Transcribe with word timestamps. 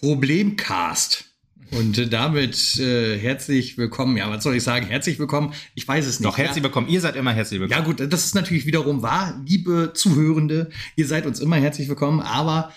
Problemcast. 0.00 1.26
Und 1.72 1.98
äh, 1.98 2.08
damit 2.08 2.78
äh, 2.78 3.18
herzlich 3.18 3.76
willkommen. 3.76 4.16
Ja, 4.16 4.30
was 4.30 4.42
soll 4.42 4.56
ich 4.56 4.62
sagen? 4.62 4.86
Herzlich 4.86 5.18
willkommen. 5.18 5.52
Ich 5.74 5.86
weiß 5.86 6.06
es 6.06 6.18
nicht. 6.18 6.26
Doch, 6.26 6.38
herzlich 6.38 6.64
willkommen. 6.64 6.88
Ihr 6.88 7.02
seid 7.02 7.16
immer 7.16 7.32
herzlich 7.32 7.60
willkommen. 7.60 7.86
Ja, 7.86 7.86
gut, 7.86 8.12
das 8.12 8.24
ist 8.24 8.34
natürlich 8.34 8.64
wiederum 8.64 9.02
wahr. 9.02 9.38
Liebe 9.46 9.92
Zuhörende, 9.94 10.70
ihr 10.96 11.06
seid 11.06 11.26
uns 11.26 11.38
immer 11.38 11.56
herzlich 11.56 11.88
willkommen. 11.88 12.20
Aber 12.20 12.72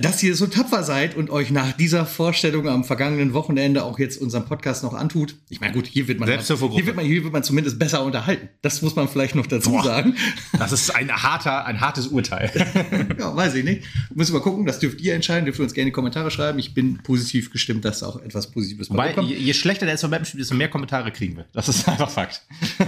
dass 0.00 0.22
ihr 0.22 0.34
so 0.34 0.46
tapfer 0.46 0.82
seid 0.82 1.16
und 1.16 1.30
euch 1.30 1.50
nach 1.50 1.72
dieser 1.72 2.06
Vorstellung 2.06 2.68
am 2.68 2.84
vergangenen 2.84 3.32
Wochenende 3.32 3.84
auch 3.84 3.98
jetzt 3.98 4.20
unseren 4.20 4.44
Podcast 4.44 4.82
noch 4.82 4.94
antut. 4.94 5.36
Ich 5.48 5.60
meine, 5.60 5.72
gut, 5.72 5.86
hier 5.86 6.08
wird 6.08 6.18
man, 6.18 6.28
hier 6.28 6.86
wird 6.86 6.96
man, 6.96 7.04
hier 7.04 7.22
wird 7.22 7.32
man 7.32 7.44
zumindest 7.44 7.78
besser 7.78 8.04
unterhalten. 8.04 8.48
Das 8.62 8.82
muss 8.82 8.96
man 8.96 9.08
vielleicht 9.08 9.34
noch 9.34 9.46
dazu 9.46 9.70
Boah, 9.70 9.84
sagen. 9.84 10.16
Das 10.58 10.72
ist 10.72 10.94
ein 10.94 11.10
harter, 11.10 11.66
ein 11.66 11.80
hartes 11.80 12.08
Urteil. 12.08 12.50
ja, 13.18 13.34
weiß 13.34 13.54
ich 13.54 13.64
nicht. 13.64 13.84
Müssen 14.14 14.34
wir 14.34 14.40
gucken. 14.40 14.66
Das 14.66 14.78
dürft 14.78 15.00
ihr 15.00 15.14
entscheiden. 15.14 15.44
Dürft 15.44 15.60
ihr 15.60 15.62
uns 15.62 15.74
gerne 15.74 15.84
in 15.84 15.88
die 15.88 15.92
Kommentare 15.92 16.30
schreiben. 16.30 16.58
Ich 16.58 16.74
bin 16.74 16.98
positiv 17.02 17.50
gestimmt, 17.50 17.84
dass 17.84 18.02
auch 18.02 18.20
etwas 18.20 18.50
Positives 18.50 18.90
Weil 18.90 19.18
je, 19.24 19.36
je 19.36 19.54
schlechter 19.54 19.86
der 19.86 19.96
SVM 19.96 20.24
spielt, 20.24 20.40
desto 20.40 20.54
mehr 20.54 20.68
Kommentare 20.68 21.12
kriegen 21.12 21.36
wir. 21.36 21.46
Das 21.52 21.68
ist 21.68 21.88
einfach 21.88 22.10
Fakt. 22.10 22.42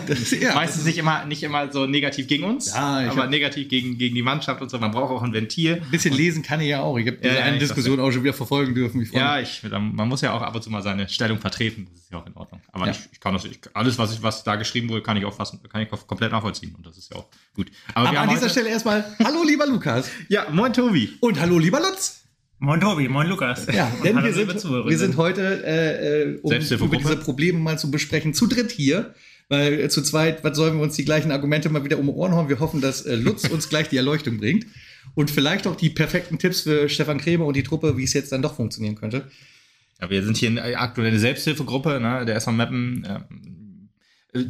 Ist, 0.09 0.33
ja, 0.33 0.55
Meistens 0.55 0.85
nicht 0.85 0.99
immer, 0.99 1.25
nicht 1.25 1.43
immer 1.43 1.73
so 1.73 1.87
negativ 1.87 2.27
gegen 2.27 2.45
uns, 2.45 2.73
ja, 2.73 3.11
aber 3.11 3.27
negativ 3.27 3.69
gegen, 3.69 3.99
gegen 3.99 4.15
die 4.15 4.23
Mannschaft 4.23 4.61
und 4.63 4.71
so. 4.71 4.79
Man 4.79 4.91
braucht 4.91 5.13
auch 5.13 5.23
ein 5.23 5.33
Ventil. 5.33 5.83
Ein 5.83 5.91
bisschen 5.91 6.15
lesen 6.15 6.43
kann 6.43 6.61
ich 6.61 6.69
ja 6.69 6.83
auch 6.83 6.96
auch. 6.97 7.01
Ich 7.01 7.07
habe 7.07 7.19
diese 7.19 7.35
ja, 7.35 7.45
eine 7.45 7.59
Diskussion 7.59 8.01
auch 8.01 8.11
schon 8.11 8.23
wieder 8.23 8.33
verfolgen 8.33 8.75
dürfen. 8.75 9.01
Ich 9.03 9.13
ja, 9.13 9.41
ich, 9.41 9.63
man 9.71 10.09
muss 10.09 10.21
ja 10.21 10.33
auch 10.33 10.43
ab 10.43 10.55
und 10.55 10.63
zu 10.63 10.71
mal 10.71 10.83
seine 10.83 11.09
Stellung 11.09 11.39
vertreten. 11.39 11.87
Das 11.91 12.03
ist 12.03 12.13
ja 12.13 12.19
auch 12.19 12.27
in 12.27 12.35
Ordnung. 12.35 12.61
Aber 12.73 12.87
ja. 12.87 12.93
ich, 12.93 12.99
ich, 13.13 13.21
kann 13.21 13.35
das, 13.35 13.45
ich, 13.45 13.61
alles, 13.75 13.99
was, 13.99 14.15
ich, 14.15 14.23
was 14.23 14.45
da 14.45 14.57
geschrieben 14.57 14.89
wurde, 14.89 15.03
kann 15.03 15.17
ich 15.17 15.25
auch 15.25 15.35
fast, 15.35 15.57
kann 15.71 15.83
ich 15.83 15.89
komplett 15.89 16.33
nachvollziehen. 16.33 16.75
Und 16.75 16.87
das 16.87 16.97
ist 16.99 17.13
ja 17.13 17.19
auch 17.19 17.29
gut. 17.55 17.71
Aber, 17.95 18.09
Aber 18.09 18.21
an 18.21 18.31
dieser 18.31 18.49
Stelle 18.49 18.71
erstmal, 18.71 19.05
hallo 19.23 19.43
lieber 19.45 19.67
Lukas. 19.67 20.11
ja, 20.29 20.47
moin 20.51 20.73
Tobi. 20.73 21.11
Und 21.21 21.41
hallo 21.41 21.59
lieber 21.59 21.81
Lutz. 21.81 22.23
Moin 22.59 22.81
Tobi, 22.81 23.07
moin 23.09 23.29
Lukas. 23.29 23.67
Ja, 23.67 23.93
denn 24.03 24.23
wir 24.23 24.33
sind, 24.33 24.49
wir 24.49 24.99
sind 24.99 25.19
heute, 25.19 25.63
äh, 25.65 26.23
äh 26.23 26.39
um 26.41 26.53
über 26.53 26.97
diese 26.97 27.17
Probleme 27.19 27.59
mal 27.59 27.79
zu 27.79 27.91
besprechen, 27.91 28.33
zu 28.33 28.47
dritt 28.47 28.71
hier. 28.71 29.15
Weil 29.49 29.79
äh, 29.79 29.89
zu 29.89 30.03
zweit, 30.03 30.43
was 30.43 30.57
sollen 30.57 30.75
wir 30.75 30.83
uns 30.83 30.97
die 30.97 31.05
gleichen 31.05 31.31
Argumente 31.31 31.69
mal 31.69 31.85
wieder 31.85 32.01
um 32.01 32.09
Ohren 32.09 32.33
hauen? 32.33 32.49
Wir 32.49 32.59
hoffen, 32.59 32.81
dass 32.81 33.03
äh, 33.03 33.15
Lutz 33.15 33.49
uns 33.49 33.69
gleich 33.69 33.89
die 33.89 33.97
Erleuchtung 33.97 34.39
bringt 34.39 34.67
und 35.15 35.31
vielleicht 35.31 35.67
auch 35.67 35.77
die 35.77 35.91
perfekten 35.91 36.39
Tipps 36.39 36.63
für 36.63 36.89
Stefan 36.89 37.19
Krämer 37.19 37.47
und 37.47 37.57
die 37.57 37.63
Truppe, 37.63 37.97
wie 37.97 38.05
es 38.05 38.13
jetzt 38.13 38.33
dann 38.33 38.43
doch 38.43 38.57
funktionieren 38.57 38.97
könnte. 38.97 39.31
Ja, 40.01 40.11
wir 40.11 40.23
sind 40.23 40.37
hier 40.37 40.49
in 40.49 40.59
aktuell 40.59 41.09
eine 41.09 41.19
Selbsthilfegruppe, 41.19 42.01
ne? 42.01 42.27
der 42.27 42.37
SV 42.37 42.53
Mappen 42.53 43.05
äh, 43.05 43.21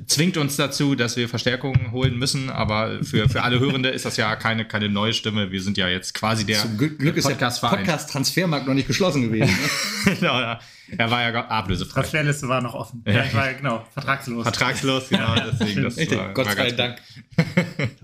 zwingt 0.07 0.37
uns 0.37 0.57
dazu, 0.57 0.95
dass 0.95 1.17
wir 1.17 1.29
Verstärkungen 1.29 1.93
holen 1.93 2.19
müssen, 2.19 2.51
aber 2.51 3.05
für, 3.05 3.29
für 3.29 3.43
alle 3.43 3.61
Hörende 3.61 3.89
ist 3.91 4.05
das 4.05 4.17
ja 4.17 4.35
keine, 4.37 4.65
keine 4.65 4.89
neue 4.89 5.13
Stimme. 5.13 5.51
Wir 5.51 5.63
sind 5.63 5.77
ja 5.77 5.89
jetzt 5.89 6.15
quasi 6.15 6.45
der 6.45 6.59
Zum 6.61 6.77
Glück, 6.77 6.99
Glück 6.99 7.17
ist 7.17 7.29
der 7.29 7.37
Podcast-Transfermarkt 7.37 8.67
noch 8.67 8.75
nicht 8.75 8.89
geschlossen 8.89 9.23
gewesen. 9.23 9.55
Ne? 9.55 10.17
genau, 10.21 10.41
ja. 10.41 10.61
Er 10.97 11.11
war 11.11 11.23
ja 11.23 11.47
ablösefrei. 11.49 12.01
Transferliste 12.01 12.49
war 12.49 12.61
noch 12.61 12.75
offen. 12.75 13.03
Ja, 13.07 13.25
ich 13.25 13.35
war 13.35 13.53
genau 13.55 13.85
vertragslos. 13.93 14.45
Vertragslos, 14.45 15.09
genau. 15.09 15.35
Deswegen, 15.35 15.83
das 15.83 15.97
war, 16.11 16.33
Gott 16.33 16.47
sei 16.47 16.71
Dank. 16.71 16.99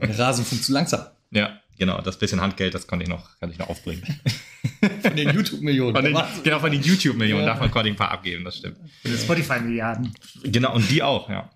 Der 0.01 0.19
Rasen 0.19 0.45
funktioniert 0.45 0.65
zu 0.65 0.73
langsam. 0.73 1.07
Ja. 1.31 1.62
Genau, 1.79 2.01
das 2.01 2.19
bisschen 2.19 2.41
Handgeld, 2.41 2.75
das 2.75 2.87
konnte 2.87 3.05
ich 3.05 3.09
noch, 3.09 3.39
kann 3.41 3.51
ich 3.51 3.59
noch 3.59 3.69
aufbringen. 3.69 4.03
Von 5.03 5.17
den 5.17 5.31
YouTube-Millionen. 5.31 6.17
Genau, 6.45 6.61
von 6.61 6.71
den 6.71 6.83
YouTube-Millionen 6.83 7.45
ja. 7.45 7.55
darf 7.55 7.61
man 7.61 7.87
ein 7.87 7.97
paar 7.97 8.11
abgeben, 8.11 8.45
das 8.45 8.59
stimmt. 8.59 8.79
Von 9.03 9.11
den 9.11 9.19
Spotify-Milliarden. 9.19 10.13
Genau, 10.45 10.75
und 10.75 10.91
die 10.91 11.03
auch, 11.03 11.29
ja. 11.29 11.51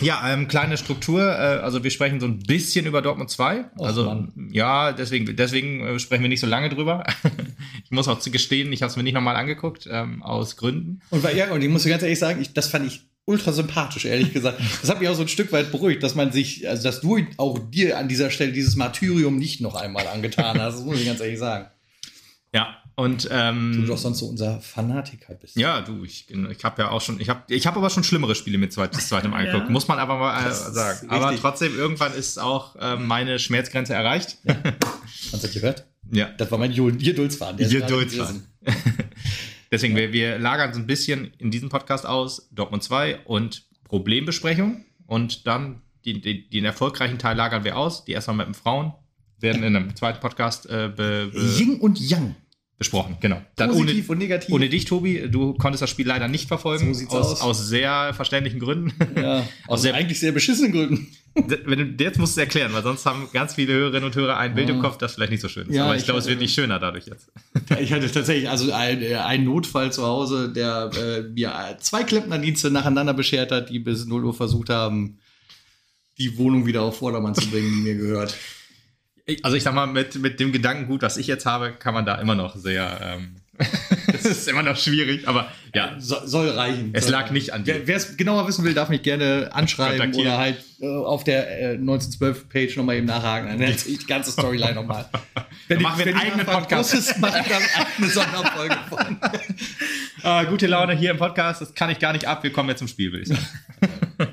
Ja, 0.00 0.32
ähm, 0.32 0.48
kleine 0.48 0.76
Struktur. 0.76 1.22
Äh, 1.22 1.60
also 1.60 1.84
wir 1.84 1.90
sprechen 1.90 2.20
so 2.20 2.26
ein 2.26 2.38
bisschen 2.38 2.86
über 2.86 3.02
Dortmund 3.02 3.30
2. 3.30 3.66
Oh, 3.76 3.84
also 3.84 4.04
Mann. 4.04 4.32
ja, 4.52 4.92
deswegen, 4.92 5.36
deswegen 5.36 5.80
äh, 5.80 5.98
sprechen 5.98 6.22
wir 6.22 6.28
nicht 6.28 6.40
so 6.40 6.46
lange 6.46 6.70
drüber. 6.70 7.04
ich 7.84 7.90
muss 7.90 8.08
auch 8.08 8.20
gestehen, 8.22 8.72
ich 8.72 8.82
habe 8.82 8.90
es 8.90 8.96
mir 8.96 9.02
nicht 9.02 9.14
nochmal 9.14 9.36
angeguckt, 9.36 9.88
ähm, 9.90 10.22
aus 10.22 10.56
Gründen. 10.56 11.02
Und, 11.10 11.22
bei, 11.22 11.34
ja, 11.34 11.52
und 11.52 11.62
ich 11.62 11.68
muss 11.68 11.84
ganz 11.84 12.02
ehrlich 12.02 12.18
sagen, 12.18 12.40
ich, 12.40 12.54
das 12.54 12.68
fand 12.68 12.86
ich 12.86 13.02
ultra 13.24 13.52
sympathisch, 13.52 14.04
ehrlich 14.04 14.32
gesagt. 14.32 14.60
Das 14.80 14.90
hat 14.90 15.00
mich 15.00 15.08
auch 15.08 15.14
so 15.14 15.22
ein 15.22 15.28
Stück 15.28 15.52
weit 15.52 15.70
beruhigt, 15.70 16.02
dass 16.02 16.14
man 16.14 16.32
sich, 16.32 16.68
also 16.68 16.82
dass 16.82 17.00
du 17.00 17.18
auch 17.36 17.58
dir 17.58 17.98
an 17.98 18.08
dieser 18.08 18.30
Stelle 18.30 18.52
dieses 18.52 18.76
Martyrium 18.76 19.36
nicht 19.36 19.60
noch 19.60 19.74
einmal 19.76 20.06
angetan 20.08 20.60
hast. 20.60 20.76
Das 20.76 20.84
muss 20.84 20.98
ich 20.98 21.06
ganz 21.06 21.20
ehrlich 21.20 21.38
sagen. 21.38 21.66
Ja, 22.52 22.76
und 22.96 23.28
ähm, 23.30 23.72
du 23.74 23.86
doch 23.86 23.96
sonst 23.96 24.18
so 24.18 24.26
unser 24.26 24.60
Fanatiker 24.60 25.34
bist. 25.34 25.56
Ja, 25.56 25.80
du, 25.80 26.04
ich, 26.04 26.26
ich 26.28 26.64
habe 26.64 26.82
ja 26.82 26.90
auch 26.90 27.00
schon, 27.00 27.20
ich 27.20 27.28
habe 27.28 27.42
ich 27.48 27.66
hab 27.66 27.76
aber 27.76 27.88
schon 27.88 28.04
schlimmere 28.04 28.34
Spiele 28.34 28.58
mit 28.58 28.72
zweites, 28.72 29.08
zweitem 29.08 29.32
angeguckt, 29.32 29.66
ja. 29.66 29.70
muss 29.70 29.88
man 29.88 29.98
aber 29.98 30.18
mal 30.18 30.50
äh, 30.50 30.52
sagen. 30.52 31.08
Aber 31.08 31.34
trotzdem, 31.36 31.78
irgendwann 31.78 32.12
ist 32.12 32.38
auch 32.38 32.76
äh, 32.76 32.96
meine 32.96 33.38
Schmerzgrenze 33.38 33.94
erreicht. 33.94 34.38
Ja. 34.44 34.56
Hast 35.32 35.44
du 35.44 35.48
gehört? 35.48 35.86
Ja. 36.12 36.30
Das 36.36 36.50
war 36.50 36.58
mein 36.58 36.72
Geduldsfaden. 36.72 37.56
Geduldsfaden. 37.68 38.46
Deswegen, 39.70 39.94
wir, 39.96 40.12
wir 40.12 40.38
lagern 40.38 40.72
so 40.72 40.80
ein 40.80 40.86
bisschen 40.86 41.32
in 41.38 41.50
diesem 41.50 41.68
Podcast 41.68 42.06
aus 42.06 42.48
Dortmund 42.50 42.82
2 42.82 43.20
und 43.24 43.66
Problembesprechung. 43.84 44.84
Und 45.06 45.46
dann 45.46 45.82
die, 46.04 46.20
die, 46.20 46.48
den 46.48 46.64
erfolgreichen 46.64 47.18
Teil 47.18 47.36
lagern 47.36 47.64
wir 47.64 47.76
aus. 47.76 48.04
Die 48.04 48.12
erstmal 48.12 48.36
mit 48.36 48.46
den 48.46 48.54
Frauen 48.54 48.92
werden 49.38 49.62
in 49.62 49.76
einem 49.76 49.94
zweiten 49.96 50.20
Podcast 50.20 50.66
äh, 50.66 50.92
be, 50.94 51.30
be 51.32 51.54
Ying 51.58 51.80
und 51.80 51.98
Yang 51.98 52.34
besprochen, 52.80 53.18
genau. 53.20 53.42
Dann 53.56 53.72
Positiv 53.72 54.08
ohne, 54.08 54.12
und 54.12 54.18
negativ. 54.18 54.54
Ohne 54.54 54.70
dich, 54.70 54.86
Tobi, 54.86 55.28
du 55.28 55.52
konntest 55.52 55.82
das 55.82 55.90
Spiel 55.90 56.06
leider 56.06 56.28
nicht 56.28 56.48
verfolgen. 56.48 56.94
So 56.94 57.06
aus, 57.08 57.32
aus. 57.32 57.40
aus 57.42 57.68
sehr 57.68 58.14
verständlichen 58.14 58.58
Gründen. 58.58 58.94
Ja, 59.20 59.46
aus 59.66 59.82
sehr, 59.82 59.94
eigentlich 59.94 60.18
sehr 60.18 60.32
beschissenen 60.32 60.72
Gründen. 60.72 61.08
Wenn 61.34 61.98
du, 61.98 62.02
jetzt 62.02 62.18
musst 62.18 62.38
du 62.38 62.40
es 62.40 62.46
erklären, 62.46 62.72
weil 62.72 62.82
sonst 62.82 63.04
haben 63.04 63.28
ganz 63.34 63.56
viele 63.56 63.74
Hörerinnen 63.74 64.04
und 64.04 64.16
Hörer 64.16 64.38
ein 64.38 64.54
Bild 64.54 64.70
im 64.70 64.80
Kopf, 64.80 64.96
das 64.96 65.12
vielleicht 65.12 65.30
nicht 65.30 65.42
so 65.42 65.48
schön 65.48 65.68
ist. 65.68 65.76
Ja, 65.76 65.84
Aber 65.84 65.94
ich, 65.94 66.00
ich 66.00 66.04
glaube, 66.06 66.20
es 66.20 66.26
wird 66.26 66.40
nicht 66.40 66.54
schöner 66.54 66.78
dadurch 66.78 67.04
jetzt. 67.04 67.30
Ich 67.78 67.92
hatte 67.92 68.10
tatsächlich 68.10 68.48
also 68.48 68.72
einen 68.72 69.44
Notfall 69.44 69.92
zu 69.92 70.06
Hause, 70.06 70.50
der 70.50 70.90
äh, 70.96 71.20
mir 71.20 71.76
zwei 71.80 72.02
Klempnerdienste 72.02 72.70
nacheinander 72.70 73.12
beschert 73.12 73.52
hat, 73.52 73.68
die 73.68 73.78
bis 73.78 74.06
0 74.06 74.24
Uhr 74.24 74.32
versucht 74.32 74.70
haben, 74.70 75.18
die 76.16 76.38
Wohnung 76.38 76.64
wieder 76.64 76.80
auf 76.80 76.96
Vordermann 76.96 77.34
zu 77.34 77.46
bringen, 77.50 77.70
die 77.70 77.90
mir 77.90 77.96
gehört. 77.96 78.34
Also 79.42 79.56
ich 79.56 79.62
sag 79.62 79.74
mal, 79.74 79.86
mit, 79.86 80.16
mit 80.16 80.40
dem 80.40 80.52
Gedankengut, 80.52 81.02
was 81.02 81.16
ich 81.16 81.26
jetzt 81.26 81.46
habe, 81.46 81.72
kann 81.72 81.94
man 81.94 82.06
da 82.06 82.16
immer 82.16 82.34
noch 82.34 82.56
sehr 82.56 83.00
ähm, 83.02 83.36
das 84.12 84.24
ist 84.24 84.48
immer 84.48 84.62
noch 84.62 84.76
schwierig, 84.76 85.28
aber 85.28 85.48
ja. 85.74 85.96
So, 85.98 86.16
soll 86.24 86.48
reichen. 86.50 86.90
Es 86.92 87.08
lag 87.08 87.30
nicht 87.30 87.52
an 87.52 87.64
dir. 87.64 87.82
Wer 87.84 87.96
es 87.96 88.16
genauer 88.16 88.48
wissen 88.48 88.64
will, 88.64 88.74
darf 88.74 88.88
mich 88.88 89.02
gerne 89.02 89.50
anschreiben 89.52 90.14
oder 90.14 90.38
halt 90.38 90.64
äh, 90.80 90.86
auf 90.86 91.24
der 91.24 91.74
äh, 91.74 91.76
1912-Page 91.76 92.76
nochmal 92.76 92.96
eben 92.96 93.06
nachhaken. 93.06 93.48
Dann 93.48 93.60
erzähle 93.60 93.94
ich 93.94 94.00
die 94.00 94.06
ganze 94.06 94.32
Storyline 94.32 94.74
nochmal. 94.74 95.06
Wenn 95.68 95.82
machen 95.82 95.98
wir 95.98 96.06
einen 96.06 96.16
eigenen 96.16 96.46
Podcast. 96.46 96.94
Ist, 96.94 97.18
mache 97.18 97.40
ich 97.40 97.48
dann 97.48 97.62
eine 97.98 98.08
Sonderfolge 98.08 98.76
von. 98.88 99.20
äh, 100.22 100.46
gute 100.50 100.66
Laune 100.66 100.96
hier 100.96 101.10
im 101.10 101.18
Podcast, 101.18 101.60
das 101.60 101.74
kann 101.74 101.90
ich 101.90 101.98
gar 101.98 102.12
nicht 102.12 102.26
ab. 102.26 102.42
Wir 102.42 102.52
kommen 102.52 102.70
jetzt 102.70 102.78
zum 102.78 102.88
Spiel, 102.88 103.12
würde 103.12 103.22
ich 103.22 103.28
sagen. 103.28 104.29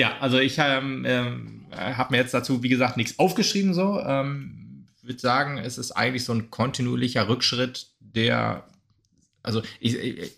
Ja, 0.00 0.16
also 0.20 0.38
ich 0.38 0.56
ähm, 0.58 1.04
ähm, 1.06 1.66
habe 1.72 2.12
mir 2.12 2.18
jetzt 2.18 2.34
dazu, 2.34 2.62
wie 2.62 2.68
gesagt, 2.68 2.96
nichts 2.96 3.18
aufgeschrieben 3.18 3.74
so. 3.74 4.00
Ähm, 4.00 4.60
würde 5.10 5.20
sagen, 5.20 5.58
es 5.58 5.76
ist 5.76 5.92
eigentlich 5.92 6.24
so 6.24 6.32
ein 6.32 6.50
kontinuierlicher 6.50 7.28
Rückschritt 7.28 7.88
der, 7.98 8.64
also 9.42 9.62
ich, 9.80 9.98
ich, 9.98 10.32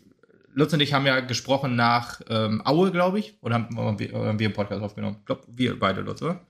Lutz 0.55 0.73
und 0.73 0.81
ich 0.81 0.93
haben 0.93 1.07
ja 1.07 1.21
gesprochen 1.21 1.77
nach 1.77 2.21
ähm, 2.29 2.63
Aue, 2.65 2.91
glaube 2.91 3.19
ich, 3.19 3.35
oder 3.43 3.55
haben, 3.55 3.77
haben, 3.77 3.99
wir, 3.99 4.15
oder 4.15 4.29
haben 4.29 4.39
wir 4.39 4.47
einen 4.47 4.55
Podcast 4.55 4.83
aufgenommen? 4.83 5.17
Ich 5.21 5.27
glaube, 5.27 5.43
wir 5.47 5.79
beide, 5.79 6.01
Lutz, 6.01 6.23
oder? 6.23 6.41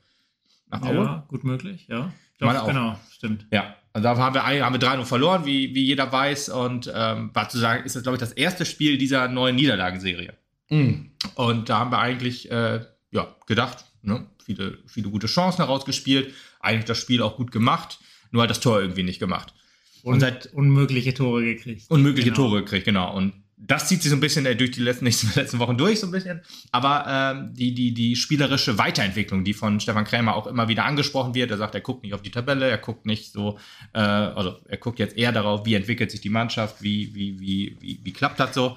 Nach 0.71 0.83
Aue? 0.83 0.95
Ja, 0.95 1.25
gut 1.29 1.45
möglich, 1.45 1.87
ja. 1.89 2.13
Doch, 2.39 2.67
genau, 2.67 2.99
stimmt. 3.13 3.47
Ja, 3.53 3.77
und 3.93 4.03
da 4.03 4.17
haben 4.17 4.35
wir, 4.35 4.45
haben 4.45 4.75
wir 4.75 4.81
3 4.81 5.05
verloren, 5.05 5.45
wie, 5.45 5.75
wie 5.75 5.85
jeder 5.85 6.11
weiß. 6.11 6.49
Und 6.49 6.91
ähm, 6.93 7.31
war 7.33 7.49
zu 7.49 7.59
sagen, 7.59 7.85
ist 7.85 7.95
das, 7.95 8.03
glaube 8.03 8.17
ich, 8.17 8.21
das 8.21 8.33
erste 8.33 8.65
Spiel 8.65 8.99
dieser 8.99 9.29
neuen 9.29 9.55
Niederlagenserie. 9.55 10.35
Mhm. 10.71 11.13
Und 11.37 11.69
da 11.69 11.79
haben 11.79 11.93
wir 11.93 11.99
eigentlich 11.99 12.51
äh, 12.51 12.81
ja, 13.13 13.35
gedacht, 13.47 13.85
ne, 14.03 14.27
viele, 14.45 14.79
viele 14.87 15.11
gute 15.11 15.29
Chancen 15.29 15.59
herausgespielt, 15.59 16.35
eigentlich 16.61 16.87
das 16.87 16.99
Spiel 16.99 17.23
auch 17.23 17.37
gut 17.37 17.53
gemacht, 17.53 18.01
nur 18.33 18.43
hat 18.43 18.51
das 18.51 18.61
Tor 18.61 18.81
irgendwie 18.81 19.05
nicht 19.05 19.21
gemacht. 19.21 19.55
Und, 20.03 20.15
und 20.15 20.21
seit 20.21 20.47
unmögliche 20.53 21.15
Tore 21.15 21.45
gekriegt. 21.45 21.85
Unmögliche 21.89 22.31
genau. 22.31 22.49
Tore 22.49 22.65
gekriegt, 22.65 22.87
genau. 22.87 23.15
Und 23.15 23.35
das 23.65 23.87
zieht 23.87 24.03
sich 24.03 24.11
so 24.11 24.17
ein 24.17 24.21
bisschen 24.21 24.45
äh, 24.47 24.57
durch 24.57 24.73
die 24.73 24.81
letzten, 24.81 25.05
letzten 25.37 25.59
Wochen 25.59 25.79
durch, 25.79 26.01
so 26.01 26.07
ein 26.07 26.11
bisschen. 26.11 26.41
Aber 26.73 27.05
ähm, 27.07 27.55
die, 27.55 27.73
die, 27.75 27.95
die 27.95 28.17
spielerische 28.17 28.79
Weiterentwicklung, 28.79 29.45
die 29.45 29.55
von 29.55 29.79
Stefan 29.79 30.05
Krämer 30.05 30.35
auch 30.35 30.49
immer 30.49 30.69
wieder 30.69 30.85
angesprochen 30.85 31.35
wird, 31.35 31.51
er 31.51 31.59
sagt, 31.59 31.75
er 31.75 31.81
guckt 31.81 32.03
nicht 32.03 32.15
auf 32.15 32.23
die 32.23 32.33
Tabelle, 32.33 32.69
er 32.69 32.79
guckt 32.79 33.07
nicht 33.07 33.33
so, 33.33 33.59
äh, 33.93 34.01
also 34.01 34.57
er 34.69 34.79
guckt 34.79 34.99
jetzt 34.99 35.17
eher 35.17 35.31
darauf, 35.31 35.65
wie 35.65 35.75
entwickelt 35.75 36.11
sich 36.11 36.21
die 36.21 36.31
Mannschaft, 36.31 36.83
wie, 36.83 37.15
wie, 37.15 37.39
wie, 37.39 37.77
wie, 37.81 38.01
wie 38.03 38.13
klappt 38.13 38.41
das 38.41 38.55
so. 38.55 38.77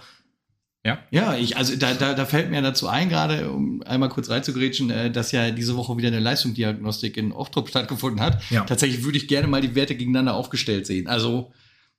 Ja, 0.85 0.99
ja 1.09 1.35
ich, 1.35 1.57
also 1.57 1.75
da, 1.75 1.95
da, 1.95 2.13
da 2.13 2.25
fällt 2.25 2.51
mir 2.51 2.61
dazu 2.61 2.87
ein, 2.87 3.09
gerade 3.09 3.49
um 3.49 3.81
einmal 3.81 4.09
kurz 4.09 4.29
reinzugrätschen, 4.29 4.91
äh, 4.91 5.11
dass 5.11 5.31
ja 5.31 5.49
diese 5.49 5.75
Woche 5.75 5.97
wieder 5.97 6.09
eine 6.09 6.19
Leistungsdiagnostik 6.19 7.17
in 7.17 7.31
Ochtrup 7.31 7.69
stattgefunden 7.69 8.21
hat. 8.21 8.41
Ja. 8.51 8.63
Tatsächlich 8.65 9.03
würde 9.03 9.17
ich 9.17 9.27
gerne 9.27 9.47
mal 9.47 9.61
die 9.61 9.73
Werte 9.73 9.95
gegeneinander 9.95 10.35
aufgestellt 10.35 10.85
sehen. 10.85 11.07
Also 11.07 11.51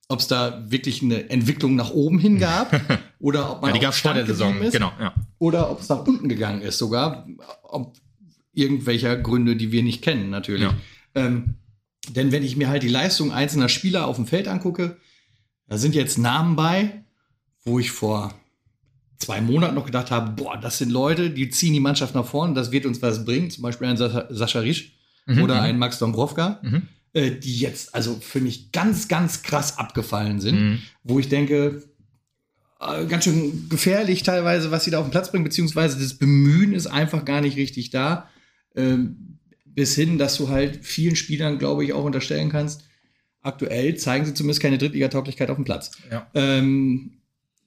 ob 0.09 0.21
es 0.21 0.29
da 0.29 0.65
wirklich 0.71 1.03
eine 1.03 1.29
Entwicklung 1.31 1.75
nach 1.75 1.91
oben 1.91 2.21
hin 2.21 2.39
gab 2.39 2.81
oder 3.19 3.51
ob 3.51 3.63
man 3.63 3.71
ja, 3.71 3.75
die 3.75 3.81
gab 3.81 3.93
vor 3.93 4.15
der 4.15 4.25
Saison 4.25 4.57
ist, 4.63 4.73
genau, 4.73 4.93
ja. 5.01 5.13
oder 5.39 5.69
ob 5.69 5.81
es 5.81 5.89
nach 5.89 6.07
unten 6.07 6.29
gegangen 6.29 6.63
ist 6.63 6.79
sogar, 6.79 7.27
ob 7.65 7.97
irgendwelcher 8.53 9.17
Gründe, 9.17 9.57
die 9.57 9.73
wir 9.73 9.83
nicht 9.83 10.01
kennen 10.01 10.31
natürlich. 10.31 10.63
Ja. 10.63 10.75
Ähm, 11.17 11.57
denn 12.11 12.31
wenn 12.31 12.45
ich 12.45 12.57
mir 12.57 12.69
halt 12.69 12.85
die 12.85 12.89
Leistung 12.89 13.33
einzelner 13.33 13.69
Spieler 13.69 14.07
auf 14.07 14.15
dem 14.15 14.27
Feld 14.27 14.47
angucke, 14.47 14.97
Da 15.67 15.77
sind 15.77 15.97
jetzt 15.97 16.19
Namen 16.19 16.55
bei, 16.55 17.05
wo 17.65 17.81
ich 17.81 17.91
vor 17.91 18.33
zwei 19.19 19.41
Monaten 19.41 19.75
noch 19.75 19.87
gedacht 19.87 20.11
habe, 20.11 20.31
boah, 20.33 20.57
das 20.57 20.79
sind 20.79 20.91
Leute, 20.91 21.31
die 21.31 21.49
ziehen 21.49 21.73
die 21.73 21.81
Mannschaft 21.81 22.15
nach 22.15 22.27
vorne, 22.27 22.55
das 22.55 22.73
wird 22.73 22.87
uns 22.87 23.01
was 23.03 23.25
bringen. 23.25 23.51
Zum 23.51 23.63
Beispiel 23.63 23.89
ein 23.89 23.97
Sascha 23.97 24.61
Risch 24.61 24.93
mhm. 25.27 25.43
oder 25.43 25.57
mhm. 25.57 25.61
ein 25.63 25.79
Max 25.79 25.99
Dombrovka, 25.99 26.61
mhm. 26.63 26.83
äh, 27.13 27.31
die 27.31 27.59
jetzt 27.59 27.95
also 27.95 28.17
für 28.21 28.41
mich 28.41 28.73
ganz, 28.73 29.09
ganz 29.09 29.43
krass 29.43 29.79
abgefallen 29.79 30.41
sind, 30.41 30.61
mhm. 30.61 30.79
wo 31.03 31.19
ich 31.19 31.29
denke, 31.29 31.83
äh, 32.81 33.07
ganz 33.07 33.25
schön 33.25 33.69
gefährlich 33.69 34.23
teilweise, 34.23 34.71
was 34.71 34.85
sie 34.85 34.91
da 34.91 34.99
auf 34.99 35.07
den 35.07 35.13
Platz 35.13 35.31
bringen, 35.31 35.45
beziehungsweise 35.45 35.99
das 35.99 36.15
Bemühen 36.15 36.75
ist 36.75 36.87
einfach 36.87 37.25
gar 37.25 37.41
nicht 37.41 37.57
richtig 37.57 37.91
da. 37.91 38.29
Ähm, 38.75 39.39
bis 39.65 39.95
hin, 39.95 40.17
dass 40.17 40.37
du 40.39 40.49
halt 40.49 40.85
vielen 40.85 41.17
Spielern, 41.17 41.59
glaube 41.59 41.85
ich, 41.85 41.93
auch 41.93 42.05
unterstellen 42.05 42.51
kannst, 42.51 42.85
aktuell 43.43 43.95
zeigen 43.97 44.25
sie 44.25 44.35
zumindest 44.35 44.61
keine 44.61 44.79
Drittligatauglichkeit 44.79 45.51
auf 45.51 45.57
dem 45.57 45.65
Platz. 45.65 45.93
Ja. 46.11 46.27
Ähm, 46.35 47.19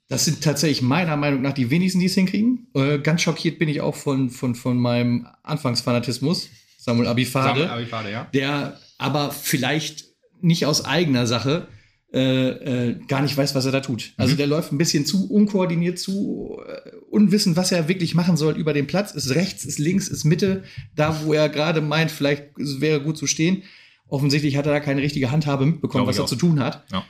das 0.09 0.25
sind 0.25 0.43
tatsächlich 0.43 0.81
meiner 0.81 1.15
Meinung 1.15 1.41
nach 1.41 1.53
die 1.53 1.69
wenigsten, 1.69 1.99
die 1.99 2.07
es 2.07 2.15
hinkriegen. 2.15 2.67
Äh, 2.73 2.99
ganz 2.99 3.21
schockiert 3.21 3.59
bin 3.59 3.69
ich 3.69 3.79
auch 3.79 3.95
von, 3.95 4.29
von, 4.29 4.55
von 4.55 4.77
meinem 4.77 5.27
Anfangsfanatismus, 5.43 6.49
Samuel 6.77 7.07
Abifade, 7.07 7.61
Samuel 7.61 7.69
Abifade 7.69 8.11
ja. 8.11 8.27
der 8.33 8.79
aber 8.97 9.31
vielleicht 9.31 10.05
nicht 10.41 10.65
aus 10.65 10.83
eigener 10.83 11.27
Sache 11.27 11.67
äh, 12.11 12.89
äh, 12.89 12.99
gar 13.07 13.21
nicht 13.21 13.37
weiß, 13.37 13.53
was 13.53 13.65
er 13.65 13.71
da 13.71 13.81
tut. 13.81 14.13
Also 14.17 14.33
mhm. 14.33 14.37
der 14.37 14.47
läuft 14.47 14.71
ein 14.71 14.79
bisschen 14.79 15.05
zu 15.05 15.29
unkoordiniert, 15.29 15.99
zu 15.99 16.59
äh, 16.67 16.89
unwissend, 17.11 17.55
was 17.55 17.71
er 17.71 17.87
wirklich 17.87 18.15
machen 18.15 18.35
soll 18.35 18.57
über 18.57 18.73
den 18.73 18.87
Platz. 18.87 19.11
Ist 19.11 19.35
rechts, 19.35 19.63
ist 19.63 19.77
links, 19.77 20.07
ist 20.07 20.25
Mitte, 20.25 20.63
da 20.95 21.21
wo 21.23 21.33
er 21.33 21.49
gerade 21.49 21.81
meint, 21.81 22.09
vielleicht 22.09 22.45
wäre 22.57 22.99
gut 22.99 23.17
zu 23.17 23.27
stehen. 23.27 23.61
Offensichtlich 24.07 24.57
hat 24.57 24.65
er 24.65 24.73
da 24.73 24.79
keine 24.79 25.03
richtige 25.03 25.29
Handhabe 25.29 25.67
mitbekommen, 25.67 26.05
Glaube 26.05 26.09
was 26.09 26.17
er 26.17 26.23
auch. 26.23 26.29
zu 26.29 26.35
tun 26.35 26.59
hat. 26.59 26.83
Ja. 26.91 27.05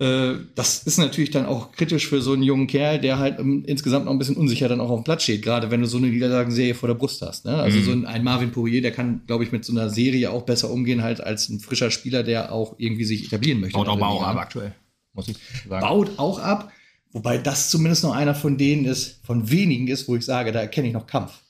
Äh, 0.00 0.34
das 0.54 0.84
ist 0.84 0.98
natürlich 0.98 1.30
dann 1.30 1.46
auch 1.46 1.72
kritisch 1.72 2.06
für 2.06 2.22
so 2.22 2.32
einen 2.32 2.44
jungen 2.44 2.68
Kerl, 2.68 3.00
der 3.00 3.18
halt 3.18 3.40
um, 3.40 3.64
insgesamt 3.64 4.04
noch 4.04 4.12
ein 4.12 4.18
bisschen 4.18 4.36
unsicher 4.36 4.68
dann 4.68 4.80
auch 4.80 4.90
auf 4.90 5.00
dem 5.00 5.04
Platz 5.04 5.24
steht, 5.24 5.42
gerade 5.42 5.72
wenn 5.72 5.80
du 5.80 5.88
so 5.88 5.98
eine 5.98 6.06
Niederlagenserie 6.06 6.74
vor 6.74 6.86
der 6.88 6.94
Brust 6.94 7.20
hast. 7.20 7.44
Ne? 7.44 7.54
Also 7.56 7.78
mhm. 7.78 7.84
so 7.84 7.92
ein, 7.92 8.06
ein, 8.06 8.22
Marvin 8.22 8.52
Poirier, 8.52 8.80
der 8.80 8.92
kann, 8.92 9.22
glaube 9.26 9.42
ich, 9.42 9.50
mit 9.50 9.64
so 9.64 9.72
einer 9.72 9.90
Serie 9.90 10.30
auch 10.30 10.42
besser 10.42 10.70
umgehen, 10.70 11.02
halt 11.02 11.20
als 11.20 11.48
ein 11.48 11.58
frischer 11.58 11.90
Spieler, 11.90 12.22
der 12.22 12.52
auch 12.52 12.76
irgendwie 12.78 13.04
sich 13.04 13.24
etablieren 13.24 13.60
möchte. 13.60 13.76
Baut 13.76 13.88
auch, 13.88 14.00
auch 14.00 14.22
ab 14.22 14.36
aktuell, 14.36 14.72
muss 15.14 15.26
ich 15.26 15.36
sagen. 15.68 15.80
Baut 15.80 16.12
auch 16.16 16.38
ab, 16.38 16.70
wobei 17.10 17.38
das 17.38 17.68
zumindest 17.68 18.04
noch 18.04 18.14
einer 18.14 18.36
von 18.36 18.56
denen 18.56 18.84
ist, 18.84 19.18
von 19.24 19.50
wenigen 19.50 19.88
ist, 19.88 20.06
wo 20.06 20.14
ich 20.14 20.24
sage, 20.24 20.52
da 20.52 20.60
erkenne 20.60 20.86
ich 20.86 20.94
noch 20.94 21.08
Kampf. 21.08 21.40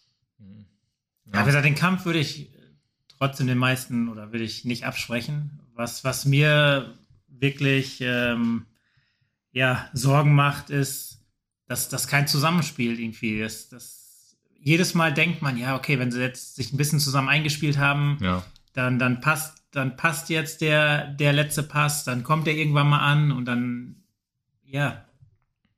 Ja, 1.34 1.42
wie 1.42 1.44
gesagt, 1.44 1.66
den 1.66 1.74
Kampf 1.74 2.06
würde 2.06 2.20
ich 2.20 2.48
trotzdem 3.18 3.46
den 3.46 3.58
meisten 3.58 4.08
oder 4.08 4.32
würde 4.32 4.44
ich 4.44 4.64
nicht 4.64 4.84
absprechen. 4.84 5.60
Was, 5.74 6.02
was 6.02 6.24
mir 6.24 6.97
wirklich 7.40 8.00
ähm, 8.00 8.66
ja, 9.52 9.88
Sorgen 9.92 10.34
macht, 10.34 10.70
ist, 10.70 11.24
dass 11.66 11.88
das 11.88 12.08
kein 12.08 12.26
Zusammenspiel 12.26 12.98
irgendwie 12.98 13.40
ist. 13.40 13.72
Das, 13.72 14.36
jedes 14.58 14.94
Mal 14.94 15.12
denkt 15.12 15.42
man, 15.42 15.56
ja, 15.56 15.76
okay, 15.76 15.98
wenn 15.98 16.10
sie 16.10 16.20
jetzt 16.20 16.56
sich 16.56 16.72
ein 16.72 16.76
bisschen 16.76 17.00
zusammen 17.00 17.28
eingespielt 17.28 17.78
haben, 17.78 18.18
ja. 18.20 18.44
dann, 18.72 18.98
dann 18.98 19.20
passt, 19.20 19.62
dann 19.70 19.96
passt 19.96 20.30
jetzt 20.30 20.60
der, 20.60 21.06
der 21.08 21.32
letzte 21.32 21.62
Pass, 21.62 22.04
dann 22.04 22.24
kommt 22.24 22.46
der 22.46 22.56
irgendwann 22.56 22.88
mal 22.88 23.00
an 23.00 23.32
und 23.32 23.44
dann, 23.44 23.96
ja, 24.64 25.04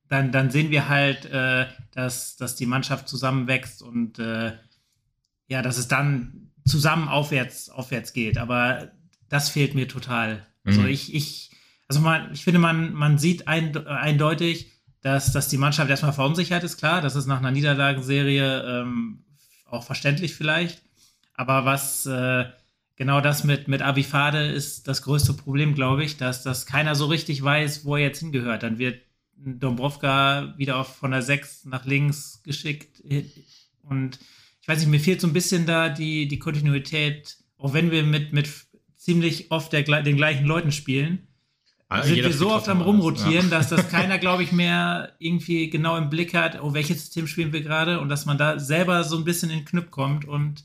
dann, 0.08 0.32
dann 0.32 0.50
sehen 0.50 0.70
wir 0.70 0.88
halt, 0.88 1.26
äh, 1.26 1.66
dass, 1.92 2.36
dass 2.36 2.56
die 2.56 2.66
Mannschaft 2.66 3.08
zusammenwächst 3.08 3.82
und 3.82 4.18
äh, 4.18 4.52
ja, 5.46 5.62
dass 5.62 5.78
es 5.78 5.88
dann 5.88 6.50
zusammen 6.66 7.08
aufwärts, 7.08 7.70
aufwärts 7.70 8.12
geht. 8.12 8.38
Aber 8.38 8.92
das 9.28 9.50
fehlt 9.50 9.74
mir 9.74 9.88
total. 9.88 10.46
Also 10.64 10.82
mhm. 10.82 10.88
ich, 10.88 11.14
ich, 11.14 11.49
also 11.90 12.02
man, 12.02 12.32
ich 12.32 12.44
finde, 12.44 12.60
man, 12.60 12.92
man 12.92 13.18
sieht 13.18 13.48
ein, 13.48 13.76
eindeutig, 13.88 14.70
dass, 15.00 15.32
dass 15.32 15.48
die 15.48 15.56
Mannschaft 15.56 15.90
erstmal 15.90 16.12
verunsichert 16.12 16.62
ist, 16.62 16.76
klar. 16.76 17.02
Das 17.02 17.16
ist 17.16 17.26
nach 17.26 17.38
einer 17.38 17.50
Niederlagenserie 17.50 18.62
ähm, 18.64 19.24
auch 19.66 19.82
verständlich 19.82 20.36
vielleicht. 20.36 20.82
Aber 21.34 21.64
was 21.64 22.06
äh, 22.06 22.44
genau 22.94 23.20
das 23.20 23.42
mit, 23.42 23.66
mit 23.66 23.82
Abifade 23.82 24.46
ist 24.46 24.86
das 24.86 25.02
größte 25.02 25.32
Problem, 25.32 25.74
glaube 25.74 26.04
ich, 26.04 26.16
dass, 26.16 26.44
dass 26.44 26.64
keiner 26.64 26.94
so 26.94 27.06
richtig 27.06 27.42
weiß, 27.42 27.84
wo 27.84 27.96
er 27.96 28.02
jetzt 28.04 28.20
hingehört. 28.20 28.62
Dann 28.62 28.78
wird 28.78 29.00
Dombrovka 29.34 30.54
wieder 30.56 30.76
auf, 30.76 30.94
von 30.94 31.10
der 31.10 31.22
6 31.22 31.64
nach 31.64 31.86
links 31.86 32.40
geschickt. 32.44 33.02
Und 33.82 34.20
ich 34.62 34.68
weiß 34.68 34.78
nicht, 34.78 34.90
mir 34.90 35.00
fehlt 35.00 35.20
so 35.20 35.26
ein 35.26 35.32
bisschen 35.32 35.66
da 35.66 35.88
die, 35.88 36.28
die 36.28 36.38
Kontinuität, 36.38 37.38
auch 37.58 37.72
wenn 37.72 37.90
wir 37.90 38.04
mit, 38.04 38.32
mit 38.32 38.48
ziemlich 38.94 39.50
oft 39.50 39.72
der, 39.72 39.82
den 39.82 40.16
gleichen 40.16 40.46
Leuten 40.46 40.70
spielen 40.70 41.26
Ah, 41.92 42.04
sind 42.04 42.16
wir 42.16 42.32
so 42.32 42.52
oft 42.52 42.68
am 42.68 42.82
rumrotieren, 42.82 43.50
ja. 43.50 43.58
dass 43.58 43.68
das 43.68 43.88
keiner, 43.90 44.18
glaube 44.18 44.44
ich, 44.44 44.52
mehr 44.52 45.12
irgendwie 45.18 45.68
genau 45.70 45.96
im 45.96 46.08
Blick 46.08 46.34
hat, 46.34 46.62
oh, 46.62 46.72
welches 46.72 47.00
System 47.00 47.26
spielen 47.26 47.52
wir 47.52 47.62
gerade 47.62 47.98
und 47.98 48.08
dass 48.08 48.26
man 48.26 48.38
da 48.38 48.60
selber 48.60 49.02
so 49.02 49.16
ein 49.16 49.24
bisschen 49.24 49.50
in 49.50 49.58
den 49.58 49.64
Knüpp 49.64 49.90
kommt 49.90 50.24
und 50.24 50.64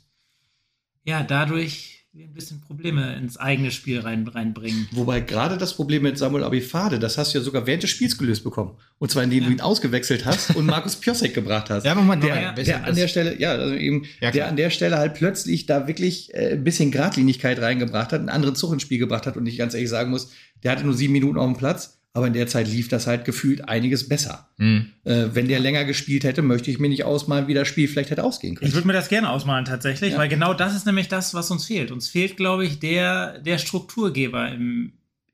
ja, 1.04 1.24
dadurch 1.24 1.96
ein 2.18 2.34
bisschen 2.34 2.62
Probleme 2.62 3.14
ins 3.18 3.38
eigene 3.38 3.72
Spiel 3.72 4.00
rein, 4.00 4.26
reinbringen. 4.28 4.88
Wobei 4.92 5.20
gerade 5.20 5.58
das 5.58 5.74
Problem 5.74 6.04
mit 6.04 6.18
Samuel 6.18 6.46
Abifade, 6.46 6.98
das 6.98 7.18
hast 7.18 7.34
du 7.34 7.40
ja 7.40 7.44
sogar 7.44 7.68
während 7.68 7.84
des 7.84 7.90
Spiels 7.90 8.18
gelöst 8.18 8.44
bekommen. 8.44 8.78
Und 9.00 9.12
zwar 9.12 9.24
indem 9.24 9.44
ja. 9.44 9.50
du 9.50 9.56
ihn 9.56 9.62
ausgewechselt 9.62 10.26
hast 10.26 10.56
und 10.56 10.66
Markus 10.66 10.96
Piosek 10.96 11.34
gebracht 11.34 11.70
hast. 11.70 11.84
Ja, 11.84 11.94
Moment, 11.94 12.24
der, 12.24 12.42
ja, 12.42 12.52
der 12.54 12.86
an 12.86 12.96
der 12.96 13.10
Stelle, 13.10 13.38
ja, 13.38 13.52
also 13.52 13.76
eben, 13.76 14.06
ja, 14.22 14.32
der 14.32 14.48
an 14.48 14.56
der 14.56 14.70
Stelle 14.70 14.98
halt 14.98 15.16
plötzlich 15.16 15.66
da 15.66 15.88
wirklich 15.88 16.34
äh, 16.34 16.54
ein 16.54 16.64
bisschen 16.64 16.90
Gradlinigkeit 16.90 17.60
reingebracht 17.60 18.14
hat, 18.14 18.22
einen 18.22 18.30
anderen 18.30 18.56
Zug 18.56 18.72
ins 18.72 18.84
Spiel 18.84 19.00
gebracht 19.00 19.26
hat 19.26 19.36
und 19.36 19.46
ich 19.46 19.58
ganz 19.58 19.74
ehrlich 19.74 19.90
sagen 19.90 20.12
muss, 20.12 20.32
der 20.64 20.72
hatte 20.72 20.84
nur 20.84 20.94
sieben 20.94 21.14
Minuten 21.14 21.38
auf 21.38 21.46
dem 21.46 21.58
Platz 21.58 21.96
aber 22.16 22.28
in 22.28 22.34
der 22.34 22.48
Zeit 22.48 22.70
lief 22.70 22.88
das 22.88 23.08
halt 23.08 23.26
gefühlt 23.26 23.68
einiges 23.68 24.08
besser. 24.08 24.48
Mhm. 24.56 24.90
Äh, 25.04 25.26
wenn 25.34 25.50
der 25.50 25.60
länger 25.60 25.84
gespielt 25.84 26.24
hätte, 26.24 26.42
möchte 26.42 26.72
ich 26.72 26.80
mir 26.80 26.88
nicht 26.88 27.04
ausmalen, 27.04 27.48
wie 27.48 27.54
das 27.54 27.68
Spiel 27.68 27.90
vielleicht 27.90 28.10
hätte 28.10 28.24
ausgehen 28.24 28.56
können. 28.56 28.70
Ich 28.70 28.74
würde 28.74 28.88
mir 28.88 28.94
das 28.94 29.10
gerne 29.10 29.30
ausmalen 29.30 29.66
tatsächlich, 29.66 30.14
ja. 30.14 30.18
weil 30.18 30.30
genau 30.30 30.54
das 30.54 30.74
ist 30.74 30.86
nämlich 30.86 31.10
das, 31.10 31.34
was 31.34 31.52
uns 31.52 31.66
fehlt. 31.66 31.92
Uns 31.92 32.08
fehlt, 32.08 32.38
glaube 32.38 32.66
ich, 32.66 32.80
der, 32.80 33.40
der 33.40 33.58
Strukturgeber 33.58 34.48
im, 34.48 34.94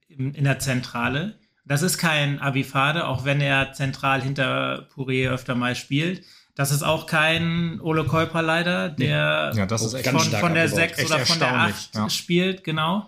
im, 0.09 0.33
in 0.33 0.44
der 0.44 0.57
Zentrale. 0.57 1.35
Das 1.66 1.83
ist 1.83 1.99
kein 1.99 2.40
Abifade, 2.40 3.06
auch 3.06 3.25
wenn 3.25 3.42
er 3.42 3.73
zentral 3.73 4.23
hinter 4.23 4.87
Pourier 4.92 5.33
öfter 5.33 5.54
mal 5.54 5.75
spielt. 5.75 6.23
Das 6.56 6.71
ist 6.71 6.81
auch 6.81 7.06
kein 7.06 7.80
Ole 7.80 8.06
Käuper 8.06 8.42
leider, 8.42 8.90
der 8.90 9.54
ja, 9.56 9.68
von, 9.68 10.21
von, 10.31 10.54
der 10.56 10.68
6 10.68 11.06
oder 11.06 11.19
von 11.19 11.37
der 11.37 11.54
8 11.54 11.90
ja. 11.94 12.09
spielt, 12.09 12.63
genau. 12.63 13.07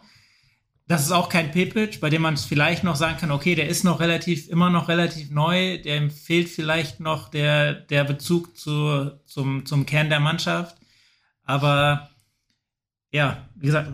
Das 0.93 1.05
ist 1.05 1.11
auch 1.11 1.27
kein 1.27 1.49
Pepic, 1.49 1.97
bei 2.01 2.11
dem 2.11 2.21
man 2.21 2.35
es 2.35 2.45
vielleicht 2.45 2.83
noch 2.83 2.95
sagen 2.95 3.17
kann, 3.17 3.31
okay, 3.31 3.55
der 3.55 3.67
ist 3.67 3.83
noch 3.83 3.99
relativ, 3.99 4.47
immer 4.47 4.69
noch 4.69 4.89
relativ 4.89 5.31
neu, 5.31 5.81
dem 5.81 6.11
fehlt 6.11 6.49
vielleicht 6.49 6.99
noch 6.99 7.29
der, 7.29 7.73
der 7.73 8.03
Bezug 8.03 8.55
zu, 8.55 9.09
zum, 9.25 9.65
zum 9.65 9.87
Kern 9.87 10.09
der 10.09 10.19
Mannschaft. 10.19 10.77
Aber 11.45 12.11
ja, 13.11 13.49
wie 13.55 13.65
gesagt, 13.65 13.89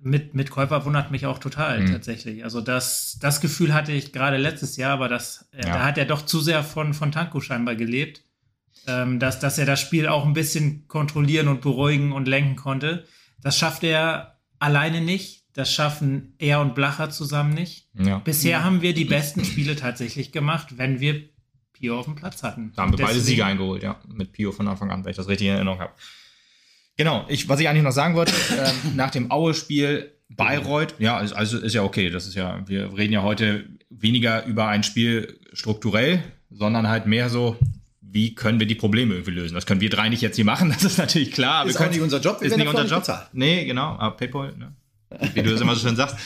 mit, 0.00 0.34
mit 0.34 0.52
Käufer 0.52 0.84
wundert 0.84 1.10
mich 1.10 1.26
auch 1.26 1.40
total 1.40 1.80
mhm. 1.80 1.90
tatsächlich. 1.90 2.44
Also 2.44 2.60
das, 2.60 3.18
das 3.20 3.40
Gefühl 3.40 3.74
hatte 3.74 3.90
ich 3.90 4.12
gerade 4.12 4.36
letztes 4.36 4.76
Jahr, 4.76 4.92
aber 4.92 5.08
das, 5.08 5.48
ja. 5.52 5.62
da 5.62 5.84
hat 5.84 5.98
er 5.98 6.04
doch 6.04 6.24
zu 6.24 6.38
sehr 6.38 6.62
von, 6.62 6.94
von 6.94 7.10
Tanko 7.10 7.40
scheinbar 7.40 7.74
gelebt, 7.74 8.22
ähm, 8.86 9.18
dass, 9.18 9.40
dass 9.40 9.58
er 9.58 9.66
das 9.66 9.80
Spiel 9.80 10.06
auch 10.06 10.24
ein 10.24 10.34
bisschen 10.34 10.86
kontrollieren 10.86 11.48
und 11.48 11.62
beruhigen 11.62 12.12
und 12.12 12.28
lenken 12.28 12.54
konnte. 12.54 13.08
Das 13.42 13.58
schafft 13.58 13.82
er 13.82 14.38
alleine 14.60 15.00
nicht. 15.00 15.43
Das 15.54 15.72
schaffen 15.72 16.34
er 16.38 16.60
und 16.60 16.74
Blacher 16.74 17.10
zusammen 17.10 17.54
nicht. 17.54 17.88
Ja. 17.94 18.18
Bisher 18.18 18.58
ja. 18.58 18.64
haben 18.64 18.82
wir 18.82 18.92
die 18.92 19.04
besten 19.04 19.44
Spiele 19.44 19.76
tatsächlich 19.76 20.32
gemacht, 20.32 20.78
wenn 20.78 21.00
wir 21.00 21.22
Pio 21.72 21.98
auf 21.98 22.06
dem 22.06 22.16
Platz 22.16 22.42
hatten. 22.42 22.72
Da 22.74 22.82
haben 22.82 22.96
wir 22.96 23.04
beide 23.04 23.20
Siege 23.20 23.44
eingeholt, 23.44 23.82
ja. 23.82 24.00
Mit 24.08 24.32
Pio 24.32 24.52
von 24.52 24.66
Anfang 24.66 24.90
an, 24.90 25.04
wenn 25.04 25.10
ich 25.10 25.16
das 25.16 25.28
richtig 25.28 25.46
in 25.46 25.54
Erinnerung 25.54 25.78
habe. 25.78 25.92
Genau, 26.96 27.24
ich, 27.28 27.48
was 27.48 27.60
ich 27.60 27.68
eigentlich 27.68 27.84
noch 27.84 27.92
sagen 27.92 28.14
wollte, 28.14 28.32
äh, 28.58 28.72
nach 28.94 29.10
dem 29.10 29.30
Aue-Spiel 29.30 30.12
Bayreuth, 30.28 30.94
ja, 30.98 31.16
also, 31.16 31.34
also 31.34 31.58
ist 31.58 31.74
ja 31.74 31.82
okay. 31.82 32.10
Das 32.10 32.26
ist 32.26 32.34
ja, 32.34 32.66
wir 32.66 32.96
reden 32.96 33.12
ja 33.12 33.22
heute 33.22 33.64
weniger 33.90 34.44
über 34.46 34.66
ein 34.68 34.82
Spiel 34.82 35.38
strukturell, 35.52 36.22
sondern 36.50 36.88
halt 36.88 37.06
mehr 37.06 37.30
so, 37.30 37.56
wie 38.00 38.34
können 38.34 38.58
wir 38.58 38.66
die 38.66 38.74
Probleme 38.74 39.14
irgendwie 39.14 39.32
lösen? 39.32 39.54
Das 39.54 39.66
können 39.66 39.80
wir 39.80 39.90
drei 39.90 40.08
nicht 40.08 40.22
jetzt 40.22 40.36
hier 40.36 40.44
machen, 40.44 40.70
das 40.72 40.84
ist 40.84 40.98
natürlich 40.98 41.32
klar. 41.32 41.66
Ist 41.66 41.74
wir 41.74 41.78
können, 41.78 41.92
nicht 41.92 42.00
unser 42.00 42.20
Job, 42.20 42.40
wir 42.40 42.48
ist 42.48 42.56
nicht 42.56 42.66
unser 42.66 42.86
Job. 42.86 43.00
Bezahlt. 43.00 43.28
Nee, 43.32 43.64
genau, 43.64 43.96
aber 43.98 44.16
PayPal, 44.16 44.56
ne? 44.56 44.74
Wie 45.34 45.42
du 45.42 45.50
das 45.50 45.60
immer 45.60 45.74
so 45.74 45.86
schön 45.86 45.96
sagst. 45.96 46.16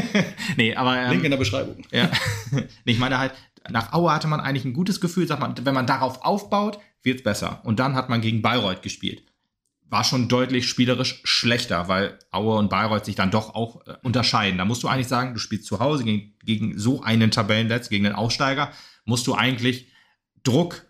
nee, 0.56 0.74
aber. 0.74 0.96
Ähm, 0.96 1.10
Link 1.10 1.24
in 1.24 1.30
der 1.30 1.38
Beschreibung. 1.38 1.76
ja. 1.90 2.10
ich 2.84 2.98
meine 2.98 3.18
halt, 3.18 3.32
nach 3.68 3.92
Aue 3.92 4.12
hatte 4.12 4.28
man 4.28 4.40
eigentlich 4.40 4.64
ein 4.64 4.72
gutes 4.72 5.00
Gefühl, 5.00 5.26
sagt 5.26 5.40
man, 5.40 5.54
wenn 5.64 5.74
man 5.74 5.86
darauf 5.86 6.24
aufbaut, 6.24 6.78
wird 7.02 7.18
es 7.18 7.24
besser. 7.24 7.60
Und 7.64 7.78
dann 7.78 7.94
hat 7.94 8.08
man 8.08 8.20
gegen 8.20 8.42
Bayreuth 8.42 8.82
gespielt. 8.82 9.22
War 9.88 10.04
schon 10.04 10.28
deutlich 10.28 10.68
spielerisch 10.68 11.20
schlechter, 11.24 11.88
weil 11.88 12.18
Aue 12.30 12.56
und 12.56 12.70
Bayreuth 12.70 13.04
sich 13.04 13.16
dann 13.16 13.30
doch 13.30 13.54
auch 13.54 13.86
äh, 13.86 13.96
unterscheiden. 14.02 14.58
Da 14.58 14.64
musst 14.64 14.82
du 14.82 14.88
eigentlich 14.88 15.08
sagen, 15.08 15.34
du 15.34 15.40
spielst 15.40 15.66
zu 15.66 15.80
Hause 15.80 16.04
gegen, 16.04 16.34
gegen 16.44 16.78
so 16.78 17.02
einen 17.02 17.30
Tabellenletz, 17.30 17.88
gegen 17.88 18.04
den 18.04 18.14
Aussteiger, 18.14 18.72
musst 19.04 19.26
du 19.26 19.34
eigentlich 19.34 19.88
Druck, 20.42 20.86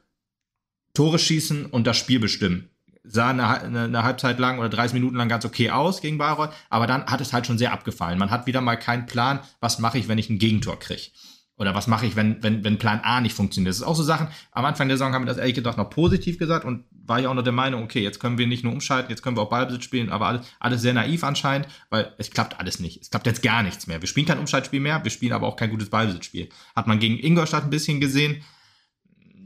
Tore 0.95 1.19
schießen 1.19 1.67
und 1.67 1.87
das 1.87 1.97
Spiel 1.97 2.19
bestimmen 2.19 2.71
sah 3.03 3.31
eine, 3.31 3.47
eine, 3.49 3.85
eine, 3.85 4.03
Halbzeit 4.03 4.39
lang 4.39 4.59
oder 4.59 4.69
30 4.69 4.95
Minuten 4.95 5.17
lang 5.17 5.29
ganz 5.29 5.45
okay 5.45 5.71
aus 5.71 6.01
gegen 6.01 6.19
Bayreuth, 6.19 6.53
aber 6.69 6.87
dann 6.87 7.07
hat 7.07 7.21
es 7.21 7.33
halt 7.33 7.47
schon 7.47 7.59
sehr 7.59 7.73
abgefallen. 7.73 8.19
Man 8.19 8.31
hat 8.31 8.47
wieder 8.47 8.61
mal 8.61 8.77
keinen 8.77 9.07
Plan, 9.07 9.41
was 9.61 9.79
mache 9.79 9.99
ich, 9.99 10.09
wenn 10.09 10.19
ich 10.19 10.31
ein 10.31 10.39
Gegentor 10.39 10.79
kriege. 10.79 11.11
Oder 11.57 11.75
was 11.75 11.87
mache 11.87 12.07
ich, 12.07 12.17
wenn, 12.17 12.43
wenn, 12.43 12.65
wenn 12.65 12.79
Plan 12.79 13.01
A 13.03 13.21
nicht 13.21 13.35
funktioniert? 13.35 13.69
Das 13.69 13.77
ist 13.77 13.83
auch 13.83 13.95
so 13.95 14.03
Sachen. 14.03 14.29
Am 14.51 14.65
Anfang 14.65 14.89
der 14.89 14.97
Saison 14.97 15.13
haben 15.13 15.25
wir 15.25 15.27
das 15.27 15.37
ehrlich 15.37 15.55
gesagt 15.55 15.77
noch 15.77 15.91
positiv 15.91 16.39
gesagt 16.39 16.65
und 16.65 16.85
war 16.91 17.21
ja 17.21 17.29
auch 17.29 17.35
noch 17.35 17.43
der 17.43 17.53
Meinung, 17.53 17.83
okay, 17.83 18.03
jetzt 18.03 18.19
können 18.19 18.39
wir 18.39 18.47
nicht 18.47 18.65
nur 18.65 18.73
umschalten, 18.73 19.11
jetzt 19.11 19.23
können 19.23 19.37
wir 19.37 19.43
auch 19.43 19.51
Ballbesitz 19.51 19.85
spielen, 19.85 20.09
aber 20.09 20.27
alles, 20.27 20.47
alles 20.59 20.81
sehr 20.81 20.95
naiv 20.95 21.23
anscheinend, 21.23 21.69
weil 21.91 22.15
es 22.17 22.31
klappt 22.31 22.59
alles 22.59 22.81
nicht. 22.81 23.03
Es 23.03 23.11
klappt 23.11 23.27
jetzt 23.27 23.43
gar 23.43 23.63
nichts 23.63 23.87
mehr. 23.87 24.01
Wir 24.01 24.09
spielen 24.09 24.25
kein 24.25 24.39
Umschaltspiel 24.39 24.81
mehr, 24.81 25.05
wir 25.05 25.11
spielen 25.11 25.35
aber 25.35 25.47
auch 25.47 25.57
kein 25.57 25.69
gutes 25.69 25.91
Ballbesitzspiel. 25.91 26.49
Hat 26.75 26.87
man 26.87 26.99
gegen 26.99 27.19
Ingolstadt 27.19 27.65
ein 27.65 27.71
bisschen 27.71 28.01
gesehen 28.01 28.43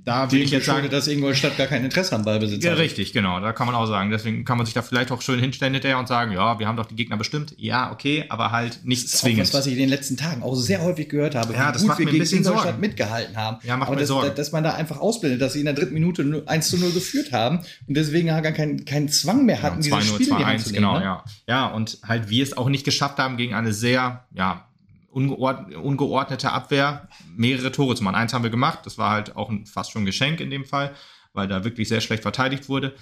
da 0.05 0.31
will 0.31 0.43
ich 0.43 0.51
jetzt 0.51 0.67
sagen, 0.67 0.91
dass 0.91 1.09
Ingolstadt 1.09 1.57
gar 1.57 1.67
kein 1.67 1.83
Interesse 1.83 2.15
am 2.15 2.25
Ballbesitz 2.25 2.63
ja, 2.63 2.73
hat. 2.73 2.79
Richtig, 2.79 3.15
genau. 3.15 3.41
Da 3.41 3.53
kann 3.55 3.67
man 3.67 3.75
auch 3.75 3.87
sagen. 3.87 4.11
Deswegen 4.11 4.45
kann 4.45 4.59
man 4.59 4.67
sich 4.67 4.75
da 4.75 4.83
vielleicht 4.83 5.11
auch 5.11 5.23
schön 5.23 5.41
hinstellen 5.41 5.73
hinterher 5.73 5.99
und 5.99 6.09
sagen, 6.09 6.33
ja, 6.33 6.59
wir 6.59 6.69
haben 6.69 6.77
doch 6.77 6.85
die 6.85 6.95
Gegner 6.95 7.17
bestimmt. 7.17 7.55
Ja, 7.57 7.91
okay, 7.91 8.27
aber 8.29 8.53
halt 8.53 8.81
nicht 8.85 9.05
das 9.05 9.15
ist 9.15 9.21
zwingend. 9.21 9.41
Das, 9.41 9.55
was 9.55 9.67
ich 9.67 9.73
in 9.73 9.79
den 9.79 9.89
letzten 9.89 10.19
Tagen 10.19 10.43
auch 10.43 10.55
sehr 10.57 10.83
häufig 10.83 11.09
gehört 11.09 11.35
habe, 11.35 11.55
ja, 11.55 11.69
wie 11.69 11.73
das 11.73 11.83
gut 11.83 11.89
macht 11.89 11.99
wir 12.01 12.07
mir 12.07 12.13
gegen 12.13 12.37
Ingolstadt 12.37 12.63
Sorgen. 12.65 12.81
mitgehalten 12.81 13.37
haben. 13.37 13.59
Ja, 13.63 13.79
macht 13.79 13.89
aber 13.89 13.97
mir 13.97 14.01
das, 14.01 14.09
Sorgen. 14.09 14.35
dass 14.35 14.53
man 14.53 14.63
da 14.63 14.75
einfach 14.75 15.01
ausblendet, 15.01 15.41
dass 15.41 15.55
sie 15.55 15.61
in 15.61 15.65
der 15.65 15.75
dritten 15.75 15.95
Minute 15.95 16.43
1 16.45 16.69
zu 16.69 16.77
0 16.77 16.93
geführt 16.93 17.33
haben 17.33 17.61
und 17.87 17.97
deswegen 17.97 18.29
gar 18.29 18.43
keinen, 18.43 18.85
keinen 18.85 19.09
Zwang 19.09 19.47
mehr 19.47 19.63
hatten, 19.63 19.81
ja, 19.81 19.99
dieses 19.99 20.15
Spiel 20.15 20.29
2 20.29 20.45
1, 20.45 20.73
genau, 20.75 20.99
ne? 20.99 21.05
ja. 21.05 21.25
Ja, 21.49 21.67
und 21.69 21.99
halt 22.07 22.29
wir 22.29 22.43
es 22.43 22.57
auch 22.57 22.69
nicht 22.69 22.85
geschafft 22.85 23.19
haben 23.19 23.39
gegen 23.39 23.55
eine 23.55 23.73
sehr, 23.73 24.25
ja, 24.35 24.67
ungeordnete 25.15 26.53
Abwehr 26.53 27.09
mehrere 27.37 27.73
Tore 27.73 27.95
zu 27.95 28.05
machen. 28.05 28.17
Eins 28.17 28.35
haben 28.35 28.43
wir 28.43 28.51
gemacht, 28.51 28.81
das 28.85 28.99
war 28.99 29.11
halt 29.11 29.37
auch 29.37 29.49
ein, 29.51 29.67
fast 29.67 29.93
schon 29.93 30.03
ein 30.03 30.07
Geschenk 30.07 30.41
in 30.41 30.51
dem 30.51 30.65
Fall, 30.65 30.95
weil 31.33 31.49
da 31.49 31.65
wirklich 31.65 31.89
sehr 31.89 32.01
schlecht 32.01 32.23
verteidigt 32.23 32.69
wurde. 32.69 32.95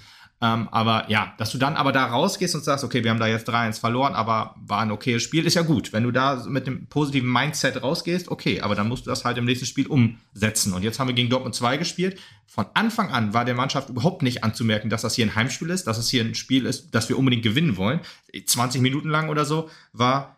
Ähm, 0.43 0.67
aber 0.71 1.09
ja, 1.09 1.33
dass 1.37 1.51
du 1.51 1.57
dann 1.57 1.75
aber 1.75 1.93
da 1.93 2.05
rausgehst 2.05 2.53
und 2.53 2.65
sagst, 2.65 2.83
okay, 2.83 3.03
wir 3.03 3.11
haben 3.11 3.19
da 3.19 3.27
jetzt 3.27 3.47
3-1 3.47 3.79
verloren, 3.79 4.13
aber 4.13 4.55
war 4.57 4.81
ein 4.81 4.91
okayes 4.91 5.23
Spiel, 5.23 5.45
ist 5.45 5.53
ja 5.53 5.61
gut. 5.61 5.93
Wenn 5.93 6.03
du 6.03 6.11
da 6.11 6.43
mit 6.47 6.67
dem 6.67 6.87
positiven 6.87 7.31
Mindset 7.31 7.81
rausgehst, 7.81 8.27
okay, 8.27 8.59
aber 8.59 8.75
dann 8.75 8.89
musst 8.89 9.05
du 9.05 9.09
das 9.09 9.23
halt 9.23 9.37
im 9.37 9.45
nächsten 9.45 9.65
Spiel 9.65 9.87
umsetzen. 9.87 10.73
Und 10.73 10.83
jetzt 10.83 10.99
haben 10.99 11.07
wir 11.07 11.15
gegen 11.15 11.29
Dortmund 11.29 11.55
2 11.55 11.77
gespielt. 11.77 12.19
Von 12.45 12.65
Anfang 12.73 13.09
an 13.09 13.33
war 13.33 13.45
der 13.45 13.55
Mannschaft 13.55 13.89
überhaupt 13.89 14.21
nicht 14.21 14.43
anzumerken, 14.43 14.89
dass 14.89 15.03
das 15.03 15.15
hier 15.15 15.25
ein 15.25 15.35
Heimspiel 15.35 15.69
ist, 15.69 15.87
dass 15.87 15.97
es 15.97 16.09
hier 16.09 16.23
ein 16.25 16.35
Spiel 16.35 16.65
ist, 16.65 16.93
das 16.93 17.07
wir 17.07 17.17
unbedingt 17.17 17.43
gewinnen 17.43 17.77
wollen. 17.77 18.01
20 18.45 18.81
Minuten 18.81 19.09
lang 19.09 19.29
oder 19.29 19.45
so 19.45 19.69
war 19.93 20.35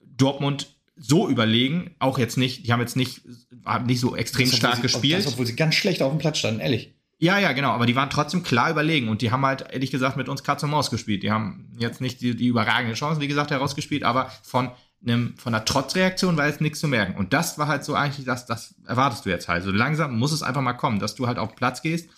Dortmund 0.00 0.73
so 0.96 1.28
überlegen, 1.28 1.94
auch 1.98 2.18
jetzt 2.18 2.36
nicht, 2.36 2.66
die 2.66 2.72
haben 2.72 2.80
jetzt 2.80 2.96
nicht, 2.96 3.22
haben 3.64 3.86
nicht 3.86 4.00
so 4.00 4.14
extrem 4.16 4.48
das, 4.48 4.56
stark 4.56 4.76
sie, 4.76 4.82
gespielt. 4.82 5.24
Das, 5.24 5.32
obwohl 5.32 5.46
sie 5.46 5.56
ganz 5.56 5.74
schlecht 5.74 6.02
auf 6.02 6.12
dem 6.12 6.18
Platz 6.18 6.38
standen, 6.38 6.60
ehrlich. 6.60 6.94
Ja, 7.18 7.38
ja, 7.38 7.52
genau, 7.52 7.70
aber 7.70 7.86
die 7.86 7.96
waren 7.96 8.10
trotzdem 8.10 8.42
klar 8.42 8.70
überlegen 8.70 9.08
und 9.08 9.22
die 9.22 9.30
haben 9.30 9.44
halt, 9.46 9.72
ehrlich 9.72 9.90
gesagt, 9.90 10.16
mit 10.16 10.28
uns 10.28 10.42
Katz 10.42 10.62
und 10.62 10.70
Maus 10.70 10.90
gespielt. 10.90 11.22
Die 11.22 11.30
haben 11.30 11.72
jetzt 11.78 12.00
nicht 12.00 12.20
die, 12.20 12.36
die 12.36 12.46
überragende 12.46 12.94
Chance, 12.94 13.20
wie 13.20 13.28
gesagt, 13.28 13.50
herausgespielt, 13.50 14.02
aber 14.02 14.30
von 14.42 14.70
einem, 15.06 15.36
von 15.36 15.54
einer 15.54 15.64
Trotzreaktion 15.64 16.36
war 16.36 16.46
jetzt 16.46 16.60
nichts 16.60 16.80
zu 16.80 16.88
merken. 16.88 17.16
Und 17.16 17.32
das 17.32 17.58
war 17.58 17.68
halt 17.68 17.84
so 17.84 17.94
eigentlich, 17.94 18.26
das, 18.26 18.46
das 18.46 18.74
erwartest 18.86 19.24
du 19.24 19.30
jetzt 19.30 19.48
halt. 19.48 19.64
So 19.64 19.70
langsam 19.70 20.18
muss 20.18 20.32
es 20.32 20.42
einfach 20.42 20.60
mal 20.60 20.72
kommen, 20.74 20.98
dass 20.98 21.14
du 21.14 21.26
halt 21.26 21.38
auf 21.38 21.50
den 21.50 21.56
Platz 21.56 21.82
gehst. 21.82 22.08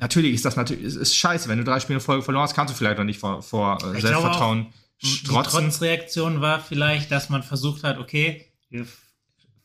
Natürlich 0.00 0.34
ist 0.34 0.44
das 0.44 0.56
natürlich, 0.56 0.82
ist, 0.82 0.96
ist 0.96 1.16
scheiße, 1.16 1.48
wenn 1.48 1.58
du 1.58 1.64
drei 1.64 1.78
Spiele 1.78 1.98
in 1.98 2.04
Folge 2.04 2.24
verloren 2.24 2.42
hast, 2.42 2.54
kannst 2.54 2.74
du 2.74 2.76
vielleicht 2.76 2.98
noch 2.98 3.04
nicht 3.04 3.20
vor, 3.20 3.42
vor 3.42 3.78
äh, 3.82 4.00
Selbstvertrauen. 4.00 4.62
Glaube, 4.62 4.76
die 5.02 5.22
Trotzreaktion 5.24 6.40
war 6.40 6.60
vielleicht, 6.60 7.10
dass 7.10 7.28
man 7.28 7.42
versucht 7.42 7.82
hat, 7.82 7.98
okay, 7.98 8.46
wir 8.70 8.86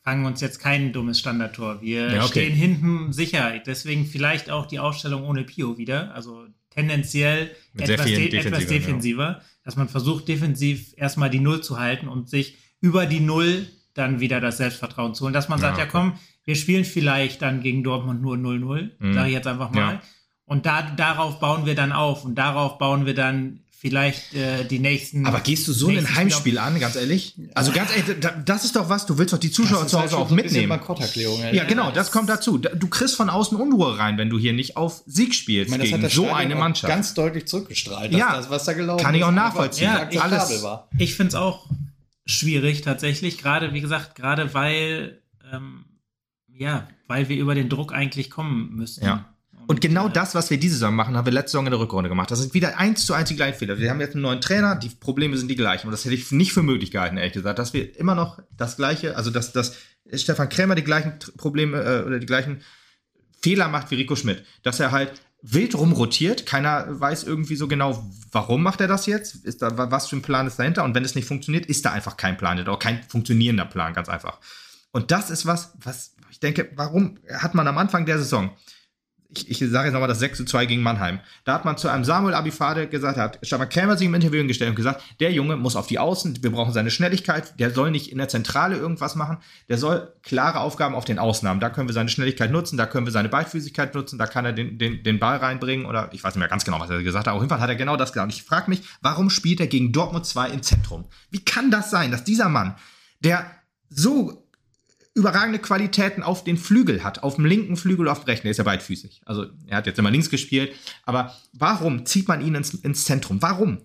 fangen 0.03 0.25
uns 0.25 0.41
jetzt 0.41 0.59
kein 0.59 0.93
dummes 0.93 1.19
Standardtor. 1.19 1.81
Wir 1.81 2.11
ja, 2.13 2.19
okay. 2.23 2.27
stehen 2.27 2.53
hinten 2.53 3.13
sicher. 3.13 3.59
Deswegen 3.65 4.05
vielleicht 4.05 4.49
auch 4.49 4.65
die 4.65 4.79
Aufstellung 4.79 5.23
ohne 5.23 5.43
Pio 5.43 5.77
wieder. 5.77 6.13
Also 6.15 6.45
tendenziell 6.69 7.51
etwas, 7.75 8.05
de 8.05 8.29
defensiver, 8.29 8.47
etwas, 8.47 8.67
defensiver, 8.67 9.23
ja. 9.23 9.41
dass 9.63 9.75
man 9.75 9.89
versucht, 9.89 10.27
defensiv 10.27 10.93
erstmal 10.95 11.29
die 11.29 11.39
Null 11.39 11.61
zu 11.61 11.77
halten 11.77 12.07
und 12.07 12.29
sich 12.29 12.57
über 12.79 13.05
die 13.05 13.19
Null 13.19 13.67
dann 13.93 14.19
wieder 14.19 14.39
das 14.39 14.57
Selbstvertrauen 14.57 15.13
zu 15.13 15.25
holen. 15.25 15.33
Dass 15.33 15.49
man 15.49 15.59
sagt, 15.59 15.77
ja, 15.77 15.83
okay. 15.83 15.93
ja 15.93 16.01
komm, 16.01 16.19
wir 16.45 16.55
spielen 16.55 16.85
vielleicht 16.85 17.41
dann 17.41 17.61
gegen 17.61 17.83
Dortmund 17.83 18.21
nur 18.21 18.35
0-0, 18.37 18.91
mhm. 18.99 19.13
sage 19.13 19.27
ich 19.27 19.33
jetzt 19.33 19.47
einfach 19.47 19.71
mal. 19.71 20.01
Und 20.45 20.65
da, 20.65 20.83
darauf 20.83 21.41
bauen 21.41 21.65
wir 21.65 21.75
dann 21.75 21.91
auf 21.91 22.23
und 22.23 22.35
darauf 22.35 22.77
bauen 22.77 23.05
wir 23.05 23.13
dann 23.13 23.59
vielleicht 23.79 24.33
äh, 24.33 24.65
die 24.65 24.79
nächsten. 24.79 25.25
Aber 25.25 25.39
gehst 25.39 25.67
du 25.67 25.73
so 25.73 25.89
ein 25.89 26.15
Heimspiel 26.15 26.57
an, 26.57 26.79
ganz 26.79 26.95
ehrlich? 26.95 27.35
Also 27.53 27.71
ganz 27.71 27.91
ehrlich, 27.95 28.17
das 28.43 28.65
ist 28.65 28.75
doch 28.75 28.89
was, 28.89 29.05
du 29.05 29.17
willst 29.17 29.33
doch 29.33 29.37
die 29.37 29.51
Zuschauer 29.51 29.87
zu 29.87 30.01
Hause 30.01 30.17
halt 30.17 30.25
auch 30.25 30.31
mitnehmen. 30.31 30.79
Ja, 30.97 31.51
ja, 31.51 31.63
genau, 31.65 31.91
das 31.91 32.11
kommt 32.11 32.29
dazu. 32.29 32.57
Du 32.57 32.87
kriegst 32.87 33.15
von 33.15 33.29
außen 33.29 33.57
Unruhe 33.57 33.97
rein, 33.97 34.17
wenn 34.17 34.29
du 34.29 34.39
hier 34.39 34.53
nicht 34.53 34.77
auf 34.77 35.03
Sieg 35.05 35.35
spielst 35.35 35.69
meine, 35.69 35.83
gegen 35.83 36.09
so 36.09 36.31
eine 36.31 36.55
Mannschaft. 36.55 36.91
Ganz 36.91 37.13
deutlich 37.13 37.47
zurückgestrahlt, 37.47 38.11
ja, 38.11 38.35
das, 38.35 38.49
was 38.49 38.65
da 38.65 38.73
gelaufen 38.73 39.03
Kann 39.03 39.15
ich 39.15 39.23
auch 39.23 39.31
nachvollziehen. 39.31 39.85
Ja, 39.85 40.07
ich, 40.09 40.21
alles. 40.21 40.63
War. 40.63 40.89
Ich 40.97 41.15
finde 41.15 41.29
es 41.29 41.35
auch 41.35 41.69
schwierig 42.25 42.81
tatsächlich, 42.81 43.37
gerade 43.37 43.73
wie 43.73 43.81
gesagt, 43.81 44.15
gerade 44.15 44.53
weil 44.53 45.21
ähm, 45.53 45.85
ja, 46.57 46.87
weil 47.07 47.29
wir 47.29 47.37
über 47.37 47.55
den 47.55 47.69
Druck 47.69 47.93
eigentlich 47.93 48.29
kommen 48.29 48.75
müssen. 48.75 49.05
Ja. 49.05 49.25
Und 49.67 49.81
genau 49.81 50.07
das, 50.07 50.33
was 50.33 50.49
wir 50.49 50.57
diese 50.57 50.75
Saison 50.75 50.95
machen, 50.95 51.17
haben 51.17 51.25
wir 51.25 51.33
letzte 51.33 51.51
Saison 51.51 51.65
in 51.65 51.71
der 51.71 51.79
Rückrunde 51.79 52.09
gemacht. 52.09 52.31
Das 52.31 52.39
sind 52.39 52.53
wieder 52.53 52.77
eins 52.77 53.05
zu 53.05 53.13
eins 53.13 53.27
die 53.27 53.35
gleichen 53.35 53.59
Fehler. 53.59 53.77
Wir 53.77 53.89
haben 53.89 53.99
jetzt 53.99 54.13
einen 54.15 54.21
neuen 54.21 54.39
Trainer, 54.39 54.75
die 54.75 54.87
Probleme 54.87 55.35
sind 55.35 55.49
die 55.49 55.57
gleichen. 55.57 55.87
Und 55.87 55.91
das 55.91 56.05
hätte 56.05 56.15
ich 56.15 56.31
nicht 56.31 56.53
für 56.53 56.63
möglich 56.63 56.89
gehalten, 56.89 57.17
ehrlich 57.17 57.33
gesagt, 57.33 57.59
dass 57.59 57.73
wir 57.73 57.99
immer 57.99 58.15
noch 58.15 58.39
das 58.55 58.77
gleiche, 58.77 59.17
also 59.17 59.29
dass, 59.29 59.51
dass 59.51 59.75
Stefan 60.13 60.47
Krämer 60.47 60.75
die 60.75 60.85
gleichen 60.85 61.19
Probleme 61.35 61.81
äh, 61.81 62.03
oder 62.05 62.19
die 62.19 62.25
gleichen 62.25 62.61
Fehler 63.41 63.67
macht 63.67 63.91
wie 63.91 63.95
Rico 63.95 64.15
Schmidt. 64.15 64.45
Dass 64.63 64.79
er 64.79 64.91
halt 64.91 65.11
wild 65.41 65.75
rumrotiert, 65.75 66.45
keiner 66.45 66.99
weiß 66.99 67.25
irgendwie 67.25 67.57
so 67.57 67.67
genau, 67.67 68.09
warum 68.31 68.63
macht 68.63 68.79
er 68.79 68.87
das 68.87 69.05
jetzt? 69.05 69.45
Ist 69.45 69.61
da, 69.61 69.91
was 69.91 70.07
für 70.07 70.15
ein 70.15 70.21
Plan 70.21 70.47
ist 70.47 70.57
dahinter? 70.57 70.85
Und 70.85 70.95
wenn 70.95 71.03
es 71.03 71.13
nicht 71.13 71.27
funktioniert, 71.27 71.65
ist 71.65 71.83
da 71.83 71.91
einfach 71.91 72.15
kein 72.15 72.37
Plan, 72.37 72.57
oder 72.57 72.79
kein 72.79 73.03
funktionierender 73.03 73.65
Plan, 73.65 73.93
ganz 73.93 74.07
einfach. 74.07 74.39
Und 74.91 75.11
das 75.11 75.29
ist 75.29 75.45
was, 75.45 75.73
was 75.83 76.15
ich 76.31 76.39
denke, 76.39 76.71
warum 76.75 77.19
hat 77.33 77.53
man 77.53 77.67
am 77.67 77.77
Anfang 77.77 78.05
der 78.05 78.17
Saison 78.17 78.51
ich, 79.37 79.49
ich 79.49 79.69
sage 79.69 79.87
jetzt 79.87 79.93
nochmal 79.93 80.09
das 80.09 80.19
6 80.19 80.37
zu 80.39 80.45
2 80.45 80.65
gegen 80.65 80.81
Mannheim. 80.81 81.19
Da 81.45 81.53
hat 81.53 81.65
man 81.65 81.77
zu 81.77 81.87
einem 81.87 82.03
Samuel 82.03 82.33
Abifade 82.33 82.87
gesagt, 82.87 83.17
hat 83.17 83.39
Stefan 83.41 83.69
Krämer 83.69 83.97
sich 83.97 84.07
im 84.07 84.13
Interview 84.13 84.45
gestellt 84.47 84.71
und 84.71 84.75
gesagt, 84.75 85.03
der 85.19 85.31
Junge 85.31 85.57
muss 85.57 85.75
auf 85.75 85.87
die 85.87 85.99
Außen, 85.99 86.43
wir 86.43 86.51
brauchen 86.51 86.73
seine 86.73 86.91
Schnelligkeit, 86.91 87.59
der 87.59 87.71
soll 87.71 87.91
nicht 87.91 88.11
in 88.11 88.17
der 88.17 88.27
Zentrale 88.27 88.77
irgendwas 88.77 89.15
machen, 89.15 89.37
der 89.69 89.77
soll 89.77 90.13
klare 90.23 90.59
Aufgaben 90.59 90.95
auf 90.95 91.05
den 91.05 91.19
Ausnahmen. 91.19 91.59
Da 91.59 91.69
können 91.69 91.87
wir 91.87 91.93
seine 91.93 92.09
Schnelligkeit 92.09 92.51
nutzen, 92.51 92.77
da 92.77 92.85
können 92.85 93.05
wir 93.05 93.11
seine 93.11 93.29
Beidfüßigkeit 93.29 93.93
nutzen, 93.95 94.17
da 94.17 94.27
kann 94.27 94.45
er 94.45 94.53
den, 94.53 94.77
den, 94.77 95.03
den 95.03 95.19
Ball 95.19 95.37
reinbringen 95.37 95.85
oder 95.85 96.09
ich 96.11 96.23
weiß 96.23 96.35
nicht 96.35 96.39
mehr 96.39 96.49
ganz 96.49 96.65
genau, 96.65 96.79
was 96.79 96.89
er 96.89 97.03
gesagt 97.03 97.27
hat. 97.27 97.33
Auf 97.33 97.41
jeden 97.41 97.49
Fall 97.49 97.61
hat 97.61 97.69
er 97.69 97.75
genau 97.75 97.97
das 97.97 98.11
gesagt. 98.11 98.25
Und 98.25 98.33
ich 98.33 98.43
frage 98.43 98.69
mich, 98.69 98.83
warum 99.01 99.29
spielt 99.29 99.59
er 99.59 99.67
gegen 99.67 99.91
Dortmund 99.91 100.25
2 100.25 100.49
im 100.49 100.63
Zentrum? 100.63 101.05
Wie 101.29 101.43
kann 101.43 101.71
das 101.71 101.91
sein, 101.91 102.11
dass 102.11 102.23
dieser 102.23 102.49
Mann, 102.49 102.75
der 103.19 103.45
so 103.89 104.46
überragende 105.17 105.59
Qualitäten 105.59 106.23
auf 106.23 106.43
den 106.43 106.57
Flügel 106.57 107.03
hat, 107.03 107.23
auf 107.23 107.35
dem 107.35 107.45
linken 107.45 107.75
Flügel, 107.75 108.07
auf 108.07 108.21
dem 108.21 108.25
rechten. 108.25 108.47
Er 108.47 108.51
ist 108.51 108.57
ja 108.57 108.63
beidfüßig. 108.63 109.21
Also 109.25 109.47
er 109.65 109.77
hat 109.77 109.87
jetzt 109.87 109.99
immer 109.99 110.11
links 110.11 110.29
gespielt. 110.29 110.73
Aber 111.03 111.35
warum 111.53 112.05
zieht 112.05 112.27
man 112.27 112.45
ihn 112.45 112.55
ins, 112.55 112.73
ins 112.73 113.05
Zentrum? 113.05 113.41
Warum? 113.41 113.79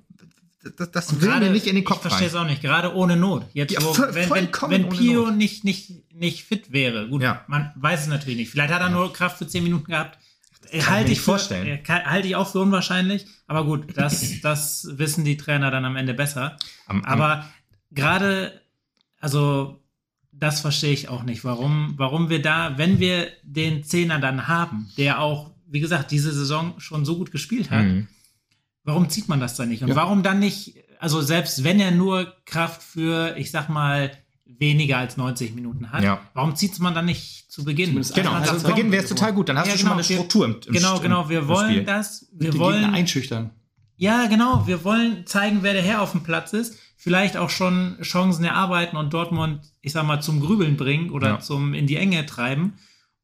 Das, 0.76 0.92
das 0.92 1.20
will 1.20 1.28
grade, 1.28 1.46
mir 1.46 1.52
nicht 1.52 1.66
in 1.66 1.74
den 1.74 1.82
Kopf 1.82 1.96
Ich 1.96 2.02
verstehe 2.02 2.28
es 2.28 2.34
auch 2.34 2.44
nicht. 2.44 2.62
Gerade 2.62 2.94
ohne 2.94 3.16
Not. 3.16 3.46
Jetzt, 3.52 3.72
ja, 3.72 3.82
wo, 3.82 3.92
voll, 3.94 4.14
wenn, 4.14 4.30
wenn, 4.30 4.48
wenn 4.68 4.88
Pio 4.90 5.26
Not. 5.26 5.36
Nicht, 5.36 5.64
nicht, 5.64 6.12
nicht 6.14 6.44
fit 6.44 6.70
wäre. 6.70 7.08
Gut, 7.08 7.22
ja. 7.22 7.44
man 7.48 7.72
weiß 7.74 8.02
es 8.02 8.06
natürlich 8.06 8.36
nicht. 8.36 8.50
Vielleicht 8.50 8.72
hat 8.72 8.80
er 8.80 8.88
ja. 8.88 8.92
nur 8.92 9.12
Kraft 9.12 9.38
für 9.38 9.48
10 9.48 9.64
Minuten 9.64 9.86
gehabt. 9.86 10.18
Kann 10.70 10.88
halte 10.88 11.12
ich 11.12 11.20
vorstellen. 11.20 11.80
halte 11.88 12.28
ich 12.28 12.36
auch 12.36 12.50
für 12.50 12.60
unwahrscheinlich. 12.60 13.26
Aber 13.46 13.64
gut, 13.64 13.96
das, 13.96 14.40
das 14.42 14.86
wissen 14.92 15.24
die 15.24 15.36
Trainer 15.36 15.70
dann 15.70 15.84
am 15.84 15.96
Ende 15.96 16.14
besser. 16.14 16.56
Am, 16.86 17.04
am 17.04 17.04
aber 17.04 17.50
gerade, 17.90 18.60
also 19.18 19.81
das 20.42 20.60
verstehe 20.60 20.92
ich 20.92 21.08
auch 21.08 21.22
nicht, 21.22 21.44
warum, 21.44 21.94
warum 21.98 22.28
wir 22.28 22.42
da, 22.42 22.76
wenn 22.76 22.98
wir 22.98 23.28
den 23.44 23.84
Zehner 23.84 24.18
dann 24.18 24.48
haben, 24.48 24.90
der 24.96 25.20
auch, 25.20 25.52
wie 25.68 25.78
gesagt, 25.78 26.10
diese 26.10 26.32
Saison 26.32 26.74
schon 26.78 27.04
so 27.04 27.16
gut 27.16 27.30
gespielt 27.30 27.70
hat, 27.70 27.84
mhm. 27.84 28.08
warum 28.82 29.08
zieht 29.08 29.28
man 29.28 29.38
das 29.38 29.54
dann 29.54 29.68
nicht? 29.68 29.82
Und 29.82 29.90
ja. 29.90 29.94
warum 29.94 30.24
dann 30.24 30.40
nicht, 30.40 30.74
also 30.98 31.22
selbst 31.22 31.62
wenn 31.62 31.78
er 31.78 31.92
nur 31.92 32.34
Kraft 32.44 32.82
für, 32.82 33.36
ich 33.36 33.52
sag 33.52 33.68
mal, 33.68 34.10
weniger 34.44 34.98
als 34.98 35.16
90 35.16 35.54
Minuten 35.54 35.92
hat, 35.92 36.02
ja. 36.02 36.20
warum 36.34 36.56
zieht 36.56 36.76
man 36.80 36.92
dann 36.92 37.04
nicht 37.04 37.50
zu 37.50 37.64
Beginn? 37.64 37.90
Zumindest 37.90 38.16
genau, 38.16 38.32
also 38.32 38.56
zu 38.56 38.66
Beginn 38.66 38.90
wäre 38.90 39.04
es 39.04 39.08
total 39.08 39.32
gut, 39.32 39.48
dann 39.48 39.58
hast 39.58 39.68
ja, 39.68 39.74
du 39.74 39.78
schon 39.78 39.90
genau, 39.90 39.94
mal 39.94 40.04
eine 40.04 40.04
Struktur 40.04 40.44
im, 40.46 40.56
im 40.66 40.72
Genau, 40.72 40.98
genau, 40.98 41.28
wir 41.28 41.46
wollen 41.46 41.70
Spiel. 41.70 41.84
das, 41.84 42.26
wir 42.32 42.50
die 42.50 42.58
wollen 42.58 42.80
Gegner 42.80 42.96
einschüchtern. 42.96 43.50
Ja, 43.96 44.26
genau, 44.26 44.66
wir 44.66 44.82
wollen 44.82 45.24
zeigen, 45.24 45.58
wer 45.62 45.74
der 45.74 45.82
Herr 45.82 46.02
auf 46.02 46.10
dem 46.10 46.24
Platz 46.24 46.52
ist 46.52 46.76
vielleicht 47.02 47.36
auch 47.36 47.50
schon 47.50 47.96
Chancen 48.00 48.44
erarbeiten 48.44 48.96
und 48.96 49.12
Dortmund, 49.12 49.60
ich 49.80 49.90
sag 49.90 50.06
mal, 50.06 50.20
zum 50.20 50.38
Grübeln 50.40 50.76
bringen 50.76 51.10
oder 51.10 51.28
ja. 51.28 51.40
zum 51.40 51.74
in 51.74 51.88
die 51.88 51.96
Enge 51.96 52.24
treiben. 52.26 52.74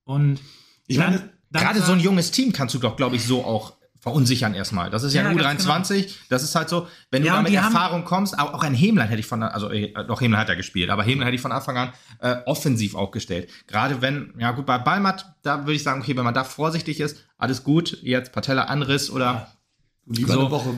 Und 0.02 0.40
ich 0.88 0.97
dann, 0.97 1.12
meine, 1.12 1.30
dann 1.52 1.62
gerade 1.62 1.80
so 1.80 1.92
ein 1.92 2.00
junges 2.00 2.32
Team 2.32 2.52
kannst 2.52 2.75
du 2.75 2.80
doch, 2.80 2.97
glaube 2.97 3.14
ich, 3.14 3.25
so 3.25 3.44
auch 3.44 3.75
verunsichern 4.00 4.52
erstmal. 4.52 4.90
Das 4.90 5.04
ist 5.04 5.14
ja, 5.14 5.23
ja 5.23 5.28
ein 5.28 5.38
U23, 5.38 5.94
genau. 5.94 6.12
das 6.28 6.42
ist 6.42 6.56
halt 6.56 6.68
so, 6.68 6.88
wenn 7.12 7.25
ja, 7.25 7.37
du 7.37 7.42
mit 7.44 7.54
Erfahrung 7.54 8.04
kommst, 8.04 8.37
auch, 8.37 8.52
auch 8.52 8.64
ein 8.64 8.75
Hemlein 8.75 9.08
hätte 9.08 9.20
ich 9.20 9.26
von, 9.26 9.44
also 9.44 9.70
äh, 9.70 9.92
doch 10.08 10.20
Hemlein 10.20 10.40
hat 10.40 10.49
er 10.49 10.56
gespielt, 10.56 10.90
aber 10.90 11.04
Hemlein 11.04 11.26
hätte 11.26 11.37
ich 11.37 11.40
von 11.40 11.52
Anfang 11.52 11.76
an 11.76 11.92
äh, 12.20 12.37
offensiv 12.47 12.97
aufgestellt. 12.97 13.49
Gerade 13.68 14.02
wenn, 14.02 14.35
ja 14.38 14.50
gut, 14.50 14.66
bei 14.66 14.78
Ballmatt, 14.78 15.37
da 15.42 15.61
würde 15.61 15.75
ich 15.75 15.85
sagen, 15.85 16.00
okay, 16.00 16.16
wenn 16.16 16.25
man 16.25 16.35
da 16.35 16.42
vorsichtig 16.42 16.99
ist, 16.99 17.25
alles 17.37 17.62
gut, 17.62 17.99
jetzt 18.02 18.32
Patella 18.32 18.64
Anriss 18.64 19.08
oder 19.08 19.52
Lieber 20.09 20.33
so, 20.33 20.41
eine 20.41 20.50
Woche. 20.50 20.75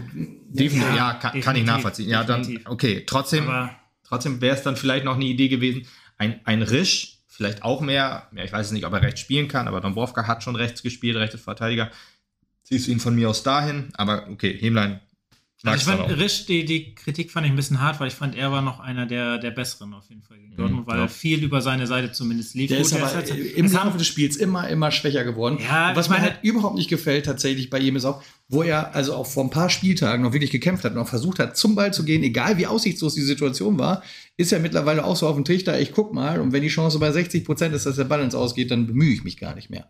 Definitiv, 0.48 0.90
ja, 0.90 0.96
ja 0.96 1.14
kann, 1.14 1.40
kann, 1.40 1.56
ich 1.56 1.64
nachvollziehen. 1.64 2.08
Ja, 2.08 2.24
dann, 2.24 2.60
okay. 2.66 3.04
Trotzdem, 3.06 3.48
trotzdem 4.04 4.40
wäre 4.40 4.56
es 4.56 4.62
dann 4.62 4.76
vielleicht 4.76 5.04
noch 5.04 5.14
eine 5.14 5.24
Idee 5.24 5.48
gewesen, 5.48 5.86
ein, 6.18 6.40
ein 6.44 6.62
Risch 6.62 7.20
vielleicht 7.40 7.62
auch 7.62 7.80
mehr, 7.80 8.28
ja, 8.36 8.44
ich 8.44 8.52
weiß 8.52 8.72
nicht, 8.72 8.84
ob 8.84 8.92
er 8.92 9.00
rechts 9.00 9.20
spielen 9.20 9.48
kann, 9.48 9.66
aber 9.66 9.80
Dombrovka 9.80 10.26
hat 10.26 10.42
schon 10.42 10.56
rechts 10.56 10.82
gespielt, 10.82 11.16
rechts 11.16 11.40
Verteidiger. 11.40 11.90
Ziehst 12.64 12.86
du 12.86 12.92
ihn 12.92 13.00
von 13.00 13.14
mir 13.14 13.30
aus 13.30 13.42
dahin, 13.42 13.88
aber 13.94 14.28
okay, 14.28 14.54
Hemlein 14.60 15.00
also 15.62 15.90
ich 15.90 15.96
fand 15.96 16.18
Risch, 16.18 16.46
die, 16.46 16.64
die 16.64 16.94
Kritik 16.94 17.30
fand 17.30 17.44
ich 17.44 17.52
ein 17.52 17.56
bisschen 17.56 17.82
hart, 17.82 18.00
weil 18.00 18.08
ich 18.08 18.14
fand, 18.14 18.34
er 18.34 18.50
war 18.50 18.62
noch 18.62 18.80
einer 18.80 19.04
der, 19.04 19.36
der 19.36 19.50
Besseren 19.50 19.92
auf 19.92 20.08
jeden 20.08 20.22
Fall 20.22 20.38
gegen 20.38 20.56
Dortmund, 20.56 20.86
mhm, 20.86 20.90
weil 20.90 21.00
ja. 21.00 21.08
viel 21.08 21.44
über 21.44 21.60
seine 21.60 21.86
Seite 21.86 22.12
zumindest 22.12 22.54
lief. 22.54 22.68
Der 22.68 22.78
Gut, 22.78 22.86
ist 22.86 22.94
aber 22.94 23.12
halt, 23.12 23.28
im 23.28 23.70
Laufe 23.70 23.98
des 23.98 24.06
Spiels 24.06 24.36
immer, 24.36 24.68
immer 24.68 24.90
schwächer 24.90 25.22
geworden. 25.22 25.58
Ja, 25.62 25.94
was 25.94 26.08
mir 26.08 26.18
halt 26.18 26.38
überhaupt 26.42 26.76
nicht 26.76 26.88
gefällt 26.88 27.26
tatsächlich 27.26 27.68
bei 27.68 27.78
ihm 27.78 27.96
ist 27.96 28.06
auch, 28.06 28.22
wo 28.48 28.62
er 28.62 28.94
also 28.94 29.14
auch 29.14 29.26
vor 29.26 29.44
ein 29.44 29.50
paar 29.50 29.68
Spieltagen 29.68 30.22
noch 30.22 30.32
wirklich 30.32 30.50
gekämpft 30.50 30.84
hat, 30.84 30.94
noch 30.94 31.08
versucht 31.08 31.38
hat, 31.38 31.58
zum 31.58 31.74
Ball 31.74 31.92
zu 31.92 32.04
gehen, 32.04 32.22
egal 32.22 32.56
wie 32.56 32.66
aussichtslos 32.66 33.14
die 33.14 33.20
Situation 33.20 33.78
war, 33.78 34.02
ist 34.38 34.52
er 34.52 34.60
mittlerweile 34.60 35.04
auch 35.04 35.16
so 35.16 35.28
auf 35.28 35.34
dem 35.34 35.44
Trichter, 35.44 35.78
ich 35.78 35.92
guck 35.92 36.14
mal, 36.14 36.40
und 36.40 36.52
wenn 36.52 36.62
die 36.62 36.68
Chance 36.68 36.98
bei 36.98 37.12
60 37.12 37.44
Prozent 37.44 37.74
ist, 37.74 37.84
dass 37.84 37.96
der 37.96 38.04
Balance 38.04 38.36
ausgeht, 38.36 38.70
dann 38.70 38.86
bemühe 38.86 39.12
ich 39.12 39.24
mich 39.24 39.36
gar 39.36 39.54
nicht 39.54 39.68
mehr. 39.68 39.86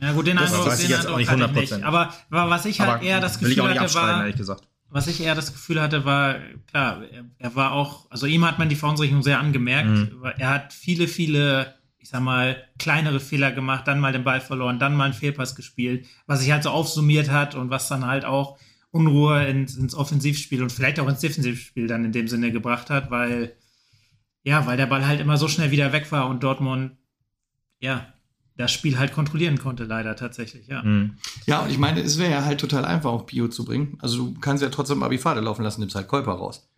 Ja 0.00 0.12
gut, 0.12 0.28
den 0.28 0.38
Eindruck, 0.38 0.66
weiß 0.66 0.84
ich 0.84 0.90
jetzt 0.90 1.08
auch 1.08 1.16
nicht 1.16 1.28
100 1.28 1.52
Prozent. 1.52 1.82
Aber 1.82 2.14
was 2.30 2.66
ich 2.66 2.78
halt 2.78 2.90
aber 2.90 3.02
eher 3.02 3.20
das 3.20 3.40
Gefühl 3.40 3.74
hatte, 3.74 3.94
war, 3.94 4.20
ehrlich 4.20 4.36
gesagt 4.36 4.62
was 4.90 5.06
ich 5.06 5.20
eher 5.20 5.34
das 5.34 5.52
Gefühl 5.52 5.80
hatte, 5.80 6.04
war, 6.04 6.36
klar, 6.66 7.02
er, 7.10 7.24
er 7.38 7.54
war 7.54 7.72
auch, 7.72 8.10
also 8.10 8.26
ihm 8.26 8.44
hat 8.44 8.58
man 8.58 8.68
die 8.68 8.76
Verunsicherung 8.76 9.22
sehr 9.22 9.38
angemerkt. 9.38 9.88
Mhm. 9.88 10.24
Er 10.38 10.50
hat 10.50 10.72
viele, 10.72 11.08
viele, 11.08 11.74
ich 11.98 12.08
sag 12.08 12.22
mal, 12.22 12.64
kleinere 12.78 13.20
Fehler 13.20 13.52
gemacht, 13.52 13.86
dann 13.86 14.00
mal 14.00 14.12
den 14.12 14.24
Ball 14.24 14.40
verloren, 14.40 14.78
dann 14.78 14.96
mal 14.96 15.04
einen 15.04 15.14
Fehlpass 15.14 15.54
gespielt, 15.54 16.06
was 16.26 16.40
sich 16.40 16.50
halt 16.50 16.62
so 16.62 16.70
aufsummiert 16.70 17.30
hat 17.30 17.54
und 17.54 17.70
was 17.70 17.88
dann 17.88 18.06
halt 18.06 18.24
auch 18.24 18.58
Unruhe 18.90 19.46
ins, 19.46 19.76
ins 19.76 19.94
Offensivspiel 19.94 20.62
und 20.62 20.72
vielleicht 20.72 20.98
auch 21.00 21.08
ins 21.08 21.20
Defensivspiel 21.20 21.86
dann 21.86 22.06
in 22.06 22.12
dem 22.12 22.28
Sinne 22.28 22.50
gebracht 22.50 22.88
hat, 22.88 23.10
weil, 23.10 23.54
ja, 24.42 24.66
weil 24.66 24.78
der 24.78 24.86
Ball 24.86 25.06
halt 25.06 25.20
immer 25.20 25.36
so 25.36 25.48
schnell 25.48 25.70
wieder 25.70 25.92
weg 25.92 26.10
war 26.10 26.28
und 26.28 26.42
Dortmund, 26.42 26.96
ja, 27.80 28.14
das 28.58 28.72
Spiel 28.72 28.98
halt 28.98 29.12
kontrollieren 29.12 29.58
konnte, 29.58 29.84
leider 29.84 30.16
tatsächlich, 30.16 30.66
ja. 30.66 30.82
Mhm. 30.82 31.14
Ja, 31.46 31.60
und 31.60 31.70
ich 31.70 31.78
meine, 31.78 32.00
es 32.00 32.18
wäre 32.18 32.32
ja 32.32 32.44
halt 32.44 32.60
total 32.60 32.84
einfach, 32.84 33.10
auch 33.10 33.22
Bio 33.22 33.46
zu 33.46 33.64
bringen. 33.64 33.96
Also 34.00 34.18
du 34.18 34.40
kannst 34.40 34.62
ja 34.64 34.68
trotzdem 34.68 35.02
Abifade 35.04 35.40
laufen 35.40 35.62
lassen, 35.62 35.80
nimmst 35.80 35.94
halt 35.94 36.08
Käuper 36.08 36.32
raus. 36.32 36.68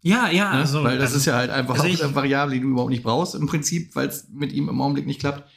Ja, 0.00 0.30
ja, 0.30 0.52
ne? 0.52 0.60
also. 0.60 0.82
Weil 0.82 0.96
das 0.96 1.08
also, 1.08 1.18
ist 1.18 1.26
ja 1.26 1.34
halt 1.34 1.50
einfach 1.50 1.78
also 1.78 1.86
auch 1.86 2.04
eine 2.04 2.14
Variable, 2.14 2.54
die 2.54 2.60
du 2.62 2.68
überhaupt 2.68 2.90
nicht 2.90 3.02
brauchst, 3.02 3.34
im 3.34 3.46
Prinzip, 3.46 3.94
weil 3.94 4.08
es 4.08 4.26
mit 4.30 4.52
ihm 4.52 4.70
im 4.70 4.80
Augenblick 4.80 5.06
nicht 5.06 5.20
klappt. 5.20 5.48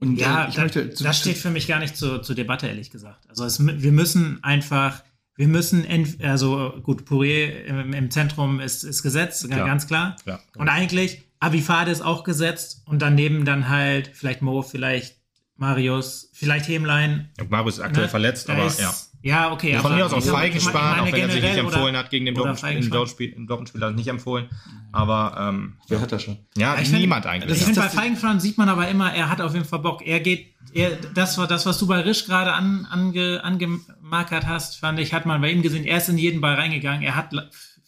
Und 0.00 0.16
ja, 0.16 0.44
äh, 0.44 0.48
ich 0.50 0.56
da, 0.56 0.62
möchte. 0.62 0.86
Das 0.86 1.18
steht 1.18 1.38
für 1.38 1.50
mich 1.50 1.66
gar 1.66 1.78
nicht 1.78 1.96
zur, 1.96 2.22
zur 2.22 2.36
Debatte, 2.36 2.66
ehrlich 2.68 2.90
gesagt. 2.90 3.26
Also 3.30 3.44
es, 3.44 3.58
wir 3.64 3.92
müssen 3.92 4.44
einfach, 4.44 5.02
wir 5.36 5.48
müssen, 5.48 5.86
also 6.22 6.74
gut, 6.82 7.06
Pourier 7.06 7.64
im, 7.64 7.94
im, 7.94 8.10
Zentrum 8.10 8.60
ist, 8.60 8.84
ist 8.84 9.02
gesetzt, 9.02 9.48
klar. 9.48 9.66
ganz 9.66 9.86
klar. 9.86 10.16
Ja, 10.26 10.40
und 10.56 10.68
eigentlich 10.68 11.24
Abifade 11.40 11.90
ist 11.90 12.02
auch 12.02 12.22
gesetzt 12.22 12.82
und 12.86 13.00
daneben 13.00 13.44
dann 13.44 13.68
halt 13.68 14.10
vielleicht 14.14 14.42
Mo, 14.42 14.62
vielleicht 14.62 15.16
Marius, 15.56 16.30
vielleicht 16.32 16.68
Hemlein. 16.68 17.30
Marius 17.48 17.78
ist 17.78 17.84
aktuell 17.84 18.06
ne? 18.06 18.10
verletzt, 18.10 18.48
aber 18.48 18.66
ist, 18.66 18.80
ja. 18.80 18.94
Ja, 19.22 19.52
okay. 19.52 19.76
Von 19.76 19.94
mir 19.94 20.06
aus 20.06 20.14
auch 20.14 20.22
Feigen 20.22 20.58
sparen, 20.60 21.00
auch 21.00 21.12
wenn 21.12 21.20
er 21.20 21.30
sich 21.30 21.42
nicht 21.42 21.58
empfohlen 21.58 21.94
hat 21.94 22.08
gegen 22.08 22.24
den 22.24 22.34
Dortmund-Spiel. 22.34 23.34
Im 23.34 23.46
Dortmund-Spiel 23.46 23.82
hat 23.82 23.90
er 23.90 23.94
nicht 23.94 24.08
empfohlen. 24.08 24.48
Aber 24.92 25.36
ähm, 25.38 25.74
wer 25.88 25.98
ja. 25.98 26.02
hat 26.02 26.12
das 26.12 26.22
schon? 26.22 26.38
Ja, 26.56 26.80
ja 26.80 26.98
niemand 26.98 27.24
find, 27.24 27.34
eigentlich. 27.34 27.58
Ich 27.58 27.64
finde, 27.64 27.80
bei 27.80 27.90
Feigensparen 27.90 28.40
sieht 28.40 28.56
man 28.56 28.70
aber 28.70 28.88
immer, 28.88 29.12
er 29.12 29.28
hat 29.28 29.42
auf 29.42 29.52
jeden 29.52 29.66
Fall 29.66 29.80
Bock. 29.80 30.06
Er 30.06 30.20
geht, 30.20 30.54
er, 30.72 30.96
das 31.14 31.36
war 31.36 31.46
das, 31.46 31.66
was 31.66 31.78
du 31.78 31.86
bei 31.86 32.00
Risch 32.00 32.24
gerade 32.24 32.54
an, 32.54 32.86
ange, 32.90 33.44
angemarkert 33.44 34.46
hast, 34.46 34.78
fand 34.78 34.98
ich, 34.98 35.12
hat 35.12 35.26
man 35.26 35.42
bei 35.42 35.50
ihm 35.50 35.60
gesehen. 35.60 35.84
Er 35.84 35.98
ist 35.98 36.08
in 36.08 36.16
jeden 36.16 36.40
Ball 36.40 36.54
reingegangen. 36.54 37.02
Er 37.02 37.14
hat 37.14 37.34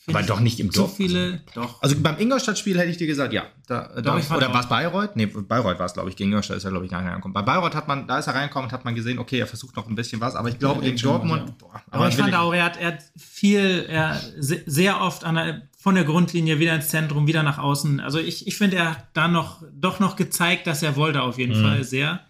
aber 0.09 0.23
doch 0.23 0.41
nicht 0.41 0.59
im 0.59 0.71
Dorf. 0.71 0.91
So 0.91 0.97
viele, 0.97 1.43
also, 1.47 1.61
doch. 1.61 1.83
Also 1.83 1.97
beim 2.01 2.19
Ingolstadt-Spiel 2.19 2.77
hätte 2.79 2.91
ich 2.91 2.97
dir 2.97 3.07
gesagt, 3.07 3.33
ja. 3.33 3.45
Da, 3.69 3.89
da, 4.01 4.17
oder 4.17 4.53
war 4.53 4.61
es 4.61 4.69
Bayreuth? 4.69 5.15
Nee, 5.15 5.27
Bayreuth 5.27 5.79
war 5.79 5.87
es, 5.87 5.95
glaube 5.95 6.11
ich. 6.11 6.17
Gegen 6.17 6.31
Ingolstadt 6.31 6.57
ist 6.57 6.65
er, 6.65 6.71
glaube 6.71 6.85
ich, 6.85 6.91
gar 6.91 7.01
nicht 7.01 7.09
reingekommen. 7.09 7.33
Bei 7.33 7.43
Bayreuth 7.43 7.77
hat 7.77 7.87
man, 7.87 8.09
da 8.09 8.19
ist 8.19 8.27
er 8.27 8.35
reingekommen 8.35 8.69
und 8.69 8.73
hat 8.73 8.85
man 8.85 8.97
gesehen, 8.97 9.21
okay, 9.21 9.39
er 9.39 9.47
versucht 9.47 9.77
noch 9.77 9.89
ein 9.89 9.95
bisschen 9.95 10.21
was. 10.21 10.35
Aber 10.35 10.49
ich 10.49 10.59
glaube, 10.59 10.81
ja, 10.81 10.91
gegen 10.91 11.01
Dortmund. 11.01 11.49
Ja. 11.49 11.55
Boah, 11.59 11.75
aber, 11.75 11.97
aber 11.97 12.09
ich 12.09 12.17
fand 12.17 12.35
auch, 12.35 12.53
er 12.53 12.65
hat, 12.65 12.81
er 12.81 12.89
hat 12.89 13.03
viel, 13.17 13.87
er 13.89 14.21
sehr 14.41 15.01
oft 15.01 15.23
an 15.23 15.37
der, 15.37 15.69
von 15.79 15.95
der 15.95 16.05
Grundlinie 16.05 16.59
wieder 16.59 16.75
ins 16.75 16.89
Zentrum, 16.89 17.29
wieder 17.29 17.45
nach 17.45 17.59
außen. 17.59 18.01
Also 18.01 18.19
ich, 18.19 18.49
ich 18.49 18.57
finde, 18.57 18.79
er 18.79 18.91
hat 18.91 19.07
da 19.13 19.29
noch, 19.29 19.63
doch 19.73 20.01
noch 20.01 20.17
gezeigt, 20.17 20.67
dass 20.67 20.83
er 20.83 20.97
wollte 20.97 21.23
auf 21.23 21.39
jeden 21.39 21.59
mhm. 21.59 21.65
Fall 21.65 21.85
sehr. 21.85 22.27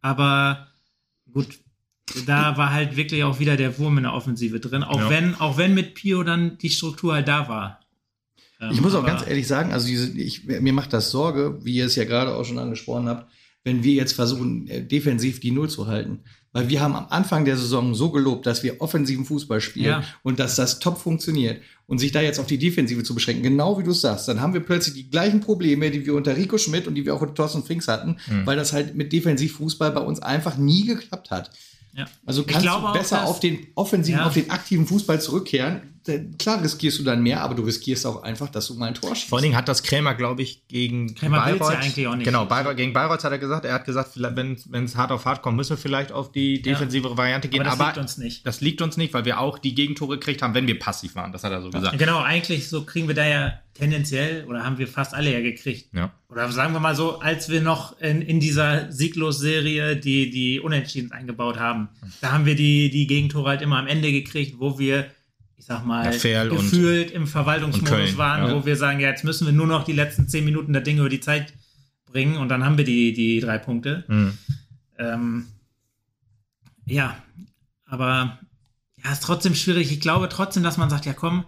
Aber 0.00 0.66
gut, 1.32 1.60
da 2.26 2.56
war 2.56 2.72
halt 2.72 2.96
wirklich 2.96 3.24
auch 3.24 3.38
wieder 3.38 3.56
der 3.56 3.78
Wurm 3.78 3.98
in 3.98 4.04
der 4.04 4.14
Offensive 4.14 4.60
drin, 4.60 4.82
auch 4.82 5.00
ja. 5.00 5.10
wenn, 5.10 5.34
auch 5.36 5.56
wenn 5.56 5.74
mit 5.74 5.94
Pio 5.94 6.22
dann 6.22 6.58
die 6.58 6.70
Struktur 6.70 7.14
halt 7.14 7.28
da 7.28 7.48
war. 7.48 7.80
ich 8.70 8.80
muss 8.80 8.94
auch 8.94 9.04
ganz 9.04 9.26
ehrlich 9.26 9.46
sagen, 9.46 9.72
also 9.72 9.86
diese, 9.86 10.16
ich, 10.18 10.44
mir 10.44 10.72
macht 10.72 10.92
das 10.92 11.10
Sorge, 11.10 11.58
wie 11.62 11.74
ihr 11.74 11.86
es 11.86 11.96
ja 11.96 12.04
gerade 12.04 12.34
auch 12.34 12.44
schon 12.44 12.58
angesprochen 12.58 13.08
habt, 13.08 13.30
wenn 13.64 13.84
wir 13.84 13.92
jetzt 13.92 14.12
versuchen, 14.12 14.66
äh, 14.68 14.82
defensiv 14.82 15.40
die 15.40 15.50
Null 15.50 15.70
zu 15.70 15.86
halten. 15.86 16.20
Weil 16.52 16.68
wir 16.68 16.82
haben 16.82 16.94
am 16.94 17.06
Anfang 17.08 17.46
der 17.46 17.56
Saison 17.56 17.94
so 17.94 18.10
gelobt, 18.10 18.44
dass 18.44 18.62
wir 18.62 18.82
offensiven 18.82 19.24
Fußball 19.24 19.60
spielen 19.60 19.86
ja. 19.86 20.04
und 20.22 20.38
dass 20.38 20.54
das 20.54 20.80
top 20.80 20.98
funktioniert. 20.98 21.62
Und 21.86 21.98
sich 21.98 22.12
da 22.12 22.20
jetzt 22.20 22.38
auf 22.38 22.46
die 22.46 22.58
Defensive 22.58 23.02
zu 23.02 23.14
beschränken, 23.14 23.42
genau 23.42 23.78
wie 23.78 23.82
du 23.82 23.90
es 23.90 24.02
sagst, 24.02 24.28
dann 24.28 24.40
haben 24.40 24.52
wir 24.52 24.60
plötzlich 24.60 24.94
die 24.94 25.10
gleichen 25.10 25.40
Probleme, 25.40 25.90
die 25.90 26.04
wir 26.04 26.14
unter 26.14 26.36
Rico 26.36 26.58
Schmidt 26.58 26.86
und 26.86 26.94
die 26.94 27.04
wir 27.04 27.14
auch 27.14 27.20
unter 27.20 27.34
Thorsten 27.34 27.64
Finks 27.64 27.88
hatten, 27.88 28.16
mhm. 28.28 28.46
weil 28.46 28.56
das 28.56 28.72
halt 28.72 28.94
mit 28.94 29.12
Defensivfußball 29.12 29.92
bei 29.92 30.00
uns 30.00 30.20
einfach 30.20 30.56
nie 30.56 30.86
geklappt 30.86 31.30
hat. 31.30 31.50
Ja. 31.94 32.06
Also 32.24 32.44
kannst 32.44 32.66
du 32.66 32.92
besser 32.92 33.24
auf 33.26 33.40
den 33.40 33.66
offensiven, 33.74 34.20
ja. 34.20 34.26
auf 34.26 34.34
den 34.34 34.50
aktiven 34.50 34.86
Fußball 34.86 35.20
zurückkehren. 35.20 35.91
Klar 36.38 36.62
riskierst 36.62 36.98
du 36.98 37.04
dann 37.04 37.22
mehr, 37.22 37.40
aber 37.40 37.54
du 37.54 37.62
riskierst 37.62 38.06
auch 38.06 38.22
einfach, 38.22 38.48
dass 38.48 38.66
du 38.66 38.74
mal 38.74 38.86
ein 38.86 38.94
Tor 38.94 39.14
schießt. 39.14 39.28
Vor 39.28 39.38
allen 39.38 39.44
Dingen 39.44 39.56
hat 39.56 39.68
das 39.68 39.82
Krämer, 39.82 40.14
glaube 40.14 40.42
ich, 40.42 40.66
gegen 40.66 41.14
Krämer 41.14 41.38
Bayreuth. 41.38 41.72
Ja 41.72 41.78
eigentlich 41.78 42.06
auch 42.08 42.16
nicht. 42.16 42.24
Genau, 42.24 42.44
Bayreuth, 42.44 42.76
gegen 42.76 42.92
Bayreuth 42.92 43.22
hat 43.22 43.32
er 43.32 43.38
gesagt, 43.38 43.64
er 43.64 43.74
hat 43.74 43.84
gesagt, 43.84 44.10
wenn 44.16 44.84
es 44.84 44.96
hart 44.96 45.12
auf 45.12 45.24
hart 45.24 45.42
kommt, 45.42 45.56
müssen 45.56 45.70
wir 45.70 45.76
vielleicht 45.76 46.10
auf 46.10 46.32
die 46.32 46.60
defensive 46.60 47.08
ja. 47.08 47.16
Variante 47.16 47.48
gehen. 47.48 47.60
Aber 47.60 47.70
das 47.70 47.80
aber 47.80 47.88
liegt 47.90 47.98
uns 47.98 48.18
nicht. 48.18 48.46
Das 48.46 48.60
liegt 48.60 48.82
uns 48.82 48.96
nicht, 48.96 49.14
weil 49.14 49.24
wir 49.24 49.38
auch 49.38 49.58
die 49.58 49.74
Gegentore 49.74 50.18
gekriegt 50.18 50.42
haben, 50.42 50.54
wenn 50.54 50.66
wir 50.66 50.78
passiv 50.78 51.14
waren. 51.14 51.32
Das 51.32 51.44
hat 51.44 51.52
er 51.52 51.62
so 51.62 51.70
gesagt. 51.70 51.98
Genau, 51.98 52.20
eigentlich 52.20 52.68
so 52.68 52.84
kriegen 52.84 53.06
wir 53.06 53.14
da 53.14 53.26
ja 53.26 53.52
tendenziell, 53.74 54.44
oder 54.46 54.64
haben 54.64 54.78
wir 54.78 54.86
fast 54.86 55.14
alle 55.14 55.32
ja 55.32 55.40
gekriegt. 55.40 55.94
Ja. 55.94 56.12
Oder 56.28 56.50
sagen 56.52 56.72
wir 56.72 56.80
mal 56.80 56.94
so, 56.94 57.20
als 57.20 57.48
wir 57.48 57.60
noch 57.62 57.98
in, 58.00 58.22
in 58.22 58.38
dieser 58.38 58.90
Sieglos-Serie 58.92 59.96
die, 59.96 60.30
die 60.30 60.60
Unentschieden 60.60 61.12
eingebaut 61.12 61.58
haben, 61.58 61.88
da 62.20 62.32
haben 62.32 62.44
wir 62.44 62.54
die, 62.54 62.90
die 62.90 63.06
Gegentore 63.06 63.50
halt 63.50 63.62
immer 63.62 63.78
am 63.78 63.86
Ende 63.86 64.12
gekriegt, 64.12 64.56
wo 64.58 64.78
wir 64.78 65.06
ich 65.62 65.66
sag 65.66 65.86
mal, 65.86 66.12
ja, 66.12 66.44
gefühlt 66.44 67.12
im 67.12 67.28
Verwaltungsmodus 67.28 68.16
waren, 68.16 68.48
ja. 68.48 68.52
wo 68.52 68.66
wir 68.66 68.74
sagen, 68.74 68.98
ja, 68.98 69.10
jetzt 69.10 69.22
müssen 69.22 69.46
wir 69.46 69.52
nur 69.52 69.68
noch 69.68 69.84
die 69.84 69.92
letzten 69.92 70.26
zehn 70.26 70.44
Minuten 70.44 70.72
der 70.72 70.82
Dinge 70.82 71.02
über 71.02 71.08
die 71.08 71.20
Zeit 71.20 71.52
bringen 72.04 72.36
und 72.36 72.48
dann 72.48 72.64
haben 72.64 72.78
wir 72.78 72.84
die, 72.84 73.12
die 73.12 73.38
drei 73.38 73.58
Punkte. 73.58 74.02
Mhm. 74.08 74.38
Ähm, 74.98 75.46
ja, 76.84 77.16
aber 77.86 78.40
ja, 79.04 79.12
ist 79.12 79.22
trotzdem 79.22 79.54
schwierig. 79.54 79.92
Ich 79.92 80.00
glaube 80.00 80.28
trotzdem, 80.28 80.64
dass 80.64 80.78
man 80.78 80.90
sagt, 80.90 81.06
ja 81.06 81.12
komm, 81.12 81.44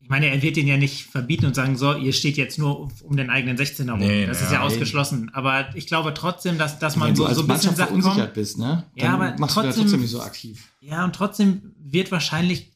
ich 0.00 0.08
meine, 0.08 0.30
er 0.30 0.40
wird 0.40 0.56
den 0.56 0.66
ja 0.66 0.78
nicht 0.78 1.04
verbieten 1.04 1.44
und 1.44 1.54
sagen, 1.54 1.76
so, 1.76 1.94
ihr 1.94 2.14
steht 2.14 2.38
jetzt 2.38 2.58
nur 2.58 2.90
um 3.02 3.16
den 3.18 3.28
eigenen 3.28 3.58
16er 3.58 3.90
rum. 3.90 3.98
Nee, 3.98 4.24
das 4.24 4.40
ist 4.40 4.52
ja, 4.52 4.60
ja 4.60 4.62
ausgeschlossen. 4.62 5.30
Aber 5.34 5.66
ich 5.74 5.86
glaube 5.86 6.14
trotzdem, 6.14 6.56
dass, 6.56 6.78
dass 6.78 6.96
man 6.96 7.08
Wenn 7.08 7.16
so, 7.16 7.28
so 7.28 7.42
ein 7.42 7.46
bisschen 7.46 7.76
sagt, 7.76 7.88
verunsichert 7.88 8.32
komm, 8.32 8.34
bist, 8.34 8.58
ne? 8.58 8.84
Ja, 8.94 9.12
aber 9.12 9.36
trotzdem, 9.36 9.64
ja 9.64 9.72
trotzdem 9.72 10.00
nicht 10.00 10.10
so 10.10 10.22
aktiv. 10.22 10.72
Ja, 10.80 11.04
und 11.04 11.14
trotzdem 11.14 11.74
wird 11.78 12.10
wahrscheinlich 12.10 12.72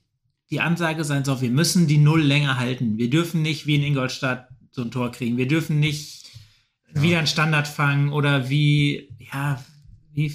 die 0.50 0.60
Ansage 0.60 1.04
sein 1.04 1.24
soll, 1.24 1.40
wir 1.40 1.50
müssen 1.50 1.86
die 1.86 1.98
Null 1.98 2.22
länger 2.22 2.58
halten. 2.58 2.98
Wir 2.98 3.08
dürfen 3.08 3.42
nicht 3.42 3.66
wie 3.66 3.76
in 3.76 3.82
Ingolstadt 3.82 4.48
so 4.72 4.82
ein 4.82 4.90
Tor 4.90 5.12
kriegen. 5.12 5.36
Wir 5.36 5.46
dürfen 5.46 5.78
nicht 5.78 6.30
ja. 6.94 7.02
wieder 7.02 7.18
einen 7.18 7.26
Standard 7.26 7.68
fangen 7.68 8.12
oder 8.12 8.50
wie, 8.50 9.14
ja, 9.18 9.64
wie 10.12 10.34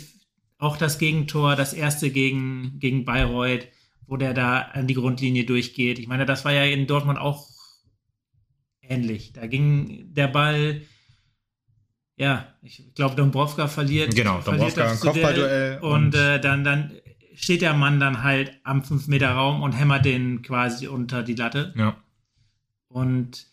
auch 0.58 0.78
das 0.78 0.98
Gegentor, 1.00 1.56
das 1.56 1.74
erste 1.74 2.12
gegen, 2.12 2.80
gegen 2.80 3.04
Bayreuth, 3.04 3.68
wo 4.08 4.16
der 4.16 4.34
da 4.34 4.60
an 4.62 4.88
die 4.88 4.94
Grundlinie 4.94 5.44
durchgeht. 5.44 6.00
Ich 6.00 6.08
meine, 6.08 6.26
das 6.26 6.46
war 6.46 6.54
ja 6.54 6.64
in 6.64 6.88
Dortmund 6.88 7.20
auch 7.20 7.48
ähnlich. 8.82 9.34
Da 9.34 9.48
ging 9.48 10.14
der 10.14 10.28
Ball, 10.30 10.82
ja, 12.16 12.48
ich 12.62 12.94
glaube, 12.96 13.16
Dombrovka 13.16 13.68
verliert. 13.68 14.16
Genau, 14.16 14.40
Dombrovka, 14.40 14.92
ein 14.92 15.00
Kopfballduell. 15.00 15.80
Und, 15.80 15.92
und 15.92 16.16
äh, 16.16 16.40
dann, 16.40 16.64
dann 16.64 16.94
steht 17.36 17.62
der 17.62 17.74
Mann 17.74 18.00
dann 18.00 18.24
halt 18.24 18.60
am 18.64 18.82
5-Meter-Raum 18.82 19.62
und 19.62 19.74
hämmert 19.74 20.06
den 20.06 20.42
quasi 20.42 20.88
unter 20.88 21.24
die 21.24 21.36
Latte. 21.36 21.74
Ja. 21.78 21.98
Und 22.88 23.48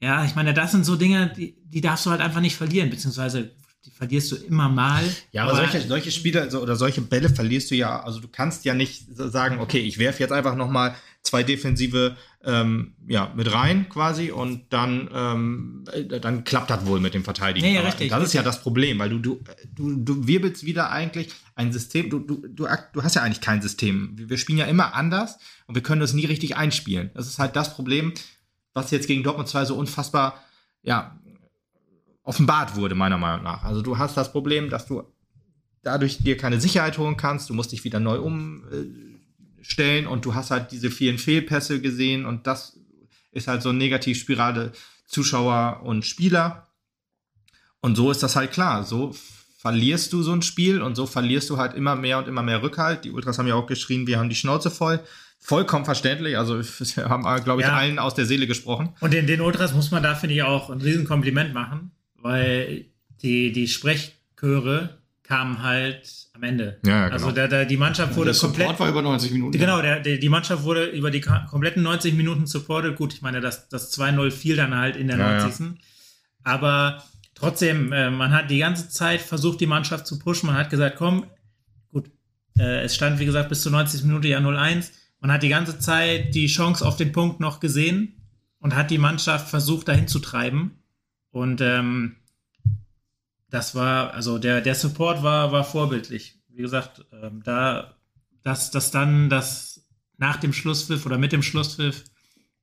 ja, 0.00 0.24
ich 0.24 0.34
meine, 0.34 0.54
das 0.54 0.70
sind 0.72 0.84
so 0.84 0.96
Dinge, 0.96 1.32
die, 1.36 1.56
die 1.64 1.80
darfst 1.80 2.06
du 2.06 2.10
halt 2.10 2.20
einfach 2.20 2.40
nicht 2.40 2.56
verlieren, 2.56 2.90
beziehungsweise 2.90 3.52
die 3.84 3.90
verlierst 3.90 4.32
du 4.32 4.36
immer 4.36 4.68
mal. 4.68 5.02
Ja, 5.32 5.44
aber, 5.44 5.52
aber 5.52 5.68
solche, 5.68 5.86
solche 5.86 6.10
Spiele 6.10 6.42
also, 6.42 6.60
oder 6.60 6.76
solche 6.76 7.00
Bälle 7.00 7.30
verlierst 7.30 7.70
du 7.70 7.74
ja, 7.74 8.00
also 8.02 8.20
du 8.20 8.28
kannst 8.28 8.64
ja 8.64 8.74
nicht 8.74 9.06
sagen, 9.10 9.60
okay, 9.60 9.80
ich 9.80 9.98
werfe 9.98 10.20
jetzt 10.20 10.32
einfach 10.32 10.54
nochmal 10.54 10.94
zwei 11.22 11.42
Defensive 11.42 12.16
ähm, 12.44 12.94
ja, 13.08 13.32
mit 13.34 13.52
rein 13.52 13.88
quasi 13.88 14.30
und 14.30 14.72
dann, 14.72 15.10
ähm, 15.12 15.84
äh, 15.92 16.20
dann 16.20 16.44
klappt 16.44 16.70
das 16.70 16.86
wohl 16.86 17.00
mit 17.00 17.14
dem 17.14 17.24
Verteidigen. 17.24 17.66
Nee, 17.66 17.78
richtig, 17.78 18.10
das 18.10 18.18
richtig. 18.18 18.26
ist 18.26 18.32
ja 18.34 18.42
das 18.42 18.62
Problem, 18.62 18.98
weil 18.98 19.10
du, 19.10 19.18
du, 19.18 19.40
du, 19.74 19.96
du 19.96 20.26
wirbelst 20.26 20.64
wieder 20.64 20.90
eigentlich 20.90 21.34
ein 21.56 21.72
System, 21.72 22.10
du, 22.10 22.20
du, 22.20 22.46
du, 22.46 22.66
du 22.92 23.02
hast 23.02 23.16
ja 23.16 23.22
eigentlich 23.22 23.40
kein 23.40 23.60
System. 23.60 24.12
Wir 24.16 24.38
spielen 24.38 24.58
ja 24.58 24.66
immer 24.66 24.94
anders 24.94 25.38
und 25.66 25.74
wir 25.74 25.82
können 25.82 26.00
das 26.00 26.12
nie 26.12 26.26
richtig 26.26 26.56
einspielen. 26.56 27.10
Das 27.14 27.26
ist 27.26 27.40
halt 27.40 27.56
das 27.56 27.74
Problem, 27.74 28.12
was 28.72 28.92
jetzt 28.92 29.08
gegen 29.08 29.24
Dortmund 29.24 29.48
2 29.48 29.64
so 29.64 29.74
unfassbar, 29.74 30.40
ja, 30.82 31.18
offenbart 32.22 32.76
wurde, 32.76 32.94
meiner 32.94 33.18
Meinung 33.18 33.42
nach. 33.42 33.64
Also 33.64 33.82
du 33.82 33.98
hast 33.98 34.16
das 34.16 34.30
Problem, 34.30 34.70
dass 34.70 34.86
du 34.86 35.02
dadurch 35.82 36.18
dir 36.18 36.36
keine 36.36 36.60
Sicherheit 36.60 36.98
holen 36.98 37.16
kannst, 37.16 37.50
du 37.50 37.54
musst 37.54 37.72
dich 37.72 37.84
wieder 37.84 37.98
neu 37.98 38.20
umstellen 39.68 40.06
und 40.06 40.24
du 40.24 40.34
hast 40.34 40.50
halt 40.50 40.72
diese 40.72 40.90
vielen 40.90 41.18
Fehlpässe 41.18 41.80
gesehen 41.80 42.24
und 42.24 42.46
das 42.46 42.78
ist 43.32 43.48
halt 43.48 43.62
so 43.62 43.68
eine 43.68 43.78
Negativspirale 43.78 44.72
Zuschauer 45.06 45.82
und 45.84 46.04
Spieler. 46.04 46.68
Und 47.80 47.96
so 47.96 48.10
ist 48.10 48.22
das 48.22 48.34
halt 48.34 48.52
klar. 48.52 48.84
So 48.84 49.14
verlierst 49.58 50.12
du 50.12 50.22
so 50.22 50.32
ein 50.32 50.42
Spiel 50.42 50.80
und 50.82 50.94
so 50.94 51.06
verlierst 51.06 51.50
du 51.50 51.58
halt 51.58 51.74
immer 51.74 51.96
mehr 51.96 52.18
und 52.18 52.28
immer 52.28 52.42
mehr 52.42 52.62
Rückhalt. 52.62 53.04
Die 53.04 53.10
Ultras 53.10 53.38
haben 53.38 53.46
ja 53.46 53.54
auch 53.54 53.66
geschrien, 53.66 54.06
wir 54.06 54.18
haben 54.18 54.28
die 54.28 54.34
Schnauze 54.34 54.70
voll. 54.70 55.00
Vollkommen 55.38 55.84
verständlich. 55.84 56.36
Also 56.36 56.58
wir 56.96 57.08
haben, 57.08 57.22
glaube 57.44 57.60
ich, 57.60 57.66
ja. 57.66 57.76
allen 57.76 57.98
aus 57.98 58.14
der 58.14 58.26
Seele 58.26 58.46
gesprochen. 58.46 58.90
Und 59.00 59.12
den, 59.12 59.26
den 59.26 59.40
Ultras 59.40 59.74
muss 59.74 59.90
man 59.90 60.02
da, 60.02 60.14
finde 60.14 60.34
ich, 60.34 60.42
auch 60.42 60.70
ein 60.70 60.80
Riesenkompliment 60.80 61.52
machen, 61.54 61.90
weil 62.16 62.86
die, 63.22 63.52
die 63.52 63.68
Sprechchöre 63.68 64.98
kamen 65.28 65.62
halt 65.62 66.28
am 66.32 66.42
Ende. 66.42 66.80
Ja, 66.86 67.04
genau. 67.04 67.12
Also 67.12 67.30
da, 67.32 67.46
da, 67.46 67.66
die 67.66 67.76
Mannschaft 67.76 68.16
wurde 68.16 68.32
der 68.32 68.40
komplett. 68.40 68.66
Support 68.66 68.80
war 68.80 68.88
über 68.88 69.02
90 69.02 69.32
Minuten. 69.32 69.58
Genau, 69.58 69.82
der, 69.82 70.00
der, 70.00 70.16
die 70.16 70.28
Mannschaft 70.30 70.64
wurde 70.64 70.86
über 70.86 71.10
die 71.10 71.20
kompletten 71.20 71.82
90 71.82 72.14
Minuten 72.14 72.46
supported. 72.46 72.96
Gut, 72.96 73.12
ich 73.12 73.20
meine, 73.20 73.42
das, 73.42 73.68
das 73.68 73.96
2-0 73.96 74.30
fiel 74.30 74.56
dann 74.56 74.74
halt 74.74 74.96
in 74.96 75.06
der 75.06 75.18
ja, 75.18 75.40
90. 75.42 75.66
Ja. 75.66 75.74
Aber 76.44 77.04
trotzdem, 77.34 77.92
äh, 77.92 78.10
man 78.10 78.32
hat 78.32 78.50
die 78.50 78.58
ganze 78.58 78.88
Zeit 78.88 79.20
versucht, 79.20 79.60
die 79.60 79.66
Mannschaft 79.66 80.06
zu 80.06 80.18
pushen. 80.18 80.46
Man 80.46 80.56
hat 80.56 80.70
gesagt, 80.70 80.96
komm, 80.96 81.26
gut, 81.92 82.10
äh, 82.58 82.84
es 82.84 82.94
stand, 82.94 83.18
wie 83.18 83.26
gesagt, 83.26 83.50
bis 83.50 83.60
zur 83.60 83.72
90 83.72 84.04
Minute 84.04 84.28
ja 84.28 84.38
0-1. 84.38 84.92
Man 85.20 85.30
hat 85.30 85.42
die 85.42 85.50
ganze 85.50 85.78
Zeit 85.78 86.34
die 86.34 86.46
Chance 86.46 86.86
auf 86.86 86.96
den 86.96 87.12
Punkt 87.12 87.38
noch 87.38 87.60
gesehen 87.60 88.14
und 88.60 88.74
hat 88.74 88.90
die 88.90 88.98
Mannschaft 88.98 89.50
versucht, 89.50 89.88
dahin 89.88 90.08
zu 90.08 90.20
treiben. 90.20 90.78
Und 91.32 91.60
ähm, 91.60 92.16
das 93.50 93.74
war, 93.74 94.12
also 94.12 94.38
der, 94.38 94.60
der 94.60 94.74
Support 94.74 95.22
war, 95.22 95.52
war 95.52 95.64
vorbildlich. 95.64 96.38
Wie 96.48 96.62
gesagt, 96.62 97.04
ähm, 97.12 97.42
da, 97.42 97.96
dass 98.42 98.70
das 98.70 98.90
dann 98.90 99.30
das 99.30 99.86
nach 100.16 100.36
dem 100.36 100.52
Schlusspfiff 100.52 101.06
oder 101.06 101.18
mit 101.18 101.32
dem 101.32 101.42
Schlusspfiff, 101.42 102.04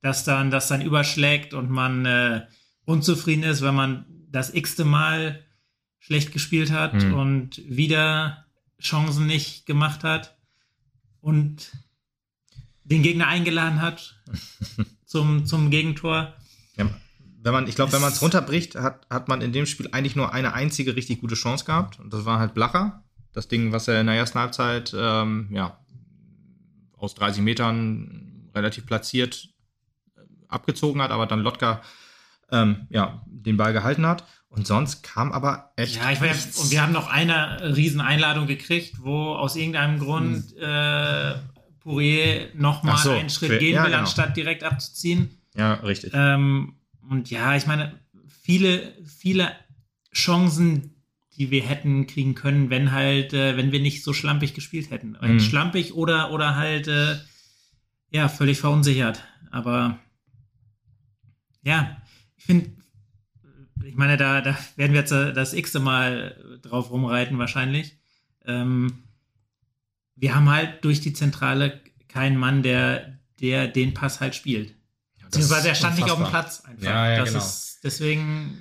dass 0.02 0.24
dann 0.24 0.50
das 0.50 0.68
dann 0.68 0.82
überschlägt 0.82 1.54
und 1.54 1.70
man 1.70 2.06
äh, 2.06 2.46
unzufrieden 2.84 3.42
ist, 3.42 3.62
wenn 3.62 3.74
man 3.74 4.04
das 4.28 4.54
x-te 4.54 4.84
Mal 4.84 5.42
schlecht 5.98 6.32
gespielt 6.32 6.70
hat 6.70 6.94
mhm. 6.94 7.14
und 7.14 7.62
wieder 7.68 8.46
Chancen 8.80 9.26
nicht 9.26 9.66
gemacht 9.66 10.04
hat 10.04 10.36
und 11.20 11.72
den 12.84 13.02
Gegner 13.02 13.26
eingeladen 13.26 13.80
hat 13.80 14.22
zum, 15.04 15.46
zum 15.46 15.70
Gegentor. 15.70 16.36
Ja, 16.76 16.90
wenn 17.46 17.52
man, 17.52 17.68
ich 17.68 17.76
glaube, 17.76 17.92
wenn 17.92 18.00
man 18.00 18.12
es 18.12 18.20
runterbricht, 18.20 18.74
hat, 18.74 19.06
hat 19.08 19.28
man 19.28 19.40
in 19.40 19.52
dem 19.52 19.66
Spiel 19.66 19.88
eigentlich 19.92 20.16
nur 20.16 20.34
eine 20.34 20.52
einzige 20.52 20.96
richtig 20.96 21.20
gute 21.20 21.36
Chance 21.36 21.64
gehabt. 21.64 22.00
Und 22.00 22.12
das 22.12 22.24
war 22.24 22.40
halt 22.40 22.54
Blacher. 22.54 23.04
Das 23.32 23.46
Ding, 23.46 23.70
was 23.70 23.86
er 23.86 24.00
in 24.00 24.08
der 24.08 24.16
ersten 24.16 24.40
Halbzeit 24.40 24.92
ähm, 24.98 25.48
ja, 25.52 25.78
aus 26.96 27.14
30 27.14 27.44
Metern 27.44 28.50
relativ 28.52 28.84
platziert 28.84 29.50
äh, 30.16 30.22
abgezogen 30.48 31.00
hat, 31.00 31.12
aber 31.12 31.26
dann 31.26 31.38
Lotka 31.38 31.82
ähm, 32.50 32.88
ja, 32.90 33.22
den 33.26 33.56
Ball 33.56 33.72
gehalten 33.72 34.06
hat. 34.06 34.24
Und 34.48 34.66
sonst 34.66 35.04
kam 35.04 35.30
aber 35.30 35.70
echt. 35.76 35.94
Ja, 35.94 36.10
ich 36.10 36.20
weiß, 36.20 36.56
und 36.56 36.72
wir 36.72 36.82
haben 36.82 36.92
noch 36.92 37.08
eine 37.08 37.76
Rieseneinladung 37.76 38.48
gekriegt, 38.48 38.96
wo 39.02 39.34
aus 39.34 39.54
irgendeinem 39.54 40.00
Grund 40.00 40.50
hm. 40.50 40.62
äh, 40.62 41.34
Pourier 41.78 42.48
nochmal 42.54 42.98
so, 42.98 43.12
einen 43.12 43.30
Schritt 43.30 43.60
gehen 43.60 43.74
ja, 43.74 43.84
will, 43.84 43.90
genau. 43.90 44.00
anstatt 44.00 44.36
direkt 44.36 44.64
abzuziehen. 44.64 45.30
Ja, 45.54 45.74
richtig. 45.74 46.10
Ähm, 46.12 46.75
und 47.08 47.30
ja, 47.30 47.56
ich 47.56 47.66
meine, 47.66 47.98
viele, 48.28 48.94
viele 49.04 49.52
Chancen, 50.14 51.02
die 51.36 51.50
wir 51.50 51.62
hätten 51.62 52.06
kriegen 52.06 52.34
können, 52.34 52.70
wenn 52.70 52.92
halt, 52.92 53.32
äh, 53.32 53.56
wenn 53.56 53.72
wir 53.72 53.80
nicht 53.80 54.02
so 54.02 54.12
schlampig 54.12 54.54
gespielt 54.54 54.90
hätten. 54.90 55.16
Mhm. 55.20 55.40
Schlampig 55.40 55.94
oder, 55.94 56.32
oder 56.32 56.56
halt, 56.56 56.88
äh, 56.88 57.16
ja, 58.10 58.28
völlig 58.28 58.58
verunsichert. 58.58 59.22
Aber 59.50 59.98
ja, 61.62 62.00
ich 62.36 62.44
finde, 62.44 62.70
ich 63.84 63.96
meine, 63.96 64.16
da, 64.16 64.40
da 64.40 64.56
werden 64.76 64.92
wir 64.92 65.00
jetzt 65.00 65.12
äh, 65.12 65.32
das 65.32 65.52
x-te 65.52 65.80
Mal 65.80 66.60
drauf 66.62 66.90
rumreiten 66.90 67.38
wahrscheinlich. 67.38 67.98
Ähm, 68.44 69.02
wir 70.14 70.34
haben 70.34 70.48
halt 70.48 70.84
durch 70.84 71.00
die 71.00 71.12
Zentrale 71.12 71.80
keinen 72.08 72.38
Mann, 72.38 72.62
der, 72.62 73.18
der 73.40 73.68
den 73.68 73.92
Pass 73.92 74.20
halt 74.20 74.34
spielt. 74.34 74.75
Beziehungsweise 75.36 75.68
er 75.68 75.74
stand 75.74 75.96
nicht 75.96 76.10
auf 76.10 76.18
dem 76.18 76.28
Platz 76.28 76.62
einfach. 76.64 76.82
Ja, 76.82 77.10
ja, 77.10 77.18
das 77.20 77.28
genau. 77.28 77.44
ist 77.44 77.78
deswegen. 77.82 78.60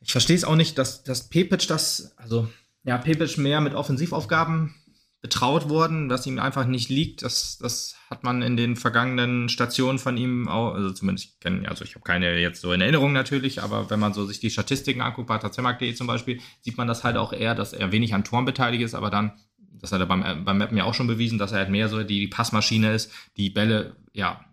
Ich 0.00 0.12
verstehe 0.12 0.36
es 0.36 0.44
auch 0.44 0.56
nicht, 0.56 0.78
dass, 0.78 1.02
dass 1.02 1.28
Pepic 1.28 1.66
das, 1.66 2.12
also 2.16 2.48
ja, 2.84 2.98
Pepic 2.98 3.38
mehr 3.38 3.60
mit 3.60 3.74
Offensivaufgaben 3.74 4.74
betraut 5.20 5.68
worden, 5.68 6.08
dass 6.08 6.26
ihm 6.26 6.38
einfach 6.38 6.66
nicht 6.66 6.88
liegt. 6.90 7.22
Das, 7.22 7.58
das 7.58 7.96
hat 8.08 8.22
man 8.22 8.40
in 8.40 8.56
den 8.56 8.76
vergangenen 8.76 9.48
Stationen 9.48 9.98
von 9.98 10.16
ihm 10.16 10.48
auch, 10.48 10.74
also 10.74 10.92
zumindest 10.92 11.26
ich 11.26 11.40
kenne, 11.40 11.68
also 11.68 11.84
ich 11.84 11.94
habe 11.96 12.04
keine 12.04 12.38
jetzt 12.38 12.60
so 12.60 12.72
in 12.72 12.80
Erinnerung 12.80 13.12
natürlich, 13.12 13.62
aber 13.62 13.90
wenn 13.90 13.98
man 13.98 14.14
so 14.14 14.24
sich 14.26 14.38
die 14.38 14.50
Statistiken 14.50 15.00
anguckt, 15.00 15.26
bei 15.26 15.38
Tatzemark.de 15.38 15.92
zum 15.94 16.06
Beispiel, 16.06 16.40
sieht 16.60 16.76
man 16.76 16.86
das 16.86 17.02
halt 17.02 17.16
auch 17.16 17.32
eher, 17.32 17.54
dass 17.56 17.72
er 17.72 17.90
wenig 17.90 18.14
an 18.14 18.24
Toren 18.24 18.44
beteiligt 18.44 18.84
ist, 18.84 18.94
aber 18.94 19.10
dann, 19.10 19.32
das 19.58 19.90
hat 19.90 20.00
er 20.00 20.06
beim, 20.06 20.44
beim 20.44 20.58
Mappen 20.58 20.78
ja 20.78 20.84
auch 20.84 20.94
schon 20.94 21.08
bewiesen, 21.08 21.38
dass 21.38 21.50
er 21.50 21.58
halt 21.58 21.70
mehr 21.70 21.88
so 21.88 22.04
die 22.04 22.28
Passmaschine 22.28 22.92
ist, 22.92 23.10
die 23.36 23.50
Bälle, 23.50 23.96
ja, 24.12 24.44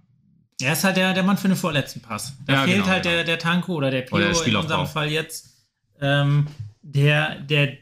er 0.61 0.73
ist 0.73 0.83
halt 0.83 0.97
der, 0.97 1.13
der 1.13 1.23
Mann 1.23 1.37
für 1.37 1.47
den 1.47 1.57
vorletzten 1.57 2.01
Pass. 2.01 2.33
Da 2.45 2.53
ja, 2.53 2.63
fehlt 2.63 2.77
genau, 2.77 2.87
halt 2.87 3.03
genau. 3.03 3.15
Der, 3.15 3.23
der 3.23 3.39
Tanko 3.39 3.73
oder 3.73 3.91
der 3.91 4.01
Pio 4.01 4.17
oder 4.17 4.31
der 4.31 4.47
in 4.47 4.55
unserem 4.55 4.87
Fall 4.87 5.11
jetzt, 5.11 5.49
ähm, 5.99 6.47
der, 6.81 7.39
der 7.39 7.73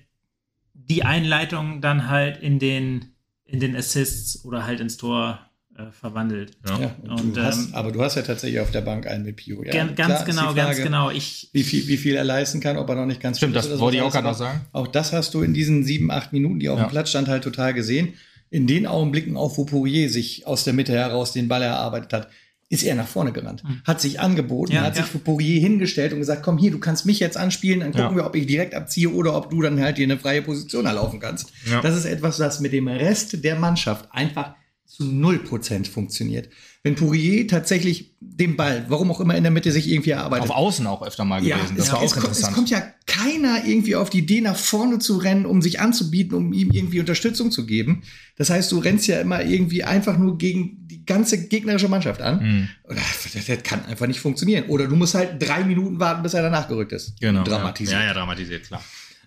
die 0.73 1.03
Einleitung 1.03 1.81
dann 1.81 2.09
halt 2.09 2.37
in 2.37 2.59
den, 2.59 3.13
in 3.45 3.59
den 3.59 3.75
Assists 3.75 4.43
oder 4.43 4.65
halt 4.65 4.79
ins 4.79 4.97
Tor 4.97 5.39
äh, 5.77 5.91
verwandelt. 5.91 6.57
Ja, 6.67 6.79
ja 6.79 6.95
und, 7.03 7.11
und 7.11 7.37
du 7.37 7.43
hast, 7.43 7.67
ähm, 7.67 7.75
aber 7.75 7.91
du 7.91 8.01
hast 8.01 8.15
ja 8.15 8.21
tatsächlich 8.21 8.59
auf 8.59 8.71
der 8.71 8.81
Bank 8.81 9.07
einen 9.07 9.23
mit 9.23 9.37
Pio. 9.37 9.63
Ja, 9.63 9.85
ganz 9.85 9.95
klar, 9.95 10.25
genau, 10.25 10.41
Frage, 10.41 10.55
ganz 10.55 10.77
genau. 10.77 11.09
Ich, 11.09 11.49
wie, 11.53 11.63
viel, 11.63 11.87
wie 11.87 11.97
viel 11.97 12.15
er 12.15 12.23
leisten 12.23 12.59
kann, 12.59 12.77
ob 12.77 12.89
er 12.89 12.95
noch 12.95 13.05
nicht 13.05 13.21
ganz 13.21 13.37
Stimmt, 13.37 13.55
das 13.55 13.79
wollte 13.79 13.97
ich 13.97 14.03
auch 14.03 14.11
gerade 14.11 14.27
noch 14.27 14.37
sagen. 14.37 14.61
Auch 14.71 14.87
das 14.87 15.13
hast 15.13 15.33
du 15.33 15.41
in 15.41 15.53
diesen 15.53 15.83
sieben, 15.83 16.11
acht 16.11 16.33
Minuten, 16.33 16.59
die 16.59 16.69
auf 16.69 16.77
ja. 16.77 16.85
dem 16.85 16.91
Platz 16.91 17.09
stand, 17.09 17.27
halt 17.27 17.43
total 17.43 17.73
gesehen. 17.73 18.13
In 18.49 18.67
den 18.67 18.85
Augenblicken 18.85 19.35
auch, 19.35 19.57
wo 19.57 19.65
Poirier 19.65 20.09
sich 20.11 20.45
aus 20.45 20.63
der 20.63 20.73
Mitte 20.73 20.93
heraus 20.93 21.31
den 21.31 21.47
Ball 21.47 21.63
erarbeitet 21.63 22.13
hat, 22.13 22.27
ist 22.73 22.83
er 22.83 22.95
nach 22.95 23.07
vorne 23.07 23.31
gerannt, 23.31 23.63
mhm. 23.63 23.81
hat 23.85 24.01
sich 24.01 24.19
angeboten, 24.19 24.73
ja, 24.73 24.81
hat 24.81 24.97
ja. 24.97 25.03
sich 25.03 25.11
für 25.11 25.19
Poirier 25.19 25.61
hingestellt 25.61 26.11
und 26.11 26.19
gesagt, 26.19 26.41
komm 26.41 26.57
hier, 26.57 26.71
du 26.71 26.79
kannst 26.79 27.05
mich 27.05 27.19
jetzt 27.19 27.37
anspielen, 27.37 27.81
dann 27.81 27.91
gucken 27.91 28.17
ja. 28.17 28.23
wir, 28.23 28.25
ob 28.25 28.35
ich 28.35 28.47
direkt 28.47 28.73
abziehe 28.73 29.09
oder 29.09 29.35
ob 29.35 29.51
du 29.51 29.61
dann 29.61 29.79
halt 29.79 29.99
dir 29.99 30.03
eine 30.03 30.17
freie 30.17 30.41
Position 30.41 30.87
erlaufen 30.87 31.19
kannst. 31.19 31.53
Das 31.83 31.95
ist 31.95 32.05
etwas, 32.05 32.37
das 32.37 32.59
mit 32.59 32.73
dem 32.73 32.87
Rest 32.87 33.43
der 33.43 33.55
Mannschaft 33.55 34.09
einfach 34.11 34.55
zu 34.85 35.03
0% 35.03 35.89
funktioniert. 35.89 36.49
Wenn 36.83 36.95
Pourier 36.95 37.47
tatsächlich 37.47 38.15
den 38.19 38.57
Ball, 38.57 38.85
warum 38.89 39.09
auch 39.09 39.21
immer 39.21 39.35
in 39.35 39.43
der 39.43 39.51
Mitte 39.51 39.71
sich 39.71 39.89
irgendwie 39.89 40.11
erarbeitet. 40.11 40.49
Auf 40.49 40.55
Außen 40.55 40.85
auch 40.85 41.01
öfter 41.01 41.25
mal 41.25 41.39
gewesen. 41.39 41.57
Ja, 41.69 41.75
das 41.75 41.91
war 41.91 41.99
auch 41.99 42.03
es, 42.03 42.13
interessant. 42.13 42.49
Es 42.49 42.53
kommt 42.53 42.69
ja 42.69 42.83
keiner 43.07 43.65
irgendwie 43.65 43.95
auf 43.95 44.11
die 44.11 44.19
Idee, 44.19 44.41
nach 44.41 44.57
vorne 44.57 44.99
zu 44.99 45.17
rennen, 45.17 45.45
um 45.47 45.61
sich 45.63 45.79
anzubieten, 45.79 46.37
um 46.37 46.53
ihm 46.53 46.69
irgendwie 46.71 46.99
Unterstützung 46.99 47.49
zu 47.49 47.65
geben. 47.65 48.03
Das 48.35 48.51
heißt, 48.51 48.71
du 48.71 48.77
rennst 48.79 49.07
ja 49.07 49.19
immer 49.19 49.43
irgendwie 49.43 49.83
einfach 49.83 50.17
nur 50.17 50.37
gegen 50.37 50.82
die 51.03 51.13
ganze 51.13 51.47
gegnerische 51.47 51.89
Mannschaft 51.89 52.21
an. 52.21 52.41
Mhm. 52.41 52.69
Das, 52.87 53.45
das, 53.45 53.63
kann 53.63 53.85
einfach 53.85 54.07
nicht 54.07 54.19
funktionieren. 54.19 54.65
Oder 54.67 54.87
du 54.87 54.95
musst 54.95 55.15
halt 55.15 55.41
drei 55.45 55.63
Minuten 55.63 55.99
warten, 55.99 56.23
bis 56.23 56.33
er 56.33 56.41
danach 56.41 56.67
gerückt 56.67 56.93
ist. 56.93 57.19
Genau. 57.19 57.43
Dramatisiert. 57.43 57.99
Ja, 57.99 58.07
ja, 58.07 58.13
dramatisiert, 58.13 58.67
klar. 58.67 58.81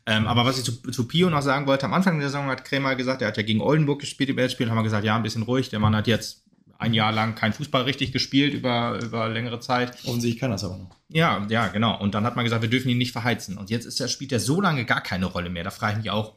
Ähm, 0.06 0.26
aber 0.26 0.44
was 0.44 0.58
ich 0.58 0.64
zu, 0.64 0.72
zu 0.72 1.08
Pio 1.08 1.28
noch 1.28 1.42
sagen 1.42 1.66
wollte, 1.66 1.84
am 1.84 1.92
Anfang 1.92 2.18
der 2.18 2.28
Saison 2.28 2.46
hat 2.46 2.64
Krämer 2.64 2.94
gesagt, 2.94 3.22
er 3.22 3.28
hat 3.28 3.36
ja 3.36 3.42
gegen 3.42 3.60
Oldenburg 3.60 4.00
gespielt 4.00 4.30
im 4.30 4.38
Elfspiel, 4.38 4.70
haben 4.70 4.76
wir 4.76 4.84
gesagt, 4.84 5.04
ja, 5.04 5.16
ein 5.16 5.22
bisschen 5.22 5.42
ruhig. 5.42 5.68
Der 5.68 5.80
Mann 5.80 5.96
hat 5.96 6.06
jetzt 6.06 6.44
ein 6.78 6.94
Jahr 6.94 7.12
lang 7.12 7.34
kein 7.34 7.52
Fußball 7.52 7.82
richtig 7.82 8.12
gespielt 8.12 8.54
über, 8.54 9.00
über 9.02 9.28
längere 9.28 9.60
Zeit. 9.60 9.92
Offensichtlich 10.04 10.38
kann 10.38 10.50
das 10.50 10.64
aber 10.64 10.78
noch. 10.78 10.96
Ja, 11.08 11.44
ja, 11.48 11.68
genau. 11.68 11.98
Und 12.00 12.14
dann 12.14 12.24
hat 12.24 12.36
man 12.36 12.44
gesagt, 12.44 12.62
wir 12.62 12.70
dürfen 12.70 12.88
ihn 12.88 12.98
nicht 12.98 13.12
verheizen. 13.12 13.58
Und 13.58 13.70
jetzt 13.70 13.84
ist 13.84 13.98
der, 13.98 14.08
spielt 14.08 14.32
er 14.32 14.40
so 14.40 14.60
lange 14.60 14.84
gar 14.84 15.02
keine 15.02 15.26
Rolle 15.26 15.50
mehr. 15.50 15.64
Da 15.64 15.70
frage 15.70 15.94
ich 15.94 16.04
mich 16.04 16.10
auch, 16.10 16.34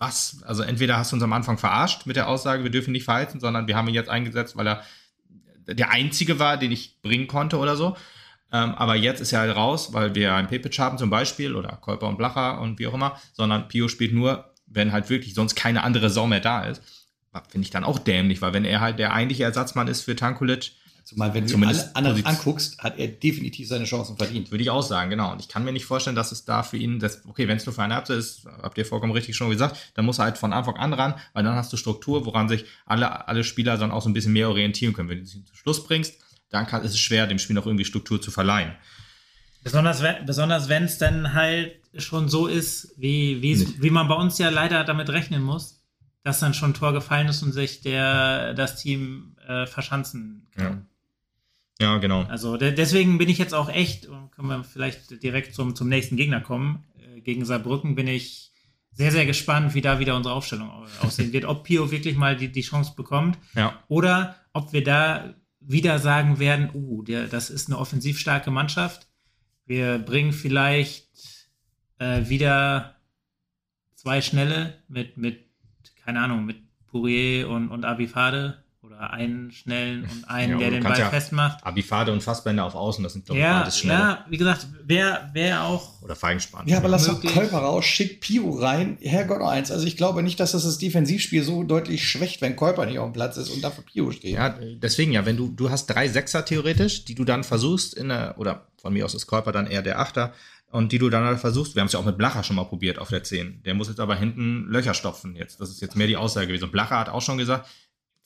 was? 0.00 0.42
Also 0.44 0.62
entweder 0.62 0.96
hast 0.96 1.12
du 1.12 1.16
uns 1.16 1.22
am 1.22 1.32
Anfang 1.32 1.58
verarscht 1.58 2.06
mit 2.06 2.16
der 2.16 2.28
Aussage, 2.28 2.64
wir 2.64 2.70
dürfen 2.70 2.90
ihn 2.90 2.94
nicht 2.94 3.04
verheizen, 3.04 3.38
sondern 3.38 3.68
wir 3.68 3.76
haben 3.76 3.86
ihn 3.86 3.94
jetzt 3.94 4.08
eingesetzt, 4.08 4.56
weil 4.56 4.66
er 4.66 4.82
der 5.66 5.90
Einzige 5.90 6.38
war, 6.38 6.56
den 6.56 6.72
ich 6.72 7.00
bringen 7.02 7.26
konnte 7.26 7.58
oder 7.58 7.76
so. 7.76 7.96
Ähm, 8.50 8.74
aber 8.74 8.96
jetzt 8.96 9.20
ist 9.20 9.32
er 9.32 9.40
halt 9.40 9.54
raus, 9.54 9.92
weil 9.92 10.14
wir 10.14 10.34
einen 10.34 10.48
Pepic 10.48 10.76
haben 10.78 10.98
zum 10.98 11.10
Beispiel 11.10 11.54
oder 11.54 11.76
Kolper 11.76 12.08
und 12.08 12.16
Blacher 12.16 12.60
und 12.60 12.78
wie 12.78 12.86
auch 12.86 12.94
immer, 12.94 13.20
sondern 13.34 13.68
Pio 13.68 13.88
spielt 13.88 14.12
nur, 14.12 14.52
wenn 14.66 14.90
halt 14.90 15.10
wirklich 15.10 15.34
sonst 15.34 15.54
keine 15.54 15.84
andere 15.84 16.10
Sau 16.10 16.26
mehr 16.26 16.40
da 16.40 16.64
ist. 16.64 16.82
Finde 17.48 17.64
ich 17.64 17.70
dann 17.70 17.84
auch 17.84 17.98
dämlich, 17.98 18.42
weil 18.42 18.54
wenn 18.54 18.64
er 18.64 18.80
halt 18.80 18.98
der 18.98 19.12
eigentliche 19.12 19.44
Ersatzmann 19.44 19.86
ist 19.86 20.02
für 20.02 20.16
Tankulic, 20.16 20.72
Zumal, 21.10 21.34
wenn 21.34 21.44
du 21.44 21.56
alle 21.66 21.96
anderen 21.96 22.24
anguckst, 22.24 22.78
hat 22.78 22.96
er 22.96 23.08
definitiv 23.08 23.66
seine 23.66 23.84
Chancen 23.84 24.16
verdient. 24.16 24.52
Würde 24.52 24.62
ich 24.62 24.70
auch 24.70 24.82
sagen, 24.82 25.10
genau. 25.10 25.32
Und 25.32 25.40
ich 25.40 25.48
kann 25.48 25.64
mir 25.64 25.72
nicht 25.72 25.84
vorstellen, 25.84 26.14
dass 26.14 26.30
es 26.30 26.44
da 26.44 26.62
für 26.62 26.76
ihn, 26.76 27.00
das, 27.00 27.26
okay, 27.26 27.48
wenn 27.48 27.56
es 27.56 27.66
nur 27.66 27.74
für 27.74 27.82
eine 27.82 27.96
Halbzeit 27.96 28.18
ist, 28.18 28.46
habt 28.62 28.78
ihr 28.78 28.86
vollkommen 28.86 29.12
richtig 29.12 29.34
schon 29.34 29.50
gesagt, 29.50 29.90
dann 29.94 30.04
muss 30.04 30.20
er 30.20 30.26
halt 30.26 30.38
von 30.38 30.52
Anfang 30.52 30.76
an 30.76 30.92
ran, 30.92 31.16
weil 31.32 31.42
dann 31.42 31.56
hast 31.56 31.72
du 31.72 31.76
Struktur, 31.76 32.26
woran 32.26 32.48
sich 32.48 32.64
alle, 32.86 33.26
alle 33.26 33.42
Spieler 33.42 33.76
dann 33.76 33.90
auch 33.90 34.02
so 34.02 34.08
ein 34.08 34.12
bisschen 34.12 34.32
mehr 34.32 34.48
orientieren 34.48 34.92
können. 34.92 35.08
Wenn 35.08 35.18
du 35.18 35.26
sie 35.26 35.44
zum 35.44 35.56
Schluss 35.56 35.82
bringst, 35.82 36.14
dann 36.48 36.68
kann, 36.68 36.84
ist 36.84 36.92
es 36.92 37.00
schwer, 37.00 37.26
dem 37.26 37.40
Spiel 37.40 37.56
noch 37.56 37.66
irgendwie 37.66 37.84
Struktur 37.84 38.22
zu 38.22 38.30
verleihen. 38.30 38.76
Besonders, 39.64 40.00
besonders 40.24 40.68
wenn 40.68 40.84
es 40.84 40.98
dann 40.98 41.34
halt 41.34 41.72
schon 41.96 42.28
so 42.28 42.46
ist, 42.46 42.94
wie, 42.98 43.42
wie 43.42 43.90
man 43.90 44.06
bei 44.06 44.14
uns 44.14 44.38
ja 44.38 44.48
leider 44.48 44.84
damit 44.84 45.10
rechnen 45.10 45.42
muss, 45.42 45.82
dass 46.22 46.38
dann 46.38 46.54
schon 46.54 46.70
ein 46.70 46.74
Tor 46.74 46.92
gefallen 46.92 47.26
ist 47.26 47.42
und 47.42 47.50
sich 47.50 47.80
der, 47.80 48.54
das 48.54 48.76
Team 48.76 49.36
äh, 49.48 49.66
verschanzen 49.66 50.46
kann. 50.54 50.64
Ja. 50.64 50.82
Ja 51.80 51.98
genau. 51.98 52.22
Also 52.24 52.56
de 52.56 52.72
deswegen 52.72 53.18
bin 53.18 53.28
ich 53.28 53.38
jetzt 53.38 53.54
auch 53.54 53.68
echt, 53.68 54.06
und 54.06 54.30
können 54.32 54.48
wir 54.48 54.64
vielleicht 54.64 55.22
direkt 55.22 55.54
zum, 55.54 55.74
zum 55.74 55.88
nächsten 55.88 56.16
Gegner 56.16 56.40
kommen, 56.40 56.84
äh, 56.98 57.20
gegen 57.20 57.44
Saarbrücken 57.44 57.94
bin 57.94 58.06
ich 58.06 58.52
sehr, 58.92 59.12
sehr 59.12 59.26
gespannt, 59.26 59.74
wie 59.74 59.80
da 59.80 59.98
wieder 59.98 60.16
unsere 60.16 60.34
Aufstellung 60.34 60.70
aussehen 61.00 61.32
wird. 61.32 61.44
Ob 61.44 61.64
Pio 61.64 61.90
wirklich 61.90 62.16
mal 62.16 62.36
die, 62.36 62.52
die 62.52 62.62
Chance 62.62 62.92
bekommt 62.96 63.38
ja. 63.54 63.82
oder 63.88 64.36
ob 64.52 64.72
wir 64.72 64.84
da 64.84 65.34
wieder 65.60 65.98
sagen 65.98 66.38
werden, 66.38 66.70
uh, 66.74 67.02
der, 67.02 67.26
das 67.26 67.50
ist 67.50 67.68
eine 67.68 67.78
offensiv 67.78 68.18
starke 68.18 68.50
Mannschaft. 68.50 69.08
Wir 69.66 69.98
bringen 69.98 70.32
vielleicht 70.32 71.08
äh, 71.98 72.28
wieder 72.28 72.96
zwei 73.94 74.22
Schnelle 74.22 74.82
mit, 74.88 75.16
mit, 75.16 75.44
keine 76.04 76.20
Ahnung, 76.20 76.44
mit 76.44 76.58
Pourier 76.86 77.48
und, 77.48 77.68
und 77.68 77.84
Abifade 77.84 78.64
oder 78.82 79.12
einen 79.12 79.50
schnellen 79.52 80.04
und 80.04 80.24
einen, 80.28 80.52
ja, 80.52 80.58
der 80.58 80.70
den 80.70 80.82
Ball 80.82 80.98
ja 80.98 81.10
festmacht. 81.10 81.64
Abifade 81.64 82.12
und 82.12 82.22
Fassbänder 82.22 82.64
auf 82.64 82.74
Außen, 82.74 83.04
das 83.04 83.12
sind 83.12 83.26
glaube 83.26 83.38
ich 83.38 83.44
ja, 83.44 83.60
beides 83.60 83.78
schnell. 83.78 83.98
Ja, 83.98 84.24
wie 84.28 84.36
gesagt, 84.36 84.66
wer, 84.84 85.30
wer 85.32 85.64
auch. 85.64 86.00
Oder 86.02 86.16
Feigenspann. 86.16 86.66
Ja, 86.66 86.78
aber 86.78 86.88
lass 86.88 87.06
doch 87.06 87.22
Kolper 87.22 87.58
raus, 87.58 87.84
schick 87.84 88.20
Pio 88.20 88.50
rein, 88.50 88.96
Herrgott 89.00 89.42
eins. 89.42 89.70
Also 89.70 89.86
ich 89.86 89.96
glaube 89.96 90.22
nicht, 90.22 90.40
dass 90.40 90.52
das 90.52 90.64
das 90.64 90.78
Defensivspiel 90.78 91.42
so 91.42 91.62
deutlich 91.62 92.08
schwächt, 92.08 92.40
wenn 92.40 92.56
Kolper 92.56 92.86
nicht 92.86 92.98
auf 92.98 93.10
dem 93.10 93.12
Platz 93.12 93.36
ist 93.36 93.50
und 93.50 93.62
dafür 93.62 93.84
Pio 93.84 94.10
steht. 94.12 94.34
Ja, 94.34 94.48
deswegen 94.50 95.12
ja, 95.12 95.26
wenn 95.26 95.36
du, 95.36 95.48
du 95.48 95.70
hast 95.70 95.86
drei 95.86 96.08
Sechser 96.08 96.44
theoretisch, 96.44 97.04
die 97.04 97.14
du 97.14 97.24
dann 97.24 97.44
versuchst 97.44 97.94
in 97.94 98.08
der, 98.08 98.36
oder 98.38 98.66
von 98.80 98.92
mir 98.92 99.04
aus 99.04 99.14
ist 99.14 99.26
Kolper 99.26 99.52
dann 99.52 99.66
eher 99.66 99.82
der 99.82 99.98
Achter, 99.98 100.32
und 100.72 100.92
die 100.92 100.98
du 100.98 101.10
dann 101.10 101.24
halt 101.24 101.40
versuchst, 101.40 101.74
wir 101.74 101.80
haben 101.80 101.88
es 101.88 101.94
ja 101.94 101.98
auch 101.98 102.04
mit 102.04 102.16
Blacher 102.16 102.44
schon 102.44 102.56
mal 102.56 102.64
probiert 102.64 102.98
auf 102.98 103.08
der 103.08 103.24
10. 103.24 103.64
Der 103.64 103.74
muss 103.74 103.88
jetzt 103.88 103.98
aber 103.98 104.14
hinten 104.14 104.66
Löcher 104.68 104.94
stopfen 104.94 105.34
jetzt. 105.34 105.60
Das 105.60 105.68
ist 105.68 105.80
jetzt 105.80 105.96
mehr 105.96 106.06
die 106.06 106.16
Aussage 106.16 106.46
gewesen. 106.46 106.64
Und 106.64 106.72
Blacher 106.72 106.98
hat 106.98 107.08
auch 107.08 107.22
schon 107.22 107.38
gesagt, 107.38 107.68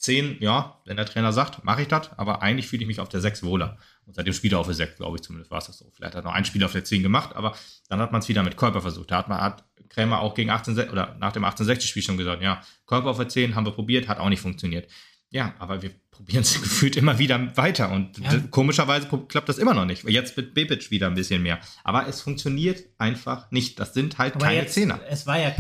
10, 0.04 0.36
ja, 0.40 0.80
wenn 0.84 0.96
der 0.96 1.06
Trainer 1.06 1.32
sagt, 1.32 1.64
mache 1.64 1.82
ich 1.82 1.88
das, 1.88 2.10
aber 2.18 2.42
eigentlich 2.42 2.68
fühle 2.68 2.82
ich 2.82 2.88
mich 2.88 3.00
auf 3.00 3.08
der 3.08 3.20
6 3.20 3.42
wohler. 3.42 3.78
Und 4.06 4.14
seitdem 4.14 4.34
Spieler 4.34 4.58
auf 4.58 4.66
der 4.66 4.74
6, 4.74 4.96
glaube 4.96 5.16
ich 5.16 5.22
zumindest, 5.22 5.50
war 5.50 5.58
es 5.58 5.66
das 5.66 5.78
so. 5.78 5.90
Vielleicht 5.94 6.14
hat 6.14 6.24
noch 6.24 6.32
ein 6.32 6.44
Spieler 6.44 6.66
auf 6.66 6.72
der 6.72 6.84
10 6.84 7.02
gemacht, 7.02 7.34
aber 7.34 7.56
dann 7.88 8.00
hat 8.00 8.12
man 8.12 8.20
es 8.20 8.28
wieder 8.28 8.42
mit 8.42 8.56
Körper 8.56 8.80
versucht. 8.82 9.10
Da 9.10 9.18
hat 9.18 9.28
man, 9.28 9.40
hat 9.40 9.64
Krämer 9.88 10.20
auch 10.20 10.34
gegen 10.34 10.50
18, 10.50 10.90
oder 10.90 11.16
nach 11.18 11.32
dem 11.32 11.44
1860-Spiel 11.44 12.02
schon 12.02 12.16
gesagt, 12.16 12.42
ja, 12.42 12.62
Körper 12.86 13.10
auf 13.10 13.16
der 13.16 13.28
10 13.28 13.54
haben 13.54 13.64
wir 13.64 13.72
probiert, 13.72 14.08
hat 14.08 14.18
auch 14.18 14.28
nicht 14.28 14.40
funktioniert. 14.40 14.90
Ja, 15.30 15.54
aber 15.58 15.82
wir 15.82 15.90
probieren 16.10 16.42
es 16.42 16.62
gefühlt 16.62 16.96
immer 16.96 17.18
wieder 17.18 17.56
weiter 17.56 17.90
und 17.90 18.18
ja. 18.18 18.38
komischerweise 18.50 19.08
klappt 19.28 19.48
das 19.48 19.58
immer 19.58 19.74
noch 19.74 19.84
nicht. 19.84 20.04
Jetzt 20.04 20.36
mit 20.36 20.54
Bebic 20.54 20.90
wieder 20.90 21.08
ein 21.08 21.14
bisschen 21.14 21.42
mehr. 21.42 21.58
Aber 21.82 22.06
es 22.06 22.20
funktioniert 22.20 22.84
einfach 22.98 23.50
nicht. 23.50 23.80
Das 23.80 23.94
sind 23.94 24.18
halt 24.18 24.36
aber 24.36 24.44
keine 24.44 24.60
jetzt, 24.60 24.74
Zehner. 24.74 25.00
Es 25.08 25.26
war 25.26 25.40
ja, 25.40 25.52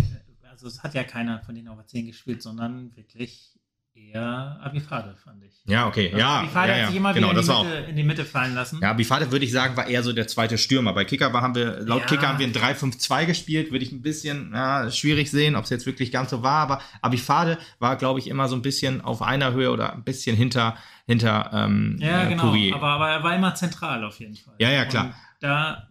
also 0.48 0.68
es 0.68 0.84
hat 0.84 0.94
ja 0.94 1.02
keiner 1.02 1.40
von 1.40 1.56
denen 1.56 1.66
auf 1.68 1.76
der 1.78 1.88
10 1.88 2.06
gespielt, 2.06 2.40
sondern 2.40 2.94
wirklich 2.94 3.53
eher 3.94 4.58
Abifade, 4.62 5.14
fand 5.22 5.42
ich. 5.44 5.52
Ja, 5.66 5.86
okay. 5.86 6.06
Also 6.06 6.18
ja, 6.18 6.40
Abifade 6.40 6.68
ja, 6.68 6.76
ja. 6.76 6.82
hat 6.82 6.88
sich 6.88 6.96
immer 6.98 7.14
genau, 7.14 7.30
wieder 7.30 7.40
in 7.40 7.46
die, 7.46 7.52
Mitte, 7.64 7.90
in, 7.90 7.96
die 7.96 8.02
Mitte, 8.02 8.24
fallen 8.24 8.54
lassen. 8.54 8.80
Ja, 8.82 8.90
Abifade 8.90 9.30
würde 9.30 9.44
ich 9.44 9.52
sagen, 9.52 9.76
war 9.76 9.86
eher 9.86 10.02
so 10.02 10.12
der 10.12 10.26
zweite 10.26 10.58
Stürmer. 10.58 10.92
Bei 10.92 11.04
Kicker 11.04 11.32
war, 11.32 11.42
haben 11.42 11.54
wir, 11.54 11.80
laut 11.80 12.02
ja. 12.02 12.06
Kicker 12.06 12.28
haben 12.28 12.38
wir 12.38 12.46
ein 12.46 12.52
3-5-2 12.52 13.26
gespielt. 13.26 13.72
Würde 13.72 13.84
ich 13.84 13.92
ein 13.92 14.02
bisschen 14.02 14.52
ja, 14.52 14.90
schwierig 14.90 15.30
sehen, 15.30 15.56
ob 15.56 15.64
es 15.64 15.70
jetzt 15.70 15.86
wirklich 15.86 16.12
ganz 16.12 16.30
so 16.30 16.42
war. 16.42 16.60
Aber 16.60 16.82
Abifade 17.00 17.58
war, 17.78 17.96
glaube 17.96 18.18
ich, 18.18 18.28
immer 18.28 18.48
so 18.48 18.56
ein 18.56 18.62
bisschen 18.62 19.00
auf 19.00 19.22
einer 19.22 19.52
Höhe 19.52 19.70
oder 19.70 19.92
ein 19.94 20.04
bisschen 20.04 20.36
hinter, 20.36 20.76
hinter 21.06 21.50
ähm, 21.52 21.96
Ja, 22.00 22.24
genau. 22.24 22.54
Aber, 22.74 22.88
aber 22.88 23.10
er 23.10 23.22
war 23.22 23.34
immer 23.34 23.54
zentral 23.54 24.04
auf 24.04 24.18
jeden 24.20 24.36
Fall. 24.36 24.54
Ja, 24.58 24.70
ja, 24.70 24.84
klar. 24.84 25.04
Und 25.04 25.14
da 25.40 25.88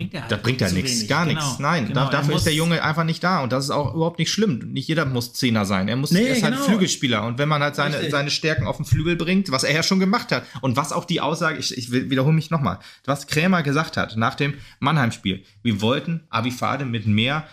bringt 0.00 0.14
er 0.14 0.22
halt 0.22 0.32
Da 0.32 0.36
bringt 0.36 0.62
er 0.62 0.72
nichts, 0.72 1.06
gar 1.06 1.26
genau, 1.26 1.40
nichts. 1.40 1.58
Nein, 1.58 1.88
genau, 1.88 2.06
da, 2.06 2.10
dafür 2.10 2.36
ist 2.36 2.46
der 2.46 2.54
Junge 2.54 2.82
einfach 2.82 3.04
nicht 3.04 3.22
da 3.22 3.42
und 3.42 3.52
das 3.52 3.64
ist 3.64 3.70
auch 3.70 3.94
überhaupt 3.94 4.18
nicht 4.18 4.32
schlimm. 4.32 4.72
Nicht 4.72 4.88
jeder 4.88 5.04
muss 5.04 5.34
Zehner 5.34 5.66
sein. 5.66 5.88
Er 5.88 5.96
muss 5.96 6.10
nee, 6.10 6.24
er 6.24 6.36
ist 6.36 6.42
genau. 6.42 6.56
halt 6.56 6.64
Flügelspieler 6.64 7.26
und 7.26 7.38
wenn 7.38 7.48
man 7.48 7.62
halt 7.62 7.76
seine, 7.76 8.10
seine 8.10 8.30
Stärken 8.30 8.66
auf 8.66 8.76
den 8.76 8.86
Flügel 8.86 9.16
bringt, 9.16 9.50
was 9.50 9.62
er 9.62 9.74
ja 9.74 9.82
schon 9.82 10.00
gemacht 10.00 10.32
hat 10.32 10.44
und 10.62 10.76
was 10.76 10.92
auch 10.92 11.04
die 11.04 11.20
Aussage, 11.20 11.58
ich, 11.58 11.76
ich 11.76 11.92
wiederhole 11.92 12.34
mich 12.34 12.50
nochmal, 12.50 12.78
was 13.04 13.26
Krämer 13.26 13.62
gesagt 13.62 13.98
hat 13.98 14.16
nach 14.16 14.34
dem 14.34 14.54
Mannheim-Spiel. 14.78 15.44
Wir 15.62 15.82
wollten 15.82 16.22
Abifade 16.30 16.86
mit 16.86 17.06
mehr 17.06 17.46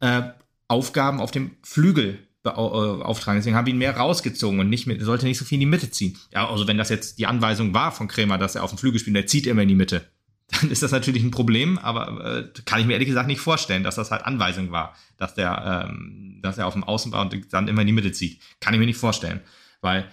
äh, 0.00 0.22
Aufgaben 0.68 1.20
auf 1.20 1.32
dem 1.32 1.56
Flügel 1.62 2.18
äh, 2.44 2.50
auftragen. 2.50 3.40
Deswegen 3.40 3.56
haben 3.56 3.66
wir 3.66 3.72
ihn 3.72 3.78
mehr 3.78 3.96
rausgezogen 3.96 4.60
und 4.60 4.68
nicht 4.68 4.86
mit, 4.86 5.02
sollte 5.02 5.26
nicht 5.26 5.38
so 5.38 5.44
viel 5.44 5.56
in 5.56 5.60
die 5.60 5.66
Mitte 5.66 5.90
ziehen. 5.90 6.16
Ja, 6.32 6.48
also 6.48 6.68
wenn 6.68 6.78
das 6.78 6.88
jetzt 6.88 7.18
die 7.18 7.26
Anweisung 7.26 7.74
war 7.74 7.90
von 7.90 8.06
Krämer, 8.06 8.38
dass 8.38 8.54
er 8.54 8.62
auf 8.62 8.70
dem 8.70 8.78
Flügel 8.78 9.00
spielt, 9.00 9.16
der 9.16 9.26
zieht 9.26 9.46
immer 9.46 9.62
in 9.62 9.68
die 9.68 9.74
Mitte 9.74 10.06
dann 10.48 10.70
ist 10.70 10.82
das 10.82 10.92
natürlich 10.92 11.22
ein 11.22 11.30
Problem, 11.30 11.78
aber 11.78 12.38
äh, 12.38 12.60
kann 12.64 12.80
ich 12.80 12.86
mir 12.86 12.92
ehrlich 12.92 13.08
gesagt 13.08 13.26
nicht 13.26 13.40
vorstellen, 13.40 13.82
dass 13.82 13.94
das 13.96 14.10
halt 14.10 14.24
Anweisung 14.24 14.70
war, 14.70 14.94
dass 15.16 15.34
der, 15.34 15.88
ähm, 15.88 16.38
dass 16.42 16.58
er 16.58 16.66
auf 16.66 16.74
dem 16.74 16.84
Außen 16.84 17.12
war 17.12 17.22
und 17.22 17.52
dann 17.52 17.68
immer 17.68 17.80
in 17.80 17.86
die 17.86 17.92
Mitte 17.92 18.12
zieht. 18.12 18.40
Kann 18.60 18.74
ich 18.74 18.80
mir 18.80 18.86
nicht 18.86 18.98
vorstellen, 18.98 19.40
weil 19.80 20.08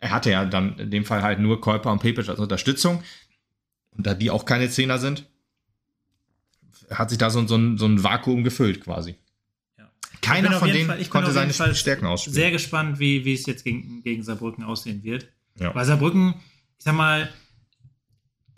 er 0.00 0.10
hatte 0.10 0.30
ja 0.30 0.44
dann 0.44 0.78
in 0.78 0.90
dem 0.90 1.04
Fall 1.04 1.22
halt 1.22 1.40
nur 1.40 1.60
Kolper 1.60 1.90
und 1.90 1.98
Pepic 1.98 2.28
als 2.28 2.38
Unterstützung 2.38 3.02
und 3.90 4.06
da 4.06 4.14
die 4.14 4.30
auch 4.30 4.44
keine 4.44 4.70
Zehner 4.70 4.98
sind, 4.98 5.26
hat 6.90 7.10
sich 7.10 7.18
da 7.18 7.30
so, 7.30 7.46
so, 7.46 7.56
ein, 7.56 7.76
so 7.76 7.86
ein 7.86 8.02
Vakuum 8.02 8.44
gefüllt 8.44 8.80
quasi. 8.80 9.16
Ja. 9.76 9.90
Keiner 10.22 10.52
von 10.52 10.70
denen 10.70 10.88
Fall, 10.88 11.04
konnte 11.06 11.32
seine 11.32 11.52
Stärken 11.52 12.06
ausspielen. 12.06 12.34
Sehr 12.34 12.50
gespannt, 12.50 12.98
wie, 13.00 13.24
wie 13.24 13.34
es 13.34 13.46
jetzt 13.46 13.64
gegen, 13.64 14.02
gegen 14.02 14.22
Saarbrücken 14.22 14.64
aussehen 14.64 15.02
wird. 15.02 15.28
Ja. 15.58 15.74
Weil 15.74 15.84
Saarbrücken, 15.84 16.34
ich 16.78 16.84
sag 16.84 16.94
mal, 16.94 17.28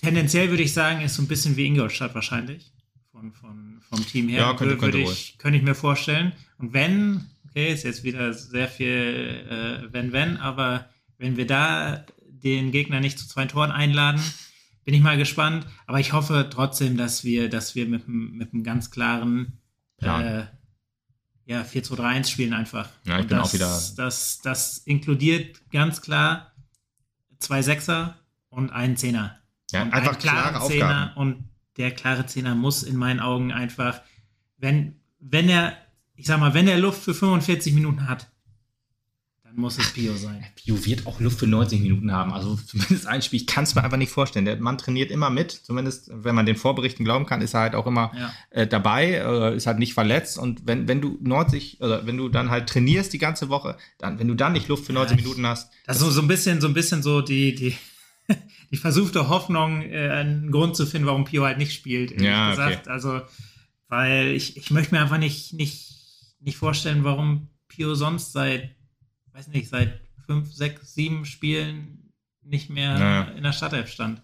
tendenziell 0.01 0.51
würde 0.51 0.63
ich 0.63 0.73
sagen, 0.73 1.01
ist 1.03 1.15
so 1.15 1.23
ein 1.23 1.29
bisschen 1.29 1.57
wie 1.57 1.67
Ingolstadt 1.67 2.15
wahrscheinlich. 2.15 2.73
Von, 3.13 3.33
von, 3.33 3.81
vom 3.89 4.07
Team 4.07 4.29
her. 4.29 4.41
Ja, 4.41 4.55
könnte, 4.55 4.77
könnte 4.77 4.99
ich, 4.99 5.37
könnte 5.39 5.59
ich 5.59 5.65
mir 5.65 5.75
vorstellen. 5.75 6.33
Und 6.59 6.73
wenn, 6.73 7.27
okay, 7.49 7.73
ist 7.73 7.85
jetzt 7.85 8.05
wieder 8.05 8.33
sehr 8.33 8.69
viel 8.69 9.47
äh, 9.49 9.93
wenn, 9.93 10.13
wenn, 10.13 10.37
aber 10.37 10.89
wenn 11.19 11.37
wir 11.37 11.47
da 11.47 12.05
den 12.29 12.73
Gegner 12.73 13.01
nicht 13.01 13.19
zu 13.19 13.29
zwei 13.29 13.45
Toren 13.47 13.71
einladen, 13.71 14.21
bin 14.85 14.95
ich 14.95 15.03
mal 15.03 15.19
gespannt. 15.19 15.67
Aber 15.87 16.01
ich 16.01 16.13
hoffe 16.13 16.49
trotzdem, 16.51 16.97
dass 16.97 17.25
wir, 17.25 17.49
dass 17.49 17.75
wir 17.75 17.87
mit, 17.87 18.09
mit 18.09 18.53
einem 18.53 18.65
ganz 18.65 18.91
klaren 18.91 19.61
äh, 19.99 20.45
ja, 21.45 21.63
4-2-3-1 21.63 22.29
spielen 22.29 22.55
einfach. 22.55 22.89
Ja, 23.05 23.17
ich 23.17 23.23
Und 23.23 23.29
bin 23.29 23.39
das, 23.39 23.49
auch 23.49 23.53
wieder. 23.53 23.83
Das, 23.97 24.41
das 24.41 24.79
inkludiert 24.79 25.61
ganz 25.71 26.01
klar 26.01 26.53
zwei 27.39 27.63
Sechser 27.63 28.19
und 28.49 28.71
einen 28.71 28.97
Zehner. 28.97 29.40
Ja, 29.73 29.83
und 29.83 29.93
einfach 29.93 30.19
klare 30.19 30.67
Zehner 30.67 31.13
und 31.17 31.45
der 31.77 31.91
klare 31.93 32.27
Zehner 32.27 32.55
muss 32.55 32.83
in 32.83 32.97
meinen 32.97 33.21
Augen 33.21 33.53
einfach, 33.53 34.01
wenn, 34.59 35.01
wenn 35.19 35.49
er, 35.49 35.77
ich 36.15 36.27
sag 36.27 36.41
mal, 36.41 36.55
wenn 36.55 36.69
er 36.69 36.79
Luft 36.79 37.03
für 37.03 37.15
45 37.15 37.73
Minuten 37.73 38.09
hat, 38.09 38.31
dann 39.51 39.61
muss 39.61 39.79
es 39.79 39.93
Pio 39.93 40.15
sein. 40.15 40.47
Pio 40.55 40.85
wird 40.85 41.07
auch 41.07 41.19
Luft 41.19 41.41
für 41.41 41.47
90 41.47 41.81
Minuten 41.81 42.13
haben. 42.13 42.33
Also 42.33 42.55
zumindest 42.57 43.07
ein 43.07 43.21
Spiel, 43.21 43.41
ich 43.41 43.47
kann 43.49 43.65
es 43.65 43.75
mir 43.75 43.83
einfach 43.83 43.97
nicht 43.97 44.13
vorstellen. 44.13 44.45
Der 44.45 44.57
Mann 44.59 44.79
trainiert 44.79 45.11
immer 45.11 45.29
mit, 45.29 45.51
zumindest 45.51 46.11
wenn 46.13 46.37
man 46.37 46.47
den 46.47 46.55
Vorberichten 46.55 47.05
glauben 47.05 47.27
kann, 47.27 47.41
ist 47.41 47.55
er 47.55 47.61
halt 47.61 47.75
auch 47.75 47.87
immer 47.87 48.13
ja. 48.17 48.33
äh, 48.51 48.67
dabei, 48.67 49.15
äh, 49.15 49.57
ist 49.57 49.67
halt 49.67 49.81
nicht 49.81 49.95
verletzt. 49.95 50.39
Und 50.39 50.67
wenn, 50.67 50.87
wenn 50.87 51.01
du 51.01 51.19
90, 51.21 51.81
oder 51.81 52.07
wenn 52.07 52.17
du 52.17 52.29
dann 52.29 52.51
halt 52.51 52.69
trainierst 52.69 53.13
die 53.13 53.19
ganze 53.19 53.49
Woche, 53.49 53.77
dann, 53.99 54.21
wenn 54.21 54.29
du 54.29 54.35
dann 54.35 54.53
nicht 54.53 54.69
Luft 54.69 54.87
für 54.87 54.93
90 54.93 55.17
ja, 55.17 55.23
Minuten 55.25 55.47
hast. 55.47 55.73
Das 55.85 55.97
ist 55.97 56.03
so, 56.03 56.11
so 56.11 56.23
ein 56.23 56.29
bisschen, 56.29 56.61
so 56.61 56.69
ein 56.69 56.75
bisschen 56.75 57.03
so 57.03 57.21
die, 57.21 57.55
die, 57.55 57.77
die 58.71 58.77
versuchte 58.77 59.29
Hoffnung, 59.29 59.83
äh, 59.83 60.11
einen 60.11 60.51
Grund 60.51 60.77
zu 60.77 60.87
finden, 60.87 61.07
warum 61.07 61.25
Pio 61.25 61.45
halt 61.45 61.59
nicht 61.59 61.73
spielt, 61.73 62.13
ehrlich 62.13 62.27
ja, 62.27 62.51
gesagt. 62.51 62.83
Okay. 62.83 62.91
Also, 62.91 63.21
weil 63.89 64.29
ich, 64.29 64.57
ich 64.57 64.71
möchte 64.71 64.95
mir 64.95 65.01
einfach 65.01 65.19
nicht, 65.19 65.53
nicht, 65.53 65.95
nicht 66.41 66.57
vorstellen, 66.57 67.05
warum 67.05 67.49
Pio 67.69 67.95
sonst 67.95 68.33
seit, 68.33 68.71
weiß 69.33 69.49
nicht, 69.49 69.69
seit 69.69 70.01
fünf, 70.27 70.53
sechs, 70.53 70.95
sieben 70.95 71.25
Spielen 71.25 72.13
nicht 72.43 72.71
mehr 72.71 72.99
naja. 72.99 73.23
in 73.37 73.43
der 73.43 73.53
Startelf 73.53 73.89
stand. 73.89 74.23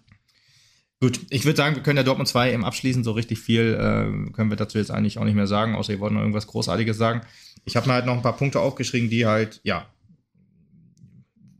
Gut, 1.00 1.20
ich 1.28 1.44
würde 1.44 1.56
sagen, 1.56 1.76
wir 1.76 1.82
können 1.82 1.98
ja 1.98 2.02
Dortmund 2.02 2.28
2 2.28 2.54
eben 2.54 2.64
abschließen. 2.64 3.04
So 3.04 3.12
richtig 3.12 3.38
viel 3.38 3.74
äh, 3.74 4.32
können 4.32 4.50
wir 4.50 4.56
dazu 4.56 4.78
jetzt 4.78 4.90
eigentlich 4.90 5.18
auch 5.18 5.24
nicht 5.24 5.34
mehr 5.34 5.46
sagen, 5.46 5.74
außer 5.74 5.92
ihr 5.92 6.00
wollt 6.00 6.12
noch 6.12 6.20
irgendwas 6.20 6.46
Großartiges 6.46 6.96
sagen. 6.96 7.20
Ich 7.64 7.76
habe 7.76 7.86
mir 7.86 7.94
halt 7.94 8.06
noch 8.06 8.14
ein 8.14 8.22
paar 8.22 8.36
Punkte 8.36 8.60
aufgeschrieben, 8.60 9.10
die 9.10 9.26
halt, 9.26 9.60
ja, 9.62 9.86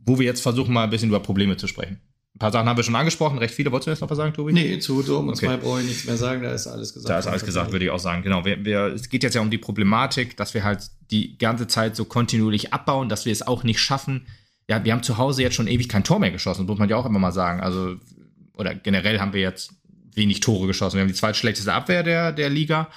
wo 0.07 0.19
wir 0.19 0.25
jetzt 0.25 0.41
versuchen, 0.41 0.73
mal 0.73 0.85
ein 0.85 0.91
bisschen 0.91 1.11
über 1.11 1.21
Probleme 1.21 1.57
zu 1.57 1.67
sprechen. 1.67 2.01
Ein 2.37 2.39
paar 2.39 2.53
Sachen 2.53 2.69
haben 2.69 2.77
wir 2.77 2.85
schon 2.85 2.95
angesprochen, 2.95 3.39
recht 3.39 3.55
viele. 3.55 3.73
Wolltest 3.73 3.87
du 3.87 3.91
jetzt 3.93 4.01
noch 4.03 4.11
was 4.11 4.19
sagen, 4.19 4.35
Tobi? 4.35 4.53
Nee, 4.53 4.79
zu 4.79 5.03
Dom 5.03 5.29
und 5.29 5.37
okay. 5.37 5.47
zwei 5.47 5.57
brauche 5.57 5.81
ich 5.81 5.87
nichts 5.87 6.05
mehr 6.05 6.19
sagen, 6.19 6.43
da 6.43 6.53
ist 6.53 6.67
alles 6.67 6.93
gesagt. 6.93 7.09
Da 7.09 7.19
ist 7.19 7.27
alles 7.27 7.47
gesagt, 7.47 7.73
würde 7.73 7.87
ich 7.87 7.91
auch 7.91 7.99
sagen. 7.99 8.23
Genau. 8.23 8.45
Wir, 8.45 8.63
wir, 8.63 8.89
es 8.89 9.09
geht 9.09 9.23
jetzt 9.23 9.33
ja 9.33 9.41
um 9.41 9.49
die 9.49 9.57
Problematik, 9.57 10.37
dass 10.37 10.53
wir 10.53 10.63
halt 10.63 10.91
die 11.11 11.39
ganze 11.39 11.67
Zeit 11.67 11.97
so 11.97 12.05
kontinuierlich 12.05 12.75
abbauen, 12.75 13.09
dass 13.09 13.25
wir 13.25 13.33
es 13.33 13.47
auch 13.47 13.65
nicht 13.65 13.81
schaffen. 13.81 14.27
Ja, 14.69 14.85
wir 14.85 14.93
haben 14.93 15.03
zu 15.03 15.17
Hause 15.17 15.41
jetzt 15.41 15.55
schon 15.55 15.67
ewig 15.67 15.89
kein 15.89 16.05
Tor 16.05 16.19
mehr 16.19 16.31
geschossen, 16.31 16.67
muss 16.67 16.79
man 16.79 16.91
ja 16.91 16.97
auch 16.97 17.07
immer 17.07 17.19
mal 17.19 17.33
sagen. 17.33 17.63
Also, 17.63 17.97
oder 18.53 18.75
generell 18.75 19.19
haben 19.19 19.33
wir 19.33 19.41
jetzt 19.41 19.73
wenig 20.15 20.41
Tore 20.41 20.67
geschossen. 20.67 20.97
Wir 20.97 21.05
haben 21.05 21.09
die 21.09 21.15
zweitschlechteste 21.15 21.73
Abwehr 21.73 22.03
der, 22.03 22.33
der 22.33 22.51
Liga. 22.51 22.91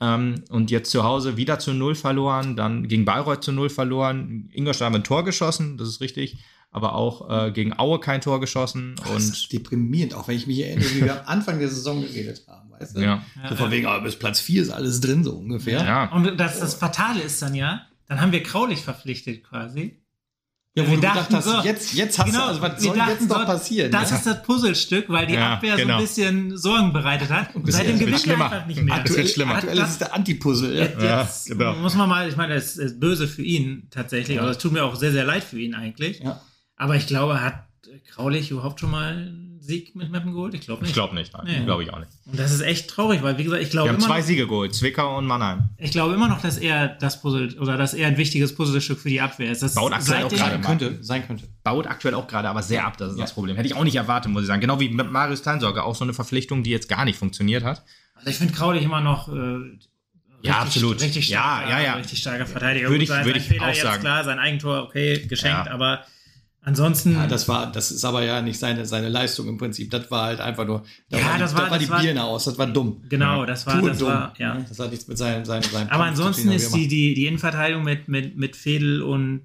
Ähm, 0.00 0.44
und 0.48 0.70
jetzt 0.70 0.92
zu 0.92 1.02
Hause 1.02 1.36
wieder 1.36 1.58
zu 1.58 1.72
Null 1.72 1.96
verloren, 1.96 2.54
dann 2.54 2.86
gegen 2.86 3.04
Bayreuth 3.04 3.42
zu 3.42 3.50
Null 3.50 3.68
verloren. 3.68 4.48
Ingolstadt 4.52 4.86
haben 4.86 4.94
ein 4.94 5.02
Tor 5.02 5.24
geschossen, 5.24 5.76
das 5.76 5.88
ist 5.88 6.00
richtig 6.00 6.38
aber 6.70 6.94
auch 6.94 7.46
äh, 7.46 7.52
gegen 7.52 7.78
Aue 7.78 8.00
kein 8.00 8.20
Tor 8.20 8.40
geschossen. 8.40 8.96
Ach, 9.02 9.14
das 9.14 9.24
ist 9.24 9.52
deprimierend, 9.52 10.14
auch 10.14 10.28
wenn 10.28 10.36
ich 10.36 10.46
mich 10.46 10.60
erinnere, 10.60 10.90
wie 10.94 11.04
wir 11.04 11.20
am 11.20 11.26
Anfang 11.26 11.58
der 11.58 11.68
Saison 11.68 12.02
geredet 12.02 12.44
haben, 12.48 12.70
weißt 12.72 12.96
du? 12.96 13.00
Ja. 13.00 13.22
So 13.48 13.56
von 13.56 13.70
wegen, 13.70 13.86
aber 13.86 14.04
bis 14.04 14.16
Platz 14.16 14.40
4 14.40 14.62
ist 14.62 14.70
alles 14.70 15.00
drin, 15.00 15.24
so 15.24 15.32
ungefähr. 15.32 15.84
Ja. 15.84 16.12
Und 16.12 16.38
das, 16.38 16.60
das 16.60 16.74
Fatale 16.74 17.22
ist 17.22 17.40
dann 17.40 17.54
ja, 17.54 17.86
dann 18.08 18.20
haben 18.20 18.32
wir 18.32 18.42
Kraulich 18.42 18.80
verpflichtet 18.80 19.44
quasi. 19.44 20.00
Ja, 20.76 20.86
wo 20.86 20.90
wir 20.90 20.96
du 20.96 21.00
dachten, 21.00 21.28
gedacht 21.28 21.46
hast, 21.46 21.62
so, 21.62 21.62
jetzt, 21.62 21.94
jetzt 21.94 22.18
hast 22.18 22.26
genau, 22.26 22.40
du, 22.40 22.48
also 22.48 22.60
was 22.60 22.82
soll 22.82 22.96
dachten, 22.98 23.10
jetzt 23.12 23.28
noch 23.30 23.46
passieren? 23.46 23.90
Das 23.90 24.10
ja. 24.10 24.16
ist 24.16 24.26
das 24.26 24.42
Puzzlestück, 24.42 25.08
weil 25.08 25.26
die 25.26 25.32
ja, 25.32 25.54
Abwehr 25.54 25.76
genau. 25.76 25.94
so 25.94 25.94
ein 25.94 26.00
bisschen 26.02 26.56
Sorgen 26.58 26.92
bereitet 26.92 27.30
hat. 27.30 27.54
Und 27.54 27.72
seitdem 27.72 27.98
gewinnt 27.98 28.26
er 28.26 28.34
einfach 28.34 28.66
nicht 28.66 28.82
mehr. 28.82 28.94
Aktuell, 28.94 29.26
schlimmer. 29.26 29.54
Aktuell 29.54 29.78
ist 29.78 29.88
es 29.88 29.98
der 29.98 30.14
Antipuzzle. 30.14 30.76
Jetzt, 30.76 31.00
ja, 31.02 31.26
genau. 31.46 31.76
muss 31.76 31.94
man 31.94 32.10
mal, 32.10 32.28
ich 32.28 32.36
meine, 32.36 32.52
es 32.52 32.76
ist 32.76 33.00
böse 33.00 33.26
für 33.26 33.40
ihn 33.40 33.88
tatsächlich, 33.90 34.38
aber 34.38 34.50
es 34.50 34.58
tut 34.58 34.72
mir 34.72 34.84
auch 34.84 34.96
sehr, 34.96 35.12
sehr 35.12 35.24
leid 35.24 35.44
für 35.44 35.58
ihn 35.58 35.74
eigentlich. 35.74 36.18
Ja. 36.18 36.42
Aber 36.76 36.96
ich 36.96 37.06
glaube, 37.06 37.40
hat 37.40 37.66
Kraulich 38.08 38.50
überhaupt 38.50 38.80
schon 38.80 38.90
mal 38.90 39.12
einen 39.12 39.58
Sieg 39.60 39.94
mit 39.94 40.10
Meppen 40.10 40.32
geholt? 40.32 40.54
Ich 40.54 40.62
glaube 40.62 40.82
nicht. 40.82 40.90
Ich 40.90 40.94
glaube 40.94 41.14
nicht, 41.14 41.32
nein. 41.32 41.44
Nee. 41.46 41.64
Glaube 41.64 41.82
ich 41.82 41.92
auch 41.92 41.98
nicht. 41.98 42.10
Und 42.24 42.38
das 42.38 42.52
ist 42.52 42.60
echt 42.60 42.88
traurig, 42.88 43.22
weil, 43.22 43.38
wie 43.38 43.44
gesagt, 43.44 43.62
ich 43.62 43.70
glaube. 43.70 43.88
Wir 43.88 43.92
haben 43.94 44.00
zwei 44.00 44.18
noch, 44.18 44.26
Siege 44.26 44.46
geholt, 44.46 44.74
Zwickau 44.74 45.18
und 45.18 45.26
Mannheim. 45.26 45.70
Ich 45.78 45.90
glaube 45.90 46.14
immer 46.14 46.28
noch, 46.28 46.40
dass 46.40 46.58
er 46.58 46.88
das 46.88 47.20
Puzzle 47.20 47.58
oder 47.58 47.76
dass 47.76 47.94
er 47.94 48.08
ein 48.08 48.16
wichtiges 48.16 48.54
Puzzlestück 48.54 48.98
für 48.98 49.08
die 49.08 49.20
Abwehr 49.20 49.50
ist. 49.50 49.62
Das 49.62 49.74
Baut 49.74 49.92
aktuell 49.92 50.24
auch 50.24 50.30
gerade 50.30 50.60
könnte, 50.60 51.02
sein 51.02 51.26
könnte. 51.26 51.48
Baut 51.62 51.86
aktuell 51.86 52.14
auch 52.14 52.26
gerade, 52.26 52.48
aber 52.48 52.62
sehr 52.62 52.86
ab, 52.86 52.96
das 52.96 53.12
ist 53.12 53.18
ja. 53.18 53.24
das 53.24 53.34
Problem. 53.34 53.56
Hätte 53.56 53.68
ich 53.68 53.74
auch 53.74 53.84
nicht 53.84 53.96
erwartet, 53.96 54.30
muss 54.30 54.42
ich 54.42 54.48
sagen. 54.48 54.60
Genau 54.60 54.80
wie 54.80 54.88
mit 54.88 55.10
Marius 55.10 55.42
Teinsorge, 55.42 55.82
auch 55.84 55.94
so 55.94 56.04
eine 56.04 56.14
Verpflichtung, 56.14 56.62
die 56.62 56.70
jetzt 56.70 56.88
gar 56.88 57.04
nicht 57.04 57.18
funktioniert 57.18 57.64
hat. 57.64 57.84
Also 58.14 58.30
ich 58.30 58.36
finde 58.36 58.54
Kraulich 58.54 58.82
immer 58.82 59.00
noch. 59.00 59.28
Äh, 59.28 59.78
ja, 60.42 60.60
absolut. 60.60 61.00
Richtig 61.00 61.26
starker, 61.26 61.68
ja, 61.68 61.78
ja, 61.78 61.84
ja. 61.84 61.94
Richtig 61.94 62.18
starker 62.18 62.46
Verteidiger. 62.46 62.88
Würde 62.88 63.04
ich, 63.04 63.10
würde 63.10 63.38
ich 63.38 63.60
auch 63.60 63.74
sagen. 63.74 64.00
Klar, 64.00 64.24
sein 64.24 64.38
Eigentor, 64.38 64.84
okay, 64.84 65.26
geschenkt, 65.26 65.66
ja. 65.66 65.72
aber 65.72 66.04
Ansonsten. 66.66 67.12
Ja, 67.12 67.28
das 67.28 67.46
war, 67.46 67.70
das 67.70 67.92
ist 67.92 68.04
aber 68.04 68.24
ja 68.24 68.42
nicht 68.42 68.58
seine, 68.58 68.86
seine 68.86 69.08
Leistung 69.08 69.46
im 69.46 69.56
Prinzip. 69.56 69.88
Das 69.92 70.10
war 70.10 70.24
halt 70.24 70.40
einfach 70.40 70.66
nur, 70.66 70.82
da 71.08 71.18
ja, 71.18 71.24
war, 71.24 71.38
das, 71.38 71.54
war, 71.54 71.70
das 71.70 71.70
war 71.70 71.98
die 72.00 72.04
Birne 72.04 72.24
aus, 72.24 72.46
das 72.46 72.58
war 72.58 72.66
dumm. 72.66 73.04
Genau, 73.08 73.46
das 73.46 73.68
war, 73.68 73.80
das 73.80 73.98
dumm. 73.98 74.08
war, 74.08 74.34
ja. 74.36 74.58
Das 74.68 74.76
hat 74.80 74.90
nichts 74.90 75.06
mit 75.06 75.16
seinem, 75.16 75.44
seinem, 75.44 75.62
seinem 75.62 75.88
Aber 75.90 76.02
ansonsten 76.02 76.50
ist 76.50 76.74
die, 76.74 76.88
die, 76.88 77.14
die 77.14 77.26
Innenverteidigung 77.26 77.84
mit, 77.84 78.08
mit, 78.08 78.36
mit 78.36 78.56
Fedel 78.56 79.00
und 79.00 79.42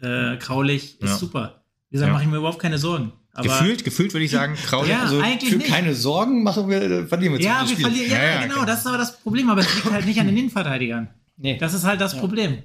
äh, 0.00 0.38
Kraulich 0.38 0.98
ist 1.02 1.10
ja. 1.10 1.16
super. 1.16 1.64
Wie 1.90 1.96
gesagt, 1.96 2.08
ja. 2.08 2.12
mache 2.14 2.24
ich 2.24 2.30
mir 2.30 2.38
überhaupt 2.38 2.60
keine 2.60 2.78
Sorgen. 2.78 3.12
Aber 3.34 3.46
gefühlt, 3.46 3.84
gefühlt 3.84 4.14
würde 4.14 4.24
ich 4.24 4.30
sagen, 4.30 4.54
Kraulich. 4.54 4.90
Ja, 4.90 5.02
also 5.02 5.20
eigentlich 5.20 5.50
für 5.50 5.58
nicht. 5.58 5.68
keine 5.68 5.94
Sorgen 5.94 6.42
machen 6.44 6.70
wir, 6.70 7.06
verlieren 7.06 7.34
wir 7.34 7.42
Ja, 7.42 7.68
wir 7.68 7.76
verlieren, 7.76 8.10
ja, 8.10 8.22
ja, 8.22 8.46
genau, 8.46 8.64
das 8.64 8.80
ist 8.80 8.86
aber 8.86 8.96
das 8.96 9.20
Problem, 9.20 9.50
aber 9.50 9.60
es 9.60 9.74
liegt 9.74 9.90
halt 9.90 10.06
nicht 10.06 10.18
an 10.18 10.28
den 10.28 10.36
Innenverteidigern. 10.38 11.08
Nee. 11.36 11.58
Das 11.58 11.74
ist 11.74 11.84
halt 11.84 12.00
das 12.00 12.18
Problem. 12.18 12.62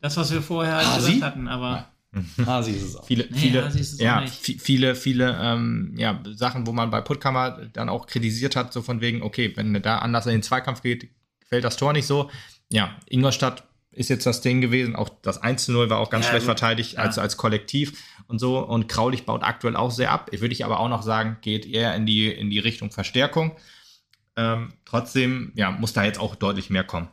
Das, 0.00 0.16
was 0.16 0.32
wir 0.32 0.42
vorher 0.42 0.78
halt 0.78 0.96
gesagt 0.96 1.22
hatten, 1.22 1.46
aber. 1.46 1.93
Hasi 2.46 2.72
ist 2.72 2.82
es 2.82 2.96
auch. 2.96 3.06
Viele, 3.06 3.24
viele, 3.32 3.70
nee, 3.74 4.04
ja, 4.04 4.24
viele, 4.26 4.94
viele 4.94 5.38
ähm, 5.40 5.94
ja, 5.96 6.22
Sachen, 6.32 6.66
wo 6.66 6.72
man 6.72 6.90
bei 6.90 7.00
Puttkammer 7.00 7.66
dann 7.72 7.88
auch 7.88 8.06
kritisiert 8.06 8.56
hat, 8.56 8.72
so 8.72 8.82
von 8.82 9.00
wegen, 9.00 9.22
okay, 9.22 9.52
wenn 9.56 9.80
da 9.82 9.98
anders 9.98 10.26
in 10.26 10.32
den 10.32 10.42
Zweikampf 10.42 10.82
geht, 10.82 11.08
fällt 11.46 11.64
das 11.64 11.76
Tor 11.76 11.92
nicht 11.92 12.06
so. 12.06 12.30
Ja, 12.70 12.96
Ingolstadt 13.08 13.64
ist 13.94 14.10
jetzt 14.10 14.26
das 14.26 14.40
Ding 14.40 14.60
gewesen. 14.60 14.96
Auch 14.96 15.08
das 15.22 15.42
1-0 15.42 15.88
war 15.88 15.98
auch 15.98 16.10
ganz 16.10 16.24
ja, 16.26 16.30
schlecht 16.30 16.46
verteidigt 16.46 16.94
ja. 16.94 17.00
als, 17.00 17.18
als 17.18 17.36
Kollektiv 17.36 18.02
und 18.26 18.38
so. 18.38 18.58
Und 18.58 18.88
Kraulich 18.88 19.24
baut 19.24 19.42
aktuell 19.42 19.76
auch 19.76 19.90
sehr 19.90 20.10
ab. 20.10 20.30
Würde 20.32 20.52
ich 20.52 20.64
aber 20.64 20.80
auch 20.80 20.88
noch 20.88 21.02
sagen, 21.02 21.38
geht 21.40 21.66
eher 21.66 21.94
in 21.94 22.06
die, 22.06 22.28
in 22.28 22.50
die 22.50 22.58
Richtung 22.58 22.90
Verstärkung. 22.90 23.56
Ähm, 24.36 24.72
trotzdem, 24.84 25.52
ja, 25.54 25.70
muss 25.70 25.92
da 25.92 26.04
jetzt 26.04 26.18
auch 26.18 26.34
deutlich 26.34 26.70
mehr 26.70 26.84
kommen. 26.84 27.08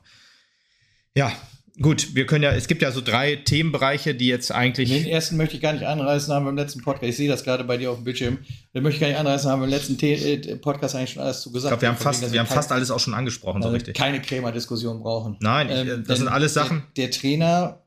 Ja, 1.13 1.31
Gut, 1.79 2.15
wir 2.15 2.25
können 2.25 2.43
ja, 2.43 2.51
es 2.51 2.67
gibt 2.67 2.81
ja 2.81 2.91
so 2.91 3.01
drei 3.01 3.37
Themenbereiche, 3.37 4.13
die 4.13 4.27
jetzt 4.27 4.51
eigentlich. 4.51 4.89
Den 4.89 5.05
ersten 5.05 5.37
möchte 5.37 5.55
ich 5.55 5.61
gar 5.61 5.73
nicht 5.73 5.85
anreißen, 5.85 6.33
haben 6.33 6.45
wir 6.45 6.49
im 6.49 6.57
letzten 6.57 6.81
Podcast, 6.81 7.09
ich 7.09 7.17
sehe 7.17 7.29
das 7.29 7.43
gerade 7.43 7.63
bei 7.63 7.77
dir 7.77 7.91
auf 7.91 7.97
dem 7.97 8.03
Bildschirm, 8.03 8.39
den 8.73 8.83
möchte 8.83 8.95
ich 8.95 9.01
gar 9.01 9.07
nicht 9.07 9.17
anreißen, 9.17 9.49
haben 9.49 9.61
wir 9.61 9.65
im 9.65 9.71
letzten 9.71 9.97
The 9.97 10.11
äh, 10.11 10.55
Podcast 10.57 10.95
eigentlich 10.95 11.11
schon 11.11 11.23
alles 11.23 11.41
zu 11.41 11.51
gesagt. 11.51 11.73
Ich 11.73 11.79
glaube, 11.79 11.81
wir 11.81 11.89
haben, 11.89 11.97
fast, 11.97 12.21
wir 12.31 12.39
haben 12.39 12.47
kein, 12.47 12.55
fast 12.55 12.71
alles 12.71 12.91
auch 12.91 12.99
schon 12.99 13.13
angesprochen, 13.13 13.61
so 13.61 13.69
also 13.69 13.75
richtig. 13.75 13.95
Keine 13.95 14.21
Krämer-Diskussion 14.21 15.01
brauchen. 15.01 15.37
Nein, 15.39 15.69
ich, 15.69 15.91
ähm, 15.91 16.03
das 16.05 16.19
sind 16.19 16.27
alles 16.27 16.53
Sachen. 16.53 16.83
Der, 16.97 17.07
der, 17.07 17.11
Trainer, 17.11 17.81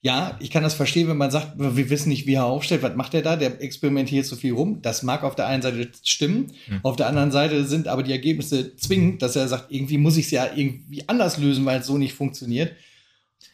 ja, 0.00 0.36
ich 0.40 0.50
kann 0.50 0.64
das 0.64 0.74
verstehen, 0.74 1.06
wenn 1.08 1.16
man 1.16 1.30
sagt, 1.30 1.58
wir 1.58 1.90
wissen 1.90 2.08
nicht, 2.08 2.26
wie 2.26 2.34
er 2.34 2.46
aufstellt, 2.46 2.82
was 2.82 2.96
macht 2.96 3.14
er 3.14 3.22
da, 3.22 3.36
der 3.36 3.62
experimentiert 3.62 4.26
so 4.26 4.34
viel 4.34 4.52
rum. 4.52 4.82
Das 4.82 5.04
mag 5.04 5.22
auf 5.22 5.36
der 5.36 5.46
einen 5.46 5.62
Seite 5.62 5.88
stimmen, 6.02 6.52
hm. 6.66 6.80
auf 6.82 6.96
der 6.96 7.06
anderen 7.06 7.30
Seite 7.30 7.64
sind 7.66 7.86
aber 7.86 8.02
die 8.02 8.12
Ergebnisse 8.12 8.74
zwingend, 8.74 9.22
dass 9.22 9.36
er 9.36 9.46
sagt, 9.46 9.70
irgendwie 9.70 9.98
muss 9.98 10.16
ich 10.16 10.26
es 10.26 10.32
ja 10.32 10.48
irgendwie 10.52 11.08
anders 11.08 11.38
lösen, 11.38 11.64
weil 11.64 11.80
es 11.80 11.86
so 11.86 11.98
nicht 11.98 12.14
funktioniert. 12.14 12.72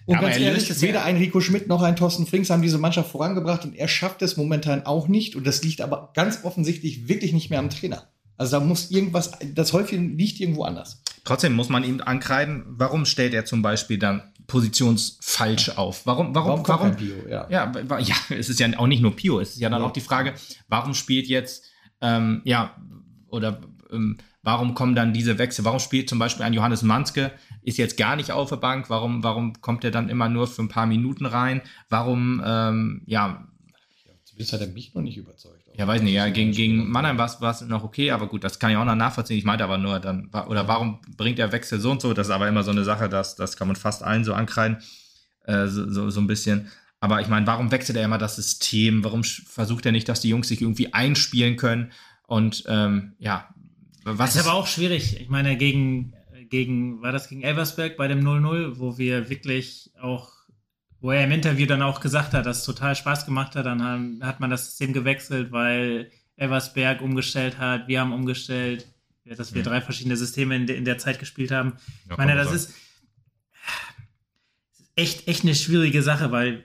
Und 0.09 0.15
ja, 0.15 0.23
ganz 0.23 0.39
ehrlich, 0.39 0.81
weder 0.81 1.05
ein 1.05 1.19
Rico 1.19 1.39
Schmidt 1.39 1.69
noch 1.69 1.83
ein 1.83 1.95
Thorsten 1.95 2.27
Frings 2.27 2.49
haben 2.49 2.63
diese 2.63 2.79
Mannschaft 2.79 3.11
vorangebracht 3.11 3.67
und 3.67 3.77
er 3.77 3.89
schafft 3.89 4.23
es 4.23 4.39
momentan 4.39 4.87
auch 4.87 5.07
nicht. 5.07 5.37
Und 5.37 5.47
das 5.47 5.63
liegt 5.63 5.83
aber 5.83 6.13
ganz 6.15 6.45
offensichtlich 6.45 7.09
wirklich 7.09 7.35
nicht 7.35 7.51
mehr 7.51 7.59
am 7.59 7.69
Trainer. 7.69 8.09
Also 8.39 8.59
da 8.59 8.65
muss 8.65 8.91
irgendwas, 8.91 9.33
das 9.55 9.75
häufig 9.75 10.01
liegt 10.01 10.41
irgendwo 10.41 10.63
anders. 10.63 11.03
Trotzdem 11.25 11.53
muss 11.53 11.69
man 11.69 11.85
ihm 11.85 12.01
ankreiden, 12.01 12.65
warum 12.69 13.05
stellt 13.05 13.35
er 13.35 13.45
zum 13.45 13.61
Beispiel 13.61 13.99
dann 13.99 14.23
positionsfalsch 14.47 15.77
auf? 15.77 16.07
Warum, 16.07 16.35
warum, 16.35 16.67
warum? 16.67 16.69
warum 16.69 16.97
Pio, 16.97 17.29
ja. 17.29 17.47
ja. 17.51 17.71
Ja, 17.99 18.17
es 18.31 18.49
ist 18.49 18.59
ja 18.59 18.69
auch 18.79 18.87
nicht 18.87 19.03
nur 19.03 19.15
Pio, 19.15 19.41
es 19.41 19.51
ist 19.51 19.61
ja 19.61 19.69
dann 19.69 19.83
ja. 19.83 19.87
auch 19.87 19.93
die 19.93 20.01
Frage, 20.01 20.33
warum 20.69 20.95
spielt 20.95 21.27
jetzt, 21.27 21.67
ähm, 22.01 22.41
ja, 22.47 22.75
oder 23.29 23.61
ähm, 23.93 24.17
warum 24.43 24.73
kommen 24.73 24.95
dann 24.95 25.13
diese 25.13 25.37
Wechsel? 25.37 25.67
Warum 25.67 25.81
spielt 25.81 26.09
zum 26.09 26.19
Beispiel 26.19 26.47
ein 26.47 26.55
Johannes 26.55 26.81
Manske 26.81 27.33
ist 27.69 27.77
jetzt 27.77 27.97
gar 27.97 28.17
nicht 28.17 28.33
auf 28.33 28.49
der 28.49 28.57
Bank. 28.57 28.91
Warum, 28.91 29.23
warum 29.23 29.61
kommt 29.61 29.85
er 29.85 29.91
dann 29.91 30.09
immer 30.09 30.29
nur 30.29 30.47
für 30.47 30.63
ein 30.63 30.69
paar 30.69 30.87
Minuten 30.87 31.27
rein? 31.27 31.63
Warum, 31.89 32.43
ähm, 32.45 33.03
ja. 33.07 33.47
Zumindest 34.25 34.53
hat 34.53 34.61
er 34.61 34.69
mich 34.69 34.95
noch 34.95 35.03
nicht 35.03 35.17
überzeugt. 35.17 35.69
Ja, 35.75 35.87
weiß 35.87 36.03
nicht, 36.03 36.15
ja, 36.15 36.29
gegen, 36.29 36.51
gegen 36.51 36.91
Mannheim 36.91 37.19
war 37.19 37.51
es 37.51 37.61
noch 37.61 37.85
okay, 37.85 38.11
aber 38.11 38.27
gut, 38.27 38.43
das 38.43 38.59
kann 38.59 38.73
ich 38.73 38.77
auch 38.77 38.85
noch 38.85 38.97
nachvollziehen. 38.97 39.39
Ich 39.39 39.45
meinte 39.45 39.63
aber 39.63 39.79
nur 39.79 40.01
dann, 40.01 40.29
oder 40.49 40.67
warum 40.67 41.01
bringt 41.17 41.39
der 41.39 41.53
Wechsel 41.53 41.79
so 41.79 41.93
und 41.93 42.03
so? 42.03 42.15
Das 42.15 42.27
ist 42.27 42.33
aber 42.33 42.49
immer 42.49 42.65
so 42.65 42.73
eine 42.73 42.83
Sache, 42.83 43.09
dass, 43.09 43.37
das 43.37 43.57
kann 43.57 43.69
man 43.69 43.77
fast 43.77 44.03
allen 44.03 44.25
so 44.25 44.35
ankreiden, 44.35 44.79
äh, 45.45 45.69
so, 45.69 45.89
so, 45.89 46.11
so 46.11 46.21
ein 46.21 46.27
bisschen. 46.27 46.69
Aber 46.99 47.21
ich 47.21 47.29
meine, 47.29 47.47
warum 47.47 47.71
wechselt 47.71 47.97
er 47.97 48.05
immer 48.05 48.19
das 48.19 48.35
System? 48.35 49.05
Warum 49.05 49.23
versucht 49.23 49.87
er 49.87 49.93
nicht, 49.93 50.09
dass 50.09 50.21
die 50.21 50.31
Jungs 50.31 50.49
sich 50.49 50.61
irgendwie 50.61 50.93
einspielen 50.93 51.57
können? 51.57 51.93
Und 52.27 52.65
ähm, 52.67 53.13
ja, 53.21 53.49
was 54.03 54.33
das 54.33 54.43
ist 54.43 54.49
aber 54.49 54.59
auch 54.59 54.67
schwierig. 54.67 55.21
Ich 55.21 55.29
meine, 55.29 55.57
gegen 55.57 56.13
gegen, 56.51 57.03
war 57.03 57.13
das 57.13 57.29
gegen 57.29 57.43
Elversberg 57.43 57.97
bei 57.97 58.09
dem 58.09 58.21
0-0, 58.21 58.79
wo 58.79 58.99
wir 58.99 59.29
wirklich 59.29 59.91
auch, 60.01 60.33
wo 61.01 61.11
er 61.11 61.25
im 61.25 61.33
Interview 61.33 61.67
dann 61.67 61.83
auch 61.83 62.01
gesagt 62.01 62.35
hat, 62.35 62.47
dass 62.47 62.59
es 62.59 62.65
total 62.65 62.97
Spaß 62.97 63.27
gemacht 63.27 63.55
hat, 63.57 63.67
dann 63.67 63.83
haben, 63.83 64.21
hat 64.23 64.41
man 64.41 64.51
das 64.51 64.67
System 64.67 64.93
gewechselt, 64.93 65.53
weil 65.53 66.11
Elversberg 66.37 67.01
umgestellt 67.01 67.59
hat, 67.59 67.89
wir 67.89 68.01
haben 68.01 68.13
umgestellt, 68.13 68.87
dass 69.25 69.55
wir 69.55 69.61
mhm. 69.61 69.67
drei 69.67 69.81
verschiedene 69.81 70.17
Systeme 70.17 70.57
in, 70.57 70.67
de, 70.67 70.77
in, 70.77 70.85
der 70.85 70.99
Zeit 70.99 71.19
gespielt 71.19 71.51
haben. 71.51 71.75
Ja, 72.07 72.13
ich 72.13 72.19
meine, 72.19 72.35
das 72.35 72.53
ist 72.53 72.75
echt, 74.97 75.29
echt 75.29 75.43
eine 75.43 75.55
schwierige 75.55 76.03
Sache, 76.03 76.33
weil 76.33 76.65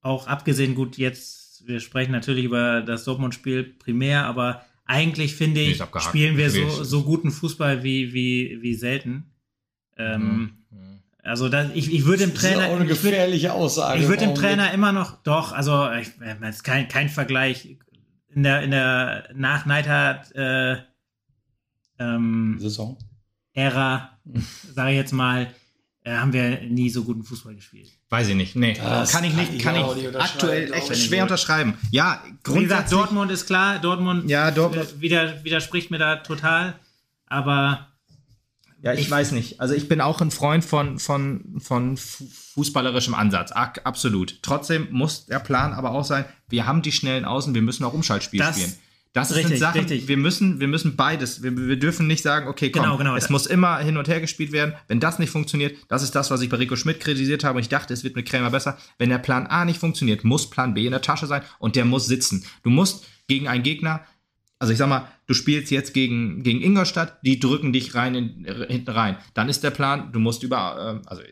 auch 0.00 0.26
abgesehen, 0.26 0.74
gut, 0.74 0.96
jetzt, 0.96 1.66
wir 1.66 1.80
sprechen 1.80 2.12
natürlich 2.12 2.44
über 2.44 2.82
das 2.82 3.04
Dortmund-Spiel 3.04 3.64
primär, 3.64 4.26
aber 4.26 4.64
eigentlich 4.86 5.34
finde 5.34 5.60
ich, 5.60 5.82
spielen 5.98 6.36
wir 6.36 6.50
so, 6.50 6.84
so 6.84 7.04
guten 7.04 7.30
Fußball 7.30 7.82
wie, 7.82 8.12
wie, 8.12 8.58
wie 8.60 8.74
selten. 8.74 9.32
Ähm, 9.96 10.56
mhm. 10.70 11.00
Also 11.22 11.48
das, 11.48 11.70
ich, 11.74 11.92
ich 11.92 12.04
würde 12.04 12.26
dem 12.26 12.34
Trainer. 12.34 12.56
Das 12.56 12.64
ist 12.66 12.70
auch 12.70 12.76
eine 12.76 12.86
gefährliche 12.86 13.36
ich 13.46 13.52
würd, 13.52 13.52
Aussage. 13.54 14.02
Ich 14.02 14.08
würde 14.08 14.26
dem 14.26 14.34
Trainer 14.34 14.72
immer 14.72 14.92
noch, 14.92 15.22
doch, 15.22 15.52
also 15.52 15.90
ich, 15.92 16.10
das 16.40 16.56
ist 16.56 16.64
kein, 16.64 16.86
kein 16.88 17.08
Vergleich. 17.08 17.78
In 18.28 18.42
der, 18.42 18.62
in 18.62 18.72
der 18.72 19.30
nach 19.34 19.64
Neidhardt 19.64 20.34
äh, 20.34 20.76
ähm, 21.98 22.56
Saison. 22.58 22.98
Ära, 23.54 24.18
sage 24.74 24.90
ich 24.90 24.96
jetzt 24.96 25.12
mal, 25.12 25.48
haben 26.06 26.32
wir 26.32 26.60
nie 26.62 26.90
so 26.90 27.02
guten 27.02 27.24
Fußball 27.24 27.54
gespielt. 27.54 27.88
Weiß 28.10 28.28
ich 28.28 28.34
nicht. 28.34 28.56
Nee, 28.56 28.74
das 28.74 29.10
kann 29.10 29.24
ich 29.24 29.34
nicht, 29.34 29.58
kann 29.60 29.74
ich 29.74 30.16
aktuell 30.16 30.72
echt 30.72 30.96
schwer 30.96 31.22
unterschreiben. 31.22 31.74
Ja, 31.90 32.22
grundsätzlich. 32.42 32.56
Wie 32.56 32.62
gesagt, 32.64 32.92
Dortmund 32.92 33.30
ist 33.30 33.46
klar, 33.46 33.78
Dortmund, 33.78 34.28
ja, 34.28 34.50
Dortmund. 34.50 35.02
Äh, 35.02 35.42
widerspricht 35.42 35.90
mir 35.90 35.98
da 35.98 36.16
total, 36.16 36.74
aber 37.26 37.88
ja, 38.82 38.92
ich, 38.92 39.00
ich, 39.00 39.10
weiß 39.10 39.32
nicht. 39.32 39.62
Also 39.62 39.72
ich 39.72 39.88
bin 39.88 40.02
auch 40.02 40.20
ein 40.20 40.30
Freund 40.30 40.62
von, 40.62 40.98
von, 40.98 41.58
von 41.58 41.96
fußballerischem 41.96 43.14
Ansatz. 43.14 43.50
Absolut. 43.50 44.42
Trotzdem 44.42 44.88
muss 44.90 45.24
der 45.24 45.38
Plan 45.38 45.72
aber 45.72 45.92
auch 45.92 46.04
sein, 46.04 46.26
wir 46.50 46.66
haben 46.66 46.82
die 46.82 46.92
schnellen 46.92 47.24
Außen, 47.24 47.54
wir 47.54 47.62
müssen 47.62 47.82
auch 47.84 47.94
Umschaltspiel 47.94 48.40
das, 48.40 48.56
spielen. 48.56 48.74
Das 49.14 49.30
richtig, 49.30 49.46
sind 49.46 49.58
Sachen, 49.58 49.78
richtig. 49.78 50.08
wir 50.08 50.16
müssen, 50.16 50.58
wir 50.58 50.66
müssen 50.66 50.96
beides. 50.96 51.40
Wir, 51.40 51.56
wir 51.56 51.78
dürfen 51.78 52.08
nicht 52.08 52.24
sagen, 52.24 52.48
okay, 52.48 52.70
komm, 52.70 52.82
genau, 52.82 52.96
genau. 52.98 53.14
es 53.14 53.30
muss 53.30 53.46
immer 53.46 53.78
hin 53.78 53.96
und 53.96 54.08
her 54.08 54.20
gespielt 54.20 54.50
werden. 54.50 54.74
Wenn 54.88 54.98
das 54.98 55.20
nicht 55.20 55.30
funktioniert, 55.30 55.76
das 55.88 56.02
ist 56.02 56.16
das, 56.16 56.32
was 56.32 56.40
ich 56.42 56.48
bei 56.50 56.56
Rico 56.56 56.74
Schmidt 56.74 56.98
kritisiert 56.98 57.44
habe 57.44 57.56
und 57.56 57.62
ich 57.62 57.68
dachte, 57.68 57.94
es 57.94 58.02
wird 58.02 58.16
mit 58.16 58.28
Krämer 58.28 58.50
besser. 58.50 58.76
Wenn 58.98 59.10
der 59.10 59.18
Plan 59.18 59.46
A 59.46 59.64
nicht 59.64 59.78
funktioniert, 59.78 60.24
muss 60.24 60.50
Plan 60.50 60.74
B 60.74 60.84
in 60.84 60.90
der 60.90 61.00
Tasche 61.00 61.28
sein 61.28 61.42
und 61.60 61.76
der 61.76 61.84
muss 61.84 62.06
sitzen. 62.06 62.44
Du 62.64 62.70
musst 62.70 63.06
gegen 63.28 63.46
einen 63.46 63.62
Gegner 63.62 64.04
Also 64.58 64.72
ich 64.72 64.78
sag 64.78 64.88
mal, 64.88 65.06
du 65.26 65.34
spielst 65.34 65.70
jetzt 65.70 65.94
gegen, 65.94 66.42
gegen 66.42 66.60
Ingolstadt, 66.60 67.18
die 67.22 67.38
drücken 67.38 67.72
dich 67.72 67.94
rein 67.94 68.16
in, 68.16 68.46
hinten 68.68 68.90
rein. 68.90 69.16
Dann 69.34 69.48
ist 69.48 69.62
der 69.62 69.70
Plan, 69.70 70.10
du 70.12 70.18
musst 70.18 70.42
über, 70.42 71.00
äh, 71.04 71.08
also 71.08 71.22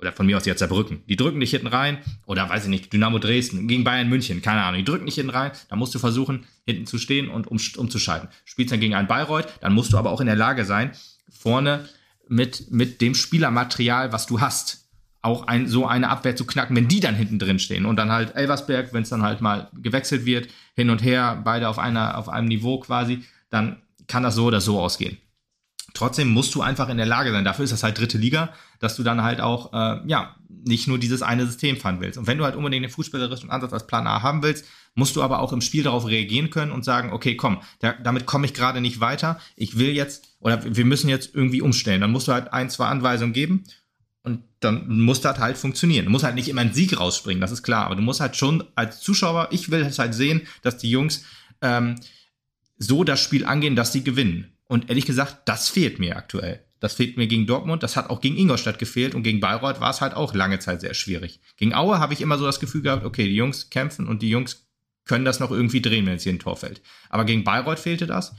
oder 0.00 0.12
von 0.12 0.26
mir 0.26 0.36
aus 0.36 0.46
jetzt 0.46 0.60
Saarbrücken, 0.60 1.02
die 1.08 1.16
drücken 1.16 1.40
dich 1.40 1.50
hinten 1.50 1.66
rein, 1.66 1.98
oder 2.26 2.48
weiß 2.48 2.64
ich 2.64 2.70
nicht, 2.70 2.92
Dynamo 2.92 3.18
Dresden, 3.18 3.68
gegen 3.68 3.84
Bayern 3.84 4.08
München, 4.08 4.42
keine 4.42 4.62
Ahnung, 4.62 4.78
die 4.78 4.84
drücken 4.84 5.06
dich 5.06 5.16
hinten 5.16 5.30
rein, 5.30 5.52
dann 5.68 5.78
musst 5.78 5.94
du 5.94 5.98
versuchen, 5.98 6.46
hinten 6.64 6.86
zu 6.86 6.98
stehen 6.98 7.28
und 7.28 7.46
um, 7.46 7.58
umzuschalten. 7.76 8.28
Spielst 8.44 8.72
dann 8.72 8.80
gegen 8.80 8.94
einen 8.94 9.08
Bayreuth, 9.08 9.48
dann 9.60 9.74
musst 9.74 9.92
du 9.92 9.98
aber 9.98 10.10
auch 10.10 10.20
in 10.20 10.26
der 10.26 10.36
Lage 10.36 10.64
sein, 10.64 10.92
vorne 11.28 11.88
mit, 12.28 12.70
mit 12.70 13.00
dem 13.00 13.14
Spielermaterial, 13.14 14.12
was 14.12 14.26
du 14.26 14.40
hast, 14.40 14.88
auch 15.22 15.46
ein, 15.46 15.68
so 15.68 15.86
eine 15.86 16.08
Abwehr 16.08 16.34
zu 16.34 16.46
knacken, 16.46 16.74
wenn 16.76 16.88
die 16.88 17.00
dann 17.00 17.14
hinten 17.14 17.38
drin 17.38 17.58
stehen. 17.58 17.84
Und 17.84 17.96
dann 17.96 18.10
halt 18.10 18.36
Elversberg, 18.36 18.94
wenn 18.94 19.02
es 19.02 19.10
dann 19.10 19.22
halt 19.22 19.40
mal 19.40 19.68
gewechselt 19.74 20.24
wird, 20.24 20.48
hin 20.74 20.88
und 20.88 21.02
her, 21.02 21.40
beide 21.44 21.68
auf 21.68 21.78
einer, 21.78 22.16
auf 22.16 22.28
einem 22.28 22.48
Niveau 22.48 22.78
quasi, 22.78 23.24
dann 23.50 23.82
kann 24.06 24.22
das 24.22 24.34
so 24.34 24.46
oder 24.46 24.60
so 24.60 24.80
ausgehen. 24.80 25.18
Trotzdem 25.94 26.28
musst 26.28 26.54
du 26.54 26.62
einfach 26.62 26.88
in 26.88 26.96
der 26.96 27.06
Lage 27.06 27.32
sein, 27.32 27.44
dafür 27.44 27.64
ist 27.64 27.72
das 27.72 27.82
halt 27.82 27.98
dritte 27.98 28.18
Liga, 28.18 28.52
dass 28.78 28.96
du 28.96 29.02
dann 29.02 29.22
halt 29.22 29.40
auch, 29.40 29.72
äh, 29.72 30.00
ja, 30.06 30.36
nicht 30.48 30.88
nur 30.88 30.98
dieses 30.98 31.22
eine 31.22 31.46
System 31.46 31.76
fahren 31.76 32.00
willst. 32.00 32.18
Und 32.18 32.26
wenn 32.26 32.38
du 32.38 32.44
halt 32.44 32.56
unbedingt 32.56 32.84
den 32.84 32.90
fußballerischen 32.90 33.50
Ansatz 33.50 33.72
als 33.72 33.86
Plan 33.86 34.06
A 34.06 34.22
haben 34.22 34.42
willst, 34.42 34.66
musst 34.94 35.16
du 35.16 35.22
aber 35.22 35.40
auch 35.40 35.52
im 35.52 35.60
Spiel 35.60 35.82
darauf 35.82 36.06
reagieren 36.06 36.50
können 36.50 36.72
und 36.72 36.84
sagen, 36.84 37.12
okay, 37.12 37.36
komm, 37.36 37.62
da, 37.78 37.92
damit 37.92 38.26
komme 38.26 38.46
ich 38.46 38.54
gerade 38.54 38.80
nicht 38.80 39.00
weiter. 39.00 39.40
Ich 39.56 39.78
will 39.78 39.90
jetzt, 39.90 40.36
oder 40.40 40.62
wir 40.64 40.84
müssen 40.84 41.08
jetzt 41.08 41.34
irgendwie 41.34 41.62
umstellen. 41.62 42.00
Dann 42.00 42.12
musst 42.12 42.28
du 42.28 42.32
halt 42.32 42.52
ein, 42.52 42.70
zwei 42.70 42.86
Anweisungen 42.86 43.32
geben 43.32 43.64
und 44.22 44.42
dann 44.60 45.00
muss 45.00 45.20
das 45.20 45.38
halt 45.38 45.56
funktionieren. 45.56 46.06
Du 46.06 46.10
musst 46.10 46.24
halt 46.24 46.34
nicht 46.34 46.48
immer 46.48 46.60
einen 46.60 46.74
Sieg 46.74 46.98
rausspringen, 46.98 47.40
das 47.40 47.52
ist 47.52 47.62
klar. 47.62 47.86
Aber 47.86 47.96
du 47.96 48.02
musst 48.02 48.20
halt 48.20 48.36
schon 48.36 48.64
als 48.74 49.00
Zuschauer, 49.00 49.48
ich 49.50 49.70
will 49.70 49.90
halt 49.96 50.14
sehen, 50.14 50.42
dass 50.62 50.76
die 50.76 50.90
Jungs 50.90 51.24
ähm, 51.62 51.96
so 52.76 53.04
das 53.04 53.20
Spiel 53.20 53.44
angehen, 53.44 53.76
dass 53.76 53.92
sie 53.92 54.04
gewinnen. 54.04 54.52
Und 54.70 54.88
ehrlich 54.88 55.04
gesagt, 55.04 55.48
das 55.48 55.68
fehlt 55.68 55.98
mir 55.98 56.16
aktuell. 56.16 56.64
Das 56.78 56.94
fehlt 56.94 57.16
mir 57.16 57.26
gegen 57.26 57.44
Dortmund, 57.44 57.82
das 57.82 57.96
hat 57.96 58.08
auch 58.08 58.20
gegen 58.20 58.36
Ingolstadt 58.36 58.78
gefehlt 58.78 59.16
und 59.16 59.24
gegen 59.24 59.40
Bayreuth 59.40 59.80
war 59.80 59.90
es 59.90 60.00
halt 60.00 60.14
auch 60.14 60.32
lange 60.32 60.60
Zeit 60.60 60.80
sehr 60.80 60.94
schwierig. 60.94 61.40
Gegen 61.56 61.74
Aue 61.74 61.98
habe 61.98 62.12
ich 62.12 62.20
immer 62.20 62.38
so 62.38 62.46
das 62.46 62.60
Gefühl 62.60 62.82
gehabt, 62.82 63.04
okay, 63.04 63.24
die 63.24 63.34
Jungs 63.34 63.70
kämpfen 63.70 64.06
und 64.06 64.22
die 64.22 64.30
Jungs 64.30 64.68
können 65.06 65.24
das 65.24 65.40
noch 65.40 65.50
irgendwie 65.50 65.82
drehen, 65.82 66.06
wenn 66.06 66.14
es 66.14 66.22
hier 66.22 66.32
ein 66.32 66.38
Tor 66.38 66.56
fällt. 66.56 66.82
Aber 67.08 67.24
gegen 67.24 67.42
Bayreuth 67.42 67.80
fehlte 67.80 68.06
das. 68.06 68.32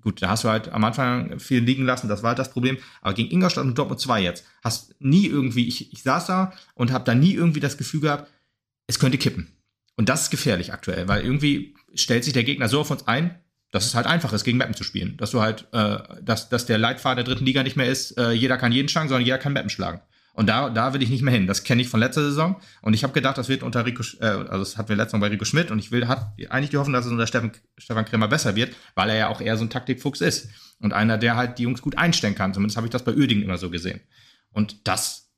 Gut, 0.00 0.22
da 0.22 0.30
hast 0.30 0.44
du 0.44 0.48
halt 0.48 0.70
am 0.70 0.84
Anfang 0.84 1.38
viel 1.38 1.62
liegen 1.62 1.84
lassen, 1.84 2.08
das 2.08 2.22
war 2.22 2.28
halt 2.28 2.38
das 2.38 2.50
Problem. 2.50 2.78
Aber 3.02 3.12
gegen 3.12 3.30
Ingolstadt 3.30 3.66
und 3.66 3.76
Dortmund 3.76 4.00
2 4.00 4.22
jetzt, 4.22 4.46
hast 4.62 4.94
nie 5.00 5.26
irgendwie, 5.26 5.68
ich, 5.68 5.92
ich 5.92 6.02
saß 6.02 6.24
da 6.24 6.54
und 6.74 6.92
habe 6.92 7.04
da 7.04 7.14
nie 7.14 7.34
irgendwie 7.34 7.60
das 7.60 7.76
Gefühl 7.76 8.00
gehabt, 8.00 8.32
es 8.86 8.98
könnte 8.98 9.18
kippen. 9.18 9.52
Und 9.96 10.08
das 10.08 10.22
ist 10.22 10.30
gefährlich 10.30 10.72
aktuell, 10.72 11.08
weil 11.08 11.22
irgendwie 11.22 11.76
stellt 11.94 12.24
sich 12.24 12.32
der 12.32 12.44
Gegner 12.44 12.70
so 12.70 12.80
auf 12.80 12.90
uns 12.90 13.06
ein, 13.06 13.38
dass 13.74 13.86
es 13.86 13.96
halt 13.96 14.06
einfach 14.06 14.32
ist, 14.32 14.44
gegen 14.44 14.56
Mappen 14.56 14.74
zu 14.74 14.84
spielen. 14.84 15.16
Dass 15.16 15.32
du 15.32 15.40
halt, 15.40 15.66
äh, 15.72 15.98
dass, 16.22 16.48
dass 16.48 16.64
der 16.64 16.78
Leitfaden 16.78 17.16
der 17.16 17.24
dritten 17.24 17.44
Liga 17.44 17.64
nicht 17.64 17.76
mehr 17.76 17.88
ist, 17.88 18.16
äh, 18.16 18.30
jeder 18.30 18.56
kann 18.56 18.70
jeden 18.70 18.88
schlagen, 18.88 19.08
sondern 19.08 19.24
jeder 19.24 19.38
kann 19.38 19.52
Mappen 19.52 19.68
schlagen. 19.68 20.00
Und 20.32 20.48
da, 20.48 20.70
da 20.70 20.94
will 20.94 21.02
ich 21.02 21.10
nicht 21.10 21.22
mehr 21.22 21.34
hin. 21.34 21.48
Das 21.48 21.64
kenne 21.64 21.82
ich 21.82 21.88
von 21.88 21.98
letzter 21.98 22.22
Saison. 22.22 22.60
Und 22.82 22.94
ich 22.94 23.02
habe 23.02 23.12
gedacht, 23.12 23.36
das 23.36 23.48
wird 23.48 23.64
unter 23.64 23.84
Rico, 23.84 24.04
äh, 24.20 24.26
also 24.26 24.58
das 24.58 24.78
hatten 24.78 24.90
wir 24.90 24.96
letztes 24.96 25.14
Mal 25.14 25.26
bei 25.26 25.32
Rico 25.32 25.44
Schmidt. 25.44 25.72
Und 25.72 25.80
ich 25.80 25.90
will, 25.90 26.06
hat 26.06 26.34
eigentlich 26.50 26.70
die 26.70 26.76
Hoffnung, 26.76 26.92
dass 26.92 27.04
es 27.04 27.10
unter 27.10 27.26
Stefan, 27.26 27.50
Stefan 27.76 28.04
Krämer 28.04 28.28
besser 28.28 28.54
wird, 28.54 28.76
weil 28.94 29.10
er 29.10 29.16
ja 29.16 29.28
auch 29.28 29.40
eher 29.40 29.56
so 29.56 29.64
ein 29.64 29.70
Taktikfuchs 29.70 30.20
ist. 30.20 30.50
Und 30.78 30.92
einer, 30.92 31.18
der 31.18 31.34
halt 31.34 31.58
die 31.58 31.64
Jungs 31.64 31.82
gut 31.82 31.98
einstellen 31.98 32.36
kann. 32.36 32.54
Zumindest 32.54 32.76
habe 32.76 32.86
ich 32.86 32.92
das 32.92 33.04
bei 33.04 33.12
Uerdingen 33.12 33.42
immer 33.42 33.58
so 33.58 33.70
gesehen. 33.70 34.00
Und 34.52 34.86
das 34.86 35.32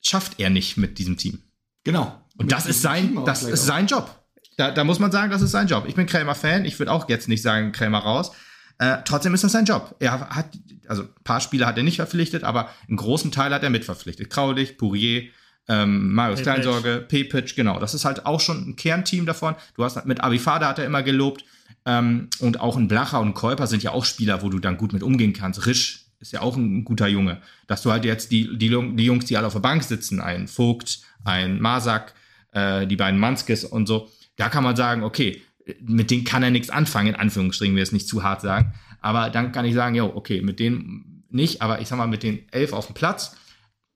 schafft 0.00 0.40
er 0.40 0.48
nicht 0.48 0.78
mit 0.78 0.98
diesem 0.98 1.18
Team. 1.18 1.42
Genau. 1.84 2.22
Und 2.38 2.52
das 2.52 2.64
ist 2.64 2.80
sein, 2.80 3.18
das 3.26 3.42
ist 3.42 3.66
sein 3.66 3.86
Job. 3.86 4.21
Da, 4.56 4.70
da 4.70 4.84
muss 4.84 4.98
man 4.98 5.12
sagen, 5.12 5.30
das 5.30 5.42
ist 5.42 5.50
sein 5.50 5.66
Job. 5.66 5.84
Ich 5.86 5.94
bin 5.94 6.06
Krämer-Fan. 6.06 6.64
Ich 6.64 6.78
würde 6.78 6.92
auch 6.92 7.08
jetzt 7.08 7.28
nicht 7.28 7.42
sagen, 7.42 7.72
Krämer 7.72 7.98
raus. 7.98 8.32
Äh, 8.78 8.98
trotzdem 9.04 9.34
ist 9.34 9.44
das 9.44 9.52
sein 9.52 9.64
Job. 9.64 9.94
Er 9.98 10.28
hat, 10.30 10.46
also 10.88 11.02
ein 11.02 11.24
paar 11.24 11.40
Spieler 11.40 11.66
hat 11.66 11.76
er 11.76 11.84
nicht 11.84 11.96
verpflichtet, 11.96 12.44
aber 12.44 12.70
einen 12.88 12.96
großen 12.96 13.30
Teil 13.30 13.54
hat 13.54 13.62
er 13.62 13.70
mitverpflichtet. 13.70 14.30
Kraulich, 14.30 14.76
Pourier, 14.76 15.28
ähm, 15.68 16.12
Marius 16.12 16.42
Kleinsorge, 16.42 17.04
Pepic, 17.06 17.54
genau. 17.54 17.78
Das 17.78 17.94
ist 17.94 18.04
halt 18.04 18.26
auch 18.26 18.40
schon 18.40 18.70
ein 18.70 18.76
Kernteam 18.76 19.26
davon. 19.26 19.54
Du 19.76 19.84
hast 19.84 20.04
mit 20.06 20.20
Abifada 20.20 20.68
hat 20.68 20.78
er 20.78 20.86
immer 20.86 21.02
gelobt. 21.02 21.44
Ähm, 21.84 22.28
und 22.40 22.60
auch 22.60 22.76
ein 22.76 22.88
Blacher 22.88 23.20
und 23.20 23.34
Käuper 23.34 23.66
sind 23.66 23.82
ja 23.82 23.92
auch 23.92 24.04
Spieler, 24.04 24.42
wo 24.42 24.48
du 24.48 24.58
dann 24.58 24.76
gut 24.76 24.92
mit 24.92 25.02
umgehen 25.02 25.32
kannst. 25.32 25.66
Risch 25.66 26.06
ist 26.20 26.32
ja 26.32 26.40
auch 26.40 26.56
ein 26.56 26.84
guter 26.84 27.08
Junge. 27.08 27.40
Dass 27.66 27.82
du 27.82 27.90
halt 27.90 28.04
jetzt 28.04 28.30
die, 28.30 28.56
die, 28.56 28.68
die 28.68 29.04
Jungs, 29.04 29.24
die 29.26 29.36
alle 29.36 29.46
auf 29.46 29.52
der 29.52 29.60
Bank 29.60 29.82
sitzen, 29.82 30.20
ein 30.20 30.48
Vogt, 30.48 31.00
ein 31.24 31.60
Masak, 31.60 32.14
äh, 32.52 32.86
die 32.86 32.96
beiden 32.96 33.18
Manskes 33.18 33.64
und 33.64 33.86
so, 33.86 34.10
da 34.42 34.48
kann 34.48 34.64
man 34.64 34.74
sagen, 34.74 35.04
okay, 35.04 35.40
mit 35.80 36.10
denen 36.10 36.24
kann 36.24 36.42
er 36.42 36.50
nichts 36.50 36.68
anfangen, 36.68 37.10
in 37.10 37.14
Anführungsstrichen, 37.14 37.76
wir 37.76 37.82
es 37.84 37.92
nicht 37.92 38.08
zu 38.08 38.24
hart 38.24 38.40
sagen. 38.40 38.74
Aber 39.00 39.30
dann 39.30 39.52
kann 39.52 39.64
ich 39.64 39.74
sagen, 39.74 39.94
ja, 39.94 40.02
okay, 40.02 40.42
mit 40.42 40.58
denen 40.58 41.24
nicht, 41.30 41.62
aber 41.62 41.80
ich 41.80 41.86
sag 41.86 41.96
mal, 41.96 42.08
mit 42.08 42.24
den 42.24 42.48
elf 42.50 42.72
auf 42.72 42.86
dem 42.86 42.94
Platz, 42.94 43.36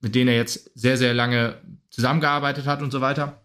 mit 0.01 0.15
denen 0.15 0.29
er 0.29 0.37
jetzt 0.37 0.71
sehr, 0.79 0.97
sehr 0.97 1.15
lange 1.15 1.61
zusammengearbeitet 1.91 2.67
hat 2.67 2.81
und 2.81 2.93
so 2.93 3.01
weiter, 3.01 3.43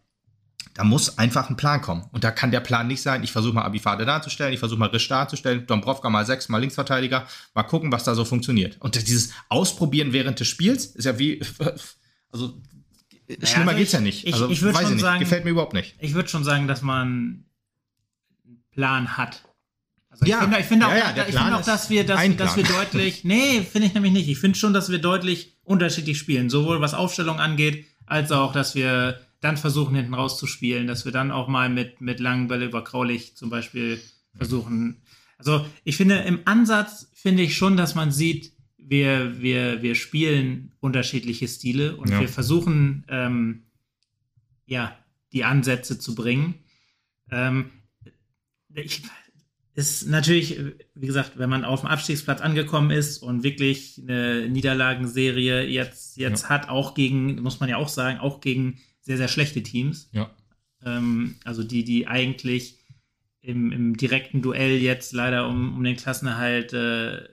da 0.76 0.84
muss 0.84 1.18
einfach 1.18 1.50
ein 1.50 1.58
Plan 1.58 1.82
kommen. 1.82 2.06
Und 2.12 2.24
da 2.24 2.30
kann 2.30 2.52
der 2.52 2.60
Plan 2.60 2.88
nicht 2.88 3.02
sein, 3.02 3.24
ich 3.24 3.32
versuche 3.32 3.56
mal 3.56 3.64
Abifade 3.64 4.06
darzustellen, 4.06 4.54
ich 4.54 4.60
versuche 4.60 4.80
mal 4.80 4.90
Risch 4.90 5.08
darzustellen, 5.08 5.66
Dombrovka 5.66 6.08
mal 6.12 6.28
sechs, 6.28 6.50
mal 6.50 6.60
Linksverteidiger, 6.60 7.26
mal 7.56 7.64
gucken, 7.64 7.92
was 7.92 8.04
da 8.04 8.14
so 8.14 8.26
funktioniert. 8.26 8.78
Und 8.80 8.96
dieses 8.96 9.34
Ausprobieren 9.50 10.14
während 10.14 10.40
des 10.40 10.48
Spiels 10.48 10.86
ist 10.86 11.06
ja 11.06 11.18
wie, 11.18 11.42
also 12.32 12.62
schlimmer 13.44 13.72
also 13.72 13.80
geht's 13.80 13.92
ja 13.92 14.02
nicht. 14.02 14.28
Ich, 14.28 14.34
also, 14.34 14.50
ich 14.50 14.62
würde 14.62 14.80
schon 14.80 14.92
nicht. 14.92 15.02
sagen, 15.02 15.20
gefällt 15.20 15.44
mir 15.46 15.52
überhaupt 15.52 15.74
nicht. 15.74 15.96
Ich 16.00 16.14
würde 16.14 16.30
schon 16.30 16.44
sagen, 16.44 16.68
dass 16.68 16.82
man 16.82 17.08
einen 17.08 17.46
Plan 18.72 19.18
hat. 19.18 19.44
Also 20.10 20.26
ja, 20.26 20.38
ich 20.38 20.44
finde, 20.44 20.60
ich 20.60 20.66
finde 20.66 20.88
auch, 20.88 20.92
ja, 20.92 21.16
ja, 21.16 21.26
ich 21.28 21.36
finde 21.36 21.56
auch, 21.56 21.66
dass 21.66 21.90
wir, 21.90 22.06
dass, 22.06 22.36
dass 22.36 22.56
wir 22.58 22.64
deutlich, 22.64 23.24
nee, 23.24 23.62
finde 23.62 23.88
ich 23.88 23.94
nämlich 23.94 24.12
nicht. 24.12 24.28
Ich 24.28 24.40
finde 24.40 24.58
schon, 24.58 24.74
dass 24.74 24.90
wir 24.90 25.00
deutlich 25.00 25.58
unterschiedlich 25.64 26.18
spielen, 26.18 26.50
sowohl 26.50 26.82
was 26.82 26.94
Aufstellung 26.94 27.40
angeht, 27.40 27.86
als 28.06 28.32
auch, 28.32 28.52
dass 28.52 28.76
wir 28.76 29.22
dann 29.40 29.58
versuchen, 29.58 29.96
hinten 29.96 30.14
rauszuspielen, 30.14 30.86
dass 30.86 31.06
wir 31.06 31.12
dann 31.12 31.32
auch 31.32 31.48
mal 31.48 31.70
mit, 31.70 32.02
mit 32.02 32.20
langen 32.20 32.48
Bälle 32.48 32.66
über 32.66 32.84
Kraulich 32.84 33.36
zum 33.36 33.50
Beispiel 33.50 34.02
versuchen. 34.36 35.02
Also 35.38 35.66
ich 35.84 35.98
finde, 35.98 36.18
im 36.20 36.42
Ansatz 36.46 37.08
finde 37.14 37.44
ich 37.44 37.56
schon, 37.56 37.78
dass 37.78 37.96
man 37.96 38.12
sieht, 38.12 38.54
wir, 38.92 39.42
wir, 39.42 39.82
wir 39.82 39.96
spielen 39.96 40.74
unterschiedliche 40.82 41.48
Stile 41.48 41.96
und 41.96 42.10
ja. 42.10 42.20
wir 42.20 42.28
versuchen, 42.28 43.06
ähm, 43.08 43.64
ja, 44.66 44.98
die 45.32 45.46
Ansätze 45.46 45.98
zu 45.98 46.14
bringen. 46.14 46.56
Ähm, 47.32 47.72
ich, 48.76 49.02
ist 49.76 50.10
natürlich, 50.10 50.60
wie 50.94 51.08
gesagt, 51.08 51.40
wenn 51.40 51.50
man 51.50 51.64
auf 51.64 51.80
dem 51.80 51.88
Abstiegsplatz 51.88 52.42
angekommen 52.42 52.92
ist 52.92 53.20
und 53.20 53.44
wirklich 53.44 53.98
eine 54.04 54.50
Niederlagenserie 54.50 55.64
jetzt, 55.64 56.18
jetzt 56.18 56.44
ja. 56.44 56.50
hat, 56.50 56.68
auch 56.68 56.94
gegen, 56.94 57.42
muss 57.42 57.62
man 57.62 57.70
ja 57.70 57.78
auch 57.78 57.88
sagen, 57.88 58.20
auch 58.20 58.42
gegen 58.42 58.80
sehr, 59.00 59.16
sehr 59.16 59.30
schlechte 59.30 59.64
Teams. 59.64 60.10
Ja. 60.12 60.30
Ähm, 60.84 61.36
also 61.46 61.64
die, 61.64 61.86
die 61.86 62.08
eigentlich 62.08 62.78
im, 63.40 63.72
im 63.72 63.96
direkten 63.96 64.42
Duell 64.42 64.80
jetzt 64.80 65.14
leider 65.14 65.48
um, 65.48 65.78
um 65.78 65.82
den 65.82 65.96
Klassenerhalt 65.96 66.74
äh, 66.74 67.30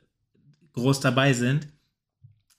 groß 0.73 1.01
dabei 1.01 1.33
sind, 1.33 1.69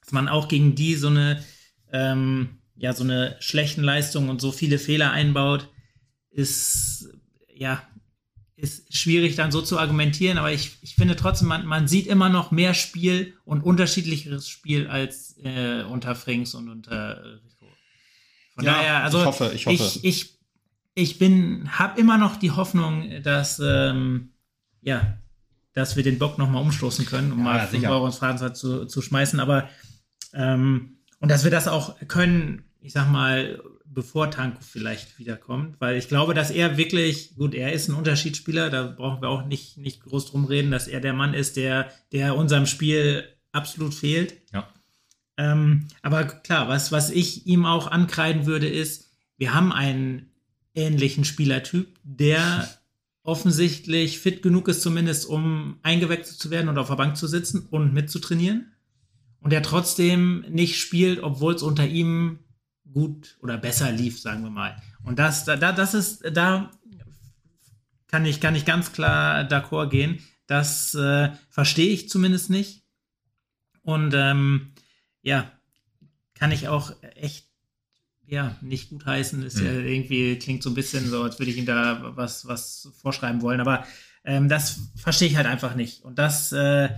dass 0.01 0.11
man 0.11 0.27
auch 0.27 0.47
gegen 0.47 0.75
die 0.75 0.95
so 0.95 1.07
eine, 1.07 1.43
ähm, 1.91 2.59
ja, 2.75 2.93
so 2.93 3.03
eine 3.03 3.35
schlechten 3.39 3.83
Leistung 3.83 4.29
und 4.29 4.41
so 4.41 4.51
viele 4.51 4.79
Fehler 4.79 5.11
einbaut, 5.11 5.69
ist, 6.31 7.09
ja, 7.53 7.81
ist 8.55 8.93
schwierig 8.95 9.35
dann 9.35 9.51
so 9.51 9.61
zu 9.61 9.79
argumentieren, 9.79 10.37
aber 10.37 10.51
ich, 10.51 10.77
ich 10.81 10.95
finde 10.95 11.15
trotzdem, 11.15 11.47
man, 11.47 11.65
man 11.65 11.87
sieht 11.87 12.07
immer 12.07 12.29
noch 12.29 12.51
mehr 12.51 12.73
Spiel 12.73 13.37
und 13.45 13.61
unterschiedlicheres 13.61 14.49
Spiel 14.49 14.87
als 14.87 15.37
äh, 15.43 15.83
unter 15.83 16.15
Frings 16.15 16.55
und 16.55 16.69
unter 16.69 17.23
Rico. 17.43 17.65
Von 18.55 18.65
ja, 18.65 18.73
daher, 18.73 19.03
also 19.03 19.19
ich 19.19 19.25
hoffe, 19.25 19.51
ich 19.55 19.65
hoffe. 19.65 19.83
Ich, 19.83 20.03
ich, 20.03 20.39
ich 20.93 21.19
bin, 21.19 21.79
habe 21.79 21.99
immer 21.99 22.17
noch 22.17 22.35
die 22.35 22.51
Hoffnung, 22.51 23.21
dass, 23.23 23.59
ähm, 23.59 24.33
ja, 24.81 25.17
dass 25.79 25.95
wir 25.95 26.03
den 26.03 26.19
Bock 26.19 26.37
nochmal 26.37 26.61
umstoßen 26.61 27.05
können, 27.05 27.31
um 27.31 27.39
ja, 27.39 27.43
mal 27.43 27.67
5 27.67 27.87
Euro 27.87 28.05
ins 28.05 28.17
Phrasenschwein 28.17 28.55
zu, 28.55 28.85
zu 28.85 29.01
schmeißen. 29.01 29.39
Aber 29.39 29.69
ähm, 30.33 30.97
und 31.19 31.29
dass 31.29 31.43
wir 31.43 31.51
das 31.51 31.67
auch 31.67 31.95
können, 32.07 32.63
ich 32.81 32.93
sag 32.93 33.09
mal, 33.09 33.61
bevor 33.85 34.29
Tanko 34.29 34.59
vielleicht 34.61 35.17
wiederkommt, 35.19 35.75
weil 35.79 35.97
ich 35.97 36.07
glaube, 36.07 36.33
dass 36.33 36.51
er 36.51 36.77
wirklich, 36.77 37.35
gut, 37.35 37.53
er 37.53 37.73
ist 37.73 37.87
ein 37.87 37.95
Unterschiedsspieler, 37.95 38.69
da 38.69 38.83
brauchen 38.83 39.21
wir 39.21 39.29
auch 39.29 39.45
nicht, 39.45 39.77
nicht 39.77 40.01
groß 40.03 40.27
drum 40.27 40.45
reden, 40.45 40.71
dass 40.71 40.87
er 40.87 41.01
der 41.01 41.13
Mann 41.13 41.33
ist, 41.33 41.57
der, 41.57 41.89
der 42.11 42.35
unserem 42.35 42.65
Spiel 42.65 43.27
absolut 43.51 43.93
fehlt. 43.93 44.35
Ja. 44.53 44.67
Ähm, 45.37 45.87
aber 46.01 46.25
klar, 46.25 46.67
was, 46.67 46.91
was 46.91 47.09
ich 47.09 47.47
ihm 47.47 47.65
auch 47.65 47.87
ankreiden 47.87 48.45
würde, 48.45 48.67
ist, 48.67 49.11
wir 49.37 49.53
haben 49.53 49.71
einen 49.71 50.29
ähnlichen 50.75 51.25
Spielertyp, 51.25 51.97
der 52.03 52.69
offensichtlich 53.23 54.19
fit 54.19 54.41
genug 54.41 54.67
ist, 54.67 54.81
zumindest 54.81 55.25
um 55.27 55.79
eingewechselt 55.83 56.39
zu 56.39 56.49
werden 56.49 56.69
und 56.69 56.77
auf 56.77 56.87
der 56.87 56.95
Bank 56.95 57.17
zu 57.17 57.27
sitzen 57.27 57.67
und 57.69 57.93
mitzutrainieren. 57.93 58.71
Und 59.41 59.51
der 59.51 59.63
trotzdem 59.63 60.45
nicht 60.49 60.79
spielt, 60.79 61.21
obwohl 61.21 61.55
es 61.55 61.63
unter 61.63 61.87
ihm 61.87 62.39
gut 62.91 63.37
oder 63.41 63.57
besser 63.57 63.91
lief, 63.91 64.19
sagen 64.19 64.43
wir 64.43 64.49
mal. 64.49 64.81
Und 65.03 65.19
das, 65.19 65.45
da, 65.45 65.55
das 65.55 65.93
ist, 65.93 66.23
da 66.33 66.71
kann 68.07 68.25
ich, 68.25 68.41
kann 68.41 68.55
ich 68.55 68.65
ganz 68.65 68.91
klar 68.91 69.43
d'accord 69.43 69.89
gehen. 69.89 70.19
Das 70.47 70.95
äh, 70.95 71.29
verstehe 71.49 71.91
ich 71.91 72.09
zumindest 72.09 72.49
nicht. 72.49 72.83
Und 73.81 74.13
ähm, 74.15 74.73
ja, 75.21 75.51
kann 76.33 76.51
ich 76.51 76.67
auch 76.67 76.91
echt 77.15 77.48
ja, 78.29 78.55
nicht 78.61 78.89
gut 78.89 79.05
heißen. 79.05 79.43
Ist 79.43 79.59
mhm. 79.59 79.65
ja 79.65 79.71
irgendwie, 79.73 80.37
klingt 80.37 80.63
so 80.63 80.69
ein 80.69 80.75
bisschen 80.75 81.09
so, 81.09 81.23
als 81.23 81.39
würde 81.39 81.51
ich 81.51 81.57
ihm 81.57 81.65
da 81.65 82.15
was, 82.15 82.47
was 82.47 82.89
vorschreiben 83.01 83.41
wollen. 83.41 83.59
Aber 83.59 83.85
ähm, 84.23 84.49
das 84.49 84.79
verstehe 84.95 85.27
ich 85.27 85.35
halt 85.35 85.47
einfach 85.47 85.75
nicht. 85.75 86.03
Und 86.03 86.19
das, 86.19 86.51
äh, 86.51 86.89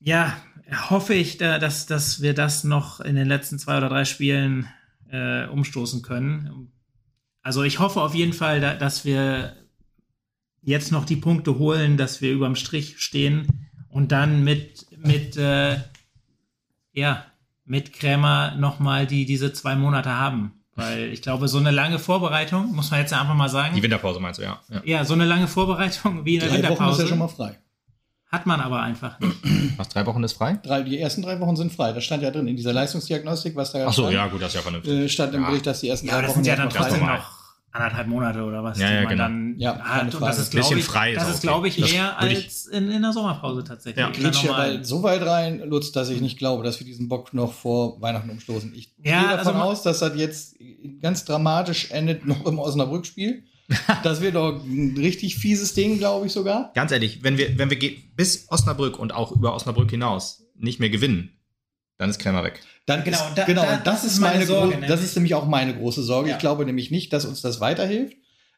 ja, 0.00 0.36
hoffe 0.90 1.14
ich, 1.14 1.38
da, 1.38 1.58
dass, 1.58 1.86
dass 1.86 2.22
wir 2.22 2.34
das 2.34 2.64
noch 2.64 3.00
in 3.00 3.16
den 3.16 3.26
letzten 3.26 3.58
zwei 3.58 3.78
oder 3.78 3.88
drei 3.88 4.04
Spielen 4.04 4.68
äh, 5.10 5.46
umstoßen 5.46 6.02
können. 6.02 6.70
Also 7.42 7.62
ich 7.64 7.78
hoffe 7.78 8.00
auf 8.00 8.14
jeden 8.14 8.32
Fall, 8.34 8.60
da, 8.60 8.74
dass 8.74 9.04
wir 9.04 9.56
jetzt 10.62 10.92
noch 10.92 11.04
die 11.04 11.16
Punkte 11.16 11.58
holen, 11.58 11.96
dass 11.96 12.20
wir 12.20 12.32
überm 12.32 12.56
Strich 12.56 13.00
stehen 13.00 13.68
und 13.88 14.12
dann 14.12 14.44
mit, 14.44 14.86
mit 14.98 15.36
äh, 15.36 15.78
ja, 16.92 17.24
mit 17.68 17.92
Krämer 17.92 18.54
nochmal 18.56 19.06
die, 19.06 19.26
diese 19.26 19.52
zwei 19.52 19.76
Monate 19.76 20.10
haben. 20.10 20.54
Weil 20.74 21.12
ich 21.12 21.22
glaube, 21.22 21.48
so 21.48 21.58
eine 21.58 21.70
lange 21.72 21.98
Vorbereitung, 21.98 22.74
muss 22.74 22.90
man 22.90 23.00
jetzt 23.00 23.12
einfach 23.12 23.34
mal 23.34 23.48
sagen. 23.48 23.74
Die 23.74 23.82
Winterpause 23.82 24.20
meinst 24.20 24.38
du, 24.38 24.44
ja. 24.44 24.60
Ja, 24.68 24.80
ja 24.84 25.04
so 25.04 25.14
eine 25.14 25.24
lange 25.24 25.48
Vorbereitung 25.48 26.24
wie 26.24 26.34
in 26.34 26.40
der 26.40 26.48
Drei 26.48 26.56
Winterpause. 26.58 26.80
Wochen 26.82 26.92
ist 26.92 26.98
ja 27.00 27.06
schon 27.08 27.18
mal 27.18 27.28
frei. 27.28 27.58
Hat 28.30 28.46
man 28.46 28.60
aber 28.60 28.80
einfach 28.82 29.18
nicht. 29.20 29.36
Was, 29.78 29.88
drei 29.88 30.04
Wochen 30.06 30.22
ist 30.22 30.34
frei? 30.34 30.58
Drei, 30.62 30.82
die 30.82 30.98
ersten 30.98 31.22
drei 31.22 31.40
Wochen 31.40 31.56
sind 31.56 31.72
frei. 31.72 31.92
Das 31.92 32.04
stand 32.04 32.22
ja 32.22 32.30
drin 32.30 32.46
in 32.46 32.56
dieser 32.56 32.72
Leistungsdiagnostik, 32.74 33.56
was 33.56 33.72
da 33.72 33.86
Ach 33.86 33.92
so, 33.92 34.02
stand, 34.02 34.14
ja, 34.14 34.26
gut, 34.28 34.42
das 34.42 34.48
ist 34.48 34.54
ja 34.54 34.60
vernünftig. 34.60 34.92
äh, 34.92 35.08
stand 35.08 35.34
im 35.34 35.42
Ja. 35.42 35.48
Bericht, 35.48 35.66
dass 35.66 35.80
die 35.80 35.88
ersten 35.88 36.06
Ja, 36.06 36.14
drei 36.14 36.22
das 36.22 36.30
Wochen 36.30 36.44
sind 36.44 36.46
ja 36.46 36.56
dann 36.56 36.70
frei 36.70 36.90
noch 36.90 37.37
anderthalb 37.72 38.06
Monate 38.08 38.42
oder 38.42 38.64
was, 38.64 38.78
Ja, 38.78 38.88
die 38.88 38.94
ja, 38.94 39.00
man 39.02 39.08
genau. 39.10 39.22
dann 39.24 39.54
Ja, 39.58 39.78
hat. 39.78 40.14
Und 40.14 40.20
das 40.22 40.38
ist, 40.38 40.50
Bisschen 40.50 40.60
glaube 40.62 40.78
ich, 40.80 40.84
frei 40.86 41.12
ist 41.12 41.20
das 41.22 41.34
ist, 41.34 41.42
glaube 41.42 41.68
ich, 41.68 41.76
Das 41.76 41.92
mehr 41.92 42.16
würde 42.20 42.32
ich- 42.34 42.44
als 42.44 42.66
in, 42.66 42.90
in 42.90 43.02
der 43.02 43.12
Sommerpause 43.12 43.62
tatsächlich. 43.64 44.00
Ja. 44.04 44.10
Der 44.10 44.20
Glitsch 44.20 44.44
normalen. 44.44 44.74
bald 44.76 44.86
so 44.86 45.02
weit 45.02 45.22
rein, 45.22 45.60
Lutz, 45.66 45.92
dass 45.92 46.08
ich 46.08 46.20
nicht 46.20 46.38
glaube, 46.38 46.64
dass 46.64 46.80
wir 46.80 46.86
diesen 46.86 47.08
Bock 47.08 47.34
noch 47.34 47.52
vor 47.52 48.00
Weihnachten 48.00 48.30
umstoßen. 48.30 48.72
Ich 48.74 48.92
Ja, 49.02 49.20
gehe 49.20 49.36
davon 49.36 49.54
also 49.54 49.68
aus, 49.68 49.82
dass 49.82 49.98
das 50.00 50.16
jetzt 50.16 50.56
ganz 51.02 51.24
dramatisch 51.24 51.90
endet 51.90 52.26
noch 52.26 52.46
im 52.46 52.58
Osnabrück-Spiel. 52.58 53.44
das 54.02 54.22
wird 54.22 54.34
doch 54.34 54.64
ein 54.64 54.94
richtig 54.96 55.36
fieses 55.36 55.74
Ding, 55.74 55.98
glaube 55.98 56.26
ich 56.26 56.32
sogar. 56.32 56.72
Ganz 56.74 56.90
ehrlich, 56.90 57.22
wenn 57.22 57.36
wir, 57.36 57.58
wenn 57.58 57.68
wir 57.70 57.78
bis 58.16 58.46
Osnabrück 58.50 58.98
und 58.98 59.12
auch 59.12 59.30
über 59.30 59.54
Osnabrück 59.54 59.90
hinaus 59.90 60.46
nicht 60.56 60.80
mehr 60.80 60.88
gewinnen, 60.88 61.37
dann 61.98 62.10
ist 62.10 62.18
Krämer 62.18 62.42
weg. 62.44 62.60
Dann 62.86 63.04
Genau, 63.04 63.18
da- 63.34 63.44
genau, 63.44 63.62
da- 63.62 63.76
und 63.76 63.86
das, 63.86 64.02
das 64.02 64.12
ist 64.12 64.20
meine 64.20 64.34
meine 64.36 64.46
Sorge, 64.46 64.72
Sorge. 64.72 64.80
Das 64.86 64.88
nämlich. 64.90 65.06
ist 65.06 65.14
nämlich 65.16 65.34
auch 65.34 65.46
meine 65.46 65.74
große 65.76 66.02
Sorge. 66.02 66.30
Ja. 66.30 66.36
Ich 66.36 66.40
glaube 66.40 66.64
nämlich 66.64 66.90
nicht, 66.90 67.12
dass 67.12 67.24
uns 67.26 67.42
das 67.42 67.60
weiterhilft, 67.60 68.16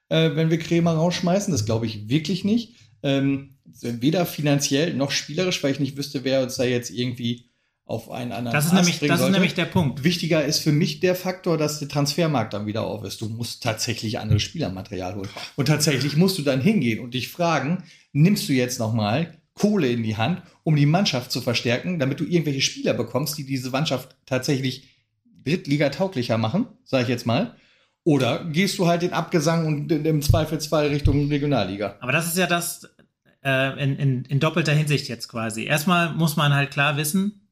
äh, 0.09 0.31
wenn 0.37 0.51
wir 0.51 0.59
Krämer 0.59 0.93
rausschmeißen. 0.95 1.51
Das 1.53 1.65
glaube 1.65 1.87
ich 1.87 2.09
wirklich 2.09 2.45
nicht. 2.45 2.77
Ähm, 3.03 3.57
weder 3.83 4.27
finanziell 4.27 4.95
noch 4.95 5.11
spielerisch, 5.11 5.63
weil 5.63 5.73
ich 5.73 5.81
nicht 5.81 5.97
wüsste, 5.97 6.23
wer 6.25 6.43
uns 6.43 6.57
da 6.57 6.65
jetzt 6.65 6.91
irgendwie 6.91 7.47
auf 7.87 8.11
einen 8.11 8.31
anderen 8.31 8.55
Das 8.55 8.67
ist, 8.67 8.73
Ast 8.73 8.83
nämlich, 8.85 8.99
das 9.01 9.21
ist 9.21 9.31
nämlich 9.31 9.55
der 9.55 9.65
Punkt. 9.65 10.05
Wichtiger 10.05 10.45
ist 10.45 10.59
für 10.61 10.71
mich 10.71 11.01
der 11.01 11.15
Faktor, 11.17 11.57
dass 11.59 11.79
der 11.81 11.89
Transfermarkt 11.89 12.53
dann 12.53 12.67
wieder 12.67 12.83
auf 12.85 13.03
ist. 13.05 13.21
Du 13.21 13.29
musst 13.29 13.63
tatsächlich 13.65 14.19
anderes 14.21 14.43
Spielermaterial 14.43 15.15
holen. 15.17 15.29
Und 15.57 15.67
tatsächlich 15.67 16.17
musst 16.17 16.39
du 16.39 16.43
dann 16.43 16.61
hingehen 16.61 17.01
und 17.01 17.15
dich 17.15 17.29
fragen, 17.31 17.83
nimmst 18.13 18.49
du 18.49 18.53
jetzt 18.53 18.79
nochmal 18.79 19.40
Kohle 19.61 19.89
in 19.89 20.03
die 20.03 20.17
Hand, 20.17 20.41
um 20.63 20.75
die 20.75 20.87
Mannschaft 20.87 21.31
zu 21.31 21.43
verstärken, 21.43 21.99
damit 21.99 22.19
du 22.19 22.25
irgendwelche 22.25 22.63
Spieler 22.63 22.95
bekommst, 22.95 23.37
die 23.37 23.45
diese 23.45 23.69
Mannschaft 23.69 24.17
tatsächlich 24.25 24.89
Drittliga-tauglicher 25.45 26.39
machen, 26.39 26.67
sage 26.85 27.03
ich 27.03 27.09
jetzt 27.11 27.27
mal. 27.27 27.55
Oder 28.03 28.47
gehst 28.47 28.79
du 28.79 28.87
halt 28.87 29.03
den 29.03 29.13
Abgesang 29.13 29.67
und 29.67 29.93
im 29.93 30.23
Zweifelsfall 30.23 30.87
Richtung 30.89 31.29
Regionalliga? 31.29 31.97
Aber 32.01 32.11
das 32.11 32.27
ist 32.27 32.39
ja 32.39 32.47
das 32.47 32.89
äh, 33.45 33.83
in, 33.83 33.97
in, 33.97 34.25
in 34.25 34.41
doppelter 34.41 34.73
Hinsicht 34.73 35.09
jetzt 35.09 35.29
quasi. 35.29 35.65
Erstmal 35.65 36.15
muss 36.15 36.37
man 36.37 36.55
halt 36.55 36.71
klar 36.71 36.97
wissen, 36.97 37.47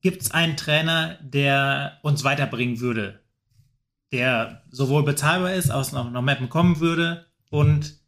gibt 0.00 0.22
es 0.22 0.30
einen 0.30 0.56
Trainer, 0.56 1.18
der 1.20 1.98
uns 2.00 2.24
weiterbringen 2.24 2.80
würde, 2.80 3.20
der 4.12 4.62
sowohl 4.70 5.04
bezahlbar 5.04 5.52
ist, 5.52 5.70
aus 5.70 5.92
noch, 5.92 6.10
noch 6.10 6.22
Mappen 6.22 6.48
kommen 6.48 6.80
würde 6.80 7.26
und 7.50 8.02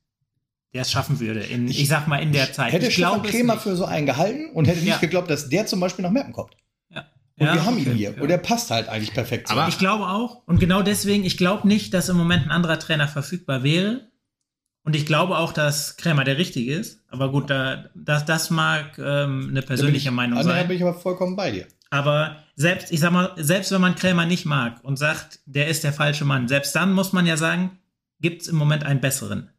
der 0.74 0.82
es 0.82 0.90
schaffen 0.90 1.20
würde. 1.20 1.40
In, 1.40 1.68
ich, 1.68 1.80
Ich- 1.82 1.88
sag 1.88 2.06
mal 2.08 2.18
in 2.18 2.32
der 2.32 2.52
Zeit. 2.52 2.72
Hätte 2.72 2.86
ich 2.88 2.94
Stefan 2.94 3.22
Krämer 3.22 3.58
für 3.58 3.76
so 3.76 3.84
einen 3.84 4.06
gehalten 4.06 4.50
und 4.52 4.66
hätte 4.66 4.80
nicht 4.80 4.88
Ja. 4.88 4.96
geglaubt, 4.98 5.30
dass 5.30 5.48
der 5.48 5.66
zum 5.66 5.80
Beispiel 5.80 6.02
nach 6.02 6.10
Meppen 6.10 6.32
kommt. 6.32 6.54
Ja. 6.90 7.04
Und 7.38 7.46
Ja, 7.46 7.54
wir 7.54 7.64
haben 7.64 7.78
ihn 7.78 7.86
okay, 7.88 7.94
hier. 7.96 8.14
ja. 8.16 8.22
Und 8.22 8.28
der 8.28 8.38
passt 8.38 8.70
halt 8.70 8.88
eigentlich 8.88 9.14
perfekt. 9.14 9.50
Aber- 9.50 9.68
Ich 9.68 9.78
glaube 9.78 10.04
auch. 10.06 10.42
Und 10.46 10.58
genau 10.60 10.82
deswegen, 10.82 11.24
ich 11.24 11.36
glaube 11.38 11.66
nicht, 11.66 11.94
dass 11.94 12.08
im 12.08 12.16
Moment 12.16 12.44
ein 12.44 12.50
anderer 12.50 12.78
Trainer 12.78 13.08
verfügbar 13.08 13.62
wäre. 13.62 14.08
Und 14.84 14.94
ich 14.94 15.04
glaube 15.06 15.36
auch, 15.38 15.52
dass 15.52 15.96
Krämer 15.96 16.22
der 16.22 16.38
Richtige 16.38 16.72
ist. 16.72 17.00
Aber 17.08 17.32
gut, 17.32 17.50
da, 17.50 17.86
das, 17.96 18.24
das 18.24 18.50
mag 18.50 18.96
ähm, 18.98 19.48
eine 19.50 19.62
persönliche 19.62 20.04
Da 20.06 20.10
ich, 20.10 20.16
Meinung 20.16 20.42
sein. 20.44 20.68
bin 20.68 20.76
ich 20.76 20.82
aber 20.82 20.94
vollkommen 20.94 21.34
bei 21.34 21.50
dir. 21.50 21.66
Aber 21.90 22.36
selbst, 22.54 22.92
ich 22.92 23.00
sag 23.00 23.10
mal, 23.12 23.32
selbst 23.36 23.72
wenn 23.72 23.80
man 23.80 23.94
Krämer 23.96 24.26
nicht 24.26 24.44
mag 24.44 24.84
und 24.84 24.96
sagt, 24.96 25.40
der 25.46 25.66
ist 25.68 25.82
der 25.84 25.92
falsche 25.92 26.24
Mann, 26.24 26.46
selbst 26.48 26.74
dann 26.76 26.92
muss 26.92 27.12
man 27.12 27.26
ja 27.26 27.36
sagen, 27.36 27.78
gibt 28.20 28.42
es 28.42 28.48
im 28.48 28.56
Moment 28.56 28.84
einen 28.84 29.00
besseren. 29.00 29.50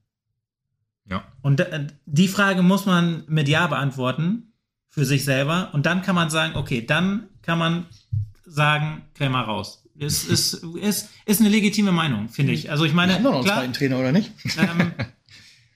Ja. 1.10 1.24
Und 1.41 1.66
die 2.05 2.28
Frage 2.28 2.62
muss 2.64 2.86
man 2.86 3.24
mit 3.28 3.47
Ja 3.47 3.68
beantworten 3.68 4.53
für 4.89 5.05
sich 5.05 5.24
selber. 5.24 5.70
Und 5.74 5.86
dann 5.86 6.01
kann 6.01 6.16
man 6.16 6.30
sagen, 6.30 6.55
okay, 6.55 6.86
dann 6.86 7.28
kann 7.41 7.58
man 7.60 7.86
sagen, 8.45 9.03
Krämer 9.14 9.41
raus. 9.41 9.84
Ist, 9.95 10.26
ist, 10.30 10.53
ist, 10.82 11.10
ist 11.26 11.39
eine 11.39 11.49
legitime 11.49 11.91
Meinung, 11.91 12.30
finde 12.30 12.53
ich. 12.53 12.70
Also 12.70 12.84
ich 12.86 12.91
Wir 12.91 12.95
meine, 12.97 13.16
haben 13.16 13.24
doch 13.24 13.32
noch 13.32 13.38
einen 13.38 13.45
klar, 13.45 13.58
zweiten 13.60 13.74
Trainer, 13.74 13.99
oder 13.99 14.12
nicht? 14.12 14.32
ähm, 14.58 14.91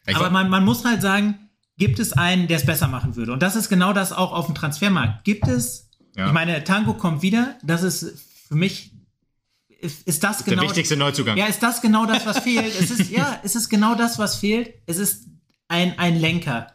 aber 0.13 0.29
man, 0.29 0.49
man 0.49 0.63
muss 0.63 0.85
halt 0.85 1.01
sagen, 1.01 1.49
gibt 1.77 1.97
es 1.99 2.13
einen, 2.13 2.47
der 2.47 2.57
es 2.57 2.65
besser 2.65 2.87
machen 2.87 3.15
würde? 3.15 3.31
Und 3.33 3.41
das 3.41 3.55
ist 3.55 3.69
genau 3.69 3.93
das 3.93 4.11
auch 4.13 4.31
auf 4.33 4.45
dem 4.45 4.53
Transfermarkt. 4.55 5.23
Gibt 5.23 5.47
es, 5.47 5.89
Ja. 6.15 6.27
ich 6.27 6.33
meine, 6.33 6.63
Tango 6.63 6.93
kommt 6.93 7.23
wieder, 7.23 7.57
das 7.63 7.81
ist 7.81 8.21
für 8.47 8.55
mich, 8.55 8.90
ist, 9.81 10.07
ist 10.07 10.23
das 10.23 10.43
der 10.43 10.55
genau. 10.55 10.67
wichtigste 10.67 10.95
Neuzugang. 10.95 11.37
Ja, 11.37 11.47
ist 11.47 11.61
das 11.63 11.81
genau 11.81 12.05
das, 12.05 12.25
was 12.25 12.39
fehlt? 12.39 12.79
Es 12.79 12.91
ist, 12.91 13.09
ja, 13.09 13.39
es 13.43 13.55
ist 13.55 13.69
genau 13.69 13.95
das, 13.95 14.19
was 14.19 14.35
fehlt. 14.35 14.73
Es 14.85 14.97
ist 14.97 15.27
ein, 15.67 15.97
ein 15.97 16.19
Lenker. 16.19 16.67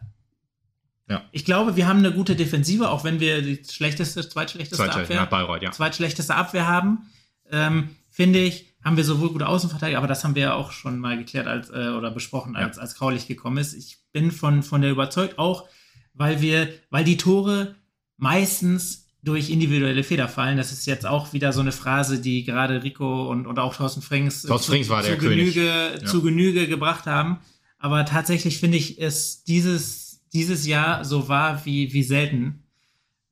Ja. 1.09 1.23
Ich 1.31 1.45
glaube, 1.45 1.77
wir 1.77 1.87
haben 1.87 2.01
eine 2.01 2.13
gute 2.13 2.35
Defensive, 2.35 2.91
auch 2.91 3.05
wenn 3.05 3.21
wir 3.21 3.43
die 3.43 3.63
schlechteste, 3.65 4.29
zweitschlechteste 4.29 4.85
Zweite, 4.85 5.03
Abwehr 5.03 5.21
nach 5.21 5.29
Bayreuth, 5.29 5.63
ja. 5.63 5.71
zweitschlechteste 5.71 6.35
Abwehr 6.35 6.67
haben, 6.67 7.11
ähm, 7.51 7.91
finde 8.11 8.41
ich, 8.41 8.75
haben 8.83 8.97
wir 8.97 9.05
sowohl 9.05 9.31
gute 9.31 9.47
Außenverteidiger, 9.47 9.99
aber 9.99 10.09
das 10.09 10.25
haben 10.25 10.35
wir 10.35 10.43
ja 10.43 10.55
auch 10.55 10.73
schon 10.73 10.99
mal 10.99 11.17
geklärt 11.17 11.47
als, 11.47 11.71
äh, 11.71 11.91
oder 11.97 12.11
besprochen, 12.11 12.55
Ja. 12.55 12.61
als, 12.61 12.79
als 12.79 12.97
Kraulich 12.97 13.29
gekommen 13.29 13.59
ist. 13.59 13.75
Ich 13.75 13.99
bin 14.13 14.33
von, 14.33 14.63
von 14.63 14.81
der 14.81 14.91
überzeugt, 14.91 15.39
auch 15.39 15.69
weil 16.15 16.41
wir, 16.41 16.69
weil 16.91 17.05
die 17.05 17.17
Tore 17.17 17.77
meistens 18.17 19.06
durch 19.27 19.51
individuelle 19.51 20.05
Fehler 20.05 20.29
fallen. 20.29 20.57
Das 20.57 20.71
ist 20.71 20.87
jetzt 20.87 21.05
auch 21.05 21.33
wieder 21.33 21.53
so 21.53 21.61
eine 21.61 21.73
Phrase, 21.73 22.21
die 22.21 22.45
gerade 22.45 22.85
Rico 22.85 23.29
und, 23.29 23.49
und 23.49 23.59
auch 23.59 23.75
Thorsten 23.75 24.01
Frings, 24.01 24.45
äh, 24.45 24.49
Thorsten 24.49 24.71
Frings 24.71 24.89
war 24.89 25.03
zu, 25.03 25.09
der 25.09 25.19
zu. 25.19 25.29
Genüge, 25.29 25.67
Ja. 26.01 26.05
zu 26.07 26.23
Genüge 26.23 26.69
gebracht 26.69 27.07
haben. 27.07 27.39
Aber 27.79 28.07
tatsächlich 28.07 28.59
finde 28.59 28.79
ich 28.79 29.01
es 29.01 29.43
dieses, 29.43 30.23
dieses 30.33 30.65
Jahr 30.65 31.05
so 31.05 31.29
war 31.29 31.67
wie, 31.67 31.93
wie 31.93 32.05
selten. 32.05 32.63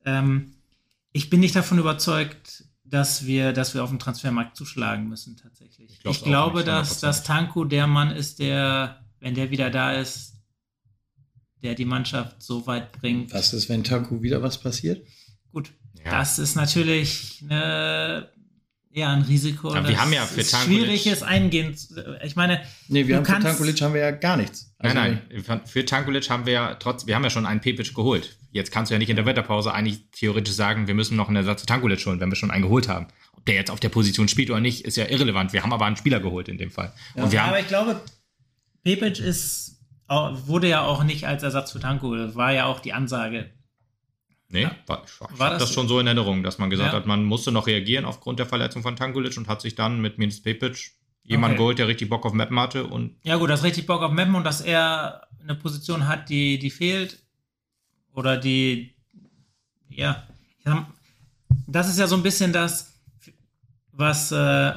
Ähm, 0.03 0.55
ich 1.13 1.29
bin 1.29 1.39
nicht 1.39 1.55
davon 1.55 1.79
überzeugt, 1.79 2.65
dass 2.83 3.25
wir, 3.25 3.53
dass 3.53 3.73
wir 3.73 3.81
auf 3.81 3.89
dem 3.89 3.97
Transfermarkt 3.97 4.57
zuschlagen 4.57 5.07
müssen, 5.07 5.37
tatsächlich. 5.37 5.99
Ich, 6.03 6.05
auch 6.05 6.23
glaube, 6.23 6.57
nicht, 6.57 6.67
dass, 6.67 6.99
dass 6.99 7.23
Tanku 7.23 7.63
der 7.63 7.87
Mann 7.87 8.11
ist, 8.11 8.39
der, 8.39 8.99
wenn 9.21 9.33
der 9.33 9.49
wieder 9.49 9.69
da 9.69 9.93
ist, 9.93 10.33
der 11.63 11.73
die 11.73 11.85
Mannschaft 11.85 12.43
so 12.43 12.67
weit 12.67 12.91
bringt. 12.91 13.33
Was 13.33 13.53
ist, 13.53 13.69
wenn 13.69 13.85
Tanku 13.85 14.21
wieder 14.21 14.41
was 14.43 14.59
passiert? 14.59 15.01
Ja. 16.03 16.11
das 16.11 16.39
ist 16.39 16.55
natürlich 16.55 17.43
eine, 17.49 18.29
ja, 18.91 19.11
ein 19.11 19.23
Risiko. 19.23 19.73
Aber 19.73 19.87
wir 19.87 19.99
haben 19.99 20.13
ja 20.13 20.25
für 20.25 20.41
ist 20.41 20.53
Tankulic- 20.53 20.63
schwierig 20.85 21.07
ist 21.07 21.23
eingehen. 21.23 21.75
zu- 21.75 21.95
Ich 22.23 22.35
meine, 22.35 22.61
Nee, 22.87 23.07
wir 23.07 23.17
haben 23.17 23.25
für 23.25 23.39
Tankulic 23.39 23.81
haben 23.81 23.93
wir 23.93 24.01
ja 24.01 24.11
gar 24.11 24.37
nichts. 24.37 24.73
Also, 24.77 24.95
nein, 24.95 25.21
nein. 25.39 25.61
Für 25.65 25.83
Tankulic 25.85 26.29
haben 26.29 26.45
wir 26.45 26.53
ja 26.53 26.75
trotz, 26.75 27.05
wir 27.07 27.15
haben 27.15 27.23
ja 27.23 27.29
schon 27.29 27.45
einen 27.45 27.59
Pepic 27.61 27.93
geholt. 27.93 28.37
Jetzt 28.51 28.71
kannst 28.71 28.89
du 28.89 28.95
ja 28.95 28.99
nicht 28.99 29.09
in 29.09 29.15
der 29.17 29.25
Wetterpause 29.25 29.73
eigentlich 29.73 30.09
theoretisch 30.11 30.53
sagen, 30.53 30.87
wir 30.87 30.93
müssen 30.93 31.17
noch 31.17 31.27
einen 31.27 31.35
Ersatz 31.37 31.61
für 31.61 31.67
Tankulic 31.67 32.05
holen, 32.05 32.19
wenn 32.21 32.29
wir 32.29 32.35
schon 32.37 32.51
einen 32.51 32.63
geholt 32.63 32.87
haben. 32.87 33.07
Ob 33.33 33.45
der 33.45 33.55
jetzt 33.55 33.69
auf 33.71 33.79
der 33.81 33.89
Position 33.89 34.27
spielt 34.29 34.49
oder 34.49 34.61
nicht, 34.61 34.85
ist 34.85 34.95
ja 34.95 35.05
irrelevant. 35.07 35.51
Wir 35.51 35.61
haben 35.63 35.73
aber 35.73 35.85
einen 35.85 35.97
Spieler 35.97 36.19
geholt 36.21 36.47
in 36.47 36.57
dem 36.57 36.71
Fall. 36.71 36.93
Und 37.15 37.31
wir 37.31 37.37
Ja, 37.37 37.41
haben, 37.43 37.49
aber 37.49 37.59
ich 37.59 37.67
glaube, 37.67 37.99
Pepic 38.83 39.19
ist, 39.21 39.81
wurde 40.07 40.69
ja 40.69 40.83
auch 40.83 41.03
nicht 41.03 41.25
als 41.25 41.43
Ersatz 41.43 41.71
für 41.73 41.79
Tanko, 41.81 42.11
war 42.35 42.53
ja 42.53 42.65
auch 42.65 42.79
die 42.79 42.93
Ansage. 42.93 43.49
Nee, 44.49 44.63
Ja. 44.63 44.75
war, 44.87 45.03
ich 45.05 45.19
War 45.21 45.39
war 45.39 45.49
das, 45.51 45.59
das- 45.63 45.73
schon 45.73 45.87
so 45.87 45.99
in 45.99 46.07
Erinnerung, 46.07 46.43
dass 46.43 46.57
man 46.57 46.69
gesagt 46.69 46.93
Ja. 46.93 46.99
hat, 46.99 47.05
man 47.05 47.23
musste 47.23 47.51
noch 47.51 47.67
reagieren 47.67 48.05
aufgrund 48.05 48.39
der 48.39 48.45
Verletzung 48.45 48.81
von 48.83 48.95
Tankulic 48.95 49.37
und 49.37 49.47
hat 49.47 49.61
sich 49.61 49.75
dann 49.75 50.01
mit 50.01 50.17
Minus 50.17 50.41
Pepic 50.41 50.91
jemanden 51.23 51.53
Okay. 51.55 51.57
geholt, 51.57 51.79
der 51.79 51.87
richtig 51.87 52.09
Bock 52.09 52.25
auf 52.25 52.33
Mappen 52.33 52.59
hatte 52.59 52.85
und 52.85 53.15
Ja 53.23 53.37
gut, 53.37 53.49
das 53.49 53.63
richtig 53.63 53.85
Bock 53.87 54.01
auf 54.01 54.11
Mappen 54.11 54.35
und 54.35 54.43
dass 54.43 54.61
er 54.61 55.27
eine 55.41 55.55
Position 55.55 56.07
hat, 56.07 56.29
die, 56.29 56.59
die 56.59 56.69
fehlt 56.71 57.21
oder 58.13 58.37
die, 58.37 58.93
ja, 59.89 60.27
das 61.67 61.89
ist 61.89 61.99
ja 61.99 62.07
so 62.07 62.15
ein 62.15 62.23
bisschen 62.23 62.53
das, 62.53 62.93
was, 63.91 64.31
äh, 64.31 64.69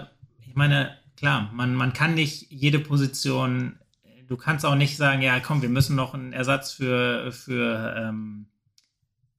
ich 0.47 0.55
meine, 0.55 0.97
klar, 1.17 1.51
man, 1.53 1.75
man 1.75 1.93
kann 1.93 2.15
nicht 2.15 2.51
jede 2.51 2.79
Position 2.79 3.79
du 4.27 4.37
kannst 4.37 4.67
auch 4.67 4.75
nicht 4.75 4.99
sagen, 4.99 5.23
ja, 5.23 5.41
komm, 5.41 5.63
wir 5.63 5.71
müssen 5.71 5.97
noch 5.97 6.13
einen 6.13 6.35
Ersatz 6.35 6.73
für, 6.73 7.33
für, 7.33 7.95
ähm, 7.99 8.45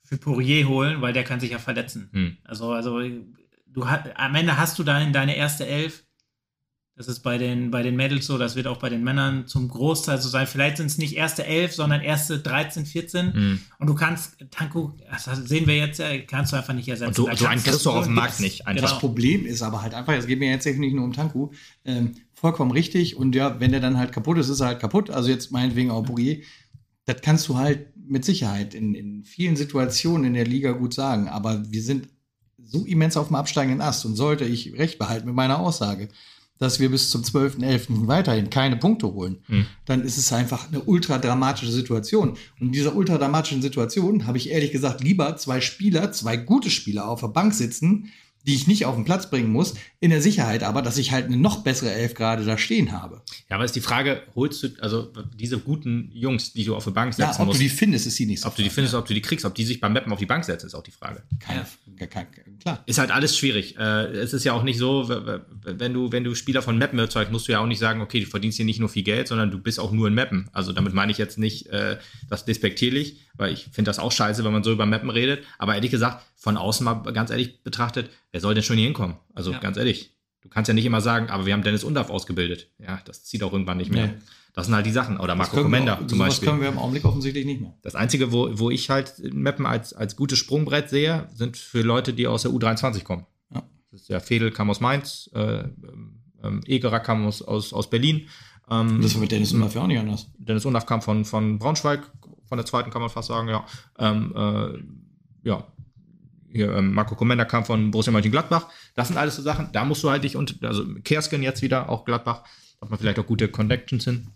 für 0.09 0.17
Poirier 0.17 0.67
holen, 0.67 1.01
weil 1.01 1.13
der 1.13 1.23
kann 1.23 1.39
sich 1.39 1.51
ja 1.51 1.59
verletzen. 1.59 2.09
Hm. 2.11 2.37
Also, 2.43 2.71
also 2.71 2.99
du 3.67 3.83
am 3.83 4.35
Ende 4.35 4.57
hast 4.57 4.79
du 4.79 4.83
dann 4.83 5.13
deine 5.13 5.35
erste 5.35 5.67
Elf 5.67 6.03
das 6.99 7.07
ist 7.07 7.21
bei 7.21 7.37
den, 7.37 7.71
bei 7.71 7.81
den 7.81 7.95
Mädels 7.95 8.25
so, 8.25 8.37
das 8.37 8.57
wird 8.57 8.67
auch 8.67 8.75
bei 8.75 8.89
den 8.89 9.05
Männern 9.05 9.47
zum 9.47 9.69
Großteil 9.69 10.21
so 10.21 10.27
sein. 10.27 10.45
Vielleicht 10.47 10.75
sind 10.75 10.87
es 10.87 10.97
nicht 10.97 11.15
erste 11.15 11.45
elf, 11.45 11.73
sondern 11.73 12.01
erste 12.01 12.39
13, 12.39 12.85
14. 12.85 13.25
Mhm. 13.27 13.59
Und 13.79 13.87
du 13.87 13.95
kannst, 13.95 14.35
Tanko, 14.51 14.97
das 15.09 15.23
sehen 15.47 15.65
wir 15.65 15.77
jetzt, 15.77 16.03
kannst 16.27 16.51
du 16.51 16.57
einfach 16.57 16.73
nicht 16.73 16.89
ersetzen. 16.89 17.07
Und 17.07 17.15
so, 17.15 17.29
so 17.33 17.45
einen 17.45 17.63
kriegst 17.63 17.85
du 17.85 17.91
auch 17.91 17.95
auf 17.95 18.03
dem 18.03 18.15
Markt 18.15 18.41
nicht. 18.41 18.67
Einfach. 18.67 18.81
Genau. 18.81 18.89
Das 18.89 18.99
Problem 18.99 19.45
ist 19.45 19.61
aber 19.61 19.81
halt 19.81 19.93
einfach, 19.93 20.11
es 20.11 20.27
geht 20.27 20.39
mir 20.39 20.49
jetzt 20.49 20.65
nicht 20.65 20.93
nur 20.93 21.05
um 21.05 21.13
Tanku, 21.13 21.51
ähm, 21.85 22.15
vollkommen 22.33 22.71
richtig. 22.71 23.15
Und 23.15 23.33
ja, 23.33 23.61
wenn 23.61 23.71
der 23.71 23.79
dann 23.79 23.97
halt 23.97 24.11
kaputt 24.11 24.37
ist, 24.37 24.49
ist 24.49 24.59
er 24.59 24.67
halt 24.67 24.81
kaputt. 24.81 25.09
Also 25.09 25.29
jetzt 25.29 25.53
meinetwegen 25.53 25.91
auch 25.91 26.03
Bourier. 26.03 26.41
Das 27.05 27.21
kannst 27.21 27.47
du 27.47 27.55
halt 27.55 27.93
mit 28.09 28.25
Sicherheit 28.25 28.73
in, 28.73 28.95
in 28.95 29.23
vielen 29.23 29.55
Situationen 29.55 30.25
in 30.25 30.33
der 30.33 30.45
Liga 30.45 30.71
gut 30.71 30.93
sagen. 30.93 31.27
Aber 31.27 31.71
wir 31.71 31.83
sind 31.83 32.09
so 32.63 32.85
immens 32.85 33.17
auf 33.17 33.27
dem 33.27 33.35
absteigenden 33.35 33.81
Ast 33.81 34.05
und 34.05 34.15
sollte 34.15 34.45
ich 34.45 34.73
recht 34.77 34.99
behalten 34.99 35.27
mit 35.27 35.35
meiner 35.35 35.59
Aussage 35.59 36.09
dass 36.59 36.79
wir 36.79 36.91
bis 36.91 37.09
zum 37.09 37.23
12.11. 37.23 38.07
weiterhin 38.07 38.49
keine 38.49 38.75
Punkte 38.75 39.07
holen, 39.13 39.37
hm. 39.47 39.65
dann 39.85 40.03
ist 40.03 40.17
es 40.17 40.31
einfach 40.31 40.67
eine 40.67 40.81
ultra 40.81 41.17
dramatische 41.17 41.71
Situation. 41.71 42.31
Und 42.59 42.67
in 42.67 42.71
dieser 42.73 42.95
ultra 42.95 43.17
dramatischen 43.17 43.61
Situation 43.61 44.27
habe 44.27 44.37
ich 44.37 44.51
ehrlich 44.51 44.71
gesagt 44.71 45.01
lieber 45.01 45.35
zwei 45.37 45.61
Spieler, 45.61 46.11
zwei 46.11 46.37
gute 46.37 46.69
Spieler 46.69 47.07
auf 47.07 47.21
der 47.21 47.29
Bank 47.29 47.53
sitzen, 47.53 48.11
die 48.49 48.55
ich 48.55 48.65
nicht 48.65 48.87
auf 48.87 48.95
den 48.95 49.05
Platz 49.05 49.29
bringen 49.29 49.51
muss, 49.51 49.75
in 49.99 50.09
der 50.09 50.23
Sicherheit 50.23 50.63
aber, 50.63 50.81
dass 50.81 50.97
ich 50.97 51.11
halt 51.11 51.27
eine 51.27 51.37
noch 51.37 51.63
bessere 51.63 51.91
Elf 51.91 52.15
gerade 52.15 52.43
da 52.43 52.57
stehen 52.57 52.91
habe. 52.91 53.21
Ja, 53.47 53.57
aber 53.57 53.65
ist 53.65 53.75
die 53.75 53.79
Frage, 53.79 54.23
holst 54.33 54.63
du, 54.63 54.69
also 54.79 55.13
diese 55.37 55.59
guten 55.59 56.09
Jungs, 56.13 56.53
die 56.53 56.65
du 56.65 56.75
auf 56.75 56.83
die 56.83 56.89
Bank 56.89 57.13
setzen 57.13 57.29
ja, 57.35 57.39
ob 57.41 57.45
musst, 57.45 57.59
du 57.59 57.63
die 57.63 57.69
findest, 57.69 58.07
ist 58.07 58.17
die 58.17 58.25
nicht 58.25 58.41
so. 58.41 58.47
Ob 58.47 58.55
du 58.55 58.63
die 58.63 58.71
findest, 58.71 58.93
ja. 58.93 58.99
ob 58.99 59.05
du 59.05 59.13
die 59.13 59.21
kriegst, 59.21 59.45
ob 59.45 59.53
die 59.53 59.65
sich 59.65 59.79
beim 59.79 59.93
Mappen 59.93 60.11
auf 60.11 60.17
die 60.17 60.25
Bank 60.25 60.45
setzen, 60.45 60.65
ist 60.65 60.73
auch 60.73 60.81
die 60.81 60.89
Frage. 60.89 61.21
Keine, 61.39 61.63
ja. 61.99 62.07
kein, 62.07 62.25
klar. 62.59 62.81
Ist 62.87 62.97
halt 62.97 63.11
alles 63.11 63.37
schwierig. 63.37 63.77
Äh, 63.77 64.07
es 64.13 64.33
ist 64.33 64.45
ja 64.45 64.53
auch 64.53 64.63
nicht 64.63 64.79
so, 64.79 65.07
wenn 65.07 65.93
du, 65.93 66.11
wenn 66.11 66.23
du 66.23 66.33
Spieler 66.33 66.63
von 66.63 66.79
Mappen 66.79 66.97
erzeugst, 66.97 67.31
musst 67.31 67.47
du 67.47 67.51
ja 67.51 67.59
auch 67.59 67.67
nicht 67.67 67.79
sagen, 67.79 68.01
okay, 68.01 68.19
du 68.19 68.25
verdienst 68.25 68.57
hier 68.57 68.65
nicht 68.65 68.79
nur 68.79 68.89
viel 68.89 69.03
Geld, 69.03 69.27
sondern 69.27 69.51
du 69.51 69.59
bist 69.59 69.79
auch 69.79 69.91
nur 69.91 70.07
in 70.07 70.15
Mappen. 70.15 70.49
Also 70.53 70.73
damit 70.73 70.95
meine 70.95 71.11
ich 71.11 71.19
jetzt 71.19 71.37
nicht 71.37 71.67
äh, 71.67 71.97
das 72.29 72.45
despektierlich, 72.45 73.17
weil 73.35 73.53
ich 73.53 73.69
finde 73.71 73.89
das 73.89 73.99
auch 73.99 74.11
scheiße, 74.11 74.43
wenn 74.43 74.51
man 74.51 74.63
so 74.63 74.71
über 74.71 74.87
Mappen 74.87 75.11
redet. 75.11 75.43
Aber 75.59 75.75
ehrlich 75.75 75.91
gesagt, 75.91 76.25
von 76.39 76.57
außen 76.57 76.85
mal 76.85 76.95
ganz 77.13 77.29
ehrlich 77.29 77.63
betrachtet, 77.63 78.09
wer 78.31 78.39
soll 78.39 78.53
denn 78.53 78.63
schon 78.63 78.77
hier 78.77 78.85
hinkommen? 78.85 79.17
Also 79.35 79.51
ja. 79.51 79.59
ganz 79.59 79.75
ehrlich, 79.77 80.15
du 80.41 80.47
kannst 80.47 80.69
ja 80.69 80.73
nicht 80.73 80.85
immer 80.85 81.01
sagen, 81.01 81.29
aber 81.29 81.45
wir 81.45 81.53
haben 81.53 81.63
Dennis 81.63 81.83
Undaff 81.83 82.09
ausgebildet. 82.09 82.69
Ja, 82.79 83.01
das 83.03 83.25
zieht 83.25 83.43
auch 83.43 83.51
irgendwann 83.51 83.77
nicht 83.77 83.91
mehr. 83.91 84.07
Nee. 84.07 84.13
Das 84.53 84.65
sind 84.65 84.75
halt 84.75 84.85
die 84.85 84.91
Sachen. 84.91 85.19
Oder 85.19 85.35
Marco 85.35 85.61
Comenda 85.61 85.99
zum 86.07 86.17
Beispiel. 86.17 86.45
Das 86.45 86.53
können 86.53 86.61
wir 86.61 86.69
im 86.69 86.79
Augenblick 86.79 87.05
offensichtlich 87.05 87.45
nicht 87.45 87.61
mehr. 87.61 87.73
Das 87.81 87.95
Einzige, 87.95 88.31
wo, 88.31 88.57
wo 88.57 88.69
ich 88.69 88.89
halt 88.89 89.21
Mappen 89.33 89.65
als, 89.65 89.93
als 89.93 90.15
gutes 90.15 90.39
Sprungbrett 90.39 90.89
sehe, 90.89 91.27
sind 91.33 91.57
für 91.57 91.81
Leute, 91.81 92.13
die 92.13 92.25
aus 92.25 92.43
der 92.43 92.51
U23 92.51 93.03
kommen. 93.03 93.25
Ja. 93.53 93.63
Das 93.91 94.01
ist 94.01 94.09
ja 94.09 94.21
Fedel 94.21 94.51
kam 94.51 94.69
aus 94.69 94.79
Mainz, 94.79 95.29
äh, 95.33 95.65
ähm, 96.41 96.61
Egerer 96.65 97.01
kam 97.01 97.27
aus, 97.27 97.41
aus, 97.41 97.73
aus 97.73 97.89
Berlin. 97.89 98.27
Ähm, 98.69 99.01
das 99.01 99.11
ist 99.11 99.19
mit 99.19 99.31
Dennis 99.31 99.51
Undaff 99.51 99.75
ja 99.75 99.81
auch 99.81 99.87
nicht 99.87 99.99
anders. 99.99 100.27
Dennis 100.37 100.65
Undaff 100.65 100.85
kam 100.85 101.01
von, 101.01 101.25
von 101.25 101.59
Braunschweig, 101.59 102.09
von 102.45 102.57
der 102.57 102.65
zweiten 102.65 102.91
kann 102.91 103.01
man 103.01 103.09
fast 103.09 103.27
sagen, 103.27 103.49
ja. 103.49 103.65
Ähm, 103.97 104.33
äh, 104.35 105.47
ja, 105.47 105.67
hier, 106.51 106.73
ähm, 106.73 106.93
Marco 106.93 107.15
Comenda 107.15 107.45
kam 107.45 107.65
von 107.65 107.91
Borussia 107.91 108.11
Mönchengladbach. 108.11 108.67
Das 108.95 109.07
sind 109.07 109.17
alles 109.17 109.35
so 109.35 109.41
Sachen, 109.41 109.69
da 109.71 109.85
musst 109.85 110.03
du 110.03 110.09
halt 110.09 110.23
dich 110.23 110.35
und, 110.35 110.63
also 110.63 110.85
Kersken 111.03 111.43
jetzt 111.43 111.61
wieder, 111.61 111.89
auch 111.89 112.05
Gladbach, 112.05 112.43
hat 112.81 112.89
man 112.89 112.99
vielleicht 112.99 113.19
auch 113.19 113.25
gute 113.25 113.47
Connections 113.49 114.03
hin. 114.05 114.27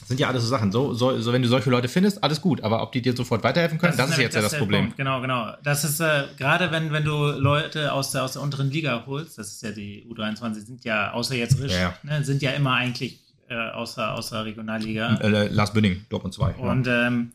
Das 0.00 0.08
sind 0.08 0.20
ja 0.20 0.28
alles 0.28 0.42
so 0.42 0.48
Sachen. 0.48 0.72
So, 0.72 0.92
so, 0.92 1.20
so, 1.20 1.32
wenn 1.32 1.42
du 1.42 1.48
solche 1.48 1.70
Leute 1.70 1.88
findest, 1.88 2.24
alles 2.24 2.40
gut. 2.40 2.62
Aber 2.62 2.82
ob 2.82 2.92
die 2.92 3.02
dir 3.02 3.14
sofort 3.14 3.44
weiterhelfen 3.44 3.78
können, 3.78 3.96
das, 3.96 4.08
das 4.08 4.16
ist, 4.16 4.22
jetzt 4.22 4.36
das 4.36 4.44
ja 4.44 4.48
das 4.48 4.58
Problem. 4.58 4.84
Punkt. 4.86 4.96
Genau, 4.96 5.20
genau. 5.20 5.54
Das 5.62 5.84
ist 5.84 6.00
äh, 6.00 6.24
gerade, 6.36 6.70
wenn, 6.72 6.92
wenn 6.92 7.04
du 7.04 7.30
Leute 7.32 7.92
aus 7.92 8.10
der, 8.12 8.24
aus 8.24 8.32
der 8.32 8.42
unteren 8.42 8.70
Liga 8.70 9.04
holst, 9.06 9.38
das 9.38 9.52
ist 9.52 9.62
ja 9.62 9.70
die 9.70 10.06
U23, 10.10 10.54
sind 10.54 10.84
ja, 10.84 11.12
außer 11.12 11.36
jetzt 11.36 11.60
Risch, 11.60 11.72
ja. 11.72 11.94
Ne, 12.02 12.24
sind 12.24 12.42
ja 12.42 12.50
immer 12.52 12.74
eigentlich 12.74 13.20
äh, 13.48 13.54
außer, 13.54 14.14
außer 14.14 14.44
Regionalliga. 14.44 15.16
Äh, 15.16 15.48
Lars 15.48 15.72
Bünding, 15.72 16.06
Dortmund 16.08 16.34
2. 16.34 16.54
Und 16.54 16.86
ja. 16.86 17.06
ähm, 17.06 17.32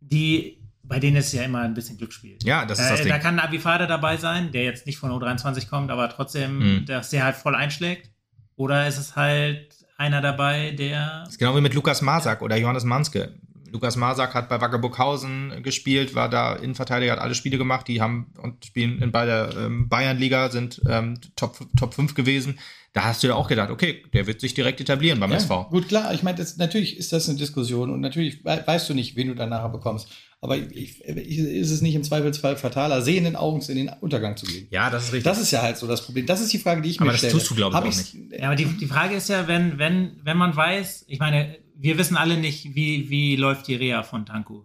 die 0.00 0.58
bei 0.88 1.00
denen 1.00 1.16
ist 1.16 1.32
ja 1.32 1.42
immer 1.42 1.60
ein 1.60 1.74
bisschen 1.74 1.98
Glücksspiel. 1.98 2.38
Ja, 2.42 2.64
das 2.64 2.78
ist 2.78 2.90
das 2.90 3.00
äh, 3.00 3.02
Ding. 3.04 3.12
Da 3.12 3.18
kann 3.18 3.38
ein 3.38 3.44
Abifade 3.44 3.86
dabei 3.86 4.16
sein, 4.16 4.52
der 4.52 4.64
jetzt 4.64 4.86
nicht 4.86 4.98
von 4.98 5.10
U23 5.10 5.68
kommt, 5.68 5.90
aber 5.90 6.08
trotzdem, 6.08 6.58
mhm. 6.58 6.86
dass 6.86 7.10
der 7.10 7.24
halt 7.24 7.36
voll 7.36 7.54
einschlägt. 7.54 8.10
Oder 8.56 8.86
ist 8.86 8.98
es 8.98 9.16
halt 9.16 9.68
einer 9.98 10.20
dabei, 10.20 10.70
der. 10.70 11.20
Das 11.24 11.30
ist 11.30 11.38
genau 11.38 11.56
wie 11.56 11.60
mit 11.60 11.74
Lukas 11.74 12.02
Masak 12.02 12.42
oder 12.42 12.56
Johannes 12.56 12.84
Manske. 12.84 13.34
Lukas 13.72 13.96
Masak 13.96 14.34
hat 14.34 14.48
bei 14.48 14.60
Wackerburghausen 14.60 15.62
gespielt, 15.62 16.14
war 16.14 16.30
da 16.30 16.54
Innenverteidiger, 16.54 17.12
hat 17.12 17.18
alle 17.18 17.34
Spiele 17.34 17.58
gemacht, 17.58 17.88
die 17.88 18.00
haben 18.00 18.32
und 18.40 18.64
spielen 18.64 19.02
in 19.02 19.12
bei 19.12 19.26
der 19.26 19.54
ähm, 19.56 19.88
Bayernliga, 19.88 20.50
sind 20.50 20.80
ähm, 20.88 21.18
Top, 21.34 21.58
Top 21.76 21.92
5 21.92 22.14
gewesen. 22.14 22.58
Da 22.92 23.04
hast 23.04 23.22
du 23.22 23.26
ja 23.26 23.34
auch 23.34 23.48
gedacht, 23.48 23.70
okay, 23.70 24.02
der 24.14 24.26
wird 24.26 24.40
sich 24.40 24.54
direkt 24.54 24.80
etablieren 24.80 25.20
beim 25.20 25.30
ja, 25.30 25.36
SV. 25.36 25.64
Gut, 25.68 25.88
klar, 25.88 26.14
ich 26.14 26.22
meine, 26.22 26.46
natürlich 26.56 26.96
ist 26.96 27.12
das 27.12 27.28
eine 27.28 27.36
Diskussion 27.36 27.90
und 27.90 28.00
natürlich 28.00 28.42
weißt 28.44 28.88
du 28.88 28.94
nicht, 28.94 29.16
wen 29.16 29.28
du 29.28 29.34
dann 29.34 29.50
nachher 29.50 29.68
bekommst. 29.68 30.08
Aber 30.46 30.56
ich, 30.56 31.04
ich, 31.04 31.38
ist 31.38 31.70
es 31.70 31.82
nicht 31.82 31.94
im 31.94 32.04
Zweifelsfall 32.04 32.56
fataler, 32.56 33.02
sehenden 33.02 33.36
Augens 33.36 33.68
in 33.68 33.76
den 33.76 33.90
Untergang 34.00 34.36
zu 34.36 34.46
gehen? 34.46 34.68
Ja, 34.70 34.90
das 34.90 35.04
ist 35.04 35.12
richtig. 35.12 35.24
Das 35.24 35.40
ist 35.40 35.50
ja 35.50 35.62
halt 35.62 35.76
so 35.76 35.86
das 35.86 36.04
Problem. 36.04 36.26
Das 36.26 36.40
ist 36.40 36.52
die 36.52 36.58
Frage, 36.58 36.82
die 36.82 36.90
ich 36.90 37.00
aber 37.00 37.10
mir 37.10 37.18
stelle. 37.18 37.32
Aber 37.32 37.38
das 37.40 37.48
tust 37.48 37.50
du, 37.50 37.54
glaube 37.56 37.76
ich, 37.76 37.82
auch 37.82 37.84
nicht. 37.84 38.38
Ja, 38.38 38.46
aber 38.46 38.56
die, 38.56 38.64
die 38.64 38.86
Frage 38.86 39.16
ist 39.16 39.28
ja, 39.28 39.48
wenn, 39.48 39.78
wenn, 39.78 40.12
wenn 40.22 40.36
man 40.36 40.54
weiß, 40.54 41.06
ich 41.08 41.18
meine, 41.18 41.56
wir 41.74 41.98
wissen 41.98 42.16
alle 42.16 42.36
nicht, 42.36 42.74
wie, 42.74 43.10
wie 43.10 43.36
läuft 43.36 43.66
die 43.66 43.74
Reha 43.74 44.02
von 44.02 44.24
Tanku. 44.24 44.64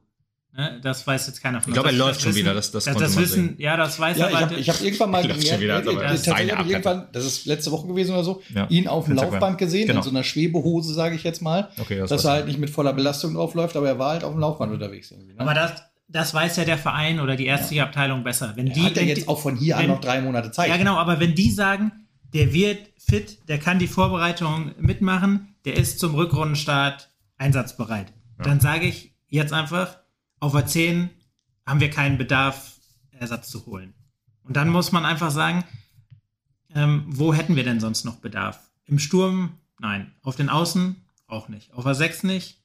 Ne? 0.53 0.81
Das 0.83 1.07
weiß 1.07 1.27
jetzt 1.27 1.41
keiner 1.41 1.61
von 1.61 1.71
uns. 1.71 1.77
Ich 1.77 1.81
glaube, 1.81 1.95
er 1.95 2.05
läuft 2.05 2.21
schon 2.21 2.35
wieder. 2.35 2.53
Das, 2.53 2.71
das, 2.71 2.83
das, 2.83 2.97
das 2.97 3.17
wissen, 3.17 3.49
sehen. 3.49 3.55
ja, 3.57 3.77
das 3.77 3.97
weiß 3.97 4.17
ja, 4.17 4.27
er. 4.27 4.51
Ich 4.57 4.69
habe 4.69 4.79
hab 4.79 4.81
irgendwann 4.81 5.11
mal, 5.11 5.21
gemerkt, 5.27 5.59
wieder, 5.61 5.77
äh, 5.79 6.15
ich 6.15 6.27
irgendwann, 6.27 7.07
das 7.13 7.25
ist 7.25 7.45
letzte 7.45 7.71
Woche 7.71 7.87
gewesen 7.87 8.11
oder 8.11 8.25
so, 8.25 8.41
ja. 8.53 8.67
ihn 8.67 8.87
auf 8.87 9.05
dem 9.05 9.15
Laufband 9.15 9.57
gesehen, 9.57 9.87
genau. 9.87 9.99
in 9.99 10.03
so 10.03 10.09
einer 10.09 10.23
Schwebehose, 10.23 10.93
sage 10.93 11.15
ich 11.15 11.23
jetzt 11.23 11.41
mal, 11.41 11.69
okay, 11.79 11.99
das 11.99 12.09
dass 12.09 12.25
er 12.25 12.31
halt 12.31 12.47
nicht 12.47 12.59
mit 12.59 12.69
voller 12.69 12.91
Belastung 12.91 13.33
draufläuft, 13.35 13.77
aber 13.77 13.87
er 13.87 13.97
war 13.97 14.11
halt 14.11 14.25
auf 14.25 14.33
dem 14.33 14.41
Laufband 14.41 14.73
unterwegs. 14.73 15.11
Ne? 15.11 15.17
Aber 15.37 15.53
das, 15.53 15.83
das 16.09 16.33
weiß 16.33 16.57
ja 16.57 16.65
der 16.65 16.77
Verein 16.77 17.21
oder 17.21 17.37
die 17.37 17.45
ärztliche 17.45 17.83
Abteilung 17.83 18.23
besser. 18.23 18.51
Wenn 18.55 18.65
die, 18.65 18.81
hat 18.81 18.97
er 18.97 19.05
jetzt 19.05 19.29
auch 19.29 19.39
von 19.39 19.55
hier 19.55 19.77
wenn, 19.77 19.85
an 19.85 19.91
noch 19.91 20.01
drei 20.01 20.19
Monate 20.19 20.51
Zeit. 20.51 20.67
Ja, 20.67 20.75
genau, 20.75 20.97
aber 20.97 21.21
wenn 21.21 21.33
die 21.33 21.49
sagen, 21.49 21.93
der 22.33 22.51
wird 22.51 22.89
fit, 22.97 23.47
der 23.47 23.57
kann 23.57 23.79
die 23.79 23.87
Vorbereitung 23.87 24.71
mitmachen, 24.79 25.55
der 25.63 25.77
ist 25.77 25.99
zum 25.99 26.13
Rückrundenstart 26.15 27.09
einsatzbereit, 27.37 28.07
ja. 28.37 28.43
dann 28.43 28.59
sage 28.59 28.85
ich 28.85 29.13
jetzt 29.29 29.53
einfach, 29.53 30.00
auf 30.41 30.51
der 30.51 30.65
10 30.65 31.09
haben 31.65 31.79
wir 31.79 31.89
keinen 31.89 32.17
Bedarf, 32.17 32.73
Ersatz 33.11 33.49
zu 33.49 33.65
holen. 33.65 33.93
Und 34.43 34.57
dann 34.57 34.67
muss 34.67 34.91
man 34.91 35.05
einfach 35.05 35.31
sagen, 35.31 35.63
ähm, 36.75 37.05
wo 37.07 37.33
hätten 37.33 37.55
wir 37.55 37.63
denn 37.63 37.79
sonst 37.79 38.03
noch 38.03 38.17
Bedarf? 38.17 38.59
Im 38.85 38.99
Sturm? 38.99 39.57
Nein. 39.79 40.11
Auf 40.23 40.35
den 40.35 40.49
Außen? 40.49 40.95
Auch 41.27 41.47
nicht. 41.47 41.73
Auf 41.73 41.85
der 41.85 41.95
6 41.95 42.23
nicht. 42.23 42.57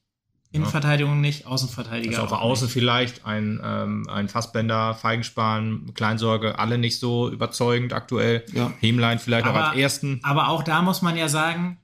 Innenverteidigung 0.51 1.19
nicht, 1.19 1.45
Außenverteidiger. 1.45 2.11
Also 2.11 2.23
auf 2.23 2.29
der 2.29 2.41
Außen 2.41 2.65
nicht. 2.67 2.73
vielleicht 2.73 3.25
ein, 3.25 3.59
ähm, 3.63 4.07
ein 4.09 4.29
Fassbender, 4.29 4.95
Feigenspahn, 4.95 5.91
Kleinsorge, 5.93 6.57
alle 6.57 6.77
nicht 6.77 6.99
so 6.99 7.29
überzeugend 7.29 7.91
aktuell. 7.93 8.45
Ja. 8.53 8.71
Hemlein 8.79 9.19
vielleicht 9.19 9.45
aber, 9.45 9.59
noch 9.59 9.67
als 9.69 9.77
ersten. 9.77 10.21
Aber 10.23 10.47
auch 10.47 10.63
da 10.63 10.81
muss 10.81 11.01
man 11.01 11.17
ja 11.17 11.27
sagen, 11.27 11.77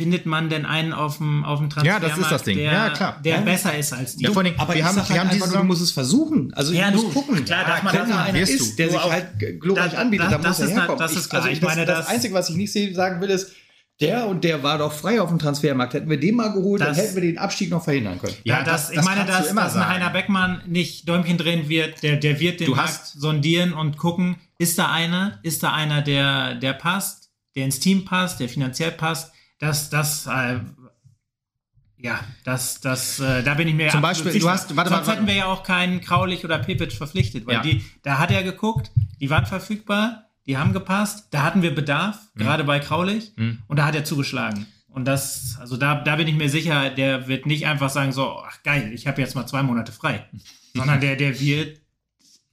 findet 0.00 0.26
man 0.26 0.48
denn 0.48 0.64
einen 0.64 0.92
auf 0.92 1.18
dem, 1.18 1.44
auf 1.44 1.58
dem 1.58 1.70
Transfermarkt, 1.70 2.04
ja, 2.04 2.16
das 2.16 2.18
ist 2.18 2.30
das 2.30 2.42
Ding. 2.44 2.56
der, 2.56 2.72
ja, 2.72 2.90
klar. 2.90 3.20
der 3.24 3.36
ja. 3.36 3.40
besser 3.40 3.76
ist 3.76 3.92
als 3.92 4.14
die? 4.14 4.24
Ja, 4.24 4.30
vor 4.30 4.42
allem, 4.42 4.54
aber 4.56 4.74
wir 4.74 4.84
haben, 4.84 4.96
wir 4.96 5.08
halt 5.08 5.18
haben 5.18 5.30
diese 5.30 5.58
du 5.58 5.64
musst 5.64 5.82
es 5.82 5.90
versuchen. 5.90 6.54
Also 6.54 6.72
ja, 6.72 6.88
ich 6.88 6.94
muss 6.94 7.12
gucken. 7.12 7.44
Klar, 7.44 7.64
darf 7.66 7.82
man 7.82 7.94
wenn 7.94 8.08
da 8.08 8.22
einer 8.22 8.38
ist, 8.38 8.78
der 8.78 8.90
sich 8.90 9.02
halt 9.02 9.60
glorreich 9.60 9.98
anbietet, 9.98 10.30
da, 10.30 10.38
muss 10.38 10.60
er 10.60 10.68
herkommen. 10.68 10.98
Das 10.98 11.16
ist 11.16 11.28
klar. 11.28 11.42
Also 11.42 11.52
ich, 11.52 11.60
meine, 11.62 11.84
das, 11.84 11.98
das 11.98 12.08
Einzige, 12.08 12.32
was 12.32 12.48
ich 12.48 12.56
nicht 12.56 12.72
sagen 12.94 13.20
will, 13.20 13.30
ist, 13.30 13.52
der 14.00 14.28
und 14.28 14.44
der 14.44 14.62
war 14.62 14.78
doch 14.78 14.92
frei 14.92 15.20
auf 15.20 15.30
dem 15.30 15.40
Transfermarkt. 15.40 15.94
Hätten 15.94 16.08
wir 16.08 16.20
den 16.20 16.36
mal 16.36 16.52
geholt, 16.52 16.80
das, 16.80 16.96
dann 16.96 17.04
hätten 17.04 17.16
wir 17.16 17.22
den 17.22 17.38
Abstieg 17.38 17.70
noch 17.70 17.82
verhindern 17.82 18.20
können. 18.20 18.34
Ja, 18.44 18.58
ja 18.58 18.64
das, 18.64 18.90
das, 18.90 18.96
ich 18.96 19.02
meine, 19.02 19.24
dass, 19.24 19.52
dass 19.52 19.74
ein 19.74 19.88
Heiner 19.88 20.10
Beckmann 20.10 20.62
nicht 20.66 21.08
Däumchen 21.08 21.38
drehen 21.38 21.68
wird, 21.68 22.04
der, 22.04 22.16
der 22.16 22.38
wird 22.38 22.60
den 22.60 22.66
du 22.66 22.76
Markt 22.76 23.06
sondieren 23.06 23.72
und 23.72 23.96
gucken, 23.96 24.36
ist 24.58 24.78
da 24.78 24.92
einer, 24.92 25.40
ist 25.42 25.64
da 25.64 25.72
einer, 25.72 26.02
der, 26.02 26.54
der 26.54 26.74
passt, 26.74 27.30
der 27.56 27.64
ins 27.64 27.80
Team 27.80 28.04
passt, 28.04 28.38
der 28.38 28.48
finanziell 28.48 28.92
passt. 28.92 29.32
Das, 29.58 29.90
das, 29.90 30.26
äh, 30.26 30.60
ja, 31.96 32.20
das, 32.44 32.80
das, 32.80 33.18
äh, 33.18 33.42
da 33.42 33.54
bin 33.54 33.68
ich 33.68 33.74
mir 33.74 33.88
Zum 33.88 34.02
Beispiel, 34.02 34.32
sicher. 34.32 34.44
du 34.44 34.50
hast, 34.50 34.76
warte 34.76 34.90
Sonst 34.90 35.06
mal, 35.06 35.16
hätten 35.16 35.26
wir 35.26 35.34
ja 35.34 35.46
auch 35.46 35.62
keinen 35.64 36.00
Kraulich 36.00 36.44
oder 36.44 36.58
Pipic 36.58 36.94
verpflichtet, 36.94 37.46
weil 37.46 37.54
ja. 37.54 37.62
die, 37.62 37.84
da 38.02 38.18
hat 38.18 38.30
er 38.30 38.42
geguckt, 38.42 38.92
die 39.20 39.30
waren 39.30 39.46
verfügbar 39.46 40.28
die 40.48 40.56
haben 40.56 40.72
gepasst. 40.72 41.28
Da 41.30 41.42
hatten 41.42 41.62
wir 41.62 41.74
Bedarf, 41.74 42.18
mhm. 42.34 42.40
gerade 42.40 42.64
bei 42.64 42.80
Kraulich. 42.80 43.32
Mhm. 43.36 43.62
Und 43.68 43.78
da 43.78 43.84
hat 43.84 43.94
er 43.94 44.04
zugeschlagen. 44.04 44.66
Und 44.88 45.04
das, 45.04 45.56
also 45.60 45.76
da, 45.76 46.02
da 46.02 46.16
bin 46.16 46.26
ich 46.26 46.34
mir 46.34 46.48
sicher, 46.48 46.90
der 46.90 47.28
wird 47.28 47.44
nicht 47.46 47.66
einfach 47.66 47.90
sagen, 47.90 48.12
so, 48.12 48.42
ach 48.44 48.62
geil, 48.64 48.90
ich 48.92 49.06
habe 49.06 49.20
jetzt 49.20 49.36
mal 49.36 49.46
zwei 49.46 49.62
Monate 49.62 49.92
frei. 49.92 50.26
Sondern 50.74 51.00
der, 51.00 51.16
der 51.16 51.38
wird 51.38 51.80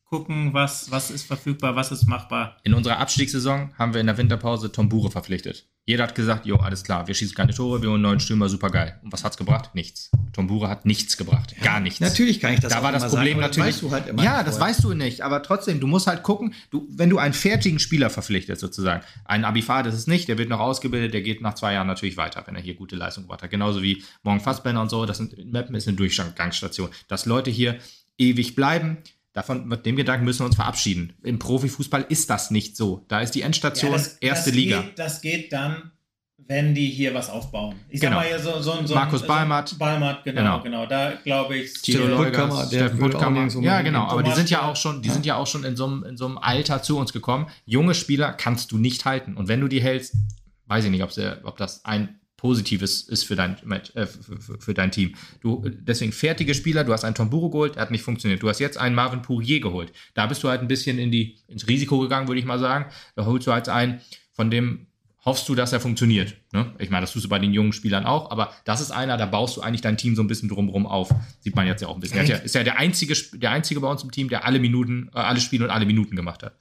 gucken, 0.04 0.54
was, 0.54 0.92
was 0.92 1.10
ist 1.10 1.26
verfügbar, 1.26 1.76
was 1.76 1.92
ist 1.92 2.06
machbar. 2.06 2.58
In 2.64 2.74
unserer 2.74 3.00
Abstiegssaison 3.00 3.72
haben 3.78 3.94
wir 3.94 4.02
in 4.02 4.08
der 4.08 4.18
Winterpause 4.18 4.72
Tom 4.72 4.90
Bure 4.90 5.10
verpflichtet. 5.10 5.66
Jeder 5.88 6.04
hat 6.04 6.16
gesagt, 6.16 6.48
jo, 6.48 6.56
alles 6.56 6.84
klar, 6.84 7.08
wir 7.08 7.14
schießen 7.14 7.36
keine 7.36 7.54
Tore, 7.54 7.80
wir 7.80 7.90
holen 7.90 7.98
einen 7.98 8.04
neuen 8.04 8.20
Stürmer, 8.20 8.50
super 8.50 8.72
geil. 8.72 9.00
Und 9.04 9.14
was 9.14 9.24
hat's 9.24 9.38
gebracht? 9.38 9.76
Nichts. 9.76 10.10
Tombure 10.34 10.68
hat 10.68 10.84
nichts 10.86 11.16
gebracht, 11.16 11.56
gar 11.62 11.80
nichts. 11.80 12.00
Natürlich 12.00 12.40
kann 12.40 12.54
ich 12.54 12.60
das 12.60 12.74
Da 12.74 12.82
war 12.82 12.92
das 12.92 13.08
Problem 13.08 13.40
sagen, 13.40 13.42
natürlich. 13.42 13.76
Das 13.76 13.84
weißt 13.84 13.84
du 13.84 13.92
halt 13.92 14.08
immer 14.08 14.24
ja, 14.24 14.44
das 14.44 14.58
vorher. 14.58 14.74
weißt 14.74 14.84
du 14.84 14.94
nicht, 14.96 15.22
aber 15.22 15.44
trotzdem, 15.44 15.80
du 15.80 15.86
musst 15.86 16.08
halt 16.08 16.24
gucken, 16.24 16.56
du, 16.72 16.88
wenn 16.90 17.12
du 17.12 17.20
einen 17.20 17.36
fertigen 17.36 17.78
Spieler 17.78 18.10
verpflichtest, 18.10 18.62
sozusagen. 18.62 19.04
Einen 19.26 19.46
Abifar, 19.46 19.84
das 19.84 19.94
ist 19.94 20.08
nicht, 20.08 20.28
der 20.28 20.40
wird 20.40 20.50
noch 20.50 20.60
ausgebildet, 20.60 21.14
der 21.14 21.22
geht 21.22 21.42
nach 21.42 21.54
zwei 21.54 21.74
Jahren 21.74 21.88
natürlich 21.88 22.18
weiter, 22.18 22.44
wenn 22.48 22.56
er 22.56 22.62
hier 22.62 22.74
gute 22.74 22.96
Leistung 22.96 23.26
gebracht 23.26 23.44
hat. 23.44 23.52
Genauso 23.52 23.84
wie 23.84 24.04
Morgen 24.24 24.40
Fassbender 24.40 24.82
und 24.82 24.90
so, 24.90 25.06
das 25.06 25.18
sind, 25.18 25.52
Mappen 25.54 25.76
ist 25.76 25.88
eine 25.88 25.98
Durchgangsstation. 25.98 26.90
Dass 27.08 27.28
Leute 27.28 27.52
hier 27.52 27.78
ewig 28.18 28.56
bleiben, 28.56 28.98
davon, 29.36 29.68
mit 29.68 29.86
dem 29.86 29.96
Gedanken 29.96 30.26
müssen 30.26 30.40
wir 30.42 30.46
uns 30.48 30.56
verabschieden. 30.56 31.14
Im 31.22 31.38
Profifußball 31.38 32.06
ist 32.10 32.30
das 32.32 32.50
nicht 32.50 32.76
so. 32.76 33.06
Da 33.10 33.20
ist 33.20 33.32
die 33.36 33.42
Endstation 33.44 34.02
erste 34.22 34.50
Liga. 34.50 34.82
Geht, 34.82 34.98
das 34.98 35.22
geht 35.22 35.54
dann, 35.54 35.92
wenn 36.48 36.74
die 36.76 36.88
hier 36.90 37.14
was 37.14 37.30
aufbauen. 37.30 37.76
Ich 37.90 38.00
Genau. 38.02 38.18
sag 38.18 38.24
mal 38.24 38.28
hier 38.28 38.40
so, 38.40 38.62
so, 38.62 38.72
ein- 38.74 38.88
so 38.88 38.94
Markus 38.96 39.22
so, 39.22 39.28
Balmert. 39.28 39.78
Balmert, 39.78 40.24
genau, 40.24 40.42
Genau. 40.42 40.62
genau. 40.64 40.86
Da 40.86 41.14
glaube 41.24 41.58
ich. 41.58 41.74
Tilo 41.82 42.00
Steffen 42.06 42.12
Leugers, 42.12 42.32
Puttkammer, 42.32 42.66
der 42.70 42.78
Steffen 42.80 43.00
Puttkammer. 43.00 43.32
nirgendwo 43.42 43.62
Ja, 43.62 43.82
genau. 43.82 44.04
Aber 44.08 44.24
die 44.24 44.32
sind 44.32 44.50
ja 44.50 44.62
auch 44.64 44.76
schon, 44.76 45.02
die 45.02 45.10
sind 45.10 45.26
ja 45.26 45.36
auch 45.36 45.48
schon 45.48 45.64
in 45.64 45.76
so, 45.76 45.86
einem, 45.86 46.04
in 46.04 46.18
so 46.18 46.26
einem 46.26 46.38
Alter 46.38 46.82
zu 46.82 46.98
uns 46.98 47.12
gekommen. 47.14 47.48
Junge 47.66 47.94
Spieler 47.94 48.32
kannst 48.34 48.72
du 48.72 48.78
nicht 48.78 49.06
halten. 49.06 49.36
Und 49.36 49.48
wenn 49.48 49.60
du 49.62 49.68
die 49.68 49.82
hältst, 49.82 50.14
weiß 50.68 50.86
ich 50.86 50.92
nicht, 50.92 51.04
ob, 51.04 51.12
sie, 51.12 51.44
ob 51.44 51.58
das 51.58 51.84
ein 51.86 52.20
positives 52.46 53.02
ist 53.02 53.24
für 53.24 53.36
dein, 53.36 53.58
äh, 53.96 54.06
für, 54.06 54.60
für, 54.60 54.74
dein 54.76 54.92
Team. 54.92 55.16
Du, 55.42 55.64
deswegen 55.68 56.12
fertige 56.12 56.54
Spieler, 56.54 56.84
du 56.84 56.94
hast 56.94 57.04
einen 57.04 57.16
Tomburo 57.16 57.50
geholt, 57.50 57.74
der 57.74 57.82
hat 57.82 57.90
nicht 57.90 58.04
funktioniert. 58.04 58.44
Du 58.44 58.50
hast 58.50 58.60
jetzt 58.60 58.78
einen 58.78 58.94
Marvin 58.94 59.24
Pourier 59.24 59.60
geholt. 59.60 59.92
Da 60.14 60.28
bist 60.28 60.44
du 60.44 60.50
halt 60.50 60.62
ein 60.62 60.68
bisschen 60.68 61.00
in 61.00 61.12
die, 61.12 61.38
ins 61.48 61.68
Risiko 61.68 61.98
gegangen, 61.98 62.28
würde 62.28 62.40
ich 62.40 62.46
mal 62.46 62.60
sagen. 62.60 62.86
Da 63.16 63.26
holst 63.26 63.48
du 63.48 63.52
halt 63.52 63.68
einen, 63.68 64.00
von 64.32 64.52
dem 64.52 64.86
hoffst 65.26 65.50
du, 65.50 65.56
dass 65.56 65.74
er 65.74 65.80
funktioniert. 65.80 66.36
Ne? 66.54 66.72
Ich 66.78 66.92
meine, 66.92 67.02
das 67.02 67.14
tust 67.14 67.26
du 67.26 67.30
bei 67.30 67.40
den 67.40 67.52
jungen 67.52 67.74
Spielern 67.74 68.06
auch, 68.06 68.30
aber 68.30 68.54
das 68.64 68.80
ist 68.80 68.92
einer, 68.92 69.18
da 69.18 69.26
baust 69.26 69.58
du 69.58 69.62
eigentlich 69.62 69.82
dein 69.82 69.98
Team 69.98 70.16
so 70.16 70.22
ein 70.22 70.28
bisschen 70.28 70.50
drumherum 70.50 70.86
auf. 70.86 71.10
Sieht 71.40 71.56
man 71.56 71.66
jetzt 71.66 71.82
ja 71.82 71.88
auch 71.88 71.96
ein 71.96 72.00
bisschen. 72.00 72.20
Er 72.20 72.26
ja, 72.26 72.38
ist 72.38 72.54
ja 72.54 72.64
der 72.64 72.78
einzige, 72.78 73.16
der 73.34 73.50
einzige 73.50 73.80
bei 73.80 73.90
uns 73.90 74.04
im 74.04 74.12
Team, 74.12 74.30
der 74.30 74.46
alle 74.46 74.60
Minuten, 74.60 75.10
äh, 75.16 75.18
alle 75.18 75.42
Spiele 75.42 75.64
und 75.64 75.72
alle 75.72 75.88
Minuten 75.88 76.16
gemacht 76.16 76.44
hat. 76.44 76.54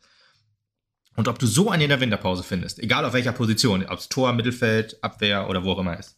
Und 1.17 1.29
ob 1.29 1.39
du 1.39 1.47
so 1.47 1.71
einen 1.71 1.83
in 1.83 1.89
der 1.91 2.01
Winterpause 2.01 2.43
findest, 2.43 2.81
egal 2.81 3.05
auf 3.05 3.12
welcher 3.12 3.33
Position, 3.33 3.87
ob 3.87 3.99
es 3.99 4.09
Tor, 4.09 4.33
Mittelfeld, 4.33 5.03
Abwehr 5.03 5.49
oder 5.49 5.65
wo 5.65 5.73
auch 5.73 5.79
immer 5.79 5.99
ist, 5.99 6.17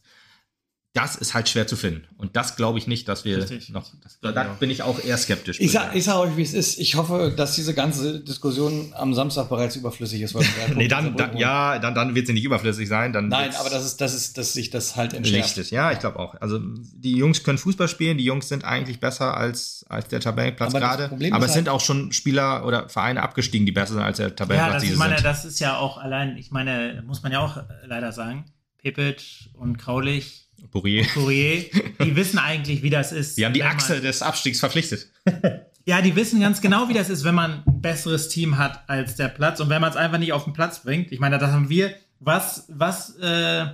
das 0.96 1.14
ist 1.14 1.34
halt 1.34 1.46
schwer 1.48 1.66
zu 1.66 1.76
finden. 1.76 2.06
Und 2.16 2.36
das 2.36 2.56
glaube 2.56 2.78
ich 2.78 2.86
nicht, 2.86 3.06
dass 3.06 3.26
wir 3.26 3.36
Richtig. 3.36 3.68
noch. 3.68 3.92
Das, 4.02 4.18
da 4.34 4.44
bin 4.58 4.70
ich 4.70 4.82
auch 4.82 4.98
eher 5.04 5.18
skeptisch. 5.18 5.60
Ich 5.60 5.72
sag, 5.72 5.94
ich 5.94 6.04
sag 6.04 6.16
euch, 6.16 6.36
wie 6.38 6.42
es 6.42 6.54
ist. 6.54 6.78
Ich 6.78 6.94
hoffe, 6.94 7.34
dass 7.36 7.54
diese 7.54 7.74
ganze 7.74 8.20
Diskussion 8.20 8.94
am 8.94 9.12
Samstag 9.12 9.50
bereits 9.50 9.76
überflüssig 9.76 10.22
ist. 10.22 10.34
Weil 10.34 10.42
wir 10.44 10.66
drei 10.68 10.74
nee, 10.74 10.88
dann, 10.88 11.14
dann 11.14 11.36
ja, 11.36 11.78
dann, 11.78 11.94
dann 11.94 12.14
wird 12.14 12.26
sie 12.26 12.32
nicht 12.32 12.44
überflüssig 12.44 12.88
sein. 12.88 13.12
Dann 13.12 13.28
Nein, 13.28 13.50
aber 13.60 13.68
das 13.68 13.84
ist, 13.84 14.00
das 14.00 14.14
ist, 14.14 14.38
dass 14.38 14.54
sich 14.54 14.70
das 14.70 14.96
halt 14.96 15.12
entschärft. 15.12 15.58
Richtig, 15.58 15.70
ja, 15.70 15.92
ich 15.92 15.98
glaube 15.98 16.18
auch. 16.18 16.34
Also 16.40 16.58
die 16.62 17.12
Jungs 17.16 17.42
können 17.42 17.58
Fußball 17.58 17.88
spielen, 17.88 18.16
die 18.16 18.24
Jungs 18.24 18.48
sind 18.48 18.64
eigentlich 18.64 18.98
besser 18.98 19.36
als, 19.36 19.84
als 19.90 20.08
der 20.08 20.20
Tabellenplatz 20.20 20.70
Aber 20.74 20.80
gerade. 20.80 21.04
Aber 21.04 21.18
ist 21.20 21.26
es 21.26 21.32
halt- 21.40 21.50
sind 21.52 21.68
auch 21.68 21.80
schon 21.80 22.12
Spieler 22.12 22.64
oder 22.64 22.88
Vereine 22.88 23.22
abgestiegen, 23.22 23.66
die 23.66 23.72
besser 23.72 23.92
sind 23.94 24.02
als 24.02 24.16
der 24.16 24.28
Ja, 24.28 24.34
Tabellenplatz 24.34 24.82
das, 24.82 24.90
ich 24.90 24.96
meine, 24.96 25.16
sind. 25.16 25.26
das 25.26 25.44
ist 25.44 25.58
ja 25.60 25.76
auch 25.76 25.98
allein, 25.98 26.38
ich 26.38 26.50
meine, 26.50 27.02
muss 27.06 27.22
man 27.22 27.32
ja 27.32 27.40
auch 27.40 27.58
leider 27.84 28.12
sagen, 28.12 28.46
Pepic 28.78 29.50
und 29.52 29.76
Kraulich, 29.76 30.45
Pourier. 30.70 31.04
Fourier, 31.04 31.64
die 32.02 32.16
wissen 32.16 32.38
eigentlich, 32.38 32.82
wie 32.82 32.90
das 32.90 33.12
ist. 33.12 33.36
Die 33.38 33.44
haben 33.44 33.52
die 33.54 33.60
wenn 33.60 33.66
man- 33.68 33.76
Achse 33.76 34.00
des 34.00 34.22
Abstiegs 34.22 34.60
verpflichtet. 34.60 35.10
Ja, 35.88 36.02
die 36.02 36.16
wissen 36.16 36.40
ganz 36.40 36.60
genau, 36.60 36.88
wie 36.88 36.94
das 36.94 37.08
ist, 37.10 37.22
wenn 37.22 37.36
man 37.36 37.62
ein 37.64 37.80
besseres 37.80 38.28
Team 38.28 38.58
hat 38.58 38.88
als 38.90 39.14
der 39.14 39.28
Platz 39.28 39.60
und 39.60 39.68
wenn 39.68 39.80
man 39.80 39.88
es 39.90 39.96
einfach 39.96 40.18
nicht 40.18 40.32
auf 40.32 40.42
den 40.42 40.52
Platz 40.52 40.82
bringt. 40.82 41.12
Ich 41.12 41.20
meine, 41.20 41.38
das 41.38 41.52
haben 41.52 41.68
wir, 41.68 41.94
was, 42.18 42.64
was 42.68 43.14
äh, 43.20 43.66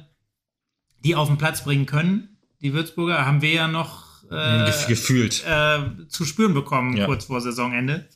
die 1.02 1.14
auf 1.14 1.28
den 1.28 1.38
Platz 1.38 1.64
bringen 1.64 1.86
können, 1.86 2.36
die 2.60 2.74
Würzburger, 2.74 3.24
haben 3.24 3.40
wir 3.40 3.52
ja 3.52 3.66
noch 3.66 4.24
äh, 4.30 4.34
Gef- 4.34 4.88
gefühlt. 4.88 5.42
äh, 5.48 6.06
zu 6.08 6.26
spüren 6.26 6.52
bekommen, 6.52 6.98
Ja. 6.98 7.06
kurz 7.06 7.24
vor 7.24 7.40
Saisonende. 7.40 8.06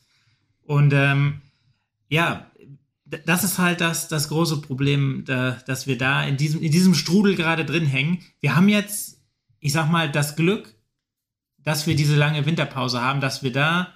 Und 0.65 0.93
ähm, 0.93 1.41
ja, 2.11 2.51
das 3.25 3.45
ist 3.45 3.59
halt 3.59 3.81
das, 3.81 4.09
das 4.09 4.29
große 4.29 4.61
Problem, 4.61 5.25
da, 5.27 5.59
dass 5.67 5.87
wir 5.87 5.97
da 5.97 6.25
in 6.25 6.37
diesem, 6.37 6.61
in 6.61 6.73
diesem 6.73 6.95
Strudel 6.95 7.37
gerade 7.37 7.65
drin 7.65 7.87
hängen. 7.87 8.19
Wir 8.41 8.57
haben 8.57 8.69
jetzt, 8.69 9.21
ich 9.61 9.73
sag 9.73 9.91
mal, 9.91 10.11
das 10.11 10.35
Glück, 10.37 10.75
dass 11.59 11.87
wir 11.87 11.95
diese 11.97 12.17
lange 12.17 12.47
Winterpause 12.47 13.01
haben, 13.01 13.21
dass 13.21 13.43
wir 13.43 13.53
da 13.53 13.93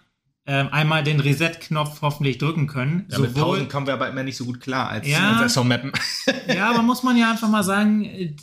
ähm, 0.47 0.69
einmal 0.73 1.05
den 1.05 1.21
Reset-Knopf 1.21 2.03
hoffentlich 2.03 2.39
drücken 2.39 2.67
können. 2.67 3.07
Ja, 3.11 3.19
mit 3.19 3.35
Pausen 3.35 3.69
kommen 3.69 3.87
wir 3.87 3.95
aber 3.95 4.09
immer 4.09 4.23
nicht 4.23 4.37
so 4.37 4.45
gut 4.45 4.61
klar 4.61 4.89
als, 4.89 5.07
Ja. 5.07 5.37
als 5.39 5.53
SV-Mappen. 5.53 5.93
Ja, 6.49 6.71
aber 6.71 6.83
muss 6.83 7.03
man 7.03 7.17
ja 7.17 7.31
einfach 7.31 7.49
mal 7.49 7.63
sagen, 7.63 8.05
äh, 8.05 8.35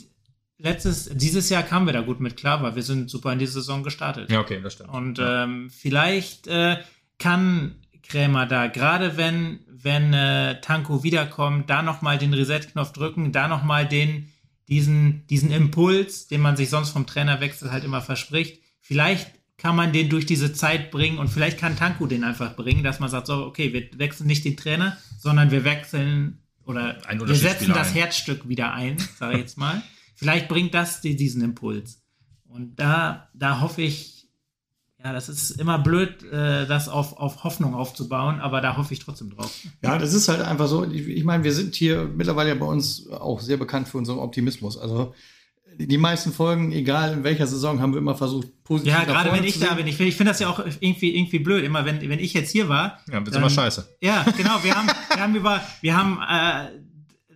letztes, 0.58 1.10
dieses 1.14 1.48
Jahr 1.48 1.62
kamen 1.62 1.86
wir 1.86 1.92
da 1.92 2.00
gut 2.00 2.20
mit 2.20 2.36
klar, 2.36 2.62
weil 2.62 2.74
wir 2.74 2.82
sind 2.82 3.10
super 3.10 3.32
in 3.32 3.38
die 3.38 3.46
Saison 3.46 3.82
gestartet. 3.82 4.30
ja, 4.30 4.40
okay, 4.40 4.60
das 4.62 4.74
stimmt. 4.74 4.90
Und 4.90 5.18
ja. 5.18 5.44
ähm, 5.44 5.70
vielleicht 5.70 6.46
äh, 6.46 6.78
kann 7.18 7.76
Krämer 8.02 8.46
da, 8.46 8.68
gerade 8.68 9.16
wenn, 9.16 9.60
wenn 9.82 10.12
äh, 10.12 10.60
Tanko 10.60 11.02
wiederkommt, 11.02 11.70
da 11.70 11.82
nochmal 11.82 12.18
den 12.18 12.34
Reset-Knopf 12.34 12.92
drücken, 12.92 13.32
da 13.32 13.48
nochmal 13.48 13.86
den, 13.86 14.28
diesen, 14.68 15.26
diesen 15.28 15.50
Impuls, 15.50 16.26
den 16.26 16.40
man 16.40 16.56
sich 16.56 16.68
sonst 16.70 16.90
vom 16.90 17.06
Trainerwechsel 17.06 17.70
halt 17.70 17.84
immer 17.84 18.00
verspricht. 18.00 18.62
Vielleicht 18.80 19.30
kann 19.56 19.76
man 19.76 19.92
den 19.92 20.08
durch 20.08 20.26
diese 20.26 20.52
Zeit 20.52 20.90
bringen 20.90 21.18
und 21.18 21.28
vielleicht 21.28 21.58
kann 21.58 21.76
Tanko 21.76 22.06
den 22.06 22.24
einfach 22.24 22.54
bringen, 22.54 22.82
dass 22.82 23.00
man 23.00 23.08
sagt, 23.08 23.26
so, 23.26 23.44
okay, 23.44 23.72
wir 23.72 23.88
wechseln 23.98 24.26
nicht 24.26 24.44
den 24.44 24.56
Trainer, 24.56 24.96
sondern 25.18 25.50
wir 25.50 25.64
wechseln 25.64 26.38
oder 26.64 26.98
Ein 27.06 27.26
wir 27.26 27.34
setzen 27.34 27.72
das 27.72 27.88
ein. 27.88 27.94
Herzstück 27.94 28.48
wieder 28.48 28.72
ein, 28.74 28.98
sage 29.18 29.34
ich 29.34 29.40
jetzt 29.40 29.58
mal. 29.58 29.82
vielleicht 30.14 30.48
bringt 30.48 30.74
das 30.74 31.00
die, 31.00 31.16
diesen 31.16 31.42
Impuls. 31.42 32.02
Und 32.46 32.78
da, 32.78 33.28
da 33.34 33.60
hoffe 33.60 33.82
ich, 33.82 34.17
ja, 35.04 35.12
das 35.12 35.28
ist 35.28 35.50
immer 35.60 35.78
blöd, 35.78 36.22
äh, 36.24 36.66
das 36.66 36.88
auf, 36.88 37.16
auf 37.16 37.44
Hoffnung 37.44 37.74
aufzubauen, 37.74 38.40
aber 38.40 38.60
da 38.60 38.76
hoffe 38.76 38.92
ich 38.94 39.00
trotzdem 39.00 39.30
drauf. 39.30 39.52
Ja, 39.82 39.96
das 39.98 40.12
ist 40.12 40.28
halt 40.28 40.40
einfach 40.42 40.66
so. 40.68 40.84
Ich, 40.84 41.06
ich 41.06 41.24
meine, 41.24 41.44
wir 41.44 41.52
sind 41.52 41.74
hier 41.76 42.04
mittlerweile 42.14 42.56
bei 42.56 42.66
uns 42.66 43.08
auch 43.08 43.40
sehr 43.40 43.56
bekannt 43.56 43.88
für 43.88 43.98
unseren 43.98 44.18
Optimismus. 44.18 44.76
Also 44.76 45.14
die 45.80 45.98
meisten 45.98 46.32
Folgen, 46.32 46.72
egal 46.72 47.12
in 47.12 47.22
welcher 47.22 47.46
Saison, 47.46 47.80
haben 47.80 47.92
wir 47.92 47.98
immer 47.98 48.16
versucht, 48.16 48.48
positiv 48.64 48.92
Ja, 48.92 48.98
nach 49.00 49.06
gerade 49.06 49.32
wenn 49.32 49.44
ich 49.44 49.54
zu 49.54 49.60
da 49.60 49.74
bin. 49.74 49.86
Ich, 49.86 49.96
finde- 49.96 50.08
ich 50.08 50.16
finde 50.16 50.32
das 50.32 50.40
ja 50.40 50.48
auch 50.48 50.58
irgendwie, 50.80 51.14
irgendwie 51.16 51.38
blöd. 51.38 51.64
Immer 51.64 51.84
wenn, 51.84 52.00
wenn 52.08 52.18
ich 52.18 52.34
jetzt 52.34 52.50
hier 52.50 52.68
war. 52.68 52.98
ja, 53.06 53.14
wird's 53.18 53.30
dann- 53.30 53.42
immer 53.42 53.50
scheiße. 53.50 53.88
Ja, 54.00 54.24
genau. 54.36 54.58
Wir 54.64 54.74
haben, 54.74 54.88
wir 55.14 55.22
haben 55.22 55.34
über, 55.36 55.62
wir 55.80 55.96
haben, 55.96 56.18
äh, 56.28 56.80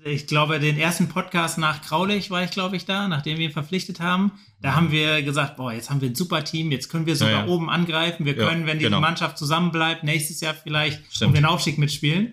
ich 0.04 0.26
glaube, 0.26 0.58
den 0.60 0.78
ersten 0.78 1.08
Podcast 1.08 1.58
nach 1.58 1.82
Kraulich 1.82 2.30
war 2.30 2.42
ich, 2.42 2.50
glaube 2.50 2.76
ich, 2.76 2.84
da, 2.86 3.08
nachdem 3.08 3.38
wir 3.38 3.46
ihn 3.46 3.52
verpflichtet 3.52 4.00
haben. 4.00 4.32
Da 4.60 4.74
haben 4.74 4.90
wir 4.90 5.22
gesagt, 5.22 5.56
boah, 5.56 5.72
jetzt 5.72 5.90
haben 5.90 6.00
wir 6.00 6.08
ein 6.10 6.14
super 6.14 6.44
Team, 6.44 6.70
jetzt 6.72 6.88
können 6.88 7.06
wir 7.06 7.16
sogar 7.16 7.32
Ja, 7.32 7.40
ja. 7.40 7.46
oben 7.46 7.68
angreifen. 7.70 8.24
Wir 8.26 8.36
Ja, 8.36 8.48
können, 8.48 8.66
wenn 8.66 8.78
die 8.78 8.84
genau. 8.84 9.00
Mannschaft 9.00 9.38
zusammenbleibt, 9.38 10.04
nächstes 10.04 10.40
Jahr 10.40 10.54
vielleicht 10.54 11.02
Stimmt. 11.14 11.28
um 11.30 11.34
den 11.34 11.44
Aufstieg 11.44 11.78
mitspielen. 11.78 12.32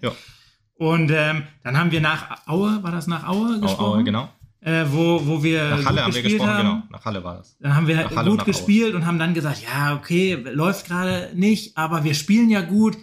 Und 0.76 1.12
ähm, 1.12 1.44
dann 1.64 1.78
haben 1.78 1.92
wir 1.92 2.02
nach 2.02 2.48
Aue, 2.48 2.82
war 2.84 2.92
das 2.92 3.08
nach 3.08 3.28
Aue 3.28 3.60
gesprochen? 3.60 3.98
Au, 3.98 4.00
au, 4.00 4.04
genau. 4.04 4.30
Äh, 4.62 4.86
wo, 4.90 5.26
wo 5.26 5.42
wir 5.44 5.64
Nach 5.70 5.86
Halle 5.86 6.04
haben 6.04 6.14
wir 6.14 6.22
gespielt 6.22 6.40
gesprochen, 6.42 6.50
haben. 6.54 6.68
genau. 6.70 6.84
Nach 6.92 7.06
Halle 7.06 7.24
war 7.24 7.38
das. 7.38 7.58
Dann 7.60 7.76
haben 7.76 7.88
wir 7.88 7.96
Nach 7.96 8.16
Halle 8.16 8.32
und 8.32 8.38
gut 8.38 8.38
nach 8.40 8.46
Aue. 8.48 8.52
gespielt 8.54 8.94
und 8.96 9.06
haben 9.06 9.20
dann 9.20 9.34
gesagt, 9.34 9.62
ja, 9.64 9.96
okay, 9.96 10.34
läuft 10.36 10.88
gerade 10.88 11.32
nicht, 11.34 11.78
aber 11.78 12.04
wir 12.04 12.14
spielen 12.14 12.50
ja 12.50 12.62
gut. 12.62 12.98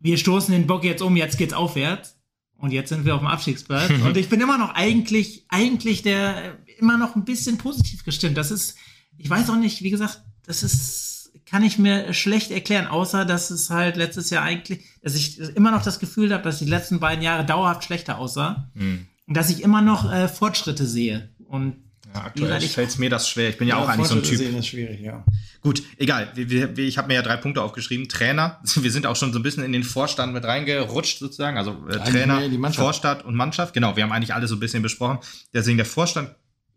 Wir 0.00 0.18
stoßen 0.18 0.52
den 0.52 0.66
Bock 0.66 0.84
jetzt 0.84 1.00
um, 1.02 1.16
jetzt 1.16 1.38
geht's 1.38 1.54
aufwärts. 1.54 2.13
Und 2.58 2.72
jetzt 2.72 2.88
sind 2.88 3.04
wir 3.04 3.14
auf 3.14 3.20
dem 3.20 3.28
Abstiegsplatz. 3.28 3.90
und 4.04 4.16
ich 4.16 4.28
bin 4.28 4.40
immer 4.40 4.58
noch 4.58 4.74
eigentlich, 4.74 5.44
eigentlich 5.48 6.02
der, 6.02 6.58
immer 6.78 6.96
noch 6.96 7.16
ein 7.16 7.24
bisschen 7.24 7.58
positiv 7.58 8.04
gestimmt. 8.04 8.36
Das 8.36 8.50
ist, 8.50 8.76
ich 9.16 9.28
weiß 9.28 9.50
auch 9.50 9.56
nicht, 9.56 9.82
wie 9.82 9.90
gesagt, 9.90 10.22
das 10.46 10.62
ist, 10.62 11.32
kann 11.46 11.62
ich 11.62 11.78
mir 11.78 12.12
schlecht 12.14 12.50
erklären, 12.50 12.86
außer 12.86 13.24
dass 13.24 13.50
es 13.50 13.70
halt 13.70 13.96
letztes 13.96 14.30
Jahr 14.30 14.42
eigentlich, 14.42 14.84
dass 15.02 15.14
ich 15.14 15.38
immer 15.40 15.70
noch 15.70 15.82
das 15.82 16.00
Gefühl 16.00 16.32
habe, 16.32 16.42
dass 16.42 16.58
die 16.58 16.64
letzten 16.64 17.00
beiden 17.00 17.22
Jahre 17.22 17.44
dauerhaft 17.44 17.84
schlechter 17.84 18.18
aussah. 18.18 18.70
Hm. 18.74 19.06
Und 19.26 19.36
dass 19.36 19.50
ich 19.50 19.62
immer 19.62 19.80
noch 19.80 20.10
äh, 20.10 20.28
Fortschritte 20.28 20.86
sehe. 20.86 21.30
Und 21.46 21.76
Ja, 22.14 22.20
aktuell 22.22 22.60
fällt 22.60 22.98
mir 22.98 23.10
das 23.10 23.28
schwer. 23.28 23.48
Ich 23.48 23.58
bin 23.58 23.66
ja, 23.66 23.76
auch 23.76 23.88
Ja, 23.88 23.94
eigentlich 23.94 24.06
so 24.06 24.14
ein 24.14 24.22
Typ. 24.22 24.38
Sehen 24.38 24.56
ist 24.56 24.68
schwierig, 24.68 25.00
ja. 25.00 25.24
Gut, 25.60 25.82
egal. 25.96 26.32
Ich 26.36 26.96
habe 26.96 27.08
mir 27.08 27.14
ja 27.14 27.22
drei 27.22 27.36
Punkte 27.36 27.60
aufgeschrieben. 27.60 28.08
Trainer. 28.08 28.60
Wir 28.76 28.90
sind 28.90 29.06
auch 29.06 29.16
schon 29.16 29.32
so 29.32 29.40
ein 29.40 29.42
bisschen 29.42 29.64
in 29.64 29.72
den 29.72 29.82
Vorstand 29.82 30.32
mit 30.32 30.44
reingerutscht 30.44 31.18
sozusagen. 31.18 31.58
Also 31.58 31.84
äh, 31.88 31.98
Trainer. 31.98 32.40
Vorstand 32.72 33.24
und 33.24 33.34
Mannschaft. 33.34 33.74
Genau, 33.74 33.96
wir 33.96 34.04
haben 34.04 34.12
eigentlich 34.12 34.34
alles 34.34 34.50
so 34.50 34.56
ein 34.56 34.60
bisschen 34.60 34.82
besprochen. 34.82 35.18
Deswegen 35.52 35.76
der 35.76 35.86
Vorstand 35.86 36.30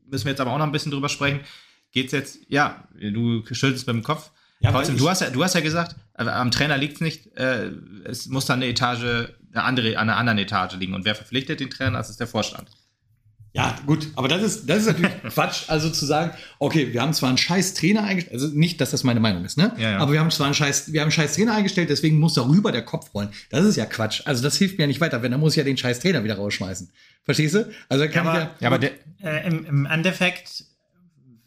müssen 0.10 0.26
wir 0.26 0.32
jetzt 0.32 0.42
aber 0.42 0.52
auch 0.54 0.58
noch 0.58 0.66
ein 0.66 0.72
bisschen 0.72 0.92
drüber 0.92 1.10
sprechen. 1.10 1.42
Geht's 1.92 2.14
jetzt? 2.14 2.40
Ja, 2.48 2.88
du 3.00 3.44
schüttelst 3.46 3.86
mit 3.88 3.96
dem 3.96 4.04
Kopf. 4.04 4.32
Ja, 4.60 4.72
Trotzdem, 4.72 4.98
du 4.98 5.08
hast 5.08 5.22
ja, 5.22 5.30
du 5.30 5.44
hast 5.44 5.54
ja 5.54 5.62
gesagt, 5.62 5.96
äh, 6.18 6.24
am 6.24 6.50
Trainer 6.50 6.78
liegt's 6.78 7.00
nicht. 7.02 7.28
Äh, 7.38 7.72
es 8.06 8.26
muss 8.28 8.46
dann 8.46 8.60
eine 8.60 8.68
Etage, 8.68 9.30
eine 9.52 9.64
andere, 9.64 9.98
an 9.98 10.10
einer 10.10 10.18
anderen 10.18 10.40
Etage 10.40 10.76
liegen. 10.78 10.96
Und 10.96 11.06
wer 11.06 11.14
verpflichtet 11.14 11.60
den 11.60 11.70
Trainer? 11.70 11.98
Das 11.98 12.10
ist 12.10 12.20
der 12.20 12.28
Vorstand. 12.28 12.70
Ja, 13.54 13.76
gut, 13.86 14.10
aber 14.16 14.28
das 14.28 14.44
ist, 14.44 14.70
das 14.70 14.80
ist 14.80 14.88
natürlich 14.88 15.22
Quatsch. 15.34 15.64
Also 15.68 15.90
zu 15.90 16.06
sagen, 16.06 16.32
okay, 16.60 16.94
wir 16.94 17.02
haben 17.02 17.14
zwar 17.14 17.30
einen 17.30 17.38
scheiß 17.38 17.74
Trainer 17.74 18.04
eingestellt, 18.04 18.34
also 18.34 18.56
nicht, 18.56 18.80
dass 18.80 18.92
das 18.92 19.04
meine 19.04 19.20
Meinung 19.20 19.46
ist, 19.46 19.58
ne? 19.58 19.74
Ja, 19.78 19.92
ja. 19.92 19.98
Aber 19.98 20.14
wir 20.14 20.20
haben 20.20 20.30
zwar 20.30 20.46
einen 20.46 20.54
scheiß, 20.54 20.94
wir 20.94 21.02
haben 21.02 21.06
einen 21.06 21.12
scheiß 21.12 21.34
Trainer 21.36 21.56
eingestellt, 21.56 21.90
deswegen 21.90 22.20
muss 22.20 22.36
darüber 22.36 22.72
der 22.72 22.84
Kopf 22.84 23.14
rollen. 23.14 23.30
Das 23.50 23.66
ist 23.66 23.76
ja 23.76 23.86
Quatsch. 23.86 24.22
Also 24.26 24.44
das 24.44 24.58
hilft 24.58 24.78
mir 24.78 24.84
ja 24.84 24.88
nicht 24.88 25.02
weiter, 25.02 25.24
wenn 25.24 25.32
dann 25.32 25.40
muss 25.40 25.54
ich 25.54 25.58
ja 25.58 25.64
den 25.64 25.78
scheiß 25.78 26.00
Trainer 26.00 26.24
wieder 26.24 26.36
rausschmeißen. 26.36 26.92
Verstehst 27.24 27.56
du? 27.56 27.70
Also 27.90 28.08
kann 28.08 28.28
aber, 28.28 28.38
ich 28.38 28.44
ja. 28.44 28.56
ja 28.60 28.68
aber 28.68 28.80
der, 28.80 28.92
äh, 29.24 29.48
im, 29.48 29.66
im 29.66 29.86
Endeffekt 29.86 30.66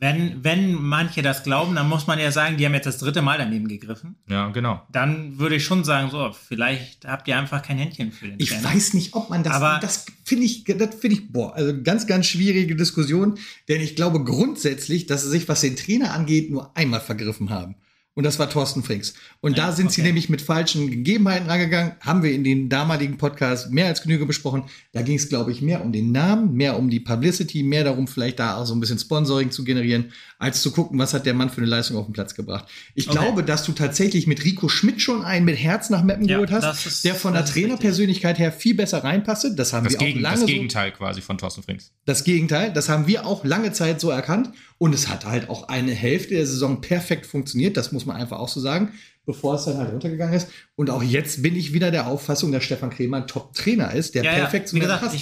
wenn, 0.01 0.43
wenn 0.43 0.73
manche 0.73 1.21
das 1.21 1.43
glauben, 1.43 1.75
dann 1.75 1.87
muss 1.89 2.07
man 2.07 2.19
ja 2.19 2.33
sagen, 2.33 2.57
die 2.57 2.65
haben 2.65 2.73
jetzt 2.73 2.87
das 2.87 2.97
dritte 2.99 3.21
Mal 3.21 3.37
daneben 3.37 3.69
gegriffen. 3.69 4.17
Ja, 4.29 4.49
genau. 4.49 4.83
Dann 4.91 5.39
würde 5.39 5.57
ich 5.57 5.65
schon 5.65 5.85
sagen, 5.85 6.11
so, 6.11 6.33
vielleicht 6.33 7.05
habt 7.05 7.29
ihr 7.29 7.37
einfach 7.39 7.63
kein 7.63 7.77
Händchen 7.77 8.11
für 8.11 8.29
den 8.29 8.41
Ich 8.41 8.49
Trainer. 8.49 8.65
weiß 8.65 8.95
nicht, 8.95 9.15
ob 9.15 9.29
man 9.29 9.43
das, 9.43 9.53
aber 9.53 9.79
das 9.83 10.07
finde 10.25 10.47
ich, 10.47 10.65
das 10.65 10.95
finde 10.95 11.17
ich, 11.17 11.31
boah, 11.31 11.55
also 11.55 11.75
ganz, 11.83 12.07
ganz 12.07 12.27
schwierige 12.27 12.77
Diskussion, 12.77 13.39
denn 13.69 13.83
ich 13.83 13.95
glaube 13.95 14.25
grundsätzlich, 14.25 15.07
dass 15.07 15.23
sie 15.23 15.29
sich, 15.31 15.49
was 15.49 15.61
den 15.61 15.77
Trainer 15.77 16.15
angeht, 16.15 16.51
nur 16.51 16.75
einmal 16.77 17.01
vergriffen 17.01 17.51
haben. 17.51 17.75
Und 18.15 18.25
das 18.25 18.39
war 18.39 18.51
Thorsten 18.51 18.83
Frings. 18.83 19.15
Und 19.41 19.57
ja, 19.57 19.67
da 19.67 19.73
sind 19.73 19.87
okay. 19.87 19.95
sie 19.97 20.03
nämlich 20.03 20.29
mit 20.29 20.43
falschen 20.43 20.91
Gegebenheiten 20.91 21.49
rangegangen. 21.49 21.93
Haben 22.01 22.23
wir 22.23 22.33
in 22.33 22.43
den 22.43 22.69
damaligen 22.69 23.19
Podcast 23.19 23.71
mehr 23.71 23.87
als 23.87 24.03
Genüge 24.03 24.27
besprochen. 24.27 24.65
Da 24.93 25.03
ging 25.03 25.17
es, 25.17 25.29
glaube 25.29 25.53
ich, 25.53 25.63
mehr 25.63 25.85
um 25.85 25.93
den 25.93 26.11
Namen, 26.11 26.55
mehr 26.55 26.77
um 26.77 26.91
die 26.91 27.01
Publicity, 27.01 27.63
mehr 27.63 27.85
darum, 27.85 28.09
vielleicht 28.09 28.41
da 28.41 28.57
auch 28.57 28.67
so 28.67 28.75
ein 28.75 28.81
bisschen 28.81 28.99
Sponsoring 28.99 29.53
zu 29.53 29.63
generieren, 29.63 30.13
als 30.41 30.63
zu 30.63 30.73
gucken, 30.73 30.99
was 30.99 31.13
hat 31.13 31.27
der 31.27 31.35
Mann 31.35 31.51
für 31.51 31.59
eine 31.59 31.67
Leistung 31.67 31.99
auf 31.99 32.07
den 32.07 32.15
Platz 32.15 32.35
gebracht. 32.35 32.65
Ich 32.95 33.09
okay. 33.09 33.19
glaube, 33.19 33.45
dass 33.45 33.63
du 33.63 33.73
tatsächlich 33.73 34.27
mit 34.27 34.43
Rico 34.43 34.71
Schmidt 34.71 35.03
schon 35.03 35.23
einen 35.23 35.45
mit 35.45 35.59
Herz 35.59 35.91
nach 35.91 36.03
Meppen 36.03 36.27
ja, 36.27 36.37
geholt 36.37 36.51
hast, 36.51 36.87
ist, 36.87 37.05
der 37.05 37.15
von 37.15 37.35
der 37.35 37.45
Trainerpersönlichkeit 37.45 38.39
her 38.39 38.51
viel 38.51 38.75
besser 38.75 39.05
reinpasste. 39.05 39.55
Das 39.55 39.75
haben 39.75 39.85
das 39.85 39.93
wir 39.93 39.99
Gegen, 39.99 40.19
auch 40.21 40.23
lange 40.23 40.41
Das 40.41 40.47
Gegenteil 40.47 40.93
so, 40.93 40.97
quasi 40.97 41.21
von 41.21 41.37
Thorsten 41.37 41.63
Frings. 41.63 41.93
Das 42.07 42.25
Gegenteil, 42.25 42.73
das 42.73 42.89
haben 42.89 43.07
wir 43.07 43.27
auch 43.27 43.45
lange 43.45 43.73
Zeit 43.73 44.01
so 44.01 44.09
erkannt. 44.09 44.51
Und 44.79 44.95
es 44.95 45.09
hat 45.09 45.27
halt 45.27 45.51
auch 45.51 45.69
eine 45.69 45.93
Hälfte 45.93 46.35
der 46.35 46.47
Saison 46.47 46.81
perfekt 46.81 47.27
funktioniert. 47.27 47.77
Das 47.77 47.93
muss 47.93 48.07
man 48.07 48.17
einfach 48.17 48.39
auch 48.39 48.49
so 48.49 48.61
sagen, 48.61 48.95
bevor 49.27 49.57
es 49.57 49.67
dann 49.67 49.77
halt 49.77 49.93
runtergegangen 49.93 50.35
ist. 50.35 50.49
Und 50.75 50.89
auch 50.89 51.03
jetzt 51.03 51.43
bin 51.43 51.55
ich 51.55 51.75
wieder 51.75 51.91
der 51.91 52.07
Auffassung, 52.07 52.51
dass 52.51 52.65
Stefan 52.65 52.89
Kremer 52.89 53.19
ein 53.19 53.27
Top-Trainer 53.27 53.93
ist, 53.93 54.15
der 54.15 54.25
ja, 54.25 54.33
perfekt 54.33 54.69
ja, 54.69 54.71
zu 54.71 54.77
mir 54.77 54.89
passt. 54.89 55.19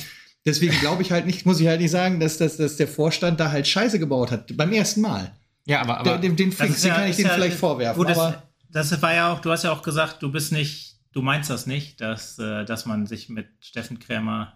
Deswegen 0.49 0.79
glaube 0.81 1.03
ich 1.03 1.13
halt 1.13 1.27
nicht, 1.27 1.47
muss 1.47 1.61
ich 1.61 1.67
halt 1.67 1.81
nicht 1.81 1.91
sagen, 1.91 2.21
dass, 2.21 2.39
dass, 2.39 2.57
dass 2.57 2.77
der 2.77 2.89
Vorstand 2.89 3.39
da 3.39 3.51
halt 3.51 3.69
Scheiße 3.69 3.99
gebaut 3.99 4.31
hat. 4.31 4.57
Beim 4.57 4.73
ersten 4.73 5.01
Mal. 5.01 5.33
Ja, 5.67 5.83
aber. 5.83 5.99
aber 5.99 6.19
den 6.19 6.37
den 6.37 6.53
Fix, 6.53 6.83
ja, 6.83 6.95
kann 6.95 7.09
ich 7.09 7.17
den 7.17 7.29
vielleicht 7.29 7.59
vorwerfen. 7.59 8.03
Gut, 8.03 8.09
das, 8.11 8.35
das, 8.71 9.03
war 9.03 9.15
ja 9.15 9.33
auch, 9.33 9.41
du 9.41 9.51
hast 9.51 9.65
ja 9.65 9.73
auch 9.73 9.83
gesagt, 9.83 10.23
du 10.23 10.33
bist 10.33 10.53
nicht, 10.53 10.97
du 11.13 11.21
meinst 11.21 11.51
das 11.51 11.67
nicht, 11.67 12.01
dass, 12.01 12.39
äh, 12.39 12.65
dass 12.65 12.87
man 12.87 13.07
sich 13.07 13.29
mit 13.29 13.49
Steffen 13.61 13.99
Krämer 13.99 14.55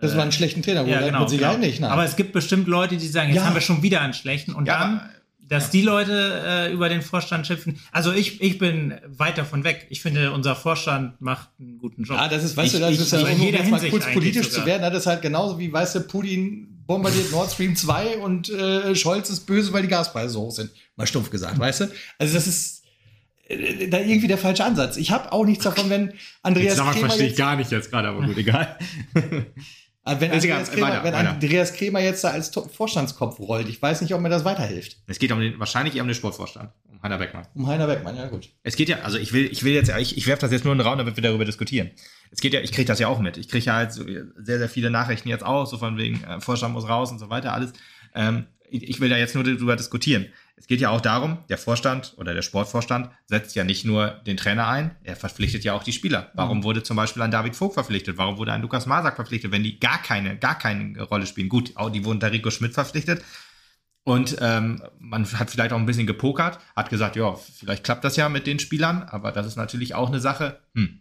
das 0.00 0.16
war 0.16 0.24
ein 0.24 0.32
schlechten 0.32 0.62
Trainer, 0.62 0.84
ja, 0.84 1.00
genau, 1.00 1.20
mit 1.20 1.30
genau. 1.30 1.56
nicht. 1.58 1.78
Nein. 1.78 1.90
Aber 1.90 2.04
es 2.04 2.16
gibt 2.16 2.32
bestimmt 2.32 2.66
Leute, 2.66 2.96
die 2.96 3.06
sagen, 3.06 3.28
jetzt 3.28 3.36
ja. 3.36 3.44
haben 3.44 3.54
wir 3.54 3.60
schon 3.60 3.82
wieder 3.82 4.00
einen 4.00 4.14
schlechten 4.14 4.52
und 4.52 4.66
ja, 4.66 4.80
dann, 4.80 5.10
dass 5.48 5.70
die 5.70 5.82
Leute 5.82 6.42
äh, 6.46 6.72
über 6.72 6.88
den 6.88 7.02
Vorstand 7.02 7.46
schimpfen. 7.46 7.78
Also 7.90 8.12
ich, 8.12 8.40
ich 8.40 8.58
bin 8.58 8.94
weit 9.06 9.38
davon 9.38 9.64
weg. 9.64 9.86
Ich 9.90 10.00
finde, 10.00 10.32
unser 10.32 10.56
Vorstand 10.56 11.20
macht 11.20 11.50
einen 11.58 11.78
guten 11.78 12.04
Job. 12.04 12.16
Ja, 12.16 12.28
das 12.28 12.44
ist, 12.44 12.56
weißt 12.56 12.74
ich, 12.74 12.80
du, 12.80 12.86
das 12.86 12.94
ich, 12.94 13.00
ist 13.00 13.12
ja 13.12 13.20
um 13.20 13.40
jetzt 13.40 13.70
mal 13.70 13.90
kurz 13.90 14.06
politisch 14.12 14.48
sogar. 14.48 14.60
zu 14.60 14.66
werden, 14.66 14.82
das 14.82 15.02
ist 15.02 15.06
halt 15.06 15.22
genauso 15.22 15.58
wie, 15.58 15.72
weißt 15.72 15.96
du, 15.96 16.00
Putin 16.02 16.82
bombardiert 16.86 17.30
Nord 17.30 17.50
Stream 17.50 17.76
2 17.76 18.18
und 18.18 18.50
äh, 18.50 18.94
Scholz 18.94 19.30
ist 19.30 19.40
böse, 19.46 19.72
weil 19.72 19.82
die 19.82 19.88
Gaspreise 19.88 20.34
so 20.34 20.42
hoch 20.42 20.52
sind. 20.52 20.70
Mal 20.96 21.06
stumpf 21.06 21.30
gesagt, 21.30 21.58
weißt 21.58 21.80
du? 21.82 21.84
Also 22.18 22.34
das 22.34 22.46
ist 22.46 22.84
äh, 23.48 23.88
da 23.88 23.98
irgendwie 23.98 24.28
der 24.28 24.38
falsche 24.38 24.64
Ansatz. 24.64 24.96
Ich 24.96 25.10
habe 25.10 25.32
auch 25.32 25.44
nichts 25.44 25.64
davon, 25.64 25.90
wenn 25.90 26.12
Andreas 26.42 26.76
Jetzt 26.78 26.98
verstehe 26.98 27.28
ich 27.28 27.36
gar 27.36 27.56
nicht 27.56 27.70
jetzt 27.70 27.90
gerade, 27.90 28.08
aber 28.08 28.24
gut, 28.26 28.36
egal. 28.38 28.78
Wenn, 30.04 30.32
Andreas, 30.32 30.72
Kremer, 30.72 30.88
weiter, 30.88 31.04
wenn 31.04 31.14
weiter. 31.14 31.30
Andreas 31.30 31.74
Kremer 31.74 32.00
jetzt 32.00 32.24
da 32.24 32.30
als 32.30 32.50
Vorstandskopf 32.50 33.38
rollt, 33.38 33.68
ich 33.68 33.80
weiß 33.80 34.00
nicht, 34.00 34.12
ob 34.14 34.20
mir 34.20 34.30
das 34.30 34.44
weiterhilft. 34.44 34.96
Es 35.06 35.20
geht 35.20 35.30
um 35.30 35.38
den, 35.38 35.60
wahrscheinlich 35.60 35.94
eher 35.94 36.02
um 36.02 36.08
den 36.08 36.16
Sportvorstand, 36.16 36.70
um 36.90 37.00
Heiner 37.02 37.18
Beckmann. 37.18 37.46
Um 37.54 37.68
Heiner 37.68 37.86
Beckmann, 37.86 38.16
ja 38.16 38.26
gut. 38.26 38.48
Es 38.64 38.74
geht 38.74 38.88
ja, 38.88 38.98
also 39.02 39.16
ich 39.16 39.32
will, 39.32 39.46
ich 39.46 39.62
will 39.62 39.72
jetzt, 39.72 39.92
ich, 39.96 40.16
ich 40.16 40.26
werfe 40.26 40.40
das 40.40 40.50
jetzt 40.50 40.64
nur 40.64 40.72
in 40.72 40.78
den 40.78 40.86
Raum, 40.86 40.98
damit 40.98 41.14
wir 41.14 41.22
darüber 41.22 41.44
diskutieren. 41.44 41.92
Es 42.32 42.40
geht 42.40 42.52
ja, 42.52 42.60
ich 42.60 42.72
kriege 42.72 42.86
das 42.86 42.98
ja 42.98 43.06
auch 43.06 43.20
mit. 43.20 43.36
Ich 43.36 43.48
kriege 43.48 43.64
ja 43.64 43.74
halt 43.74 43.92
so 43.92 44.04
sehr, 44.04 44.58
sehr 44.58 44.68
viele 44.68 44.90
Nachrichten 44.90 45.28
jetzt 45.28 45.44
auch, 45.44 45.66
so 45.66 45.78
von 45.78 45.96
wegen, 45.96 46.24
äh, 46.24 46.40
Vorstand 46.40 46.74
muss 46.74 46.88
raus 46.88 47.12
und 47.12 47.20
so 47.20 47.30
weiter, 47.30 47.52
alles. 47.52 47.72
Ähm, 48.14 48.46
ich, 48.68 48.88
ich 48.88 49.00
will 49.00 49.08
da 49.08 49.16
jetzt 49.16 49.36
nur 49.36 49.44
darüber 49.44 49.76
diskutieren. 49.76 50.26
Es 50.62 50.68
geht 50.68 50.80
ja 50.80 50.90
auch 50.90 51.00
darum, 51.00 51.38
der 51.48 51.58
Vorstand 51.58 52.14
oder 52.18 52.34
der 52.34 52.42
Sportvorstand 52.42 53.10
setzt 53.26 53.56
ja 53.56 53.64
nicht 53.64 53.84
nur 53.84 54.10
den 54.28 54.36
Trainer 54.36 54.68
ein, 54.68 54.94
er 55.02 55.16
verpflichtet 55.16 55.64
ja 55.64 55.74
auch 55.74 55.82
die 55.82 55.92
Spieler. 55.92 56.30
Warum 56.34 56.58
mhm. 56.58 56.62
wurde 56.62 56.84
zum 56.84 56.96
Beispiel 56.96 57.20
ein 57.22 57.32
David 57.32 57.56
Vogt 57.56 57.74
verpflichtet? 57.74 58.16
Warum 58.16 58.38
wurde 58.38 58.52
ein 58.52 58.62
Lukas 58.62 58.86
Masak 58.86 59.16
verpflichtet, 59.16 59.50
wenn 59.50 59.64
die 59.64 59.80
gar 59.80 60.00
keine, 60.00 60.36
gar 60.36 60.56
keine 60.56 61.02
Rolle 61.02 61.26
spielen? 61.26 61.48
Gut, 61.48 61.72
auch 61.74 61.90
die 61.90 62.04
wurden 62.04 62.20
da 62.20 62.28
Rico 62.28 62.52
Schmidt 62.52 62.74
verpflichtet. 62.74 63.24
Und 64.04 64.36
ähm, 64.40 64.80
man 65.00 65.26
hat 65.32 65.50
vielleicht 65.50 65.72
auch 65.72 65.78
ein 65.78 65.86
bisschen 65.86 66.06
gepokert, 66.06 66.60
hat 66.76 66.90
gesagt, 66.90 67.16
ja, 67.16 67.34
vielleicht 67.34 67.82
klappt 67.82 68.04
das 68.04 68.14
ja 68.14 68.28
mit 68.28 68.46
den 68.46 68.60
Spielern, 68.60 69.02
aber 69.02 69.32
das 69.32 69.48
ist 69.48 69.56
natürlich 69.56 69.96
auch 69.96 70.10
eine 70.10 70.20
Sache, 70.20 70.60
hm, 70.76 71.00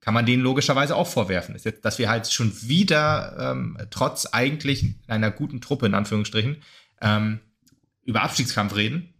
kann 0.00 0.12
man 0.12 0.26
denen 0.26 0.42
logischerweise 0.42 0.94
auch 0.94 1.06
vorwerfen. 1.06 1.54
Ist 1.54 1.64
jetzt, 1.64 1.86
dass 1.86 1.98
wir 1.98 2.10
halt 2.10 2.30
schon 2.30 2.52
wieder, 2.60 3.34
ähm, 3.52 3.78
trotz 3.88 4.26
eigentlich 4.26 4.94
einer 5.06 5.30
guten 5.30 5.62
Truppe, 5.62 5.86
in 5.86 5.94
Anführungsstrichen, 5.94 6.58
ähm, 7.00 7.40
über 8.04 8.22
Abstiegskampf 8.22 8.74
reden, 8.74 9.14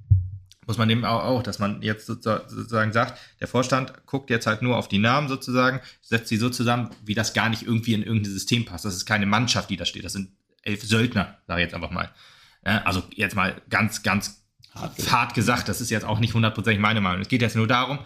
muss 0.66 0.78
man 0.78 0.89
dem 0.89 1.05
auch, 1.05 1.43
dass 1.43 1.59
man 1.59 1.83
jetzt 1.83 2.07
sozusagen 2.07 2.93
sagt, 2.93 3.18
der 3.41 3.49
Vorstand 3.49 4.07
guckt 4.07 4.30
jetzt 4.30 4.47
halt 4.47 4.62
nur 4.62 4.76
auf 4.76 4.87
die 4.87 4.99
Namen 4.99 5.28
sozusagen, 5.28 5.80
setzt 6.01 6.28
sie 6.28 6.37
so 6.37 6.51
zusammen, 6.51 6.91
wie 7.05 7.14
das 7.14 7.35
gar 7.35 7.49
nicht 7.49 7.62
irgendwie 7.64 7.95
in 7.95 8.03
irgendein 8.03 8.33
System 8.33 8.64
passt. 8.64 8.85
Das 8.85 8.95
ist 8.95 9.05
keine 9.05 9.26
Mannschaft, 9.26 9.70
die 9.70 9.76
da 9.76 9.85
steht. 9.85 10.05
Das 10.05 10.12
sind 10.12 10.30
elf 10.62 10.85
Söldner, 10.85 11.37
sage 11.49 11.62
ich 11.62 11.66
jetzt 11.66 11.74
einfach 11.74 11.91
mal. 11.91 12.11
Also 12.62 13.03
jetzt 13.16 13.35
mal 13.35 13.61
ganz, 13.70 14.05
ganz 14.05 14.45
hart, 14.72 15.11
hart 15.11 15.35
gesagt, 15.35 15.68
das 15.68 15.80
ist 15.80 15.91
jetzt 15.91 16.05
auch 16.05 16.20
nicht 16.20 16.33
hundertprozentig 16.35 16.80
meine 16.80 17.01
Meinung. 17.01 17.22
Es 17.22 17.28
geht 17.28 17.43
jetzt 17.43 17.57
nur 17.57 17.66
darum, 17.66 17.99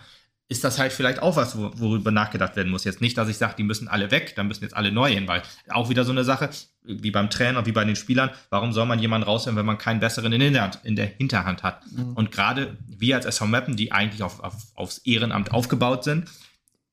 ist 0.49 0.63
das 0.63 0.79
halt 0.79 0.93
vielleicht 0.93 1.21
auch 1.21 1.35
was, 1.37 1.59
worüber 1.59 2.13
nachgedacht 2.13 2.55
werden 2.55 2.71
muss. 2.71 2.85
Jetzt 2.85 3.01
nicht, 3.01 3.19
dass 3.19 3.29
ich 3.29 3.37
sage, 3.37 3.55
die 3.59 3.65
müssen 3.65 3.89
alle 3.89 4.13
weg, 4.13 4.35
dann 4.37 4.47
müssen 4.47 4.63
jetzt 4.63 4.77
alle 4.77 4.93
neu 4.93 5.13
hin, 5.13 5.27
weil 5.27 5.43
auch 5.69 5.89
wieder 5.89 6.05
so 6.05 6.13
eine 6.13 6.23
Sache, 6.23 6.51
wie 6.85 7.11
beim 7.11 7.31
Trainer, 7.31 7.67
wie 7.67 7.73
bei 7.73 7.85
den 7.85 7.97
Spielern, 7.97 8.31
warum 8.51 8.73
soll 8.73 8.87
man 8.87 9.01
jemanden 9.01 9.27
rausnehmen, 9.27 9.59
wenn 9.59 9.67
man 9.67 9.79
keinen 9.79 9.99
besseren 9.99 10.33
in 10.33 10.53
der, 10.53 10.71
in 10.85 10.95
der 10.95 11.07
Hinterhand 11.07 11.65
hat? 11.65 11.85
Mhm. 11.91 12.13
Und 12.13 12.31
gerade 12.31 12.77
wir 12.87 13.17
als 13.17 13.27
SV 13.27 13.47
Mappen, 13.47 13.77
die 13.77 13.91
eigentlich 13.91 14.23
auf, 14.23 14.39
auf, 14.39 14.55
aufs 14.77 14.99
Ehrenamt 14.99 15.51
aufgebaut 15.53 16.05
sind, 16.05 16.31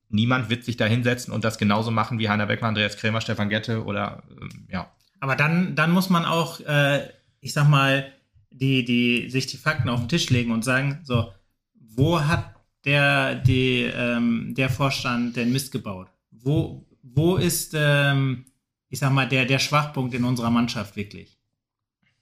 niemand 0.10 0.49
wird 0.49 0.64
sich 0.64 0.78
da 0.78 0.86
hinsetzen 0.86 1.32
und 1.32 1.43
das 1.43 1.60
genauso 1.60 1.91
machen 1.91 2.18
wie 2.18 2.30
Heiner 2.30 2.47
Beckmann, 2.47 2.70
Andreas 2.70 2.97
Krämer, 2.97 3.22
Stefan 3.22 3.49
Gette 3.49 3.84
oder 3.84 4.24
ähm, 4.41 4.68
ja. 4.72 4.91
Aber 5.20 5.36
dann, 5.36 5.76
dann 5.76 5.91
muss 5.91 6.10
man 6.10 6.26
auch, 6.26 6.60
äh, 6.62 7.08
ich 7.39 7.54
sag 7.54 7.70
mal, 7.70 8.12
die, 8.49 8.84
die, 8.84 9.30
sich 9.30 9.45
die 9.45 9.58
Fakten 9.58 9.89
auf 9.89 9.99
den 9.99 10.10
Tisch 10.10 10.30
legen 10.30 10.51
und 10.51 10.64
sagen, 10.64 10.99
so, 11.04 11.32
wo 11.76 12.22
hat 12.22 12.53
der, 12.86 13.36
die, 13.36 13.84
ähm, 13.84 14.53
der 14.55 14.69
Vorstand 14.69 15.36
den 15.36 15.51
Mist 15.51 15.71
gebaut? 15.71 16.09
Wo, 16.31 16.86
wo 17.01 17.38
ist, 17.38 17.73
ähm, 17.75 18.45
ich 18.89 18.99
sag 18.99 19.11
mal, 19.11 19.27
der, 19.27 19.45
der 19.45 19.59
Schwachpunkt 19.59 20.13
in 20.13 20.23
unserer 20.23 20.49
Mannschaft 20.49 20.95
wirklich? 20.95 21.38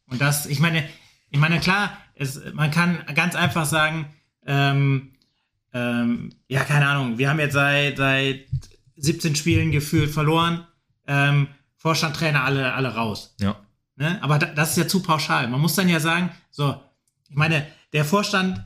Und 0.07 0.21
das, 0.21 0.45
ich 0.45 0.59
meine, 0.59 0.87
ich 1.29 1.39
meine, 1.39 1.59
klar, 1.59 1.97
es, 2.15 2.41
man 2.53 2.71
kann 2.71 3.03
ganz 3.15 3.35
einfach 3.35 3.65
sagen, 3.65 4.07
ähm, 4.45 5.11
ähm, 5.73 6.29
ja, 6.47 6.63
keine 6.63 6.87
Ahnung, 6.87 7.17
wir 7.17 7.29
haben 7.29 7.39
jetzt 7.39 7.53
seit, 7.53 7.97
seit 7.97 8.45
17 8.97 9.35
Spielen 9.35 9.71
gefühlt 9.71 10.11
verloren, 10.11 10.65
ähm, 11.07 11.47
Vorstand, 11.77 12.15
Trainer, 12.15 12.43
alle, 12.43 12.73
alle 12.73 12.93
raus. 12.93 13.35
Ja. 13.39 13.55
Ne? 13.95 14.21
Aber 14.21 14.37
das 14.37 14.71
ist 14.71 14.77
ja 14.77 14.87
zu 14.87 15.01
pauschal. 15.01 15.47
Man 15.47 15.61
muss 15.61 15.75
dann 15.75 15.89
ja 15.89 15.99
sagen, 15.99 16.29
so, 16.51 16.79
ich 17.29 17.35
meine, 17.35 17.65
der 17.93 18.05
Vorstand, 18.05 18.63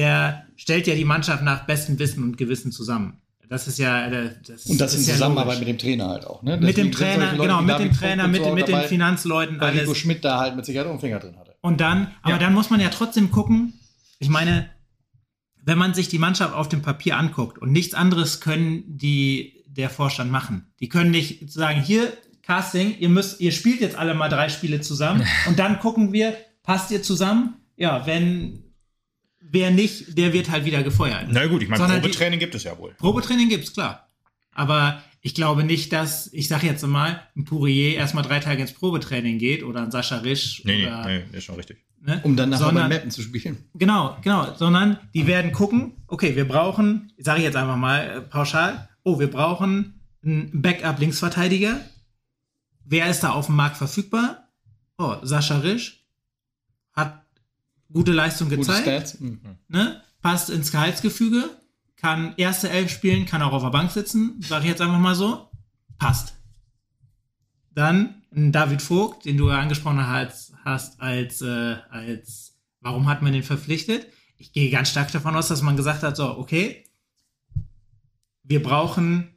der 0.00 0.46
stellt 0.56 0.86
ja 0.86 0.94
die 0.94 1.04
Mannschaft 1.04 1.42
nach 1.42 1.66
bestem 1.66 1.98
Wissen 1.98 2.24
und 2.24 2.38
Gewissen 2.38 2.72
zusammen. 2.72 3.20
Das 3.50 3.68
ist 3.68 3.78
ja. 3.78 4.06
Äh, 4.06 4.30
das, 4.46 4.64
und 4.66 4.80
das, 4.80 4.92
das 4.92 5.00
in 5.00 5.12
Zusammenarbeit 5.12 5.58
mit 5.58 5.68
dem 5.68 5.76
Trainer 5.76 6.08
halt 6.08 6.26
auch. 6.26 6.42
Ne? 6.42 6.56
Mit 6.56 6.76
dem 6.76 6.90
Trainer, 6.90 7.32
Leute, 7.32 7.42
genau, 7.42 7.60
mit 7.62 7.78
dem 7.78 7.92
Trainer, 7.92 8.28
mit, 8.28 8.54
mit 8.54 8.68
den 8.68 8.80
Finanzleuten. 8.82 9.60
Weil 9.60 9.70
alles. 9.70 9.82
Rico 9.82 9.94
Schmidt 9.94 10.24
da 10.24 10.38
halt 10.38 10.56
mit 10.56 10.64
Sicherheit 10.64 10.86
auch 10.86 10.92
einen 10.92 11.00
Finger 11.00 11.18
drin 11.18 11.36
hatte. 11.38 11.54
Und 11.60 11.80
dann, 11.80 12.12
aber 12.22 12.34
ja. 12.34 12.38
dann 12.38 12.54
muss 12.54 12.70
man 12.70 12.80
ja 12.80 12.88
trotzdem 12.88 13.30
gucken. 13.30 13.74
Ich 14.18 14.30
meine, 14.30 14.70
wenn 15.62 15.76
man 15.76 15.92
sich 15.92 16.08
die 16.08 16.18
Mannschaft 16.18 16.54
auf 16.54 16.68
dem 16.68 16.80
Papier 16.80 17.18
anguckt 17.18 17.58
und 17.58 17.72
nichts 17.72 17.94
anderes 17.94 18.40
können 18.40 18.84
die 18.86 19.64
der 19.66 19.90
Vorstand 19.90 20.30
machen. 20.30 20.72
Die 20.80 20.88
können 20.88 21.10
nicht 21.10 21.52
sagen, 21.52 21.80
hier 21.82 22.12
Casting, 22.42 22.96
ihr 22.98 23.08
müsst, 23.08 23.40
ihr 23.40 23.52
spielt 23.52 23.80
jetzt 23.80 23.96
alle 23.96 24.14
mal 24.14 24.28
drei 24.28 24.48
Spiele 24.48 24.80
zusammen 24.80 25.26
und 25.48 25.58
dann 25.58 25.78
gucken 25.80 26.12
wir, 26.12 26.34
passt 26.62 26.90
ihr 26.90 27.02
zusammen? 27.02 27.54
Ja, 27.76 28.06
wenn 28.06 28.69
wer 29.50 29.70
nicht, 29.70 30.16
der 30.16 30.32
wird 30.32 30.50
halt 30.50 30.64
wieder 30.64 30.82
gefeuert. 30.82 31.26
Na 31.30 31.46
gut, 31.46 31.62
ich 31.62 31.68
meine, 31.68 31.84
Probetraining 31.84 32.38
die, 32.38 32.44
gibt 32.44 32.54
es 32.54 32.64
ja 32.64 32.78
wohl. 32.78 32.94
Probetraining 32.94 33.48
gibt 33.48 33.64
es, 33.64 33.72
klar. 33.72 34.08
Aber 34.52 35.02
ich 35.20 35.34
glaube 35.34 35.64
nicht, 35.64 35.92
dass, 35.92 36.32
ich 36.32 36.48
sage 36.48 36.66
jetzt 36.66 36.86
mal, 36.86 37.22
ein 37.36 37.44
Pourier 37.44 37.94
erstmal 37.94 38.24
drei 38.24 38.40
Tage 38.40 38.62
ins 38.62 38.72
Probetraining 38.72 39.38
geht 39.38 39.62
oder 39.62 39.82
ein 39.82 39.90
Sascha 39.90 40.18
Risch. 40.18 40.62
Nee, 40.64 40.86
oder, 40.86 41.06
nee, 41.06 41.24
nee, 41.30 41.38
ist 41.38 41.44
schon 41.44 41.56
richtig. 41.56 41.78
Ne? 42.00 42.20
Um 42.24 42.36
dann 42.36 42.48
nachher 42.48 42.64
sondern, 42.64 42.88
bei 42.88 42.96
Mappen 42.96 43.10
zu 43.10 43.22
spielen. 43.22 43.58
Genau, 43.74 44.16
genau. 44.22 44.54
Sondern 44.54 44.98
die 45.12 45.26
werden 45.26 45.52
gucken, 45.52 45.92
okay, 46.06 46.34
wir 46.34 46.48
brauchen, 46.48 47.12
sage 47.18 47.40
ich 47.40 47.44
jetzt 47.44 47.56
einfach 47.56 47.76
mal 47.76 47.98
äh, 47.98 48.20
pauschal, 48.22 48.88
oh, 49.02 49.18
wir 49.18 49.30
brauchen 49.30 50.00
einen 50.24 50.62
Backup-Linksverteidiger. 50.62 51.80
wer 52.84 53.08
ist 53.10 53.20
da 53.20 53.30
auf 53.30 53.46
dem 53.46 53.56
Markt 53.56 53.76
verfügbar? 53.76 54.48
Oh, 54.98 55.16
Sascha 55.22 55.58
Risch 55.58 55.99
gute 57.92 58.12
Leistung 58.12 58.48
gezeigt, 58.48 59.20
mhm. 59.20 59.40
ne? 59.68 60.02
passt 60.22 60.50
ins 60.50 60.70
Gehaltsgefüge, 60.70 61.50
kann 61.96 62.34
erste 62.36 62.70
Elf 62.70 62.90
spielen, 62.90 63.26
kann 63.26 63.42
auch 63.42 63.52
auf 63.52 63.62
der 63.62 63.70
Bank 63.70 63.90
sitzen, 63.90 64.40
sage 64.40 64.64
ich 64.64 64.70
jetzt 64.70 64.80
einfach 64.80 64.98
mal 64.98 65.14
so, 65.14 65.48
passt. 65.98 66.34
Dann 67.74 68.22
David 68.30 68.82
Vogt, 68.82 69.24
den 69.24 69.36
du 69.36 69.48
ja 69.48 69.58
angesprochen 69.58 70.06
hast, 70.06 70.54
hast 70.64 71.00
als, 71.00 71.42
äh, 71.42 71.76
als, 71.90 72.56
warum 72.80 73.08
hat 73.08 73.22
man 73.22 73.32
den 73.32 73.42
verpflichtet? 73.42 74.06
Ich 74.36 74.52
gehe 74.52 74.70
ganz 74.70 74.90
stark 74.90 75.10
davon 75.12 75.36
aus, 75.36 75.48
dass 75.48 75.62
man 75.62 75.76
gesagt 75.76 76.02
hat, 76.02 76.16
so, 76.16 76.38
okay, 76.38 76.84
wir 78.42 78.62
brauchen 78.62 79.28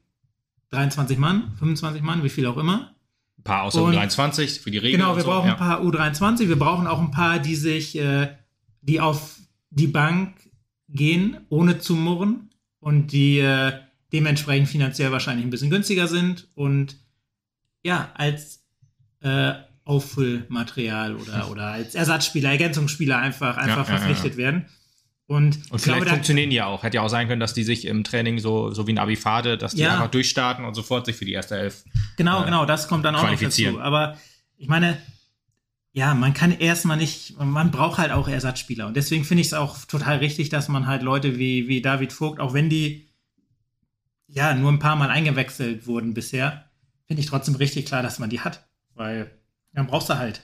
23 0.70 1.18
Mann, 1.18 1.54
25 1.60 2.01
Mann, 2.01 2.24
wie 2.24 2.30
viel 2.30 2.45
auch 2.47 2.58
immer. 2.58 2.95
Ein 3.38 3.43
paar 3.43 3.64
außer 3.64 3.84
und, 3.84 3.95
U23 3.95 4.62
für 4.62 4.72
die 4.72 4.78
Regeln. 4.78 5.01
Genau, 5.01 5.16
wir 5.16 5.24
so, 5.24 5.30
brauchen 5.30 5.47
ja. 5.47 5.54
ein 5.54 5.60
paar 5.60 5.82
U23. 5.82 6.47
Wir 6.47 6.58
brauchen 6.58 6.88
auch 6.88 6.99
ein 6.99 7.12
paar, 7.12 7.39
die 7.39 7.56
sich, 7.56 7.97
äh, 7.97 8.36
die 8.84 9.00
auf 9.00 9.40
die 9.70 9.88
Bank 9.88 10.36
gehen, 10.90 11.38
ohne 11.50 11.80
zu 11.80 11.96
murren 11.96 12.50
und 12.80 13.12
die 13.12 13.40
äh, 13.40 13.74
dementsprechend 14.12 14.70
finanziell 14.70 15.12
wahrscheinlich 15.12 15.46
ein 15.46 15.50
bisschen 15.50 15.72
günstiger 15.72 16.08
sind 16.08 16.48
und 16.54 16.98
ja, 17.82 18.12
als 18.14 18.64
äh, 19.22 19.54
Auffüllmaterial 19.86 21.16
oder, 21.16 21.50
oder 21.50 21.64
als 21.66 21.96
Ersatzspieler, 21.96 22.52
Ergänzungsspieler 22.52 23.18
einfach, 23.18 23.58
einfach 23.58 23.90
ja, 23.90 23.98
verpflichtet 23.98 24.34
ja, 24.34 24.38
werden. 24.38 24.66
Und, 25.26 25.58
und 25.72 25.80
vielleicht 25.80 26.02
glaube, 26.02 26.06
funktionieren 26.08 26.50
die 26.50 26.58
ja 26.58 26.68
auch. 26.68 26.84
Hätte 26.84 26.96
ja 26.96 27.02
auch 27.02 27.10
sein 27.10 27.28
können, 27.28 27.40
dass 27.40 27.54
die 27.54 27.64
sich 27.64 27.86
im 27.86 28.04
Training 28.04 28.40
so, 28.40 28.72
so 28.72 28.88
wie 28.88 28.94
ein 28.94 28.98
Abifade, 28.98 29.58
dass 29.58 29.74
die 29.74 29.82
ja. 29.82 29.94
einfach 29.94 30.12
durchstarten 30.12 30.64
und 30.66 30.74
sofort 30.74 31.06
sich 31.06 31.16
für 31.16 31.26
die 31.26 31.34
erste 31.34 31.58
Elf. 31.58 31.84
Genau, 32.18 32.42
äh, 32.42 32.46
genau, 32.46 32.66
das 32.66 32.88
kommt 32.88 33.04
dann 33.04 33.16
auch 33.16 33.30
noch 33.30 33.40
dazu. 33.40 33.80
Aber 33.80 34.18
ich 34.58 34.68
meine, 34.68 34.98
ja, 35.96 36.16
man 36.16 36.34
kann 36.34 36.52
erstmal 36.52 36.98
nicht, 36.98 37.39
man 37.39 37.70
braucht 37.70 38.00
halt 38.00 38.12
auch 38.12 38.28
Ersatzspieler. 38.28 38.88
Und 38.88 38.98
deswegen 38.98 39.24
finde 39.24 39.41
ich 39.41 39.48
es 39.48 39.54
auch 39.54 39.86
total 39.86 40.18
richtig, 40.18 40.50
dass 40.50 40.68
man 40.68 40.88
halt 40.88 41.04
Leute 41.04 41.38
wie, 41.38 41.68
wie 41.68 41.84
David 41.84 42.12
Vogt, 42.12 42.39
auch 42.39 42.54
wenn 42.54 42.68
die 42.68 43.08
ja 44.28 44.56
nur 44.56 44.72
ein 44.72 44.80
paar 44.80 44.96
Mal 44.96 45.12
eingewechselt 45.12 45.86
wurden 45.86 46.16
bisher, 46.16 46.66
finde 47.06 47.22
ich 47.22 47.28
trotzdem 47.28 47.56
richtig 47.56 47.86
klar, 47.86 48.02
dass 48.02 48.18
man 48.18 48.32
die 48.32 48.39
hat. 48.39 48.68
Weil 48.96 49.30
dann 49.72 49.86
brauchst 49.86 50.10
du 50.10 50.18
halt. 50.18 50.41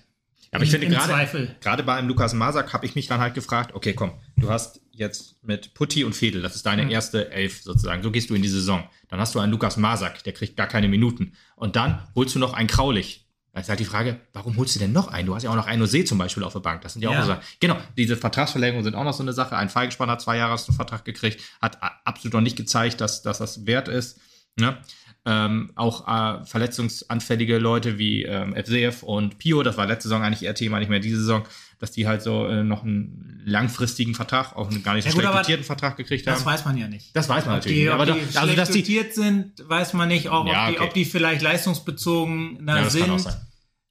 Ja, 0.52 0.58
aber 0.58 0.64
ich 0.64 0.72
finde 0.72 0.88
gerade, 0.88 1.56
gerade 1.62 1.84
bei 1.84 1.96
einem 1.96 2.08
Lukas 2.08 2.34
Masak 2.34 2.72
habe 2.74 2.86
ich 2.86 2.94
mich 2.94 3.08
dann 3.08 3.20
halt 3.20 3.34
gefragt, 3.34 3.74
okay, 3.74 3.94
komm, 3.94 4.14
du 4.38 4.52
hast 4.52 4.82
jetzt 4.92 5.44
mit 5.44 5.74
Putti 5.74 6.04
und 6.04 6.16
Fedel, 6.16 6.42
das 6.42 6.56
ist 6.56 6.66
deine 6.66 6.84
mhm. 6.84 6.92
erste 6.92 7.32
Elf 7.32 7.64
sozusagen, 7.64 8.04
so 8.04 8.12
gehst 8.12 8.30
du 8.30 8.36
in 8.36 8.42
die 8.42 8.50
Saison. 8.50 8.88
Dann 9.08 9.20
hast 9.20 9.34
du 9.34 9.40
einen 9.40 9.52
Lukas 9.52 9.78
Masak, 9.78 10.24
der 10.24 10.34
kriegt 10.34 10.58
gar 10.58 10.68
keine 10.68 10.88
Minuten. 10.88 11.34
Und 11.56 11.76
dann 11.76 12.08
holst 12.14 12.36
du 12.36 12.40
noch 12.40 12.54
einen 12.54 12.68
Kraulich. 12.68 13.29
Da 13.60 13.64
ist 13.64 13.70
halt 13.70 13.82
die 13.82 13.86
Frage, 13.86 14.22
warum 14.32 14.56
holst 14.56 14.76
du 14.76 14.80
denn 14.80 14.94
noch 14.94 15.10
einen? 15.10 15.28
Du 15.28 15.36
hast 15.36 15.44
ja 15.44 15.50
auch 15.50 15.56
noch 15.56 15.68
einen 15.68 15.86
See 15.86 16.06
zum 16.06 16.18
Beispiel 16.18 16.46
auf 16.46 16.54
der 16.54 16.62
Bank. 16.62 16.82
Das 16.82 16.94
sind 16.94 17.02
ja 17.02 17.10
auch 17.10 17.14
ja. 17.14 17.22
so 17.24 17.28
Sachen. 17.28 17.44
Genau, 17.60 17.76
diese 17.98 18.16
Vertragsverlängerungen 18.16 18.86
sind 18.86 18.96
auch 18.96 19.04
noch 19.04 19.14
so 19.14 19.22
eine 19.22 19.34
Sache. 19.34 19.58
Ein 19.58 19.68
Fallgespann 19.68 20.10
hat 20.10 20.22
zwei 20.22 20.38
Jahre 20.38 20.58
Vertrag 20.58 21.04
gekriegt, 21.04 21.42
hat 21.62 21.78
absolut 22.06 22.36
noch 22.36 22.42
nicht 22.42 22.56
gezeigt, 22.56 23.02
dass, 23.02 23.22
dass 23.22 23.40
das 23.40 23.66
wert 23.66 23.90
ist. 23.90 24.22
Ne? 24.56 24.78
Ähm, 25.26 25.74
auch 25.76 26.08
äh, 26.08 26.46
verletzungsanfällige 26.46 27.58
Leute 27.58 28.00
wie 28.00 28.24
ähm, 28.24 28.56
FCF 28.56 29.04
und 29.04 29.38
Pio, 29.40 29.62
das 29.62 29.76
war 29.76 29.86
letzte 29.86 30.08
Saison 30.08 30.24
eigentlich 30.24 30.44
eher 30.44 30.56
Thema, 30.56 30.80
nicht 30.80 30.88
mehr 30.88 31.02
diese 31.02 31.18
Saison, 31.18 31.44
dass 31.80 31.92
die 31.92 32.08
halt 32.08 32.22
so 32.22 32.48
äh, 32.48 32.64
noch 32.64 32.84
einen 32.84 33.42
langfristigen 33.46 34.16
Vertrag, 34.16 34.56
auch 34.56 34.72
einen 34.72 34.84
gar 34.84 34.96
nicht 34.96 35.04
so 35.04 35.20
ja, 35.20 35.28
schlecht 35.28 35.40
dotierten 35.40 35.66
Vertrag 35.66 35.98
gekriegt 35.98 36.26
haben. 36.26 36.36
Das 36.36 36.46
weiß 36.46 36.64
man 36.64 36.78
ja 36.78 36.88
nicht. 36.88 37.14
Das 37.14 37.28
weiß 37.28 37.46
man 37.46 37.56
ob 37.56 37.60
natürlich. 37.60 37.80
Die, 37.80 37.90
aber 37.90 38.06
die 38.06 38.14
da, 38.34 38.42
also, 38.42 38.56
dass 38.56 38.72
die 38.72 38.82
dotiert 38.82 39.14
sind, 39.14 39.52
weiß 39.68 39.94
man 39.94 40.08
nicht. 40.08 40.30
Auch 40.30 40.48
ja, 40.48 40.68
ob, 40.70 40.76
die, 40.76 40.80
ob 40.80 40.94
die 40.94 41.06
vielleicht 41.06 41.42
leistungsbezogen 41.42 42.66
ja, 42.66 42.90
sind. 42.90 43.28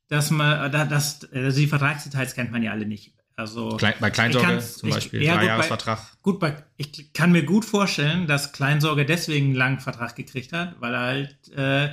Dass 0.08 0.30
man, 0.30 0.72
das, 0.72 1.28
also 1.32 1.60
die 1.60 1.66
Vertragsdetails 1.66 2.34
kennt 2.34 2.50
man 2.50 2.62
ja 2.62 2.72
alle 2.72 2.86
nicht. 2.86 3.12
Also 3.36 3.76
Klein, 3.76 3.94
bei 4.00 4.10
Kleinsorge 4.10 4.58
zum 4.58 4.90
Beispiel, 4.90 5.20
ich, 5.20 5.28
ja, 5.28 5.36
Dreijahresvertrag. 5.36 6.00
Gut, 6.22 6.40
bei, 6.40 6.56
ich 6.76 7.12
kann 7.12 7.30
mir 7.30 7.44
gut 7.44 7.64
vorstellen, 7.64 8.26
dass 8.26 8.52
Kleinsorge 8.52 9.06
deswegen 9.06 9.46
einen 9.46 9.54
langen 9.54 9.78
Vertrag 9.78 10.16
gekriegt 10.16 10.52
hat, 10.52 10.74
weil 10.80 10.94
er 10.94 11.00
halt 11.00 11.48
äh, 11.54 11.90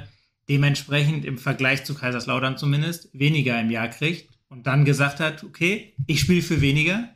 dementsprechend 0.49 1.23
im 1.23 1.37
Vergleich 1.37 1.83
zu 1.83 1.93
Kaiserslautern 1.93 2.57
zumindest 2.57 3.09
weniger 3.13 3.59
im 3.61 3.69
Jahr 3.69 3.89
kriegt 3.89 4.33
und 4.47 4.65
dann 4.65 4.85
gesagt 4.85 5.19
hat, 5.19 5.43
okay, 5.43 5.93
ich 6.07 6.19
spiele 6.21 6.41
für 6.41 6.61
weniger, 6.61 7.09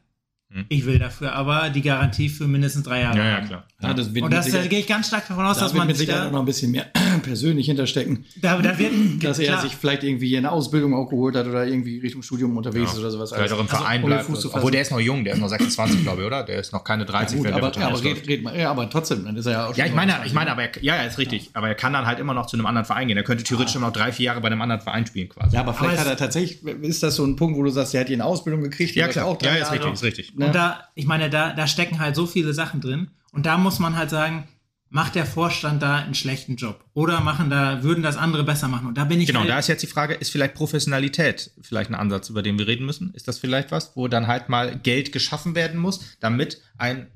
hm. 0.52 0.66
Ich 0.70 0.84
will 0.88 0.98
dafür 0.98 1.34
aber 1.34 1.70
die 1.70 1.84
Garantie 1.84 2.28
für 2.28 2.48
mindestens 2.48 2.82
drei 2.82 3.02
Jahre. 3.02 3.20
Ja, 3.20 3.26
ja, 3.26 3.42
klar. 3.42 3.68
Ja, 3.84 3.94
das 3.94 4.08
und 4.08 4.34
das 4.34 4.50
da 4.50 4.66
gehe 4.66 4.80
ich 4.80 4.88
ganz 4.88 5.08
stark 5.08 5.28
davon 5.28 5.46
aus, 5.46 5.58
da 5.58 5.66
dass 5.66 5.76
man 5.76 5.86
mit 5.86 5.96
Sicherheit 5.96 6.28
auch 6.28 6.32
noch 6.32 6.40
ein 6.40 6.46
bisschen 6.46 6.72
mehr 6.72 6.88
persönlich 7.22 7.68
hinterstecken. 7.68 8.26
Da, 8.42 8.58
da 8.58 8.80
wird, 8.80 8.92
dass 9.24 9.38
er 9.38 9.46
klar. 9.46 9.62
sich 9.62 9.76
vielleicht 9.76 10.04
irgendwie 10.04 10.36
eine 10.36 10.52
Ausbildung 10.52 10.96
auch 10.96 11.08
geholt 11.08 11.36
hat 11.36 11.46
oder 11.46 11.68
irgendwie 11.68 12.00
Richtung 12.00 12.24
Studium 12.24 12.58
unterwegs 12.58 12.88
ja. 12.88 12.94
ist 12.94 13.00
oder 13.00 13.12
sowas. 13.12 13.32
Vielleicht 13.32 13.54
auch 13.54 13.60
im 13.60 13.68
Verein 13.68 14.04
also, 14.04 14.28
bleibt. 14.32 14.56
Obwohl 14.56 14.72
der 14.72 14.82
ist 14.82 14.92
noch 14.92 15.00
jung, 15.00 15.24
der 15.24 15.36
ist 15.36 15.40
noch 15.40 15.50
26, 15.50 16.02
glaube 16.02 16.22
ich, 16.22 16.28
oder? 16.28 16.44
Der 16.44 16.60
ist 16.60 16.74
noch 16.74 16.84
keine 16.84 17.06
30. 17.06 17.38
Ja, 17.38 17.44
gut, 17.44 17.54
aber, 17.54 17.80
ja, 17.80 17.88
aber, 17.88 18.04
red, 18.04 18.28
red, 18.28 18.44
ja, 18.58 18.72
aber 18.72 18.90
trotzdem, 18.90 19.26
dann 19.26 19.38
ist 19.38 19.46
er 19.46 19.52
ja 19.52 19.66
auch 19.66 19.70
schon. 19.70 19.78
Ja, 19.78 19.86
ich 19.86 19.94
meine, 19.94 20.16
ich 20.26 20.34
meine, 20.34 20.52
aber 20.52 20.64
er, 20.64 20.72
ja, 20.82 20.96
ja, 20.96 21.04
ist 21.04 21.20
richtig. 21.20 21.52
Aber 21.54 21.68
er 21.68 21.76
kann 21.76 21.94
dann 21.94 22.08
halt 22.08 22.20
immer 22.20 22.34
noch 22.34 22.48
zu 22.48 22.58
einem 22.58 22.66
anderen 22.66 22.86
Verein 22.86 23.08
gehen. 23.08 23.18
Er 23.18 23.24
könnte 23.24 23.44
theoretisch 23.44 23.76
immer 23.76 23.88
noch 23.88 23.94
drei, 23.94 24.12
vier 24.12 24.26
Jahre 24.26 24.42
bei 24.42 24.48
einem 24.48 24.64
anderen 24.64 24.82
Verein 24.82 25.06
spielen 25.06 25.30
quasi. 25.30 25.56
Ja, 25.56 25.62
aber 25.62 25.76
vielleicht 25.76 26.00
aber 26.00 26.10
hat 26.10 26.16
er 26.16 26.18
tatsächlich, 26.18 26.64
ist 26.64 27.04
das 27.04 27.16
so 27.16 27.24
ein 27.24 27.36
Punkt, 27.36 27.56
wo 27.56 27.62
du 27.62 27.70
sagst, 27.70 27.94
er 27.94 28.02
hat 28.02 28.08
hier 28.08 28.16
eine 28.16 28.26
Ausbildung 28.26 28.64
gekriegt. 28.64 28.96
Ja, 28.96 29.08
klar. 29.08 29.26
Auch 29.26 29.40
ja, 29.44 29.54
ist 29.54 29.72
richtig, 29.72 29.94
ist 29.94 30.04
richtig. 30.04 30.34
Und 30.48 30.56
da, 30.56 30.86
ich 30.96 31.06
meine, 31.06 31.20
meine, 31.20 31.30
da, 31.30 31.54
da 31.54 31.68
stecken 31.68 32.00
halt 32.00 32.16
so 32.16 32.26
viele 32.26 32.54
Sachen 32.54 32.82
drin. 32.82 33.12
Und 33.32 33.46
da 33.46 33.58
muss 33.58 33.80
man 33.80 33.96
halt 33.96 34.10
sagen, 34.10 34.48
macht 34.90 35.14
der 35.16 35.26
Vorstand 35.26 35.84
da 35.84 35.98
einen 35.98 36.16
schlechten 36.16 36.56
Job? 36.56 36.84
Oder 36.94 37.20
machen 37.20 37.50
da, 37.50 37.84
würden 37.84 38.02
das 38.02 38.18
andere 38.18 38.44
besser 38.44 38.68
machen? 38.68 38.88
Und 38.88 38.98
da 38.98 39.04
bin 39.04 39.22
ich. 39.22 39.28
Genau, 39.28 39.42
halt 39.42 39.50
da 39.50 39.60
ist 39.60 39.68
jetzt 39.68 39.84
die 39.84 39.88
Frage, 39.88 40.16
ist 40.16 40.32
vielleicht 40.32 40.56
Professionalität 40.56 41.52
vielleicht 41.62 41.92
ein 41.92 41.96
Ansatz, 41.96 42.30
über 42.30 42.42
den 42.42 42.58
wir 42.58 42.68
reden 42.68 42.86
müssen? 42.86 43.14
Ist 43.14 43.28
das 43.28 43.38
vielleicht 43.38 43.72
was, 43.72 43.96
wo 43.96 44.08
dann 44.08 44.28
halt 44.28 44.50
mal 44.50 44.78
Geld 44.80 45.12
geschaffen 45.12 45.54
werden 45.54 45.80
muss, 45.80 46.18
damit 46.20 46.62
ein 46.78 47.08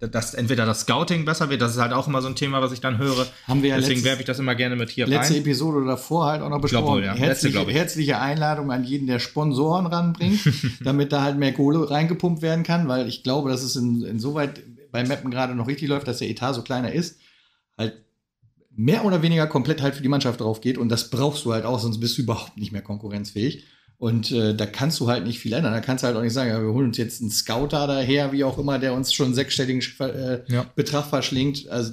dass 0.00 0.34
entweder 0.34 0.64
das 0.64 0.80
Scouting 0.80 1.26
besser 1.26 1.50
wird, 1.50 1.60
das 1.60 1.72
ist 1.72 1.80
halt 1.80 1.92
auch 1.92 2.08
immer 2.08 2.22
so 2.22 2.28
ein 2.28 2.34
Thema, 2.34 2.62
was 2.62 2.72
ich 2.72 2.80
dann 2.80 2.96
höre. 2.96 3.26
Haben 3.46 3.62
wir 3.62 3.70
ja 3.70 3.76
Deswegen 3.76 4.02
werfe 4.02 4.20
ich 4.20 4.26
das 4.26 4.38
immer 4.38 4.54
gerne 4.54 4.76
mit 4.76 4.88
hier 4.88 5.06
letzte 5.06 5.18
rein. 5.18 5.28
Letzte 5.28 5.40
Episode 5.40 5.86
davor 5.86 6.26
halt 6.26 6.42
auch 6.42 6.48
noch 6.48 6.60
besprochen. 6.60 6.86
Wohl, 6.86 7.04
ja. 7.04 7.14
herzliche, 7.14 7.58
letzte, 7.58 7.72
herzliche 7.72 8.18
Einladung 8.18 8.72
an 8.72 8.84
jeden, 8.84 9.06
der 9.06 9.18
Sponsoren 9.18 9.86
ranbringt, 9.86 10.40
damit 10.84 11.12
da 11.12 11.22
halt 11.22 11.38
mehr 11.38 11.52
Kohle 11.52 11.90
reingepumpt 11.90 12.40
werden 12.40 12.64
kann, 12.64 12.88
weil 12.88 13.08
ich 13.08 13.22
glaube, 13.22 13.50
dass 13.50 13.62
es 13.62 13.76
in, 13.76 14.02
insoweit 14.02 14.62
bei 14.90 15.04
Mappen 15.04 15.30
gerade 15.30 15.54
noch 15.54 15.68
richtig 15.68 15.88
läuft, 15.88 16.08
dass 16.08 16.18
der 16.18 16.30
Etat 16.30 16.54
so 16.54 16.62
kleiner 16.62 16.92
ist, 16.92 17.18
halt 17.76 17.94
mehr 18.70 19.04
oder 19.04 19.22
weniger 19.22 19.46
komplett 19.46 19.82
halt 19.82 19.94
für 19.94 20.02
die 20.02 20.08
Mannschaft 20.08 20.40
drauf 20.40 20.60
geht 20.60 20.78
und 20.78 20.88
das 20.88 21.10
brauchst 21.10 21.44
du 21.44 21.52
halt 21.52 21.64
auch, 21.64 21.78
sonst 21.78 22.00
bist 22.00 22.16
du 22.16 22.22
überhaupt 22.22 22.56
nicht 22.56 22.72
mehr 22.72 22.82
konkurrenzfähig. 22.82 23.64
Und 24.00 24.32
äh, 24.32 24.54
da 24.54 24.64
kannst 24.64 24.98
du 24.98 25.08
halt 25.08 25.26
nicht 25.26 25.40
viel 25.40 25.52
ändern. 25.52 25.74
Da 25.74 25.80
kannst 25.80 26.02
du 26.02 26.06
halt 26.06 26.16
auch 26.16 26.22
nicht 26.22 26.32
sagen, 26.32 26.48
ja, 26.48 26.58
wir 26.58 26.72
holen 26.72 26.86
uns 26.86 26.96
jetzt 26.96 27.20
einen 27.20 27.30
Scouter 27.30 27.86
daher, 27.86 28.32
wie 28.32 28.44
auch 28.44 28.56
immer, 28.56 28.78
der 28.78 28.94
uns 28.94 29.12
schon 29.12 29.26
einen 29.26 29.34
sechsstelligen 29.34 29.82
äh, 30.00 30.38
ja. 30.50 30.64
Betrag 30.74 31.04
verschlingt. 31.04 31.68
Also 31.68 31.92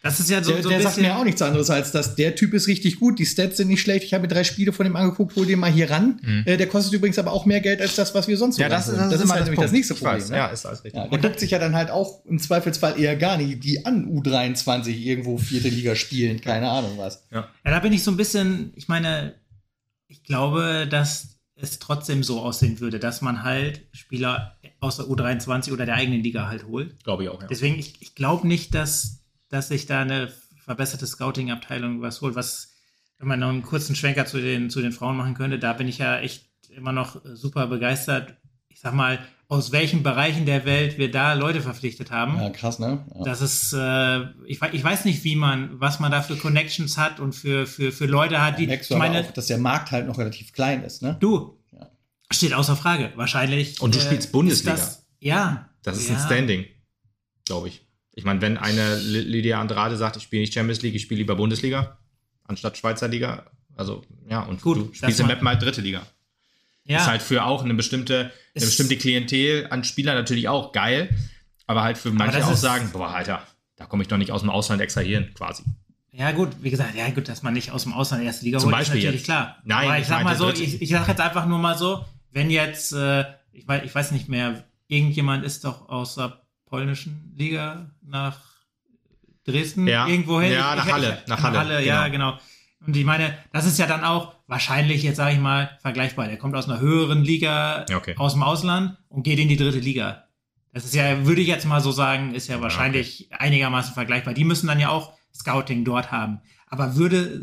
das, 0.00 0.20
ist 0.20 0.30
ja 0.30 0.44
so. 0.44 0.52
Der, 0.52 0.62
so 0.62 0.68
der 0.68 0.80
sagt 0.80 0.98
mir 0.98 1.18
auch 1.18 1.24
nichts 1.24 1.42
anderes, 1.42 1.70
als 1.70 1.90
dass 1.90 2.14
der 2.14 2.36
Typ 2.36 2.54
ist 2.54 2.68
richtig 2.68 3.00
gut, 3.00 3.18
die 3.18 3.26
Stats 3.26 3.56
sind 3.56 3.66
nicht 3.66 3.80
schlecht. 3.80 4.04
Ich 4.04 4.14
habe 4.14 4.22
mir 4.22 4.28
drei 4.28 4.44
Spiele 4.44 4.72
von 4.72 4.84
dem 4.84 4.94
angeguckt, 4.94 5.34
hol 5.34 5.44
den 5.44 5.58
mal 5.58 5.72
hier 5.72 5.90
ran. 5.90 6.20
Mhm. 6.22 6.44
Äh, 6.46 6.56
der 6.56 6.68
kostet 6.68 6.92
übrigens 6.92 7.18
aber 7.18 7.32
auch 7.32 7.46
mehr 7.46 7.60
Geld 7.60 7.80
als 7.80 7.96
das, 7.96 8.14
was 8.14 8.28
wir 8.28 8.36
sonst 8.36 8.56
Ja, 8.56 8.68
das, 8.68 8.86
das, 8.86 8.94
das, 8.94 9.14
ist, 9.14 9.24
ist 9.24 9.32
halt 9.32 9.42
nämlich 9.42 9.58
das 9.60 9.72
nächste 9.72 9.94
Problem. 9.94 10.18
Weiß, 10.18 10.30
ne? 10.30 10.36
Ja, 10.36 10.46
ist 10.46 10.66
alles 10.66 10.84
richtig. 10.84 11.02
Ja, 11.02 11.08
der 11.08 11.18
guckt 11.18 11.40
sich 11.40 11.50
ja 11.50 11.58
dann 11.58 11.74
halt 11.74 11.90
auch 11.90 12.24
im 12.26 12.38
Zweifelsfall 12.38 12.96
eher 12.96 13.16
gar 13.16 13.38
nicht 13.38 13.64
die 13.64 13.84
an 13.84 14.06
U23 14.06 14.90
irgendwo 14.90 15.36
vierte 15.36 15.68
Liga 15.68 15.96
spielen, 15.96 16.40
keine 16.40 16.70
Ahnung 16.70 16.92
was. 16.96 17.24
Ja. 17.32 17.48
ja, 17.64 17.70
da 17.72 17.80
bin 17.80 17.92
ich 17.92 18.04
so 18.04 18.12
ein 18.12 18.16
bisschen, 18.16 18.72
ich 18.76 18.86
meine, 18.86 19.34
ich 20.08 20.24
glaube, 20.24 20.86
dass 20.90 21.38
es 21.54 21.78
trotzdem 21.78 22.22
so 22.22 22.40
aussehen 22.40 22.80
würde, 22.80 22.98
dass 22.98 23.20
man 23.20 23.42
halt 23.42 23.86
Spieler 23.92 24.56
aus 24.80 24.96
der 24.96 25.06
U23 25.06 25.72
oder 25.72 25.86
der 25.86 25.96
eigenen 25.96 26.22
Liga 26.22 26.48
halt 26.48 26.66
holt. 26.66 27.02
Glaube 27.04 27.24
ich 27.24 27.28
auch, 27.28 27.40
ja. 27.42 27.48
Deswegen, 27.48 27.78
ich, 27.78 28.00
ich 28.00 28.14
glaube 28.14 28.46
nicht, 28.46 28.74
dass, 28.74 29.24
dass 29.48 29.68
sich 29.68 29.86
da 29.86 30.00
eine 30.02 30.32
verbesserte 30.64 31.06
Scouting-Abteilung 31.06 32.00
was 32.00 32.20
holt, 32.20 32.34
was, 32.34 32.74
wenn 33.18 33.28
man 33.28 33.40
noch 33.40 33.48
einen 33.48 33.62
kurzen 33.62 33.96
Schwenker 33.96 34.26
zu 34.26 34.40
den, 34.40 34.70
zu 34.70 34.80
den 34.80 34.92
Frauen 34.92 35.16
machen 35.16 35.34
könnte, 35.34 35.58
da 35.58 35.72
bin 35.72 35.88
ich 35.88 35.98
ja 35.98 36.18
echt 36.18 36.48
immer 36.70 36.92
noch 36.92 37.20
super 37.24 37.66
begeistert. 37.66 38.36
Ich 38.78 38.82
sag 38.82 38.94
mal, 38.94 39.18
aus 39.48 39.72
welchen 39.72 40.04
Bereichen 40.04 40.46
der 40.46 40.64
Welt 40.64 40.98
wir 40.98 41.10
da 41.10 41.32
Leute 41.32 41.60
verpflichtet 41.60 42.12
haben. 42.12 42.36
Ja, 42.40 42.48
krass, 42.50 42.78
ne? 42.78 43.04
Ja. 43.12 43.24
Das 43.24 43.40
ist, 43.40 43.72
äh, 43.72 44.20
ich, 44.46 44.62
ich 44.62 44.84
weiß 44.84 45.04
nicht, 45.04 45.24
wie 45.24 45.34
man, 45.34 45.80
was 45.80 45.98
man 45.98 46.12
da 46.12 46.22
für 46.22 46.36
Connections 46.36 46.96
hat 46.96 47.18
und 47.18 47.32
für, 47.32 47.66
für, 47.66 47.90
für 47.90 48.06
Leute 48.06 48.40
hat, 48.40 48.60
die. 48.60 48.66
Da 48.66 48.70
merkst 48.74 48.90
du 48.90 48.94
ich 48.94 48.98
meine, 49.00 49.22
auch, 49.22 49.32
dass 49.32 49.48
der 49.48 49.58
Markt 49.58 49.90
halt 49.90 50.06
noch 50.06 50.16
relativ 50.16 50.52
klein 50.52 50.84
ist, 50.84 51.02
ne? 51.02 51.16
Du, 51.18 51.58
ja. 51.72 51.90
steht 52.30 52.54
außer 52.54 52.76
Frage. 52.76 53.12
Wahrscheinlich. 53.16 53.80
Und 53.80 53.96
du 53.96 53.98
äh, 53.98 54.02
spielst 54.02 54.30
Bundesliga. 54.30 54.76
Das, 54.76 55.04
ja. 55.18 55.68
Das 55.82 55.98
ist 55.98 56.08
ja. 56.08 56.14
ein 56.14 56.24
Standing, 56.24 56.64
glaube 57.46 57.66
ich. 57.66 57.84
Ich 58.14 58.22
meine, 58.22 58.40
wenn 58.40 58.58
eine 58.58 58.96
Lydia 59.00 59.60
Andrade 59.60 59.96
sagt, 59.96 60.18
ich 60.18 60.22
spiele 60.22 60.42
nicht 60.42 60.54
Champions 60.54 60.82
League, 60.82 60.94
ich 60.94 61.02
spiele 61.02 61.18
lieber 61.18 61.34
Bundesliga, 61.34 61.98
anstatt 62.44 62.78
Schweizer 62.78 63.08
Liga, 63.08 63.50
also 63.74 64.04
ja, 64.30 64.42
und 64.42 64.62
Gut, 64.62 64.76
du 64.76 64.94
spielst 64.94 65.18
im 65.18 65.26
Map 65.26 65.42
mal 65.42 65.56
dritte 65.56 65.80
Liga. 65.80 66.06
Ja. 66.88 66.98
Ist 66.98 67.06
halt 67.06 67.22
für 67.22 67.44
auch 67.44 67.62
eine 67.62 67.74
bestimmte, 67.74 68.32
eine 68.56 68.64
bestimmte 68.64 68.96
Klientel 68.96 69.66
an 69.70 69.84
Spielern 69.84 70.16
natürlich 70.16 70.48
auch 70.48 70.72
geil. 70.72 71.08
Aber 71.66 71.82
halt 71.82 71.98
für 71.98 72.10
manche 72.10 72.44
auch 72.44 72.54
sagen, 72.54 72.90
boah, 72.92 73.10
Alter, 73.14 73.42
da 73.76 73.84
komme 73.86 74.02
ich 74.02 74.08
doch 74.08 74.16
nicht 74.16 74.32
aus 74.32 74.40
dem 74.40 74.48
Ausland 74.50 74.80
extrahieren, 74.80 75.32
quasi. 75.34 75.62
Ja, 76.12 76.32
gut, 76.32 76.48
wie 76.62 76.70
gesagt, 76.70 76.94
ja, 76.96 77.08
gut, 77.10 77.28
dass 77.28 77.42
man 77.42 77.52
nicht 77.52 77.70
aus 77.70 77.82
dem 77.84 77.92
Ausland 77.92 78.24
erste 78.24 78.44
Liga 78.46 78.58
Zum 78.58 78.68
holt, 78.70 78.78
Beispiel 78.78 78.98
ist 79.00 79.04
natürlich 79.04 79.20
jetzt. 79.20 79.24
klar. 79.26 79.58
Nein, 79.64 79.84
Aber 79.86 79.96
ich, 79.96 80.02
ich 80.02 80.08
sag 80.08 80.24
mal 80.24 80.34
so, 80.36 80.50
ich, 80.50 80.80
ich 80.82 80.88
sag 80.88 81.06
jetzt 81.06 81.20
einfach 81.20 81.44
nur 81.46 81.58
mal 81.58 81.76
so, 81.76 82.04
wenn 82.32 82.48
jetzt, 82.50 82.92
äh, 82.94 83.24
ich, 83.52 83.68
weiß, 83.68 83.82
ich 83.84 83.94
weiß 83.94 84.10
nicht 84.12 84.28
mehr, 84.30 84.64
irgendjemand 84.88 85.44
ist 85.44 85.64
doch 85.64 85.90
aus 85.90 86.14
der 86.14 86.40
polnischen 86.66 87.34
Liga 87.36 87.90
nach 88.02 88.38
Dresden 89.44 89.86
Ja. 89.86 90.06
irgendwo 90.06 90.40
hin. 90.40 90.52
Ja, 90.52 90.70
Ich- 90.72 90.76
nach 90.78 90.86
ich- 90.86 90.92
Halle, 90.92 91.22
nach 91.26 91.42
Halle, 91.42 91.84
ja, 91.84 92.08
genau. 92.08 92.38
Und 92.86 92.96
ich 92.96 93.04
meine, 93.04 93.36
das 93.52 93.66
ist 93.66 93.78
ja 93.78 93.86
dann 93.86 94.04
auch 94.04 94.34
wahrscheinlich, 94.48 95.04
jetzt 95.04 95.18
sage 95.18 95.34
ich 95.34 95.40
mal, 95.40 95.78
vergleichbar. 95.80 96.26
Der 96.26 96.38
kommt 96.38 96.56
aus 96.56 96.68
einer 96.68 96.80
höheren 96.80 97.22
Liga 97.22 97.86
Ja, 97.88 97.98
okay. 97.98 98.14
aus 98.16 98.32
dem 98.32 98.42
Ausland 98.42 98.96
und 99.08 99.22
geht 99.22 99.38
in 99.38 99.48
die 99.48 99.56
dritte 99.56 99.78
Liga. 99.78 100.24
Das 100.72 100.84
ist 100.84 100.94
ja, 100.94 101.24
würde 101.26 101.40
ich 101.40 101.48
jetzt 101.48 101.66
mal 101.66 101.80
so 101.80 101.92
sagen, 101.92 102.34
ist 102.34 102.48
ja 102.48 102.60
wahrscheinlich 102.60 103.28
einigermaßen 103.32 103.94
vergleichbar. 103.94 104.34
Die 104.34 104.44
müssen 104.44 104.66
dann 104.66 104.80
ja 104.80 104.88
auch 104.88 105.12
Scouting 105.34 105.84
dort 105.84 106.10
haben. 106.10 106.40
Aber 106.66 106.96
würde, 106.96 107.42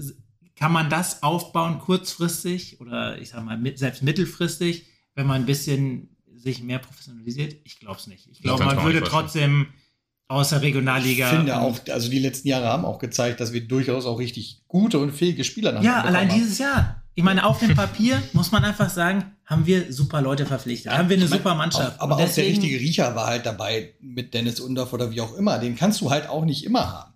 kann 0.56 0.72
man 0.72 0.90
das 0.90 1.24
aufbauen 1.24 1.80
kurzfristig 1.80 2.82
oder 2.82 3.20
ich 3.20 3.30
sag 3.30 3.44
mal 3.44 3.58
mit, 3.58 3.80
selbst 3.80 4.04
mittelfristig, 4.04 4.88
wenn 5.16 5.28
man 5.28 5.42
ein 5.42 5.46
bisschen 5.46 6.16
sich 6.34 6.62
mehr 6.62 6.80
professionalisiert? 6.80 7.56
Ich 7.64 7.80
glaube 7.80 7.98
es 7.98 8.08
nicht. 8.08 8.28
Ich 8.32 8.42
glaube, 8.42 8.66
man 8.66 8.84
würde 8.84 9.04
trotzdem 9.04 9.68
aus 10.28 10.50
der 10.50 10.62
Regionalliga. 10.62 11.30
Ich 11.30 11.36
finde 11.38 11.60
auch, 11.60 11.80
also 11.92 12.10
die 12.10 12.20
letzten 12.20 12.48
Jahre 12.48 12.68
haben 12.68 12.86
auch 12.86 13.00
gezeigt, 13.00 13.40
dass 13.40 13.54
wir 13.54 13.68
durchaus 13.68 14.06
auch 14.06 14.20
richtig 14.20 14.62
gute 14.68 15.00
und 15.00 15.12
fähige 15.12 15.44
Spieler 15.44 15.72
nach 15.72 15.84
Ja, 15.84 16.02
allein 16.02 16.30
haben. 16.30 16.36
dieses 16.40 16.58
Jahr. 16.58 17.04
Ich 17.18 17.24
meine, 17.24 17.46
auf 17.46 17.60
dem 17.60 17.76
Papier 17.76 18.22
muss 18.34 18.52
man 18.52 18.66
einfach 18.66 18.90
sagen, 18.90 19.32
haben 19.46 19.66
wir 19.68 19.94
super 19.94 20.22
Leute 20.22 20.46
verpflichtet. 20.46 20.92
haben 20.92 21.08
wir 21.10 21.18
eine 21.18 21.26
meine, 21.26 21.38
super 21.38 21.56
Mannschaft. 21.56 21.98
Auch, 22.00 22.04
aber 22.04 22.16
Und 22.16 22.22
auch 22.24 22.26
der 22.26 22.28
deswegen- 22.28 22.50
richtige 22.60 22.80
Riecher 22.80 23.16
war 23.16 23.28
halt 23.28 23.46
dabei 23.46 23.94
mit 24.02 24.34
Dennis 24.34 24.60
Undorf 24.60 24.92
oder 24.94 25.12
wie 25.12 25.22
auch 25.22 25.36
immer. 25.36 25.60
Den 25.60 25.76
kannst 25.76 26.02
du 26.02 26.10
halt 26.10 26.28
auch 26.28 26.44
nicht 26.44 26.66
immer 26.66 26.92
haben. 26.92 27.12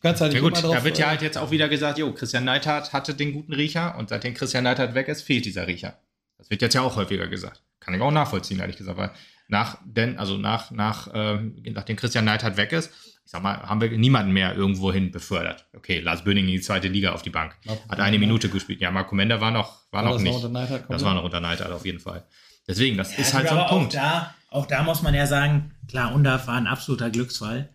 Du 0.00 0.08
kannst 0.08 0.20
halt 0.20 0.32
Ja 0.34 0.40
nicht 0.40 0.48
gut, 0.50 0.58
immer 0.58 0.68
drauf, 0.68 0.76
da 0.78 0.84
wird 0.84 0.98
ja 0.98 1.06
äh, 1.06 1.08
halt 1.10 1.22
jetzt 1.22 1.38
auch 1.38 1.50
wieder 1.50 1.68
gesagt, 1.68 1.96
jo, 1.98 2.12
Christian 2.12 2.44
Neidhardt 2.44 2.92
hatte 2.92 3.14
den 3.14 3.32
guten 3.32 3.52
Riecher 3.54 3.96
und 3.98 4.08
seitdem 4.10 4.34
Christian 4.34 4.64
Neidhardt 4.64 4.94
weg 4.94 5.08
ist, 5.08 5.22
fehlt 5.22 5.44
dieser 5.46 5.66
Riecher. 5.66 5.96
Das 6.38 6.50
wird 6.50 6.60
jetzt 6.60 6.74
ja 6.74 6.82
auch 6.82 6.96
häufiger 6.96 7.28
gesagt. 7.28 7.62
Kann 7.80 7.94
ich 7.94 8.00
auch 8.00 8.10
nachvollziehen, 8.10 8.58
ehrlich 8.60 8.76
gesagt, 8.76 8.98
weil 8.98 9.10
nach, 9.48 9.78
denn, 9.84 10.18
also 10.18 10.36
nach, 10.38 10.70
nach, 10.70 11.08
ähm, 11.12 11.56
nachdem 11.72 11.96
Christian 11.96 12.24
Neidhardt 12.24 12.56
weg 12.56 12.72
ist, 12.72 12.90
ich 13.24 13.30
sag 13.30 13.42
mal, 13.42 13.58
haben 13.62 13.80
wir 13.80 13.90
niemanden 13.96 14.32
mehr 14.32 14.54
irgendwohin 14.54 15.10
befördert. 15.10 15.66
Okay, 15.74 16.00
Lars 16.00 16.24
Böning 16.24 16.44
in 16.46 16.52
die 16.52 16.60
zweite 16.60 16.88
Liga 16.88 17.12
auf 17.12 17.22
die 17.22 17.30
Bank. 17.30 17.56
Marco 17.64 17.88
Hat 17.88 18.00
eine. 18.00 18.18
Minute 18.18 18.48
gespielt. 18.48 18.80
Ja, 18.80 18.90
Marco 18.90 19.14
Mender 19.14 19.40
war 19.40 19.50
noch, 19.50 19.82
war, 19.90 20.02
War 20.02 20.10
noch 20.10 20.12
das 20.16 20.22
noch 20.22 20.30
nicht. 20.32 20.36
unter 20.44 20.48
Neidhardt 20.48 20.84
das 20.88 21.04
war 21.04 21.14
noch 21.14 21.24
unter 21.24 21.40
Neidhardt 21.40 21.72
auf 21.72 21.84
jeden 21.86 22.00
Fall. 22.00 22.24
Deswegen, 22.66 22.96
das 22.96 23.12
Ja, 23.12 23.18
ist 23.18 23.34
halt 23.34 23.48
so 23.48 23.56
ein 23.58 23.66
Punkt. 23.68 23.96
Auch 23.96 24.00
da, 24.00 24.34
auch 24.50 24.66
da 24.66 24.82
muss 24.82 25.02
man 25.02 25.14
ja 25.14 25.26
sagen, 25.26 25.72
klar, 25.88 26.14
Undaf 26.14 26.46
war 26.46 26.54
ein 26.54 26.66
absoluter 26.66 27.10
Glücksfall. 27.10 27.68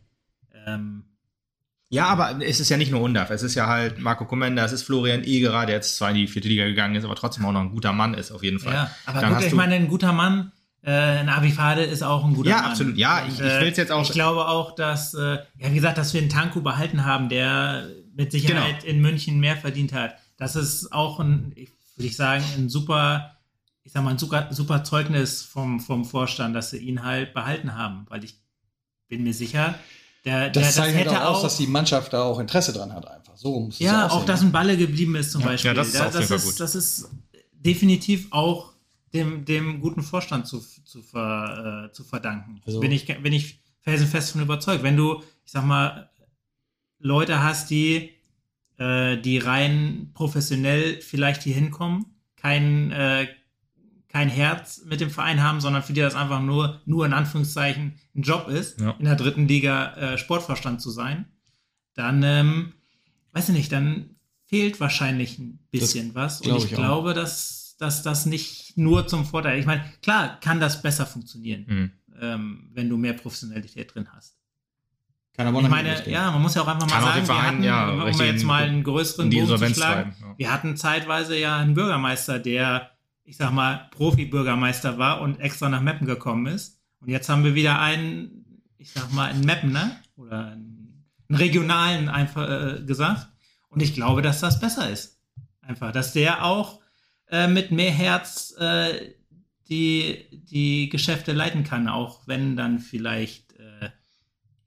Ähm, 0.66 1.04
Ja, 1.90 2.06
aber 2.08 2.40
es 2.46 2.60
ist 2.60 2.70
ja 2.70 2.78
nicht 2.78 2.92
nur 2.92 3.02
Undaf. 3.02 3.30
Es 3.30 3.42
ist 3.44 3.56
ja 3.56 3.68
halt 3.68 3.98
Marco 4.00 4.26
Komenda, 4.26 4.64
es 4.66 4.74
ist 4.74 4.84
Florian 4.84 5.24
Egerer, 5.24 5.66
der 5.66 5.76
jetzt 5.76 5.96
zwar 5.98 6.10
in 6.10 6.16
die 6.18 6.28
vierte 6.28 6.50
Liga 6.50 6.66
gegangen 6.66 6.96
ist, 6.96 7.06
aber 7.06 7.16
trotzdem 7.16 7.46
auch 7.46 7.52
noch 7.54 7.62
ein 7.62 7.72
guter 7.72 7.94
Mann 7.94 8.14
ist, 8.14 8.32
auf 8.32 8.44
jeden 8.44 8.60
Fall. 8.60 8.74
ja, 8.74 8.92
aber 9.06 9.22
Dann 9.22 9.30
gut, 9.30 9.38
hast 9.38 9.44
ich 9.46 9.52
du- 9.52 9.56
meine, 9.56 9.76
ein 9.76 9.88
guter 9.88 10.12
Mann, 10.12 10.52
äh, 10.88 11.20
ein 11.20 11.28
Abifade 11.28 11.84
ist 11.84 12.02
auch 12.02 12.24
ein 12.24 12.34
guter 12.34 12.50
Ja, 12.50 12.62
Mann. 12.62 12.72
absolut. 12.72 12.98
Ja, 12.98 13.26
ich- 13.28 13.34
ich 13.34 13.40
will's 13.60 13.76
jetzt 13.78 13.92
auch- 13.92 14.04
Ich 14.04 14.12
glaube 14.12 14.48
auch, 14.48 14.74
dass, 14.74 15.14
äh, 15.14 15.20
ja, 15.60 15.70
wie 15.70 15.76
gesagt, 15.76 15.98
dass 15.98 16.14
wir 16.14 16.22
einen 16.22 16.30
Tanku 16.30 16.62
behalten 16.62 17.04
haben, 17.04 17.28
der 17.28 17.90
mit 18.16 18.32
Sicherheit 18.32 18.82
Genau. 18.84 18.92
in 18.94 19.02
München 19.02 19.40
mehr 19.40 19.58
verdient 19.58 19.92
hat. 19.92 20.16
Das 20.38 20.56
ist 20.56 20.94
auch 20.94 21.20
ein, 21.20 21.52
ich- 21.56 21.72
würde 21.98 22.08
ich 22.08 22.16
sagen, 22.16 22.44
ein 22.58 22.70
super, 22.70 23.36
ich 23.84 23.92
sag 23.92 24.02
mal, 24.04 24.12
ein 24.12 24.18
super, 24.18 24.48
super 24.52 24.84
Zeugnis 24.86 25.42
vom, 25.42 25.80
vom 25.82 26.06
Vorstand, 26.06 26.56
dass 26.56 26.70
sie 26.70 26.78
ihn 26.78 27.04
halt 27.04 27.34
behalten 27.34 27.76
haben, 27.76 28.06
weil 28.10 28.24
ich 28.24 28.36
bin 29.10 29.24
mir 29.24 29.34
sicher, 29.34 29.76
der, 30.26 30.50
der 30.50 30.64
Das 30.64 30.76
zeichnet 30.76 31.06
hätte 31.08 31.26
auch 31.28 31.36
aus, 31.36 31.42
dass 31.42 31.58
die 31.58 31.68
Mannschaft 31.68 32.14
da 32.14 32.24
auch 32.24 32.40
Interesse 32.40 32.72
dran 32.72 32.94
hat, 32.94 33.06
einfach. 33.10 33.36
So 33.36 33.60
muss 33.60 33.76
es 33.76 33.80
ja, 33.82 34.10
auch, 34.10 34.26
dass 34.26 34.42
ein 34.42 34.52
Balle 34.54 34.78
geblieben 34.78 35.16
ist 35.16 35.32
zum 35.32 35.42
Ja, 35.42 35.48
Beispiel. 35.48 35.70
ja, 35.72 35.74
das 35.76 35.88
ist 35.90 36.00
auf 36.02 36.14
jeden 36.14 36.28
Fall 36.28 36.38
ist, 36.38 36.46
gut. 36.46 36.60
das 36.62 36.76
ist 36.76 37.10
definitiv 37.54 38.28
auch 38.32 38.72
dem, 39.14 39.46
dem 39.46 39.80
guten 39.80 40.04
Vorstand 40.04 40.48
zu, 40.48 40.60
zu, 40.60 41.02
ver, 41.02 41.88
äh, 41.90 41.94
zu 41.94 42.04
verdanken. 42.04 42.62
Also- 42.66 42.80
bin, 42.80 42.92
ich, 42.92 43.06
bin 43.06 43.34
ich 43.34 43.62
felsenfest 43.82 44.32
von 44.34 44.42
überzeugt. 44.42 44.84
Wenn 44.84 44.98
du, 44.98 45.22
ich 45.46 45.52
sag 45.52 45.66
mal, 45.66 46.10
Leute 47.00 47.42
hast, 47.44 47.70
die, 47.70 48.12
äh, 48.78 49.18
die 49.18 49.38
rein 49.38 50.12
professionell 50.14 51.00
vielleicht 51.02 51.44
hier 51.44 51.56
hinkommen, 51.56 52.06
kein, 52.36 52.92
äh, 52.92 53.28
kein 54.10 54.30
Herz 54.30 54.84
mit 54.86 55.00
dem 55.02 55.10
Verein 55.10 55.42
haben, 55.44 55.62
sondern 55.62 55.84
für 55.84 55.94
die 55.94 56.02
das 56.02 56.16
einfach 56.16 56.42
nur, 56.42 56.82
nur 56.86 57.06
in 57.06 57.14
Anführungszeichen 57.14 58.00
ein 58.16 58.22
Job 58.22 58.48
ist, 58.48 58.80
Ja. 58.80 58.92
in 59.00 59.06
der 59.06 59.16
dritten 59.16 59.48
Liga 59.48 59.94
äh, 59.94 60.18
Sportvorstand 60.18 60.82
zu 60.82 60.90
sein, 60.92 61.26
dann, 61.94 62.24
ähm, 62.24 62.74
weiß 63.34 63.50
ich 63.50 63.56
nicht, 63.56 63.72
dann 63.72 64.16
fehlt 64.46 64.80
wahrscheinlich 64.80 65.38
ein 65.40 65.60
bisschen 65.72 66.16
was. 66.16 66.42
Und 66.42 66.56
ich, 66.58 66.66
ich 66.66 66.72
glaube, 66.74 67.14
dass, 67.14 67.67
dass 67.78 68.04
das 68.04 68.26
nicht 68.26 68.78
nur 68.78 69.08
zum 69.08 69.26
Vorteil, 69.26 69.60
ich 69.60 69.66
meine, 69.66 69.84
klar 70.02 70.40
kann 70.40 70.60
das 70.60 70.82
besser 70.82 71.06
funktionieren, 71.06 71.66
Mhm. 71.68 71.92
ähm, 72.22 72.70
wenn 72.74 72.90
du 72.90 72.98
mehr 72.98 73.14
Professionalität 73.14 73.94
drin 73.94 74.08
hast. 74.14 74.38
Kann 75.36 75.48
aber 75.48 75.62
Ich 75.62 75.70
meine, 75.70 76.10
ja, 76.10 76.32
man 76.32 76.42
muss 76.42 76.56
ja 76.56 76.64
auch 76.64 76.68
einfach 76.68 76.88
Kann 76.88 77.04
mal 77.04 77.14
den 77.14 77.26
sagen, 77.26 77.38
wir 77.40 77.48
hatten, 77.48 77.64
ja, 77.64 77.90
um 77.92 78.02
richtig 78.02 78.26
jetzt 78.26 78.44
mal 78.44 78.64
einen 78.64 78.84
größeren 78.84 79.30
Bogen 79.30 79.46
zu 79.58 79.74
schlagen, 79.76 80.16
ja. 80.20 80.34
wir 80.36 80.52
hatten 80.52 80.76
zeitweise 80.76 81.38
ja 81.38 81.58
einen 81.58 81.76
Bürgermeister, 81.76 82.40
der, 82.40 82.90
ich 83.24 83.38
sag 83.38 83.52
mal, 83.52 83.88
Profi-Bürgermeister 83.92 84.98
war 84.98 85.22
und 85.22 85.40
extra 85.40 85.70
nach 85.70 85.82
Meppen 85.82 86.08
gekommen 86.08 86.48
ist. 86.48 86.80
Und 87.02 87.10
jetzt 87.10 87.30
haben 87.30 87.44
wir 87.44 87.54
wieder 87.54 87.80
einen, 87.80 88.64
ich 88.80 88.92
sag 88.92 89.14
mal, 89.14 89.30
einen 89.30 89.46
Meppen, 89.46 89.72
ne? 89.72 89.98
Oder 90.16 90.48
einen, 90.48 91.06
einen 91.30 91.38
regionalen 91.38 92.10
einfach 92.10 92.50
äh, 92.50 92.82
gesagt. 92.84 93.28
Und 93.70 93.84
ich 93.84 93.94
glaube, 93.94 94.24
dass 94.24 94.40
das 94.40 94.60
besser 94.60 94.90
ist. 94.90 95.20
Einfach, 95.62 95.92
dass 95.92 96.14
der 96.14 96.44
auch 96.44 96.80
äh, 97.30 97.48
mit 97.48 97.72
mehr 97.72 97.92
Herz 97.92 98.56
äh, 98.58 99.14
die, 99.70 100.26
die 100.32 100.90
Geschäfte 100.90 101.34
leiten 101.34 101.64
kann, 101.64 101.88
auch 101.88 102.28
wenn 102.28 102.56
dann 102.56 102.80
vielleicht, 102.80 103.54
äh, 103.54 103.90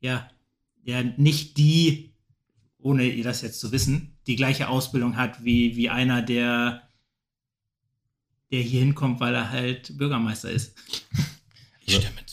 ja, 0.01 0.31
ja, 0.83 1.03
nicht 1.03 1.57
die, 1.57 2.15
ohne 2.79 3.05
ihr 3.05 3.25
das 3.25 3.43
jetzt 3.43 3.61
zu 3.61 3.73
wissen, 3.73 4.19
die 4.27 4.37
gleiche 4.37 4.69
Ausbildung 4.69 5.17
hat 5.17 5.45
wie, 5.45 5.77
wie 5.77 5.91
einer, 5.91 6.23
der, 6.23 6.89
der 8.51 8.61
hier 8.61 8.81
hinkommt, 8.81 9.21
weil 9.21 9.35
er 9.35 9.51
halt 9.51 9.97
Bürgermeister 9.97 10.51
ist. 10.51 10.75
Ich 11.81 11.97
stimme 11.97 12.25
zu. 12.27 12.30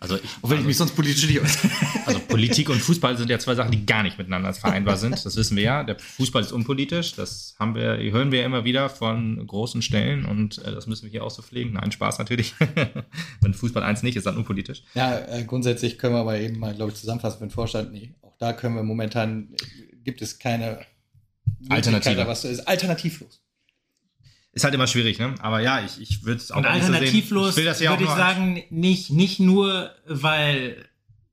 Also, 0.00 0.16
ich, 0.16 0.30
Auch 0.42 0.50
wenn 0.50 0.60
ich 0.60 0.66
mich 0.66 0.76
sonst 0.76 0.94
politisch 0.94 1.26
nicht 1.26 1.40
aus. 1.40 1.58
also 2.06 2.20
Politik 2.20 2.70
und 2.70 2.80
Fußball 2.80 3.16
sind 3.16 3.30
ja 3.30 3.38
zwei 3.38 3.54
Sachen, 3.54 3.72
die 3.72 3.84
gar 3.84 4.02
nicht 4.02 4.18
miteinander 4.18 4.52
vereinbar 4.52 4.96
sind. 4.96 5.24
Das 5.24 5.36
wissen 5.36 5.56
wir 5.56 5.64
ja. 5.64 5.84
Der 5.84 5.98
Fußball 5.98 6.42
ist 6.42 6.52
unpolitisch. 6.52 7.14
Das 7.14 7.54
haben 7.58 7.74
wir, 7.74 7.98
hören 8.12 8.30
wir 8.30 8.40
ja 8.40 8.46
immer 8.46 8.64
wieder 8.64 8.88
von 8.88 9.44
großen 9.46 9.82
Stellen 9.82 10.24
und 10.24 10.58
äh, 10.58 10.72
das 10.72 10.86
müssen 10.86 11.04
wir 11.04 11.10
hier 11.10 11.24
auch 11.24 11.30
so 11.30 11.42
pflegen. 11.42 11.72
Nein, 11.72 11.90
Spaß 11.90 12.18
natürlich. 12.18 12.54
Wenn 13.40 13.54
Fußball 13.54 13.82
eins 13.82 14.02
nicht 14.02 14.16
ist, 14.16 14.26
dann 14.26 14.36
unpolitisch. 14.36 14.84
Ja, 14.94 15.18
äh, 15.18 15.44
grundsätzlich 15.44 15.98
können 15.98 16.14
wir 16.14 16.20
aber 16.20 16.38
eben 16.38 16.58
mal, 16.58 16.74
glaube 16.74 16.92
ich, 16.92 16.98
zusammenfassen 16.98 17.38
für 17.38 17.46
den 17.46 17.50
Vorstand. 17.50 17.92
Nee, 17.92 18.14
auch 18.22 18.36
da 18.38 18.52
können 18.52 18.76
wir 18.76 18.84
momentan, 18.84 19.48
äh, 19.52 19.96
gibt 20.04 20.22
es 20.22 20.38
keine 20.38 20.80
Alternative. 21.68 22.26
Was, 22.26 22.44
ist 22.44 22.60
alternativlos. 22.60 23.40
Ist 24.58 24.64
halt 24.64 24.74
immer 24.74 24.86
schwierig, 24.88 25.18
ne? 25.18 25.34
Aber 25.40 25.60
ja, 25.60 25.80
ich, 25.84 26.00
ich 26.00 26.24
würde 26.24 26.38
es 26.40 26.50
auch 26.50 26.56
Und 26.56 26.62
nicht 26.64 26.72
so 26.74 26.86
sehen. 26.86 26.94
alternativlos 26.94 27.50
Ich 27.50 27.56
will 27.56 27.64
das 27.64 27.80
ja 27.80 27.90
auch 27.90 27.94
würde 27.98 28.04
ich 28.04 28.10
sagen, 28.10 28.62
nicht, 28.70 29.10
nicht 29.10 29.40
nur, 29.40 29.90
weil, 30.06 30.84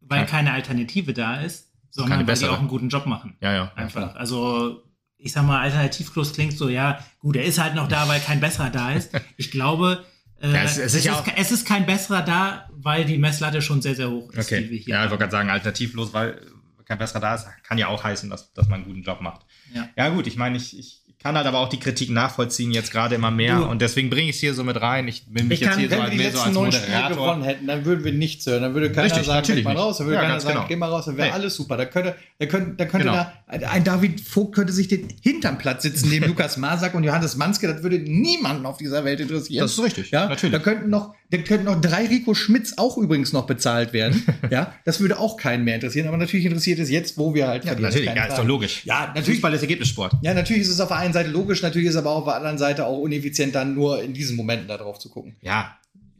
weil 0.01 0.19
Ja. 0.21 0.25
keine 0.25 0.53
Alternative 0.53 1.13
da 1.13 1.41
ist, 1.41 1.71
sondern 1.89 2.19
weil 2.19 2.25
die 2.25 2.31
bessere. 2.31 2.51
auch 2.51 2.59
einen 2.59 2.67
guten 2.67 2.89
Job 2.89 3.05
machen. 3.07 3.35
Ja, 3.41 3.53
ja. 3.53 3.71
Einfach. 3.75 4.15
Also, 4.15 4.83
ich 5.17 5.31
sag 5.31 5.43
mal, 5.45 5.61
alternativlos 5.61 6.33
klingt 6.33 6.57
so, 6.57 6.69
ja, 6.69 6.99
gut, 7.19 7.35
er 7.35 7.43
ist 7.45 7.57
halt 7.59 7.73
noch 7.75 7.87
da, 7.87 8.07
weil 8.07 8.19
kein 8.19 8.39
besserer 8.39 8.69
da 8.69 8.91
ist. 8.93 9.11
Ich 9.37 9.49
glaube, 9.51 10.05
äh, 10.41 10.51
Ja, 10.53 10.63
es- 10.63 10.71
es 10.73 10.77
es, 10.77 10.85
ist 10.85 10.95
ist, 10.99 11.05
ja 11.05 11.13
auch- 11.13 11.25
es 11.35 11.51
ist 11.51 11.65
kein 11.67 11.85
besserer 11.85 12.21
da, 12.21 12.69
weil 12.73 13.05
die 13.05 13.17
Messlatte 13.17 13.61
schon 13.61 13.81
sehr, 13.81 13.95
sehr 13.95 14.09
hoch 14.11 14.31
ist, 14.33 14.45
Okay. 14.51 14.61
Ja, 14.61 14.71
ich 14.71 14.87
haben. 14.93 15.09
wollte 15.09 15.17
gerade 15.23 15.31
sagen, 15.31 15.49
alternativlos, 15.49 16.13
weil 16.13 16.41
kein 16.85 16.99
besserer 16.99 17.19
da 17.21 17.33
ist, 17.35 17.47
kann 17.63 17.79
ja 17.79 17.87
auch 17.87 18.03
heißen, 18.03 18.29
dass, 18.29 18.53
dass 18.53 18.67
man 18.67 18.81
einen 18.81 18.85
guten 18.89 19.01
Job 19.01 19.19
macht. 19.21 19.41
Ja. 19.73 19.89
Ja, 19.97 20.09
gut, 20.09 20.27
ich 20.27 20.35
meine, 20.37 20.57
ich, 20.57 20.77
ich 20.77 21.01
kann 21.25 21.35
halt 21.37 21.47
aber 21.47 21.57
auch 21.57 21.69
die 21.69 21.79
Kritik 21.79 22.11
nachvollziehen, 22.11 22.69
jetzt 22.69 22.91
gerade 22.91 23.15
immer 23.15 23.31
mehr. 23.31 23.55
Du- 23.55 23.65
und 23.65 23.81
deswegen 23.81 24.11
bringe 24.11 24.29
ich 24.29 24.35
es 24.35 24.41
hier 24.41 24.53
so 24.53 24.63
mit 24.63 24.79
rein. 24.79 25.07
Ich 25.07 25.23
will 25.27 25.43
mich 25.45 25.53
Ich 25.55 25.59
jetzt 25.61 25.69
kann- 25.71 25.79
hier 25.79 25.89
so 25.89 25.95
Wenn 25.95 26.03
wir 26.03 26.09
die 26.11 26.17
mehr 26.17 26.25
so 26.31 26.37
letzten 26.37 26.47
als 26.49 26.53
neun 26.55 26.71
Spiele 26.71 26.87
Moderator. 26.91 27.17
gewonnen 27.17 27.43
hätten, 27.43 27.65
dann 27.67 27.83
würden 27.85 28.03
wir 28.03 28.13
nichts 28.13 28.45
hören. 28.45 28.61
Dann 28.61 28.73
würde 28.75 28.91
keiner 28.91 29.05
Richtig, 29.05 29.25
sagen, 29.25 29.47
geht 29.47 29.63
mal 29.63 29.75
raus. 29.75 29.97
Dann 29.97 30.05
würde 30.05 30.17
Ja, 30.17 30.21
keiner 30.27 30.39
sagen, 30.39 30.53
genau. 30.53 30.67
geh 30.67 30.75
mal 30.75 30.89
raus. 30.89 31.05
Dann 31.05 31.17
wäre 31.17 31.29
Nee. 31.29 31.33
alles 31.33 31.55
super. 31.55 31.77
Da 31.77 31.85
könnte, 31.85 32.15
da 32.37 32.45
könnte, 32.45 32.73
da 32.77 32.85
könnte 32.85 33.07
Genau. 33.07 33.17
da, 33.17 33.69
ein 33.71 33.83
David 33.83 34.21
Vogt 34.21 34.53
könnte 34.53 34.71
sich 34.71 34.87
den 34.87 35.07
hinterm 35.21 35.57
Platz 35.57 35.81
sitzen, 35.81 36.09
neben 36.09 36.27
Lukas 36.27 36.57
Masak 36.57 36.93
und 36.93 37.03
Johannes 37.03 37.35
Manske. 37.37 37.67
Das 37.67 37.81
würde 37.81 37.97
niemanden 37.97 38.67
auf 38.67 38.77
dieser 38.77 39.03
Welt 39.03 39.19
interessieren. 39.19 39.61
Das 39.63 39.71
ist 39.71 39.83
richtig, 39.83 40.11
Ja, 40.11 40.27
natürlich. 40.29 40.53
Da 40.53 40.59
könnten 40.59 40.91
noch, 40.91 41.15
da 41.31 41.37
könnten 41.39 41.65
noch 41.65 41.81
drei 41.81 42.05
Rico 42.07 42.33
Schmitz 42.33 42.73
auch 42.77 42.97
übrigens 42.97 43.33
noch 43.33 43.47
bezahlt 43.47 43.93
werden. 43.93 44.23
ja, 44.51 44.73
das 44.85 44.99
würde 44.99 45.19
auch 45.19 45.37
keinen 45.37 45.63
mehr 45.63 45.75
interessieren. 45.75 46.07
Aber 46.07 46.17
natürlich 46.17 46.45
interessiert 46.45 46.79
es 46.79 46.89
jetzt, 46.89 47.17
wo 47.17 47.33
wir 47.33 47.47
halt 47.47 47.65
Ja, 47.65 47.75
natürlich, 47.75 48.05
ja, 48.05 48.25
ist 48.25 48.37
doch 48.37 48.45
logisch. 48.45 48.85
Ja, 48.85 49.07
natürlich. 49.07 49.39
Fußball 49.39 49.53
ist 49.53 49.61
Ergebnissport. 49.61 50.13
Ja, 50.21 50.33
natürlich 50.33 50.63
ist 50.63 50.69
es 50.69 50.79
auf 50.79 50.89
der 50.89 50.97
einen 50.97 51.13
Seite 51.13 51.29
logisch, 51.29 51.61
natürlich 51.61 51.87
ist 51.87 51.95
es 51.95 51.99
aber 51.99 52.11
auch 52.11 52.19
auf 52.19 52.25
der 52.25 52.35
anderen 52.35 52.57
Seite 52.57 52.85
auch 52.85 52.99
uneffizient, 52.99 53.55
dann 53.55 53.73
nur 53.73 54.01
in 54.01 54.13
diesen 54.13 54.35
Momenten 54.35 54.67
da 54.67 54.77
drauf 54.77 54.99
zu 54.99 55.09
gucken. 55.09 55.35
Ja, 55.41 55.77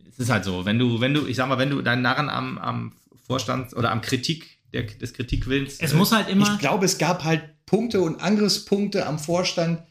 es 0.10 0.20
ist 0.20 0.30
halt 0.30 0.44
so. 0.44 0.66
Wenn 0.66 0.80
du, 0.80 1.02
wenn 1.02 1.14
du, 1.14 1.28
ich 1.28 1.36
sag 1.36 1.48
mal, 1.48 1.58
wenn 1.58 1.70
du 1.70 1.82
deinen 1.82 2.02
Narren 2.02 2.30
am, 2.30 2.58
am 2.58 2.94
Vorstand 3.28 3.76
oder 3.76 3.92
am 3.92 4.02
Kritik 4.02 4.58
der, 4.74 4.84
des 4.84 5.14
Kritikwillens. 5.14 5.80
Es 5.80 5.94
muss 5.94 6.12
halt 6.12 6.30
immer. 6.30 6.52
Ich 6.52 6.60
glaube, 6.60 6.86
es 6.86 6.98
gab 6.98 7.24
halt 7.24 7.42
Punkte 7.66 8.02
und 8.02 8.22
Angriffspunkte 8.22 9.06
am 9.06 9.20
Vorstand 9.20 9.82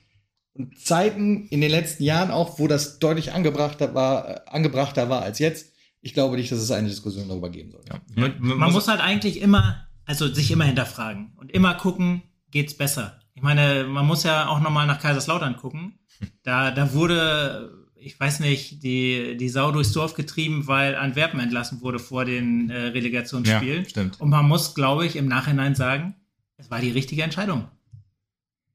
und 0.54 0.78
Zeiten 0.78 1.46
in 1.48 1.60
den 1.60 1.70
letzten 1.70 2.04
Jahren 2.04 2.30
auch, 2.30 2.58
wo 2.58 2.68
das 2.68 2.98
deutlich 2.98 3.32
angebrachter 3.32 3.94
war, 3.94 4.28
äh, 4.28 4.40
angebrachter 4.46 5.08
war 5.08 5.22
als 5.22 5.38
jetzt. 5.38 5.72
Ich 6.00 6.14
glaube 6.14 6.36
nicht, 6.36 6.52
dass 6.52 6.58
es 6.58 6.70
eine 6.70 6.88
Diskussion 6.88 7.28
darüber 7.28 7.50
geben 7.50 7.70
soll. 7.70 7.82
Ja. 7.88 8.00
Man, 8.14 8.34
man, 8.38 8.58
man 8.58 8.72
muss 8.72 8.88
halt 8.88 9.00
eigentlich 9.00 9.40
immer, 9.40 9.86
also 10.04 10.32
sich 10.32 10.50
immer 10.50 10.64
hinterfragen 10.64 11.32
und 11.36 11.50
immer 11.50 11.74
gucken, 11.74 12.22
geht's 12.50 12.76
besser. 12.76 13.18
Ich 13.34 13.42
meine, 13.42 13.84
man 13.84 14.06
muss 14.06 14.22
ja 14.22 14.48
auch 14.48 14.60
nochmal 14.60 14.86
nach 14.86 15.00
Kaiserslautern 15.00 15.56
gucken. 15.56 15.98
Da, 16.44 16.70
da 16.70 16.92
wurde 16.92 17.84
ich 18.04 18.20
weiß 18.20 18.40
nicht, 18.40 18.82
die, 18.82 19.36
die 19.38 19.48
Sau 19.48 19.72
durchs 19.72 19.92
Dorf 19.92 20.14
getrieben, 20.14 20.66
weil 20.66 20.94
Antwerpen 20.94 21.40
entlassen 21.40 21.80
wurde 21.80 21.98
vor 21.98 22.24
den 22.24 22.68
äh, 22.68 22.88
Relegationsspielen. 22.88 23.84
Ja, 23.84 23.88
stimmt. 23.88 24.20
Und 24.20 24.28
man 24.28 24.46
muss, 24.46 24.74
glaube 24.74 25.06
ich, 25.06 25.16
im 25.16 25.26
Nachhinein 25.26 25.74
sagen, 25.74 26.14
es 26.58 26.70
war 26.70 26.80
die 26.80 26.90
richtige 26.90 27.22
Entscheidung. 27.22 27.66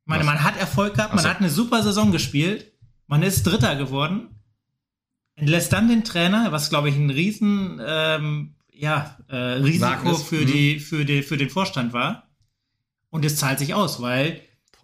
Ich 0.10 0.16
meine, 0.16 0.24
man 0.24 0.44
hat 0.44 0.58
Erfolg 0.58 0.96
gehabt, 0.96 1.14
man 1.14 1.24
so. 1.24 1.30
hat 1.30 1.38
eine 1.38 1.52
super 1.52 1.84
Saison 1.84 2.12
gespielt, 2.12 2.74
man 3.06 3.22
ist 3.22 3.44
Dritter 3.44 3.76
geworden, 3.76 4.42
entlässt 5.36 5.72
dann 5.72 5.88
den 5.88 6.04
Trainer, 6.04 6.52
was, 6.52 6.72
glaube 6.72 6.90
ich, 6.90 6.96
ein 6.96 7.12
Riesen, 7.12 7.80
ähm, 7.86 8.56
ja, 8.74 9.20
äh, 9.28 9.36
Risiko 9.36 10.16
für, 10.16 10.46
die, 10.46 10.78
mhm. 10.78 10.80
für, 10.80 11.06
die, 11.06 11.22
für 11.22 11.38
den 11.38 11.52
Vorstand 11.52 11.94
war. 11.94 12.28
Und 13.12 13.24
es 13.24 13.36
zahlt 13.36 13.60
sich 13.60 13.76
aus, 13.76 14.02
weil 14.02 14.42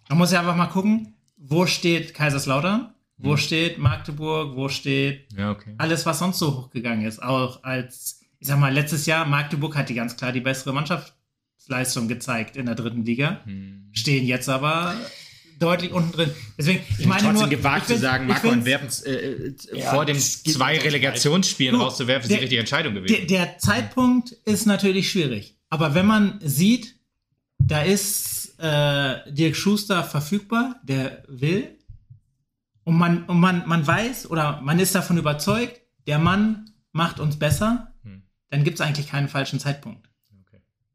man 0.08 0.18
muss 0.18 0.30
ja 0.30 0.38
einfach 0.38 0.54
mal 0.54 0.66
gucken, 0.66 1.16
wo 1.36 1.66
steht 1.66 2.14
Kaiserslautern? 2.14 2.94
Wo 3.18 3.30
hm. 3.30 3.38
steht 3.38 3.78
Magdeburg? 3.78 4.54
Wo 4.54 4.68
steht 4.68 5.32
ja, 5.36 5.50
okay. 5.50 5.74
alles, 5.78 6.06
was 6.06 6.20
sonst 6.20 6.38
so 6.38 6.56
hochgegangen 6.56 7.04
ist? 7.04 7.20
Auch 7.20 7.64
als, 7.64 8.20
ich 8.38 8.46
sag 8.46 8.60
mal, 8.60 8.72
letztes 8.72 9.06
Jahr, 9.06 9.26
Magdeburg 9.26 9.74
hat 9.76 9.88
die 9.88 9.94
ganz 9.94 10.16
klar 10.16 10.30
die 10.30 10.40
bessere 10.40 10.72
Mannschaftsleistung 11.68 12.08
gezeigt 12.08 12.56
in 12.56 12.66
der 12.66 12.74
dritten 12.74 13.04
Liga. 13.04 13.40
Hm. 13.44 13.88
Stehen 13.92 14.26
jetzt 14.26 14.48
aber 14.48 14.94
deutlich 15.58 15.92
unten 15.92 16.12
drin. 16.12 16.30
Deswegen, 16.58 16.80
ich 16.98 17.06
meine 17.06 17.22
trotzdem 17.22 17.40
nur, 17.40 17.48
gewagt 17.48 17.88
zu 17.88 17.98
sagen, 17.98 18.26
Marco 18.26 18.48
und 18.48 18.64
Werpens 18.64 19.00
äh, 19.02 19.12
äh, 19.12 19.54
ja, 19.72 19.90
vor 19.90 20.04
dem 20.04 20.18
zwei 20.18 20.78
Relegationsspielen 20.78 21.74
du, 21.74 21.82
rauszuwerfen, 21.82 22.30
ist 22.30 22.36
die 22.36 22.40
richtige 22.40 22.60
Entscheidung 22.60 22.94
gewesen. 22.94 23.26
Der, 23.26 23.46
der, 23.46 23.58
Zeitpunkt 23.58 24.32
ist 24.44 24.66
natürlich 24.66 25.10
schwierig. 25.10 25.56
Aber 25.70 25.94
wenn 25.94 26.06
man 26.06 26.40
sieht, 26.42 26.96
da 27.58 27.82
ist 27.82 28.54
äh, 28.58 29.32
Dirk 29.32 29.56
Schuster 29.56 30.04
verfügbar, 30.04 30.80
der 30.82 31.24
will, 31.28 31.70
und 32.84 32.96
man, 32.96 33.24
und 33.24 33.40
man, 33.40 33.66
man 33.66 33.84
weiß 33.84 34.30
oder 34.30 34.60
man 34.60 34.78
ist 34.78 34.94
davon 34.94 35.18
überzeugt, 35.18 35.80
der 36.06 36.18
Mann 36.18 36.70
macht 36.92 37.18
uns 37.18 37.36
besser, 37.36 37.92
hm. 38.04 38.22
dann 38.50 38.62
gibt 38.62 38.78
es 38.78 38.80
eigentlich 38.80 39.08
keinen 39.08 39.28
falschen 39.28 39.58
Zeitpunkt. 39.58 40.05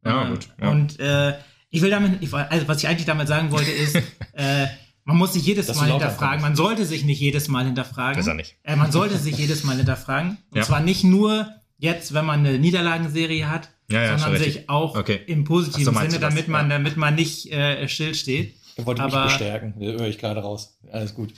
Ja, 0.03 0.29
gut. 0.29 0.47
Ja. 0.59 0.69
Und 0.69 0.99
äh, 0.99 1.33
ich 1.69 1.81
will 1.81 1.89
damit, 1.89 2.21
ich, 2.21 2.33
also 2.33 2.67
was 2.67 2.79
ich 2.79 2.87
eigentlich 2.87 3.05
damit 3.05 3.27
sagen 3.27 3.51
wollte, 3.51 3.71
ist, 3.71 3.95
äh, 4.33 4.67
man 5.03 5.17
muss 5.17 5.33
sich 5.33 5.45
jedes 5.45 5.67
das 5.67 5.77
Mal 5.77 5.89
hinterfragen. 5.89 6.41
Man 6.41 6.55
sollte 6.55 6.85
sich 6.85 7.03
nicht 7.03 7.19
jedes 7.19 7.47
Mal 7.47 7.65
hinterfragen. 7.65 8.19
Ist 8.19 8.27
er 8.27 8.33
nicht. 8.33 8.57
Äh, 8.63 8.75
man 8.75 8.91
sollte 8.91 9.17
sich 9.17 9.37
jedes 9.37 9.63
Mal 9.63 9.77
hinterfragen. 9.77 10.37
Und 10.51 10.57
ja. 10.57 10.63
zwar 10.63 10.79
nicht 10.81 11.03
nur 11.03 11.47
jetzt, 11.77 12.13
wenn 12.13 12.25
man 12.25 12.45
eine 12.45 12.59
Niederlagenserie 12.59 13.49
hat, 13.49 13.69
ja, 13.89 14.03
ja, 14.03 14.17
sondern 14.17 14.41
sich 14.41 14.69
auch 14.69 14.95
okay. 14.95 15.19
im 15.27 15.43
positiven 15.43 15.93
so, 15.93 15.99
Sinne, 15.99 16.19
damit 16.19 16.47
man, 16.47 16.69
damit 16.69 16.97
man 16.97 17.15
nicht 17.15 17.51
äh, 17.51 17.87
stillsteht. 17.87 18.55
Ich 18.77 18.85
wollte 18.85 19.03
mich 19.03 19.13
bestärken, 19.13 19.75
höre 19.77 20.07
ich 20.07 20.17
gerade 20.17 20.41
raus. 20.41 20.77
Alles 20.91 21.13
gut. 21.13 21.33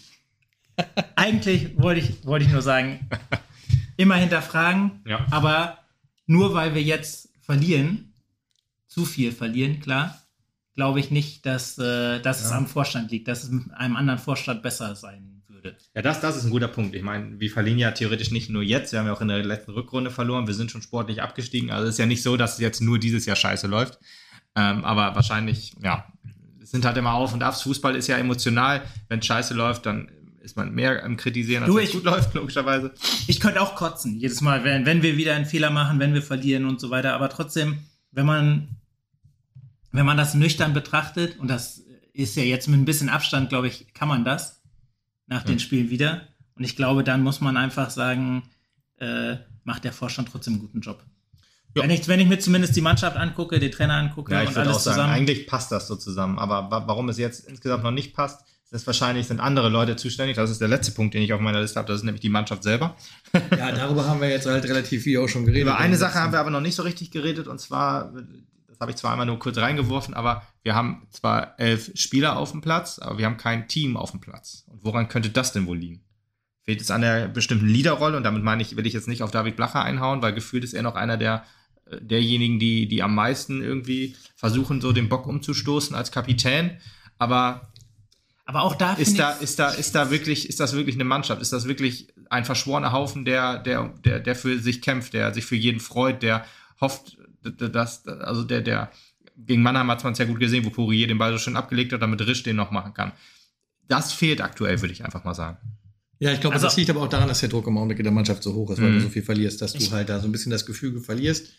Eigentlich 1.15 1.77
wollte 1.77 2.02
ich, 2.02 2.26
wollte 2.26 2.45
ich 2.45 2.52
nur 2.52 2.61
sagen, 2.61 3.10
immer 3.98 4.15
hinterfragen, 4.15 5.02
ja. 5.07 5.26
aber 5.31 5.80
nur 6.26 6.53
weil 6.53 6.76
wir 6.76 6.81
jetzt 6.81 7.30
verlieren, 7.41 8.12
zu 8.94 9.06
viel 9.06 9.32
verlieren, 9.32 9.80
klar, 9.80 10.22
glaube 10.76 10.99
ich 10.99 11.11
nicht, 11.11 11.45
dass, 11.45 11.78
äh, 11.78 12.20
dass 12.20 12.41
ja. 12.41 12.48
es 12.48 12.52
am 12.52 12.68
Vorstand 12.68 13.11
liegt, 13.11 13.28
dass 13.28 13.44
es 13.44 13.49
mit 13.49 13.72
einem 13.74 13.95
anderen 13.95 14.20
Vorstand 14.20 14.61
besser 14.61 14.95
sein 14.95 15.44
würde. 15.48 15.76
Ja, 15.95 16.02
das, 16.02 16.22
das 16.22 16.38
ist 16.38 16.45
ein 16.45 16.52
guter 16.52 16.68
Punkt. 16.68 16.95
Ich 16.95 17.03
meine, 17.03 17.40
wir 17.40 17.49
verlieren 17.49 17.80
ja 17.80 17.91
theoretisch 17.91 18.32
nicht 18.32 18.49
nur 18.49 18.64
jetzt, 18.64 18.91
wir 18.91 18.99
haben 18.99 19.07
ja 19.07 19.14
auch 19.14 19.22
in 19.22 19.28
der 19.28 19.44
letzten 19.44 19.72
Rückrunde 19.72 20.11
verloren, 20.11 20.48
wir 20.48 20.53
sind 20.53 20.72
schon 20.72 20.82
sportlich 20.82 21.22
abgestiegen, 21.22 21.72
also 21.72 21.88
es 21.88 21.95
ist 21.95 21.99
ja 21.99 22.06
nicht 22.06 22.24
so, 22.24 22.38
dass 22.38 22.53
es 22.53 22.60
jetzt 22.60 22.82
nur 22.82 22.99
dieses 22.99 23.26
Jahr 23.26 23.36
scheiße 23.36 23.68
läuft, 23.68 23.99
ähm, 24.56 24.86
aber 24.86 25.15
wahrscheinlich, 25.15 25.74
ja, 25.82 26.06
es 26.61 26.72
sind 26.72 26.86
halt 26.86 26.98
immer 26.98 27.14
Auf 27.14 27.34
und 27.34 27.44
Abs. 27.44 27.64
Fußball 27.64 27.95
ist 27.95 28.07
ja 28.07 28.18
emotional, 28.18 28.84
wenn 29.10 29.20
es 29.20 29.26
scheiße 29.26 29.53
läuft, 29.53 29.86
dann 29.86 30.10
ist 30.44 30.57
man 30.57 30.74
mehr 30.74 31.03
am 31.03 31.18
Kritisieren, 31.18 31.64
als 31.64 31.76
es 31.76 31.91
gut 31.91 32.03
läuft, 32.03 32.34
logischerweise. 32.34 32.94
Ich 33.28 33.40
könnte 33.40 33.61
auch 33.61 33.76
kotzen, 33.76 34.20
jedes 34.20 34.41
Mal, 34.41 34.64
wenn, 34.64 34.86
wenn 34.86 35.02
wir 35.02 35.18
wieder 35.18 35.36
einen 35.36 35.45
Fehler 35.45 35.70
machen, 35.70 35.99
wenn 35.99 36.14
wir 36.14 36.22
verlieren 36.22 36.65
und 36.65 36.82
so 36.82 36.90
weiter. 36.90 37.14
Aber 37.14 37.30
trotzdem, 37.30 37.80
wenn 38.11 38.26
man, 38.26 38.68
wenn 39.94 40.06
man 40.06 40.18
das 40.18 40.34
nüchtern 40.34 40.74
betrachtet, 40.74 41.40
und 41.40 41.48
das 41.48 41.82
ist 42.14 42.36
ja 42.36 42.44
jetzt 42.44 42.68
mit 42.68 42.80
ein 42.80 42.86
bisschen 42.86 43.10
Abstand, 43.10 43.49
glaube 43.49 43.68
ich, 43.68 43.94
kann 43.94 44.07
man 44.07 44.26
das 44.26 44.61
nach 45.28 45.44
den 45.44 45.53
hm. 45.53 45.60
Spielen 45.60 45.90
wieder. 45.90 46.28
Und 46.56 46.64
ich 46.64 46.76
glaube, 46.76 47.03
dann 47.03 47.24
muss 47.24 47.41
man 47.41 47.57
einfach 47.57 47.90
sagen, 47.90 48.44
äh, 48.99 49.38
macht 49.64 49.86
der 49.86 49.94
Vorstand 49.94 50.30
trotzdem 50.32 50.53
einen 50.53 50.61
guten 50.61 50.82
Job. 50.82 51.03
Ja. 51.76 51.84
Wenn, 51.84 51.90
ich, 51.90 52.07
wenn 52.07 52.20
ich 52.20 52.28
mir 52.28 52.38
zumindest 52.38 52.76
die 52.76 52.82
Mannschaft 52.82 53.18
angucke, 53.18 53.60
den 53.60 53.72
Trainer 53.72 53.95
angucke 53.95 54.34
ja, 54.34 54.41
und 54.41 54.56
alles 54.56 54.76
auch 54.76 54.80
sagen, 54.80 54.95
zusammen. 54.95 55.14
Eigentlich 55.14 55.48
passt 55.48 55.72
das 55.72 55.88
so 55.88 55.95
zusammen. 55.95 56.38
Aber 56.38 56.70
warum 56.70 57.10
es 57.10 57.18
jetzt 57.18 57.48
insgesamt 57.48 57.84
noch 57.84 57.91
nicht 57.91 58.14
passt, 58.14 58.45
das 58.74 58.86
wahrscheinlich 58.88 59.28
sind 59.28 59.40
andere 59.40 59.70
Leute 59.70 59.95
zuständig. 59.95 60.36
Das 60.36 60.49
ist 60.49 60.60
der 60.60 60.68
letzte 60.68 60.91
Punkt, 60.94 61.14
den 61.14 61.22
ich 61.22 61.34
auf 61.34 61.40
meiner 61.40 61.61
Liste 61.61 61.80
habe. 61.80 61.88
Das 61.88 61.98
ist 61.98 62.03
nämlich 62.03 62.22
die 62.22 62.30
Mannschaft 62.30 62.64
selber. 62.64 62.95
Ja, 63.56 63.72
darüber 63.72 64.07
haben 64.07 64.20
wir 64.20 64.30
jetzt 64.30 64.48
halt 64.48 64.64
relativ 64.65 65.03
viel 65.03 65.20
auch 65.20 65.28
schon 65.28 65.45
geredet. 65.45 65.68
Über 65.68 65.78
eine 65.78 65.95
Sache 65.95 66.20
haben 66.20 66.32
wir 66.32 66.40
aber 66.40 66.49
noch 66.49 66.60
nicht 66.60 66.74
so 66.74 66.82
richtig 66.82 67.11
geredet. 67.11 67.48
Und 67.48 67.60
zwar, 67.60 68.14
habe 68.84 68.91
ich 68.91 68.97
zwar 68.97 69.11
einmal 69.11 69.26
nur 69.26 69.39
kurz 69.39 69.57
reingeworfen, 69.57 70.14
aber 70.14 70.45
wir 70.61 70.76
haben 70.76 71.07
zwar 71.10 71.60
elf 71.60 71.91
Spieler 71.95 72.38
auf 72.38 72.51
dem 72.51 72.61
Platz, 72.61 72.99
aber 72.99 73.18
wir 73.18 73.26
haben 73.26 73.38
kein 73.38 73.68
Team 73.68 73.97
auf 73.97 74.11
dem 74.11 74.19
Platz. 74.19 74.65
Und 74.68 74.84
woran 74.84 75.07
könnte 75.07 75.30
das 75.30 75.53
denn 75.53 75.65
wohl 75.65 75.77
liegen? 75.77 76.03
Fehlt 76.64 76.81
es 76.81 76.91
an 76.91 77.01
der 77.01 77.27
bestimmten 77.27 77.68
Leaderrolle? 77.68 78.18
Und 78.18 78.23
damit 78.23 78.43
meine 78.43 78.61
ich, 78.61 78.76
will 78.76 78.85
ich 78.85 78.93
jetzt 78.93 79.07
nicht 79.07 79.23
auf 79.23 79.31
David 79.31 79.55
Blacher 79.55 79.84
einhauen, 79.84 80.22
weil 80.22 80.34
gefühlt 80.34 80.64
ist 80.64 80.73
er 80.73 80.84
noch 80.84 80.95
einer 80.95 81.18
der 81.18 81.45
äh, 81.85 81.99
derjenigen, 82.01 82.60
die, 82.60 82.88
die 82.88 83.01
am 83.01 83.15
meisten 83.15 83.61
irgendwie 83.61 84.15
versuchen, 84.35 84.81
so 84.81 84.91
den 84.91 85.10
Bock 85.10 85.27
umzustoßen 85.27 85.95
als 85.95 86.11
Kapitän. 86.11 86.77
Aber 87.18 87.69
aber 88.45 88.64
auch 88.64 88.76
da 88.76 88.93
ist 88.93 89.18
da 89.18 89.31
ist 89.31 89.57
da 89.60 89.69
ist 89.69 89.95
da 89.95 90.11
wirklich 90.11 90.49
ist 90.49 90.60
das 90.60 90.73
wirklich 90.73 90.95
eine 90.95 91.05
Mannschaft? 91.05 91.41
Ist 91.41 91.53
das 91.53 91.65
wirklich 91.65 92.10
ein 92.30 92.43
verschworener 92.43 92.91
Haufen, 92.91 93.23
der 93.23 93.60
der 93.60 93.93
der 94.03 94.19
der 94.19 94.35
für 94.35 94.60
sich 94.60 94.81
kämpft, 94.81 95.14
der 95.14 95.34
sich 95.34 95.45
für 95.45 95.55
jeden 95.55 95.80
freut, 95.80 96.22
der 96.22 96.45
hofft, 96.81 97.18
dass 97.44 98.07
also 98.07 98.44
der 98.44 98.61
der 98.61 98.91
gegen 99.38 99.61
Mannheim 99.64 99.90
hat 99.90 100.03
man 100.03 100.14
es 100.14 100.20
ja 100.20 100.26
gut 100.26 100.40
gesehen, 100.40 100.65
wo 100.65 100.70
Pourier 100.70 101.07
den 101.07 101.18
Ball 101.18 101.32
so 101.32 101.40
schön 101.40 101.56
abgelegt 101.56 101.91
hat, 101.94 102.02
damit 102.02 102.22
Risch 102.22 102.44
den 102.44 102.56
noch 102.56 102.72
machen 102.72 102.94
kann. 102.94 103.14
Das 103.88 104.14
fehlt 104.14 104.41
aktuell, 104.41 104.82
würde 104.82 104.94
ich 104.94 105.03
einfach 105.03 105.24
mal 105.24 105.34
sagen. 105.34 105.57
Ja, 106.20 106.32
ich 106.32 106.40
glaube, 106.40 106.53
also, 106.53 106.68
das 106.68 106.78
liegt 106.78 106.90
aber 106.90 107.02
auch 107.02 107.10
daran, 107.10 107.28
dass 107.28 107.40
der 107.40 107.49
Druck 107.49 107.68
im 107.68 107.78
Augenblick 107.78 107.99
in 107.99 108.06
der 108.06 108.14
Mannschaft 108.14 108.44
so 108.44 108.53
hoch 108.53 108.70
ist, 108.72 108.82
weil 108.82 108.91
du 108.91 108.98
mhm. 108.99 109.02
so 109.02 109.10
viel 109.10 109.24
verlierst, 109.24 109.61
dass 109.61 109.74
du 109.74 109.91
halt 109.91 110.07
da 110.10 110.20
so 110.20 110.28
ein 110.28 110.32
bisschen 110.32 110.52
das 110.52 110.65
Gefühl 110.65 110.99
verlierst. 111.02 111.49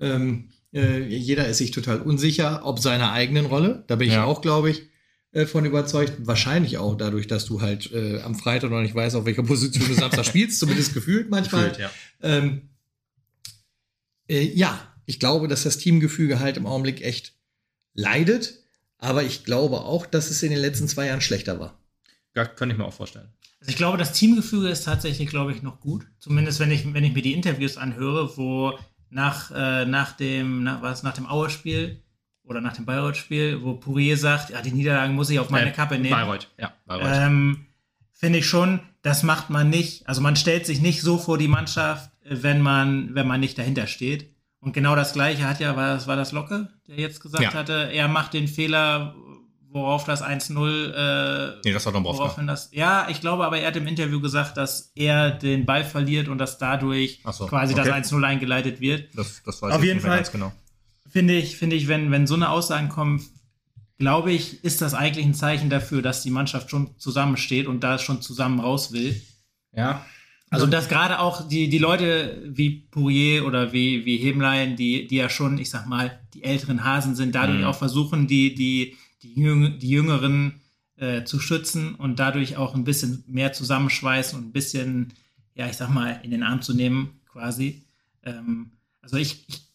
Ähm, 0.00 0.50
äh, 0.72 1.02
jeder 1.02 1.46
ist 1.46 1.58
sich 1.58 1.72
total 1.72 2.00
unsicher, 2.00 2.64
ob 2.64 2.78
seiner 2.78 3.12
eigenen 3.12 3.46
Rolle. 3.46 3.84
Da 3.86 3.96
bin 3.96 4.08
ich 4.08 4.14
ja. 4.14 4.24
auch, 4.24 4.40
glaube 4.40 4.70
ich. 4.70 4.82
Äh, 5.32 5.46
von 5.46 5.64
überzeugt. 5.64 6.14
Wahrscheinlich 6.20 6.78
auch 6.78 6.96
dadurch, 6.96 7.26
dass 7.26 7.44
du 7.44 7.60
halt 7.60 7.90
äh, 7.92 8.20
am 8.22 8.36
Freitag 8.36 8.70
noch 8.70 8.80
nicht 8.80 8.94
weißt, 8.94 9.16
auf 9.16 9.26
welcher 9.26 9.42
Position 9.42 9.86
du 9.88 9.94
Samstag 9.94 10.24
spielst, 10.24 10.60
zumindest 10.60 10.94
gefühlt 10.94 11.28
manchmal. 11.28 11.70
Gefühlt, 11.70 11.80
ja. 11.80 11.90
Ähm, 12.22 12.68
äh, 14.28 14.42
ja, 14.42 14.93
ich 15.06 15.20
glaube, 15.20 15.48
dass 15.48 15.62
das 15.62 15.78
Teamgefüge 15.78 16.40
halt 16.40 16.56
im 16.56 16.66
Augenblick 16.66 17.02
echt 17.02 17.34
leidet. 17.94 18.54
Aber 18.98 19.22
ich 19.22 19.44
glaube 19.44 19.80
auch, 19.80 20.06
dass 20.06 20.30
es 20.30 20.42
in 20.42 20.50
den 20.50 20.60
letzten 20.60 20.88
zwei 20.88 21.06
Jahren 21.06 21.20
schlechter 21.20 21.60
war. 21.60 21.78
Ja, 22.34 22.46
könnte 22.46 22.74
ich 22.74 22.78
mir 22.78 22.86
auch 22.86 22.94
vorstellen. 22.94 23.28
Also 23.60 23.70
ich 23.70 23.76
glaube, 23.76 23.98
das 23.98 24.12
Teamgefüge 24.12 24.68
ist 24.68 24.84
tatsächlich, 24.84 25.28
glaube 25.28 25.52
ich, 25.52 25.62
noch 25.62 25.80
gut. 25.80 26.06
Zumindest 26.18 26.60
wenn 26.60 26.70
ich, 26.70 26.92
wenn 26.92 27.04
ich 27.04 27.14
mir 27.14 27.22
die 27.22 27.32
Interviews 27.32 27.76
anhöre, 27.76 28.36
wo 28.36 28.78
nach, 29.10 29.50
äh, 29.50 29.84
nach 29.86 30.12
dem, 30.12 30.64
nach, 30.64 30.82
was, 30.82 31.02
nach 31.02 31.14
dem 31.14 31.26
Auerspiel 31.26 32.02
oder 32.42 32.60
nach 32.60 32.74
dem 32.74 32.84
Bayreuth-Spiel, 32.84 33.62
wo 33.62 33.74
Pourier 33.74 34.16
sagt, 34.16 34.50
ja, 34.50 34.60
die 34.60 34.72
Niederlagen 34.72 35.14
muss 35.14 35.30
ich 35.30 35.38
auf 35.38 35.50
meine 35.50 35.70
äh, 35.70 35.74
Kappe 35.74 35.98
nehmen. 35.98 36.10
Bayreuth, 36.10 36.50
ja, 36.58 36.72
Bayreuth. 36.86 37.08
Ähm, 37.10 37.66
Finde 38.12 38.38
ich 38.38 38.46
schon, 38.46 38.80
das 39.02 39.22
macht 39.22 39.50
man 39.50 39.70
nicht. 39.70 40.08
Also 40.08 40.20
man 40.20 40.36
stellt 40.36 40.66
sich 40.66 40.80
nicht 40.80 41.02
so 41.02 41.18
vor 41.18 41.36
die 41.36 41.48
Mannschaft, 41.48 42.10
wenn 42.24 42.60
man, 42.60 43.14
wenn 43.14 43.26
man 43.26 43.40
nicht 43.40 43.58
dahinter 43.58 43.86
steht. 43.86 44.33
Und 44.64 44.72
genau 44.72 44.96
das 44.96 45.12
Gleiche 45.12 45.46
hat 45.46 45.60
ja, 45.60 45.76
war 45.76 45.94
das, 45.94 46.06
war 46.06 46.16
das 46.16 46.32
Locke, 46.32 46.68
der 46.88 46.96
jetzt 46.96 47.20
gesagt 47.20 47.42
ja. 47.42 47.52
hatte, 47.52 47.90
er 47.92 48.08
macht 48.08 48.32
den 48.32 48.48
Fehler, 48.48 49.14
worauf 49.70 50.04
das 50.04 50.22
1-0. 50.22 50.56
Äh, 50.56 51.60
nee, 51.64 51.72
das 51.72 51.84
war 51.84 51.92
Dombrovka. 51.92 52.42
Das, 52.42 52.70
ja, 52.72 53.06
ich 53.10 53.20
glaube, 53.20 53.44
aber 53.44 53.58
er 53.58 53.68
hat 53.68 53.76
im 53.76 53.86
Interview 53.86 54.20
gesagt, 54.20 54.56
dass 54.56 54.90
er 54.94 55.30
den 55.30 55.66
Ball 55.66 55.84
verliert 55.84 56.28
und 56.28 56.38
dass 56.38 56.58
dadurch 56.58 57.20
so, 57.30 57.46
quasi 57.46 57.74
okay. 57.74 57.90
das 57.90 58.10
1-0 58.10 58.24
eingeleitet 58.24 58.80
wird. 58.80 59.16
Das, 59.16 59.42
das 59.44 59.60
weiß 59.60 59.74
Auf 59.74 59.84
jeden 59.84 60.00
Fall. 60.00 60.16
Ganz 60.16 60.32
genau 60.32 60.52
finde 61.14 61.34
ich, 61.34 61.56
finde 61.56 61.76
ich, 61.76 61.86
wenn, 61.86 62.10
wenn 62.10 62.26
so 62.26 62.34
eine 62.34 62.50
Aussagen 62.50 62.88
kommen, 62.88 63.24
glaube 63.98 64.32
ich, 64.32 64.64
ist 64.64 64.82
das 64.82 64.94
eigentlich 64.94 65.24
ein 65.24 65.32
Zeichen 65.32 65.70
dafür, 65.70 66.02
dass 66.02 66.24
die 66.24 66.30
Mannschaft 66.30 66.70
schon 66.70 66.98
zusammensteht 66.98 67.68
und 67.68 67.84
da 67.84 67.98
schon 68.00 68.20
zusammen 68.20 68.58
raus 68.58 68.92
will. 68.92 69.22
Ja. 69.72 70.04
Also 70.54 70.66
dass 70.66 70.88
gerade 70.88 71.18
auch 71.18 71.46
die, 71.46 71.68
die 71.68 71.78
Leute 71.78 72.42
wie 72.46 72.70
Pourier 72.90 73.46
oder 73.46 73.72
wie, 73.72 74.04
wie 74.04 74.16
Hemlein, 74.18 74.76
die, 74.76 75.06
die 75.06 75.16
ja 75.16 75.28
schon, 75.28 75.58
ich 75.58 75.70
sag 75.70 75.86
mal, 75.86 76.20
die 76.34 76.44
älteren 76.44 76.84
Hasen 76.84 77.14
sind, 77.14 77.34
dadurch 77.34 77.60
mhm. 77.60 77.64
auch 77.64 77.76
versuchen, 77.76 78.26
die, 78.26 78.54
die, 78.54 78.96
die, 79.22 79.34
Jüng 79.34 79.78
die 79.78 79.90
Jüngeren 79.90 80.60
äh, 80.96 81.24
zu 81.24 81.40
schützen 81.40 81.94
und 81.94 82.18
dadurch 82.18 82.56
auch 82.56 82.74
ein 82.74 82.84
bisschen 82.84 83.24
mehr 83.26 83.52
zusammenschweißen 83.52 84.38
und 84.38 84.46
ein 84.48 84.52
bisschen, 84.52 85.12
ja, 85.54 85.66
ich 85.66 85.76
sag 85.76 85.90
mal, 85.90 86.20
in 86.22 86.30
den 86.30 86.42
Arm 86.42 86.62
zu 86.62 86.74
nehmen, 86.74 87.20
quasi. 87.26 87.84
Ähm, 88.22 88.72
also 89.02 89.16
ich, 89.16 89.44
ich 89.48 89.68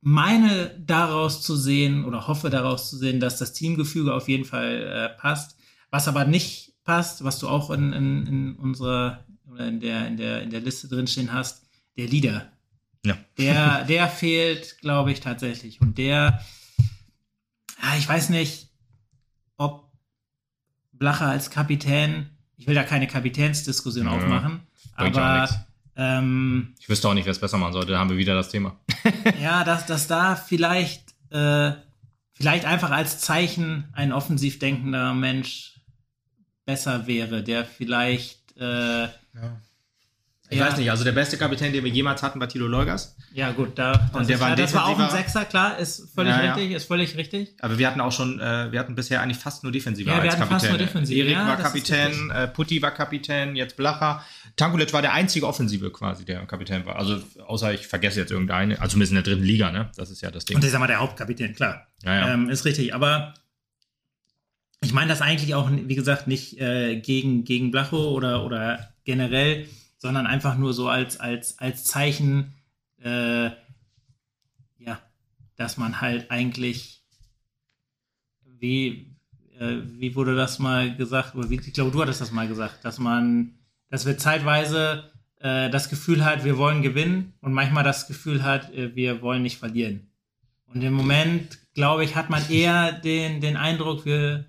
meine 0.00 0.70
daraus 0.78 1.42
zu 1.42 1.56
sehen 1.56 2.04
oder 2.04 2.28
hoffe 2.28 2.50
daraus 2.50 2.90
zu 2.90 2.96
sehen, 2.96 3.20
dass 3.20 3.38
das 3.38 3.52
Teamgefüge 3.52 4.12
auf 4.12 4.28
jeden 4.28 4.44
Fall 4.44 4.82
äh, 5.14 5.20
passt. 5.20 5.56
Was 5.90 6.08
aber 6.08 6.24
nicht 6.24 6.74
passt, 6.84 7.24
was 7.24 7.38
du 7.38 7.48
auch 7.48 7.70
in, 7.70 7.92
in, 7.92 8.26
in 8.26 8.56
unserer 8.56 9.23
oder 9.54 9.68
in 9.68 9.80
der, 9.80 10.06
in 10.06 10.16
der, 10.16 10.42
in 10.42 10.50
der 10.50 10.60
Liste 10.60 10.88
drinstehen 10.88 11.32
hast, 11.32 11.64
der 11.96 12.08
Leader. 12.08 12.50
Ja. 13.06 13.16
Der, 13.38 13.84
der 13.84 14.08
fehlt, 14.20 14.78
glaube 14.80 15.12
ich, 15.12 15.20
tatsächlich. 15.20 15.80
Und 15.80 15.96
der, 15.98 16.40
ja, 17.82 17.96
ich 17.96 18.08
weiß 18.08 18.30
nicht, 18.30 18.68
ob 19.56 19.90
Blacher 20.92 21.26
als 21.26 21.50
Kapitän, 21.50 22.30
ich 22.56 22.66
will 22.66 22.74
da 22.74 22.82
keine 22.82 23.06
Kapitänsdiskussion 23.06 24.06
ja, 24.06 24.12
aufmachen, 24.12 24.60
aber 24.96 25.48
ähm, 25.96 26.74
ich 26.78 26.88
wüsste 26.88 27.08
auch 27.08 27.14
nicht, 27.14 27.26
wer 27.26 27.32
es 27.32 27.38
besser 27.38 27.58
machen 27.58 27.72
sollte, 27.72 27.92
da 27.92 27.98
haben 27.98 28.10
wir 28.10 28.16
wieder 28.16 28.34
das 28.34 28.48
Thema. 28.48 28.76
ja, 29.40 29.64
dass, 29.64 29.86
dass 29.86 30.06
da 30.08 30.34
vielleicht, 30.34 31.14
äh, 31.30 31.72
vielleicht 32.32 32.64
einfach 32.64 32.90
als 32.90 33.20
Zeichen 33.20 33.88
ein 33.92 34.12
offensiv 34.12 34.58
denkender 34.58 35.14
Mensch 35.14 35.80
besser 36.64 37.06
wäre, 37.06 37.42
der 37.42 37.64
vielleicht 37.64 38.56
äh, 38.56 39.08
ja. 39.34 39.60
Ich 40.50 40.58
ja. 40.58 40.66
weiß 40.66 40.76
nicht, 40.76 40.90
also 40.90 41.04
der 41.04 41.12
beste 41.12 41.38
Kapitän, 41.38 41.72
den 41.72 41.82
wir 41.84 41.90
jemals 41.90 42.22
hatten, 42.22 42.38
war 42.38 42.48
Tilo 42.48 42.66
Leugas. 42.66 43.16
Ja, 43.32 43.52
gut, 43.52 43.78
da, 43.78 44.10
und 44.12 44.28
der 44.28 44.38
war, 44.40 44.50
ja, 44.50 44.56
das 44.56 44.74
war 44.74 44.86
auch 44.86 44.98
ein 44.98 45.10
Sechser, 45.10 45.46
klar, 45.46 45.78
ist 45.78 46.14
völlig 46.14 46.32
ja, 46.32 46.52
richtig, 46.52 46.72
ist 46.72 46.84
völlig 46.84 47.16
richtig. 47.16 47.54
Aber 47.60 47.78
wir 47.78 47.86
hatten 47.86 48.00
auch 48.02 48.12
schon, 48.12 48.40
äh, 48.40 48.70
wir 48.70 48.78
hatten 48.78 48.94
bisher 48.94 49.22
eigentlich 49.22 49.38
fast 49.38 49.62
nur 49.62 49.72
Defensive 49.72 50.10
ja, 50.10 50.18
als 50.18 50.34
Kapitän. 50.34 50.48
Fast 50.48 50.68
nur 50.68 50.78
Defensive. 50.78 51.18
Erik 51.18 51.36
war 51.36 51.56
Kapitän, 51.56 52.30
äh, 52.30 52.46
Putti 52.48 52.82
war 52.82 52.90
Kapitän, 52.90 53.56
jetzt 53.56 53.76
Blacher. 53.78 54.22
Tankulic 54.56 54.92
war 54.92 55.00
der 55.00 55.14
einzige 55.14 55.46
Offensive 55.46 55.90
quasi, 55.90 56.26
der 56.26 56.44
Kapitän 56.44 56.84
war. 56.84 56.96
Also 56.96 57.22
außer 57.46 57.72
ich 57.72 57.86
vergesse 57.86 58.20
jetzt 58.20 58.30
irgendeine, 58.30 58.80
also 58.80 58.92
zumindest 58.92 59.12
in 59.12 59.16
der 59.16 59.24
dritten 59.24 59.44
Liga, 59.44 59.72
ne? 59.72 59.90
Das 59.96 60.10
ist 60.10 60.20
ja 60.20 60.30
das 60.30 60.44
Ding. 60.44 60.56
Und 60.56 60.62
der 60.62 60.70
ist 60.70 60.78
mal 60.78 60.86
der 60.86 61.00
Hauptkapitän, 61.00 61.54
klar. 61.54 61.86
Ja, 62.02 62.14
ja. 62.14 62.34
Ähm, 62.34 62.50
ist 62.50 62.66
richtig, 62.66 62.94
aber 62.94 63.32
ich 64.84 64.92
meine 64.92 65.08
das 65.08 65.22
eigentlich 65.22 65.54
auch, 65.54 65.70
wie 65.70 65.94
gesagt, 65.94 66.26
nicht 66.26 66.60
äh, 66.60 67.00
gegen, 67.00 67.44
gegen 67.44 67.70
Blacho 67.70 68.10
oder, 68.10 68.44
oder 68.44 68.90
generell, 69.04 69.66
sondern 69.98 70.26
einfach 70.26 70.56
nur 70.56 70.72
so 70.74 70.88
als, 70.88 71.18
als, 71.18 71.58
als 71.58 71.84
Zeichen, 71.84 72.52
äh, 73.02 73.46
ja, 74.78 75.00
dass 75.56 75.76
man 75.76 76.00
halt 76.00 76.30
eigentlich, 76.30 77.02
wie, 78.44 79.16
äh, 79.58 79.76
wie 79.84 80.14
wurde 80.14 80.36
das 80.36 80.58
mal 80.58 80.94
gesagt, 80.94 81.34
oder 81.34 81.50
wie, 81.50 81.60
ich 81.60 81.72
glaube, 81.72 81.90
du 81.90 82.02
hattest 82.02 82.20
das 82.20 82.32
mal 82.32 82.48
gesagt, 82.48 82.84
dass 82.84 82.98
man, 82.98 83.54
dass 83.88 84.06
wir 84.06 84.18
zeitweise 84.18 85.10
äh, 85.40 85.70
das 85.70 85.88
Gefühl 85.88 86.24
hat, 86.24 86.44
wir 86.44 86.58
wollen 86.58 86.82
gewinnen 86.82 87.34
und 87.40 87.52
manchmal 87.52 87.84
das 87.84 88.06
Gefühl 88.06 88.42
hat, 88.42 88.72
äh, 88.74 88.94
wir 88.94 89.22
wollen 89.22 89.42
nicht 89.42 89.58
verlieren. 89.58 90.10
Und 90.66 90.82
im 90.82 90.92
Moment, 90.92 91.58
glaube 91.74 92.04
ich, 92.04 92.16
hat 92.16 92.30
man 92.30 92.48
eher 92.50 92.92
den, 92.92 93.40
den 93.40 93.56
Eindruck, 93.56 94.04
wir, 94.04 94.46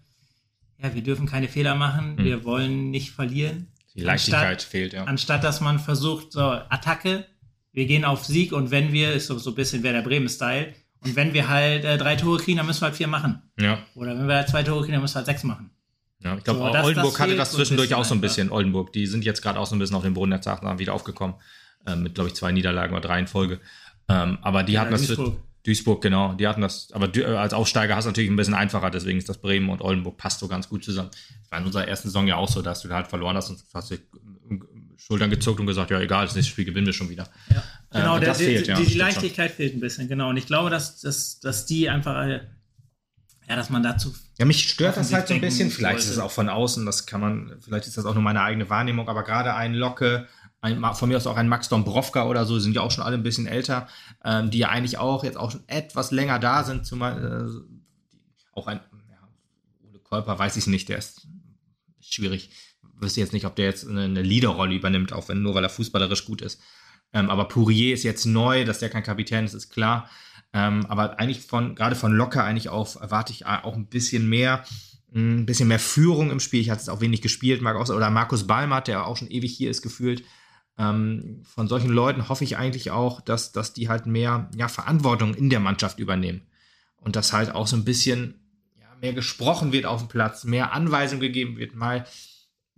ja, 0.82 0.94
wir 0.94 1.02
dürfen 1.02 1.26
keine 1.26 1.48
Fehler 1.48 1.76
machen, 1.76 2.18
hm. 2.18 2.26
wir 2.26 2.44
wollen 2.44 2.92
nicht 2.92 3.12
verlieren. 3.12 3.68
Die 3.96 4.02
Leichtigkeit 4.02 4.42
anstatt, 4.42 4.62
fehlt, 4.64 4.94
ja. 4.94 5.06
Anstatt 5.06 5.44
dass 5.44 5.62
man 5.62 5.80
versucht, 5.80 6.32
so 6.32 6.42
Attacke, 6.42 7.26
wir 7.72 7.86
gehen 7.86 8.04
auf 8.04 8.26
Sieg 8.26 8.52
und 8.52 8.72
wenn 8.72 8.92
wir, 8.92 9.14
ist 9.14 9.28
so, 9.28 9.38
so 9.38 9.52
ein 9.52 9.56
bisschen 9.56 9.84
Werder 9.84 10.02
Bremen-Style, 10.02 10.74
und 11.06 11.16
wenn 11.16 11.34
wir 11.34 11.48
halt 11.48 11.86
äh, 11.86 11.98
drei 11.98 12.16
Tore 12.16 12.40
kriegen, 12.40 12.58
dann 12.58 12.66
müssen 12.66 12.82
wir 12.82 12.88
halt 12.88 12.96
vier 12.96 13.08
machen. 13.08 13.42
Ja. 13.60 13.80
Oder 13.94 14.18
wenn 14.18 14.28
wir 14.28 14.36
halt 14.36 14.50
zwei 14.50 14.64
Tore 14.64 14.82
kriegen, 14.82 14.94
dann 14.94 15.02
müssen 15.02 15.14
wir 15.14 15.20
halt 15.20 15.28
sechs 15.28 15.44
machen. 15.44 15.70
Ja, 16.20 16.36
ich 16.36 16.44
glaube, 16.44 16.60
so, 16.60 16.66
Oldenburg 16.66 17.12
das 17.12 17.20
hatte 17.20 17.36
das 17.36 17.52
zwischendurch 17.52 17.94
auch 17.94 18.06
so 18.06 18.16
ein 18.16 18.22
bisschen. 18.22 18.48
Einfach. 18.48 18.58
Oldenburg, 18.58 18.92
die 18.94 19.06
sind 19.06 19.24
jetzt 19.24 19.44
gerade 19.44 19.60
auch 19.60 19.68
so 19.68 19.76
ein 19.76 19.80
bisschen 19.80 19.96
auf 19.96 20.04
den 20.04 20.16
Boden 20.16 20.32
der 20.32 20.42
Tatsachen 20.42 20.80
wieder 20.80 20.94
aufgekommen. 20.94 21.36
Ähm, 21.86 22.02
mit, 22.02 22.16
glaube 22.16 22.30
ich, 22.30 22.36
zwei 22.36 22.52
Niederlagen 22.52 22.94
oder 22.94 23.08
drei 23.08 23.20
in 23.20 23.28
Folge. 23.28 23.60
Ähm, 24.10 24.40
aber 24.42 24.64
die 24.64 24.74
ja, 24.74 24.82
hatten 24.82 24.92
das. 24.92 25.06
Duisburg. 25.06 25.38
Duisburg, 25.66 26.02
genau. 26.02 26.34
Die 26.34 26.48
hatten 26.48 26.62
das. 26.62 26.92
Aber 26.94 27.14
äh, 27.16 27.24
als 27.24 27.54
Aufsteiger 27.54 27.96
hast 27.96 28.06
du 28.06 28.10
natürlich 28.10 28.30
ein 28.30 28.36
bisschen 28.36 28.54
einfacher. 28.54 28.92
Deswegen 28.92 29.18
ist 29.18 29.28
das 29.28 29.40
Bremen 29.40 29.70
und 29.70 29.82
Oldenburg 29.82 30.18
passt 30.18 30.40
so 30.40 30.48
ganz 30.48 30.70
gut 30.70 30.84
zusammen. 30.84 31.10
Das 31.12 31.52
war 31.52 31.60
in 31.60 31.66
unserer 31.66 31.88
ersten 31.88 32.08
Saison 32.08 32.28
ja 32.28 32.36
auch 32.36 32.50
so, 32.50 32.62
dass 32.62 32.82
du 32.82 32.88
da 32.88 32.96
halt 32.96 33.08
verloren 33.08 33.36
hast 33.36 33.50
und 33.50 33.64
hast 33.74 33.92
dich 33.92 34.02
Schultern 34.98 35.30
gezuckt 35.30 35.60
und 35.60 35.66
gesagt, 35.66 35.92
ja 35.92 36.00
egal, 36.00 36.26
das 36.26 36.36
nächste 36.36 36.52
Spiel 36.52 36.66
gewinnen 36.66 36.86
wir 36.86 36.94
schon 36.94 37.10
wieder. 37.10 37.28
Ja. 37.50 37.64
Genau, 37.92 38.18
äh, 38.18 38.22
der, 38.22 38.36
fehlt, 38.36 38.66
die, 38.66 38.72
ja, 38.72 38.78
die, 38.78 38.86
die 38.86 38.98
Leichtigkeit 38.98 39.52
schon. 39.52 39.58
fehlt 39.58 39.76
ein 39.76 39.80
bisschen, 39.80 40.08
genau. 40.08 40.30
Und 40.30 40.38
ich 40.38 40.48
glaube, 40.48 40.70
dass, 40.70 41.02
dass, 41.02 41.40
dass 41.40 41.66
die 41.66 41.90
einfach, 41.90 42.26
äh, 42.26 42.42
ja, 43.48 43.56
dass 43.56 43.70
man 43.70 43.84
dazu. 43.84 44.16
Ja, 44.38 44.46
mich 44.46 44.70
stört 44.70 44.98
das 44.98 45.14
halt 45.14 45.28
so 45.28 45.34
ein 45.34 45.42
bisschen. 45.42 45.70
Vielleicht 45.70 46.00
sollte. 46.00 46.12
ist 46.12 46.18
es 46.18 46.20
auch 46.20 46.32
von 46.32 46.50
außen, 46.50 46.86
das 46.86 47.06
kann 47.06 47.22
man, 47.22 47.56
vielleicht 47.62 47.88
ist 47.88 47.98
das 47.98 48.06
auch 48.06 48.14
nur 48.14 48.24
meine 48.24 48.42
eigene 48.42 48.70
Wahrnehmung, 48.70 49.08
aber 49.08 49.24
gerade 49.24 49.54
ein 49.54 49.74
Locke, 49.74 50.28
ein, 50.66 50.96
von 50.96 51.10
mir 51.10 51.18
aus 51.18 51.28
auch 51.28 51.38
ein 51.38 51.48
Max 51.48 51.70
Dombrovka 51.70 52.28
oder 52.28 52.46
so, 52.46 52.60
sind 52.60 52.76
ja 52.76 52.82
auch 52.82 52.92
schon 52.92 53.04
alle 53.04 53.18
ein 53.18 53.24
bisschen 53.24 53.48
älter, 53.48 53.88
ähm, 54.24 54.52
die 54.52 54.58
ja 54.58 54.70
eigentlich 54.70 54.98
auch 54.98 55.24
jetzt 55.24 55.38
auch 55.38 55.52
schon 55.52 55.64
etwas 55.68 56.12
länger 56.12 56.40
da 56.40 56.64
sind. 56.64 56.86
Zumal, 56.86 57.24
äh, 57.24 58.58
auch 58.58 58.68
ein, 58.68 58.80
ja, 59.10 59.28
Ole 59.90 60.00
Kolper 60.00 60.38
weiß 60.38 60.58
ich 60.58 60.68
nicht, 60.68 60.90
der 60.90 60.98
ist 60.98 61.28
schwierig 62.00 62.50
wüsste 63.00 63.20
jetzt 63.20 63.34
nicht, 63.34 63.46
ob 63.46 63.56
der 63.56 63.66
jetzt 63.66 63.88
eine, 63.88 64.04
eine 64.04 64.22
Leaderrolle 64.22 64.76
übernimmt, 64.76 65.14
auch 65.14 65.30
wenn 65.30 65.42
nur 65.42 65.56
weil 65.56 65.64
er 65.64 65.70
fußballerisch 65.70 66.26
gut 66.26 66.42
ist. 66.42 66.62
Ähm, 67.14 67.30
aber 67.30 67.48
Pourier 67.48 67.94
ist 67.94 68.04
jetzt 68.04 68.26
neu, 68.26 68.66
dass 68.66 68.80
der 68.80 68.90
kein 68.90 69.04
Kapitän 69.04 69.46
ist, 69.46 69.54
ist 69.54 69.70
klar. 69.70 70.10
Ähm, 70.54 70.86
aber 70.88 71.20
eigentlich 71.20 71.42
von, 71.42 71.76
gerade 71.76 71.96
von 71.96 72.14
Locker 72.14 72.44
eigentlich 72.44 72.70
auch, 72.70 73.00
erwarte 73.00 73.34
ich 73.34 73.46
auch 73.46 73.76
ein 73.76 73.88
bisschen 73.88 74.28
mehr, 74.28 74.64
ein 75.14 75.46
bisschen 75.46 75.68
mehr 75.68 75.80
Führung 75.80 76.32
im 76.32 76.40
Spiel. 76.40 76.62
Ich 76.62 76.70
hatte 76.70 76.82
es 76.82 76.90
auch 76.90 77.02
wenig 77.02 77.22
gespielt, 77.22 77.62
Marc 77.62 77.90
oder 77.90 78.10
Markus 78.10 78.48
Balmert, 78.48 78.88
der 78.88 79.06
auch 79.06 79.18
schon 79.18 79.30
ewig 79.30 79.56
hier 79.56 79.70
ist, 79.70 79.82
gefühlt. 79.82 80.24
Ähm, 80.78 81.42
von 81.44 81.68
solchen 81.68 81.90
Leuten 81.90 82.28
hoffe 82.28 82.44
ich 82.44 82.58
eigentlich 82.58 82.92
auch, 82.92 83.22
dass, 83.22 83.52
dass 83.52 83.74
die 83.74 83.90
halt 83.90 84.06
mehr 84.06 84.50
ja, 84.56 84.68
Verantwortung 84.68 85.34
in 85.34 85.50
der 85.50 85.60
Mannschaft 85.60 86.00
übernehmen. 86.00 86.42
Und 86.98 87.16
dass 87.16 87.34
halt 87.34 87.54
auch 87.54 87.68
so 87.68 87.76
ein 87.76 87.86
bisschen 87.86 88.36
ja, 88.80 88.88
mehr 89.00 89.14
gesprochen 89.14 89.72
wird 89.72 89.86
auf 89.86 90.02
dem 90.02 90.10
Platz, 90.10 90.44
mehr 90.44 90.74
Anweisung 90.74 91.20
gegeben 91.20 91.58
wird, 91.58 91.76
mal 91.76 92.06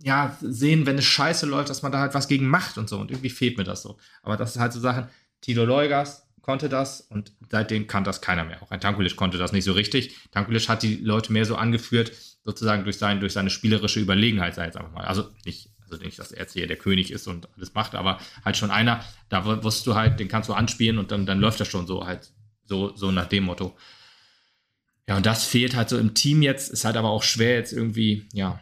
ja, 0.00 0.36
sehen, 0.40 0.86
wenn 0.86 0.98
es 0.98 1.04
scheiße 1.06 1.46
läuft, 1.46 1.70
dass 1.70 1.82
man 1.82 1.90
da 1.90 1.98
halt 1.98 2.14
was 2.14 2.28
gegen 2.28 2.46
macht 2.46 2.78
und 2.78 2.88
so. 2.88 2.98
Und 2.98 3.10
irgendwie 3.10 3.30
fehlt 3.30 3.58
mir 3.58 3.64
das 3.64 3.82
so. 3.82 3.98
Aber 4.22 4.36
das 4.36 4.54
ist 4.54 4.60
halt 4.60 4.72
so 4.72 4.80
Sachen, 4.80 5.08
Tilo 5.40 5.64
Leugas 5.64 6.24
konnte 6.42 6.68
das 6.68 7.02
und 7.02 7.32
seitdem 7.50 7.86
kann 7.88 8.04
das 8.04 8.20
keiner 8.20 8.44
mehr. 8.44 8.62
Auch 8.62 8.70
ein 8.70 8.80
Tankulic 8.80 9.16
konnte 9.16 9.38
das 9.38 9.52
nicht 9.52 9.64
so 9.64 9.72
richtig. 9.72 10.16
Tankulic 10.30 10.68
hat 10.68 10.82
die 10.82 10.96
Leute 10.96 11.32
mehr 11.32 11.44
so 11.44 11.56
angeführt, 11.56 12.12
sozusagen 12.42 12.84
durch, 12.84 12.96
sein, 12.96 13.20
durch 13.20 13.34
seine 13.34 13.50
spielerische 13.50 14.00
Überlegenheit, 14.00 14.54
sei 14.54 14.64
jetzt 14.64 14.76
einfach 14.76 14.92
mal. 14.92 15.04
Also 15.04 15.28
nicht, 15.44 15.70
also 15.90 16.04
nicht, 16.04 16.18
dass 16.18 16.32
er 16.32 16.40
jetzt 16.40 16.52
hier 16.52 16.66
der 16.66 16.76
König 16.76 17.10
ist 17.10 17.26
und 17.26 17.48
alles 17.56 17.74
macht, 17.74 17.94
aber 17.94 18.18
halt 18.44 18.56
schon 18.56 18.70
einer, 18.70 19.04
da 19.28 19.44
wusstest 19.62 19.86
du 19.86 19.94
halt, 19.94 20.20
den 20.20 20.28
kannst 20.28 20.48
du 20.48 20.54
anspielen 20.54 20.98
und 20.98 21.10
dann, 21.10 21.26
dann 21.26 21.40
läuft 21.40 21.60
das 21.60 21.68
schon 21.68 21.86
so 21.86 22.06
halt, 22.06 22.32
so, 22.64 22.94
so 22.94 23.10
nach 23.10 23.26
dem 23.26 23.44
Motto. 23.44 23.76
Ja, 25.08 25.16
und 25.16 25.24
das 25.24 25.44
fehlt 25.44 25.74
halt 25.74 25.88
so 25.88 25.96
im 25.96 26.14
Team 26.14 26.42
jetzt, 26.42 26.70
ist 26.70 26.84
halt 26.84 26.96
aber 26.96 27.08
auch 27.08 27.22
schwer 27.22 27.54
jetzt 27.54 27.72
irgendwie, 27.72 28.28
ja, 28.32 28.60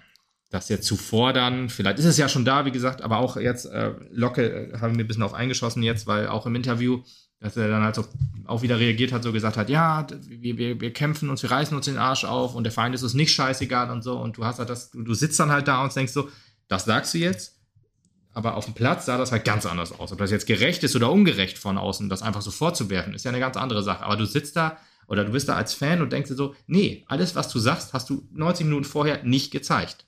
das 0.50 0.68
jetzt 0.68 0.86
zu 0.86 0.96
fordern. 0.96 1.68
Vielleicht 1.68 1.98
ist 1.98 2.04
es 2.04 2.18
ja 2.18 2.28
schon 2.28 2.44
da, 2.44 2.64
wie 2.64 2.70
gesagt, 2.70 3.02
aber 3.02 3.18
auch 3.18 3.36
jetzt 3.36 3.66
äh, 3.66 3.92
Locke 4.10 4.70
äh, 4.72 4.78
haben 4.78 4.96
wir 4.96 5.04
ein 5.04 5.08
bisschen 5.08 5.22
auf 5.22 5.34
eingeschossen 5.34 5.82
jetzt, 5.82 6.06
weil 6.06 6.28
auch 6.28 6.46
im 6.46 6.54
Interview, 6.54 7.02
dass 7.40 7.56
er 7.56 7.68
dann 7.68 7.82
halt 7.82 7.96
so 7.96 8.04
auch 8.46 8.62
wieder 8.62 8.78
reagiert 8.78 9.12
hat, 9.12 9.24
so 9.24 9.32
gesagt 9.32 9.56
hat, 9.56 9.68
ja, 9.68 10.06
wir, 10.28 10.56
wir, 10.56 10.80
wir 10.80 10.92
kämpfen 10.92 11.30
uns, 11.30 11.42
wir 11.42 11.50
reißen 11.50 11.76
uns 11.76 11.86
den 11.86 11.98
Arsch 11.98 12.24
auf 12.24 12.54
und 12.54 12.62
der 12.62 12.72
Feind 12.72 12.94
ist 12.94 13.02
uns 13.02 13.14
nicht 13.14 13.32
scheißegal 13.32 13.90
und 13.90 14.02
so 14.02 14.16
und 14.18 14.36
du 14.36 14.44
hast 14.44 14.60
halt 14.60 14.70
das, 14.70 14.90
du 14.92 15.14
sitzt 15.14 15.40
dann 15.40 15.50
halt 15.50 15.66
da 15.66 15.82
und 15.82 15.94
denkst 15.94 16.12
so, 16.12 16.28
das 16.68 16.84
sagst 16.84 17.14
du 17.14 17.18
jetzt, 17.18 17.56
aber 18.32 18.56
auf 18.56 18.66
dem 18.66 18.74
Platz 18.74 19.06
sah 19.06 19.16
das 19.16 19.32
halt 19.32 19.44
ganz 19.44 19.64
anders 19.64 19.98
aus. 19.98 20.12
Ob 20.12 20.18
das 20.18 20.30
jetzt 20.30 20.46
gerecht 20.46 20.84
ist 20.84 20.94
oder 20.94 21.10
ungerecht 21.10 21.56
von 21.56 21.78
außen, 21.78 22.08
das 22.08 22.22
einfach 22.22 22.42
so 22.42 22.50
vorzuwerfen, 22.50 23.14
ist 23.14 23.24
ja 23.24 23.30
eine 23.30 23.40
ganz 23.40 23.56
andere 23.56 23.82
Sache. 23.82 24.04
Aber 24.04 24.16
du 24.16 24.26
sitzt 24.26 24.56
da 24.56 24.76
oder 25.08 25.24
du 25.24 25.32
bist 25.32 25.48
da 25.48 25.56
als 25.56 25.72
Fan 25.72 26.02
und 26.02 26.12
denkst 26.12 26.28
dir 26.28 26.36
so, 26.36 26.54
nee, 26.66 27.04
alles, 27.08 27.34
was 27.34 27.48
du 27.48 27.58
sagst, 27.58 27.94
hast 27.94 28.10
du 28.10 28.28
90 28.32 28.66
Minuten 28.66 28.84
vorher 28.84 29.22
nicht 29.22 29.52
gezeigt. 29.52 30.06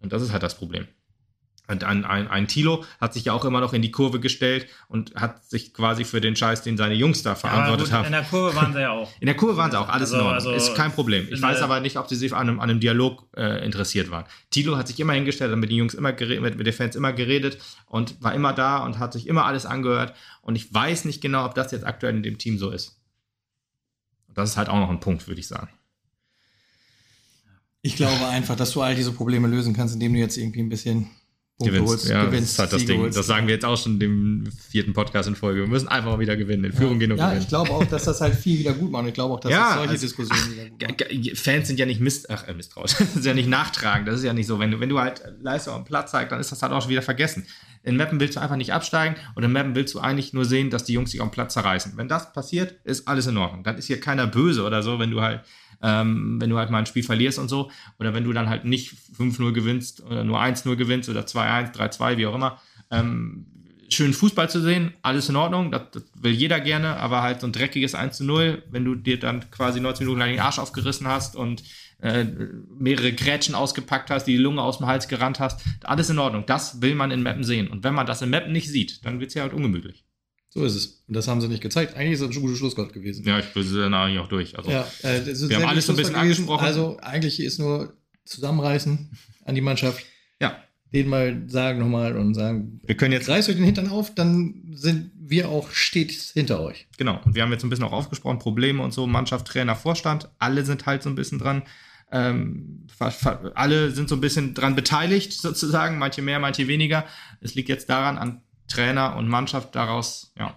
Und 0.00 0.12
das 0.12 0.22
ist 0.22 0.32
halt 0.32 0.42
das 0.42 0.56
Problem. 0.56 0.88
Und 1.68 1.84
ein, 1.84 2.06
ein, 2.06 2.28
ein 2.28 2.48
Tilo 2.48 2.84
hat 2.98 3.12
sich 3.12 3.26
ja 3.26 3.34
auch 3.34 3.44
immer 3.44 3.60
noch 3.60 3.74
in 3.74 3.82
die 3.82 3.90
Kurve 3.90 4.20
gestellt 4.20 4.66
und 4.88 5.14
hat 5.14 5.44
sich 5.44 5.74
quasi 5.74 6.04
für 6.04 6.20
den 6.20 6.34
Scheiß, 6.34 6.62
den 6.62 6.78
seine 6.78 6.94
Jungs 6.94 7.22
da 7.22 7.34
verantwortet 7.34 7.92
haben. 7.92 8.06
In 8.06 8.12
der 8.12 8.22
Kurve 8.22 8.56
waren 8.56 8.72
sie 8.72 8.80
ja 8.80 8.90
auch. 8.90 9.10
In 9.20 9.26
der 9.26 9.36
Kurve 9.36 9.58
waren 9.58 9.70
sie 9.70 9.78
auch, 9.78 9.90
alles 9.90 10.12
also, 10.12 10.16
in 10.16 10.20
Ordnung. 10.22 10.54
Also 10.54 10.70
ist 10.70 10.74
kein 10.74 10.90
Problem. 10.92 11.28
Ich 11.30 11.42
weiß 11.42 11.60
aber 11.60 11.80
nicht, 11.80 11.98
ob 11.98 12.08
sie 12.08 12.16
sich 12.16 12.32
an 12.32 12.48
einem, 12.48 12.60
an 12.60 12.70
einem 12.70 12.80
Dialog 12.80 13.28
äh, 13.36 13.62
interessiert 13.64 14.10
waren. 14.10 14.24
Tilo 14.50 14.78
hat 14.78 14.88
sich 14.88 14.98
immer 14.98 15.12
hingestellt, 15.12 15.52
hat 15.52 15.58
mit 15.58 15.70
den 15.70 15.76
Jungs 15.76 15.92
immer 15.92 16.14
geredet, 16.14 16.42
mit, 16.42 16.56
mit 16.56 16.66
den 16.66 16.72
Fans 16.72 16.96
immer 16.96 17.12
geredet 17.12 17.58
und 17.86 18.22
war 18.22 18.34
immer 18.34 18.54
da 18.54 18.78
und 18.78 18.98
hat 18.98 19.12
sich 19.12 19.26
immer 19.26 19.44
alles 19.44 19.66
angehört. 19.66 20.14
Und 20.40 20.56
ich 20.56 20.72
weiß 20.72 21.04
nicht 21.04 21.20
genau, 21.20 21.44
ob 21.44 21.54
das 21.54 21.70
jetzt 21.70 21.84
aktuell 21.84 22.16
in 22.16 22.22
dem 22.22 22.38
Team 22.38 22.56
so 22.56 22.70
ist. 22.70 22.98
Und 24.26 24.38
das 24.38 24.50
ist 24.50 24.56
halt 24.56 24.70
auch 24.70 24.78
noch 24.78 24.88
ein 24.88 25.00
Punkt, 25.00 25.28
würde 25.28 25.40
ich 25.40 25.48
sagen. 25.48 25.68
Ich 27.82 27.96
glaube 27.96 28.26
einfach, 28.26 28.56
dass 28.56 28.72
du 28.72 28.80
all 28.80 28.94
diese 28.94 29.12
Probleme 29.12 29.48
lösen 29.48 29.74
kannst, 29.74 29.92
indem 29.92 30.14
du 30.14 30.18
jetzt 30.18 30.38
irgendwie 30.38 30.60
ein 30.60 30.68
bisschen 30.70 31.10
Punkte 31.58 31.74
gewinnst, 31.74 31.92
holst, 31.92 32.08
ja, 32.08 32.24
gewinnst. 32.24 32.56
Das, 32.56 32.70
das, 32.70 32.84
Ding. 32.84 33.10
das 33.10 33.26
sagen 33.26 33.48
wir 33.48 33.54
jetzt 33.54 33.64
auch 33.64 33.76
schon 33.76 33.98
dem 33.98 34.44
vierten 34.70 34.92
Podcast 34.92 35.28
in 35.28 35.34
Folge. 35.34 35.62
Wir 35.62 35.66
müssen 35.66 35.88
einfach 35.88 36.12
mal 36.12 36.20
wieder 36.20 36.36
gewinnen. 36.36 36.62
In 36.62 36.72
Führung 36.72 36.92
ja, 36.92 36.98
gehen 37.00 37.12
und 37.12 37.18
ja, 37.18 37.24
gewinnen. 37.24 37.40
Ja, 37.40 37.42
ich 37.42 37.48
glaube 37.48 37.70
auch, 37.72 37.84
dass 37.84 38.04
das 38.04 38.20
halt 38.20 38.36
viel 38.36 38.60
wieder 38.60 38.74
gut 38.74 38.92
macht. 38.92 39.08
Ich 39.08 39.14
glaube 39.14 39.34
auch, 39.34 39.40
dass 39.40 39.50
ja, 39.50 39.64
das 39.64 39.74
solche 39.74 39.90
also, 39.90 40.06
Diskussionen 40.06 40.52
wieder 40.52 40.68
gut 40.68 41.10
machen. 41.10 41.36
Fans 41.36 41.66
sind 41.66 41.80
ja 41.80 41.86
nicht 41.86 42.00
Mist, 42.00 42.30
ach, 42.30 42.46
äh, 42.46 42.54
misstrauisch. 42.54 42.92
sind 43.14 43.24
ja 43.24 43.34
nicht 43.34 43.48
nachtragend. 43.48 44.06
Das 44.06 44.18
ist 44.18 44.24
ja 44.24 44.32
nicht 44.32 44.46
so. 44.46 44.60
Wenn 44.60 44.70
du, 44.70 44.78
wenn 44.78 44.88
du 44.88 45.00
halt 45.00 45.20
Leistung 45.40 45.74
am 45.74 45.84
Platz 45.84 46.12
zeigst, 46.12 46.30
dann 46.30 46.38
ist 46.38 46.52
das 46.52 46.62
halt 46.62 46.72
auch 46.72 46.80
schon 46.80 46.90
wieder 46.90 47.02
vergessen. 47.02 47.44
In 47.82 47.96
Mappen 47.96 48.20
willst 48.20 48.36
du 48.36 48.40
einfach 48.40 48.56
nicht 48.56 48.72
absteigen 48.72 49.16
und 49.34 49.42
in 49.42 49.50
Mappen 49.50 49.74
willst 49.74 49.94
du 49.94 49.98
eigentlich 49.98 50.32
nur 50.32 50.44
sehen, 50.44 50.70
dass 50.70 50.84
die 50.84 50.92
Jungs 50.92 51.10
sich 51.10 51.20
am 51.20 51.32
Platz 51.32 51.54
zerreißen. 51.54 51.94
Wenn 51.96 52.06
das 52.06 52.32
passiert, 52.32 52.76
ist 52.84 53.08
alles 53.08 53.26
in 53.26 53.36
Ordnung. 53.36 53.64
Dann 53.64 53.78
ist 53.78 53.86
hier 53.86 53.98
keiner 53.98 54.28
böse 54.28 54.62
oder 54.62 54.84
so, 54.84 55.00
wenn 55.00 55.10
du 55.10 55.20
halt 55.22 55.40
ähm, 55.82 56.40
wenn 56.40 56.50
du 56.50 56.58
halt 56.58 56.70
mal 56.70 56.78
ein 56.78 56.86
Spiel 56.86 57.02
verlierst 57.02 57.38
und 57.38 57.48
so. 57.48 57.70
Oder 57.98 58.14
wenn 58.14 58.24
du 58.24 58.32
dann 58.32 58.48
halt 58.48 58.64
nicht 58.64 58.94
5-0 59.18 59.52
gewinnst 59.52 60.02
oder 60.02 60.24
nur 60.24 60.40
1-0 60.40 60.76
gewinnst 60.76 61.08
oder 61.08 61.22
2-1, 61.22 61.74
3-2, 61.74 62.16
wie 62.16 62.26
auch 62.26 62.34
immer. 62.34 62.60
Ähm, 62.90 63.46
schön 63.88 64.12
Fußball 64.12 64.50
zu 64.50 64.60
sehen, 64.60 64.92
alles 65.02 65.28
in 65.28 65.36
Ordnung, 65.36 65.70
das, 65.70 65.82
das, 65.92 66.04
will 66.14 66.32
jeder 66.32 66.60
gerne, 66.60 66.96
aber 66.96 67.22
halt 67.22 67.40
so 67.40 67.46
ein 67.46 67.52
dreckiges 67.52 67.94
1 67.94 68.20
0, 68.20 68.62
wenn 68.70 68.84
du 68.84 68.94
dir 68.94 69.18
dann 69.18 69.50
quasi 69.50 69.80
90 69.80 70.00
Minuten 70.00 70.20
lang 70.20 70.30
den 70.30 70.40
Arsch 70.40 70.58
aufgerissen 70.58 71.06
hast 71.06 71.36
und 71.36 71.62
äh, 72.00 72.24
mehrere 72.78 73.12
Grätschen 73.12 73.54
ausgepackt 73.54 74.10
hast, 74.10 74.24
die, 74.24 74.32
die 74.32 74.42
Lunge 74.42 74.62
aus 74.62 74.78
dem 74.78 74.86
Hals 74.86 75.08
gerannt 75.08 75.40
hast, 75.40 75.60
alles 75.84 76.10
in 76.10 76.18
Ordnung. 76.18 76.44
Das 76.46 76.82
will 76.82 76.94
man 76.94 77.10
in 77.10 77.22
Mappen 77.22 77.44
sehen. 77.44 77.68
Und 77.68 77.82
wenn 77.82 77.94
man 77.94 78.06
das 78.06 78.22
in 78.22 78.30
Mappen 78.30 78.52
nicht 78.52 78.68
sieht, 78.68 79.04
dann 79.04 79.20
wird 79.20 79.28
es 79.28 79.34
ja 79.34 79.42
halt 79.42 79.52
ungemütlich. 79.52 80.04
So 80.50 80.64
ist 80.64 80.74
es. 80.74 80.86
Und 81.06 81.14
das 81.14 81.28
haben 81.28 81.40
sie 81.40 81.48
nicht 81.48 81.62
gezeigt. 81.62 81.94
Eigentlich 81.94 82.12
ist 82.12 82.22
das 82.22 82.34
ein 82.34 82.40
guter 82.40 82.56
Schlussgott 82.56 82.92
gewesen. 82.92 83.24
Ja, 83.26 83.38
ich 83.38 83.52
bin 83.52 83.74
dann 83.74 83.94
eigentlich 83.94 84.18
auch 84.18 84.28
durch. 84.28 84.56
Also, 84.56 84.70
ja, 84.70 84.86
äh, 85.02 85.26
wir 85.26 85.56
haben 85.56 85.66
alles 85.66 85.86
so 85.86 85.92
ein 85.92 85.96
bisschen 85.96 86.14
angesprochen. 86.14 86.64
Also 86.64 86.98
eigentlich 87.00 87.40
ist 87.40 87.58
nur 87.58 87.94
zusammenreißen 88.24 89.10
an 89.44 89.54
die 89.54 89.60
Mannschaft. 89.60 90.04
Ja. 90.40 90.56
Den 90.92 91.08
mal 91.08 91.42
sagen 91.48 91.80
nochmal 91.80 92.16
und 92.16 92.32
sagen, 92.32 92.80
wir 92.84 92.96
können 92.96 93.12
jetzt 93.12 93.28
reißt 93.28 93.50
euch 93.50 93.56
den 93.56 93.64
Hintern 93.64 93.88
auf, 93.88 94.14
dann 94.14 94.72
sind 94.72 95.10
wir 95.18 95.50
auch 95.50 95.70
stets 95.70 96.30
hinter 96.32 96.60
euch. 96.60 96.86
Genau. 96.96 97.20
Und 97.26 97.34
wir 97.34 97.42
haben 97.42 97.52
jetzt 97.52 97.62
ein 97.62 97.68
bisschen 97.68 97.84
auch 97.84 97.92
aufgesprochen, 97.92 98.38
Probleme 98.38 98.82
und 98.82 98.94
so, 98.94 99.06
Mannschaft, 99.06 99.46
Trainer, 99.46 99.76
Vorstand. 99.76 100.30
Alle 100.38 100.64
sind 100.64 100.86
halt 100.86 101.02
so 101.02 101.10
ein 101.10 101.14
bisschen 101.14 101.38
dran. 101.38 101.62
Ähm, 102.10 102.86
alle 103.54 103.90
sind 103.90 104.08
so 104.08 104.14
ein 104.14 104.22
bisschen 104.22 104.54
dran 104.54 104.74
beteiligt, 104.74 105.34
sozusagen, 105.34 105.98
manche 105.98 106.22
mehr, 106.22 106.40
manche 106.40 106.66
weniger. 106.66 107.04
Es 107.42 107.54
liegt 107.54 107.68
jetzt 107.68 107.90
daran, 107.90 108.16
an 108.16 108.40
Trainer 108.68 109.16
und 109.16 109.28
Mannschaft 109.28 109.74
daraus, 109.74 110.32
ja, 110.38 110.54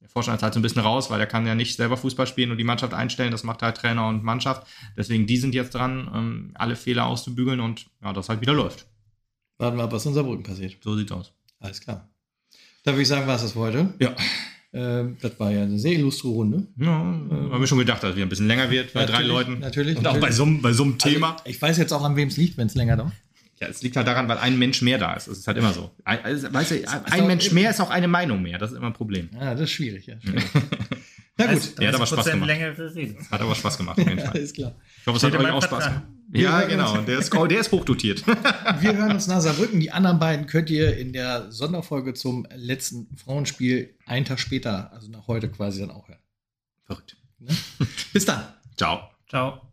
der 0.00 0.08
Vorstand 0.08 0.36
ist 0.38 0.42
halt 0.42 0.54
so 0.54 0.60
ein 0.60 0.62
bisschen 0.62 0.82
raus, 0.82 1.10
weil 1.10 1.20
er 1.20 1.26
kann 1.26 1.46
ja 1.46 1.54
nicht 1.54 1.76
selber 1.76 1.96
Fußball 1.96 2.26
spielen 2.26 2.50
und 2.50 2.58
die 2.58 2.64
Mannschaft 2.64 2.94
einstellen. 2.94 3.30
Das 3.30 3.44
macht 3.44 3.62
halt 3.62 3.76
Trainer 3.76 4.08
und 4.08 4.22
Mannschaft. 4.22 4.66
Deswegen, 4.96 5.26
die 5.26 5.36
sind 5.36 5.54
jetzt 5.54 5.74
dran, 5.74 6.10
ähm, 6.14 6.50
alle 6.54 6.76
Fehler 6.76 7.06
auszubügeln 7.06 7.60
und 7.60 7.86
ja, 8.02 8.12
das 8.12 8.28
halt 8.28 8.40
wieder 8.40 8.52
läuft. 8.52 8.86
Warten 9.58 9.76
wir 9.76 9.84
ab, 9.84 9.92
was 9.92 10.06
in 10.06 10.14
Saarbrücken 10.14 10.44
passiert. 10.44 10.76
So 10.82 10.96
sieht's 10.96 11.10
aus. 11.10 11.32
Alles 11.60 11.80
klar. 11.80 12.08
Da 12.84 12.92
würde 12.92 13.02
ich 13.02 13.08
sagen, 13.08 13.26
war 13.26 13.36
es 13.36 13.42
das 13.42 13.52
für 13.52 13.60
heute. 13.60 13.92
Ja. 13.98 14.14
Ähm, 14.72 15.16
das 15.20 15.38
war 15.40 15.50
ja 15.50 15.62
eine 15.62 15.78
sehr 15.78 15.92
illustre 15.92 16.28
Runde. 16.28 16.66
Ja, 16.76 17.00
ähm, 17.00 17.50
haben 17.50 17.60
wir 17.60 17.66
schon 17.66 17.78
gedacht, 17.78 18.02
dass 18.02 18.10
es 18.10 18.16
wieder 18.16 18.26
ein 18.26 18.28
bisschen 18.28 18.46
länger 18.46 18.70
wird 18.70 18.92
bei 18.92 19.04
drei 19.06 19.22
Leuten. 19.22 19.58
Natürlich. 19.58 19.96
Und 19.96 20.04
natürlich. 20.04 20.22
auch 20.22 20.28
bei 20.28 20.32
so, 20.32 20.46
bei 20.62 20.72
so 20.72 20.84
einem 20.84 20.94
also, 20.94 21.08
Thema. 21.08 21.32
Also, 21.32 21.44
ich 21.46 21.60
weiß 21.60 21.78
jetzt 21.78 21.92
auch, 21.92 22.04
an 22.04 22.16
wem 22.16 22.28
es 22.28 22.36
liegt, 22.36 22.56
wenn 22.56 22.66
es 22.66 22.74
länger 22.74 22.96
dauert. 22.96 23.12
Ja, 23.60 23.68
es 23.68 23.82
liegt 23.82 23.96
halt 23.96 24.06
daran, 24.06 24.28
weil 24.28 24.38
ein 24.38 24.58
Mensch 24.58 24.82
mehr 24.82 24.98
da 24.98 25.14
ist. 25.14 25.26
Es 25.26 25.38
ist 25.38 25.46
halt 25.48 25.58
immer 25.58 25.72
so. 25.72 25.90
Ein, 26.04 26.24
also, 26.24 26.52
weißt 26.52 26.70
du, 26.70 26.88
ein 27.10 27.26
Mensch 27.26 27.50
mehr 27.50 27.70
ist 27.70 27.80
auch 27.80 27.90
eine 27.90 28.08
Meinung 28.08 28.40
mehr. 28.42 28.58
Das 28.58 28.70
ist 28.70 28.76
immer 28.76 28.86
ein 28.88 28.92
Problem. 28.92 29.30
Ja, 29.34 29.52
das 29.52 29.62
ist 29.62 29.70
schwierig. 29.70 30.06
Ja, 30.06 30.20
schwierig. 30.20 30.44
Na 31.40 31.46
gut, 31.46 31.54
also, 31.54 31.82
ja, 31.82 31.88
hat 31.88 31.94
aber 31.94 32.06
Spaß 32.06 32.30
gemacht. 32.30 32.50
Hat 33.30 33.40
aber 33.40 33.54
Spaß 33.54 33.78
gemacht, 33.78 33.98
auf 34.00 34.08
jeden 34.08 34.18
Fall. 34.26 34.36
ist 34.36 34.54
klar. 34.56 34.74
Ich 35.00 35.06
hoffe, 35.06 35.16
es 35.16 35.22
hat 35.22 35.34
euch 35.34 35.50
auch 35.50 35.62
Spaß 35.62 35.84
gemacht. 35.84 36.02
Ja, 36.32 36.62
genau. 36.62 36.98
Der 36.98 37.18
ist, 37.18 37.32
der 37.32 37.60
ist 37.60 37.72
hochdotiert. 37.72 38.26
Wir 38.80 38.96
hören 38.96 39.12
uns 39.12 39.28
nach 39.28 39.40
Saarbrücken. 39.40 39.80
Die 39.80 39.90
anderen 39.90 40.18
beiden 40.18 40.46
könnt 40.46 40.68
ihr 40.68 40.96
in 40.96 41.12
der 41.12 41.50
Sonderfolge 41.50 42.14
zum 42.14 42.46
letzten 42.54 43.08
Frauenspiel 43.16 43.94
einen 44.04 44.26
Tag 44.26 44.40
später, 44.40 44.92
also 44.92 45.10
nach 45.10 45.26
heute 45.26 45.48
quasi 45.48 45.80
dann 45.80 45.90
auch 45.90 46.08
hören. 46.08 46.20
Verrückt. 46.84 47.16
Ne? 47.38 47.56
Bis 48.12 48.24
dann. 48.24 48.42
Ciao. 48.76 49.08
Ciao. 49.28 49.67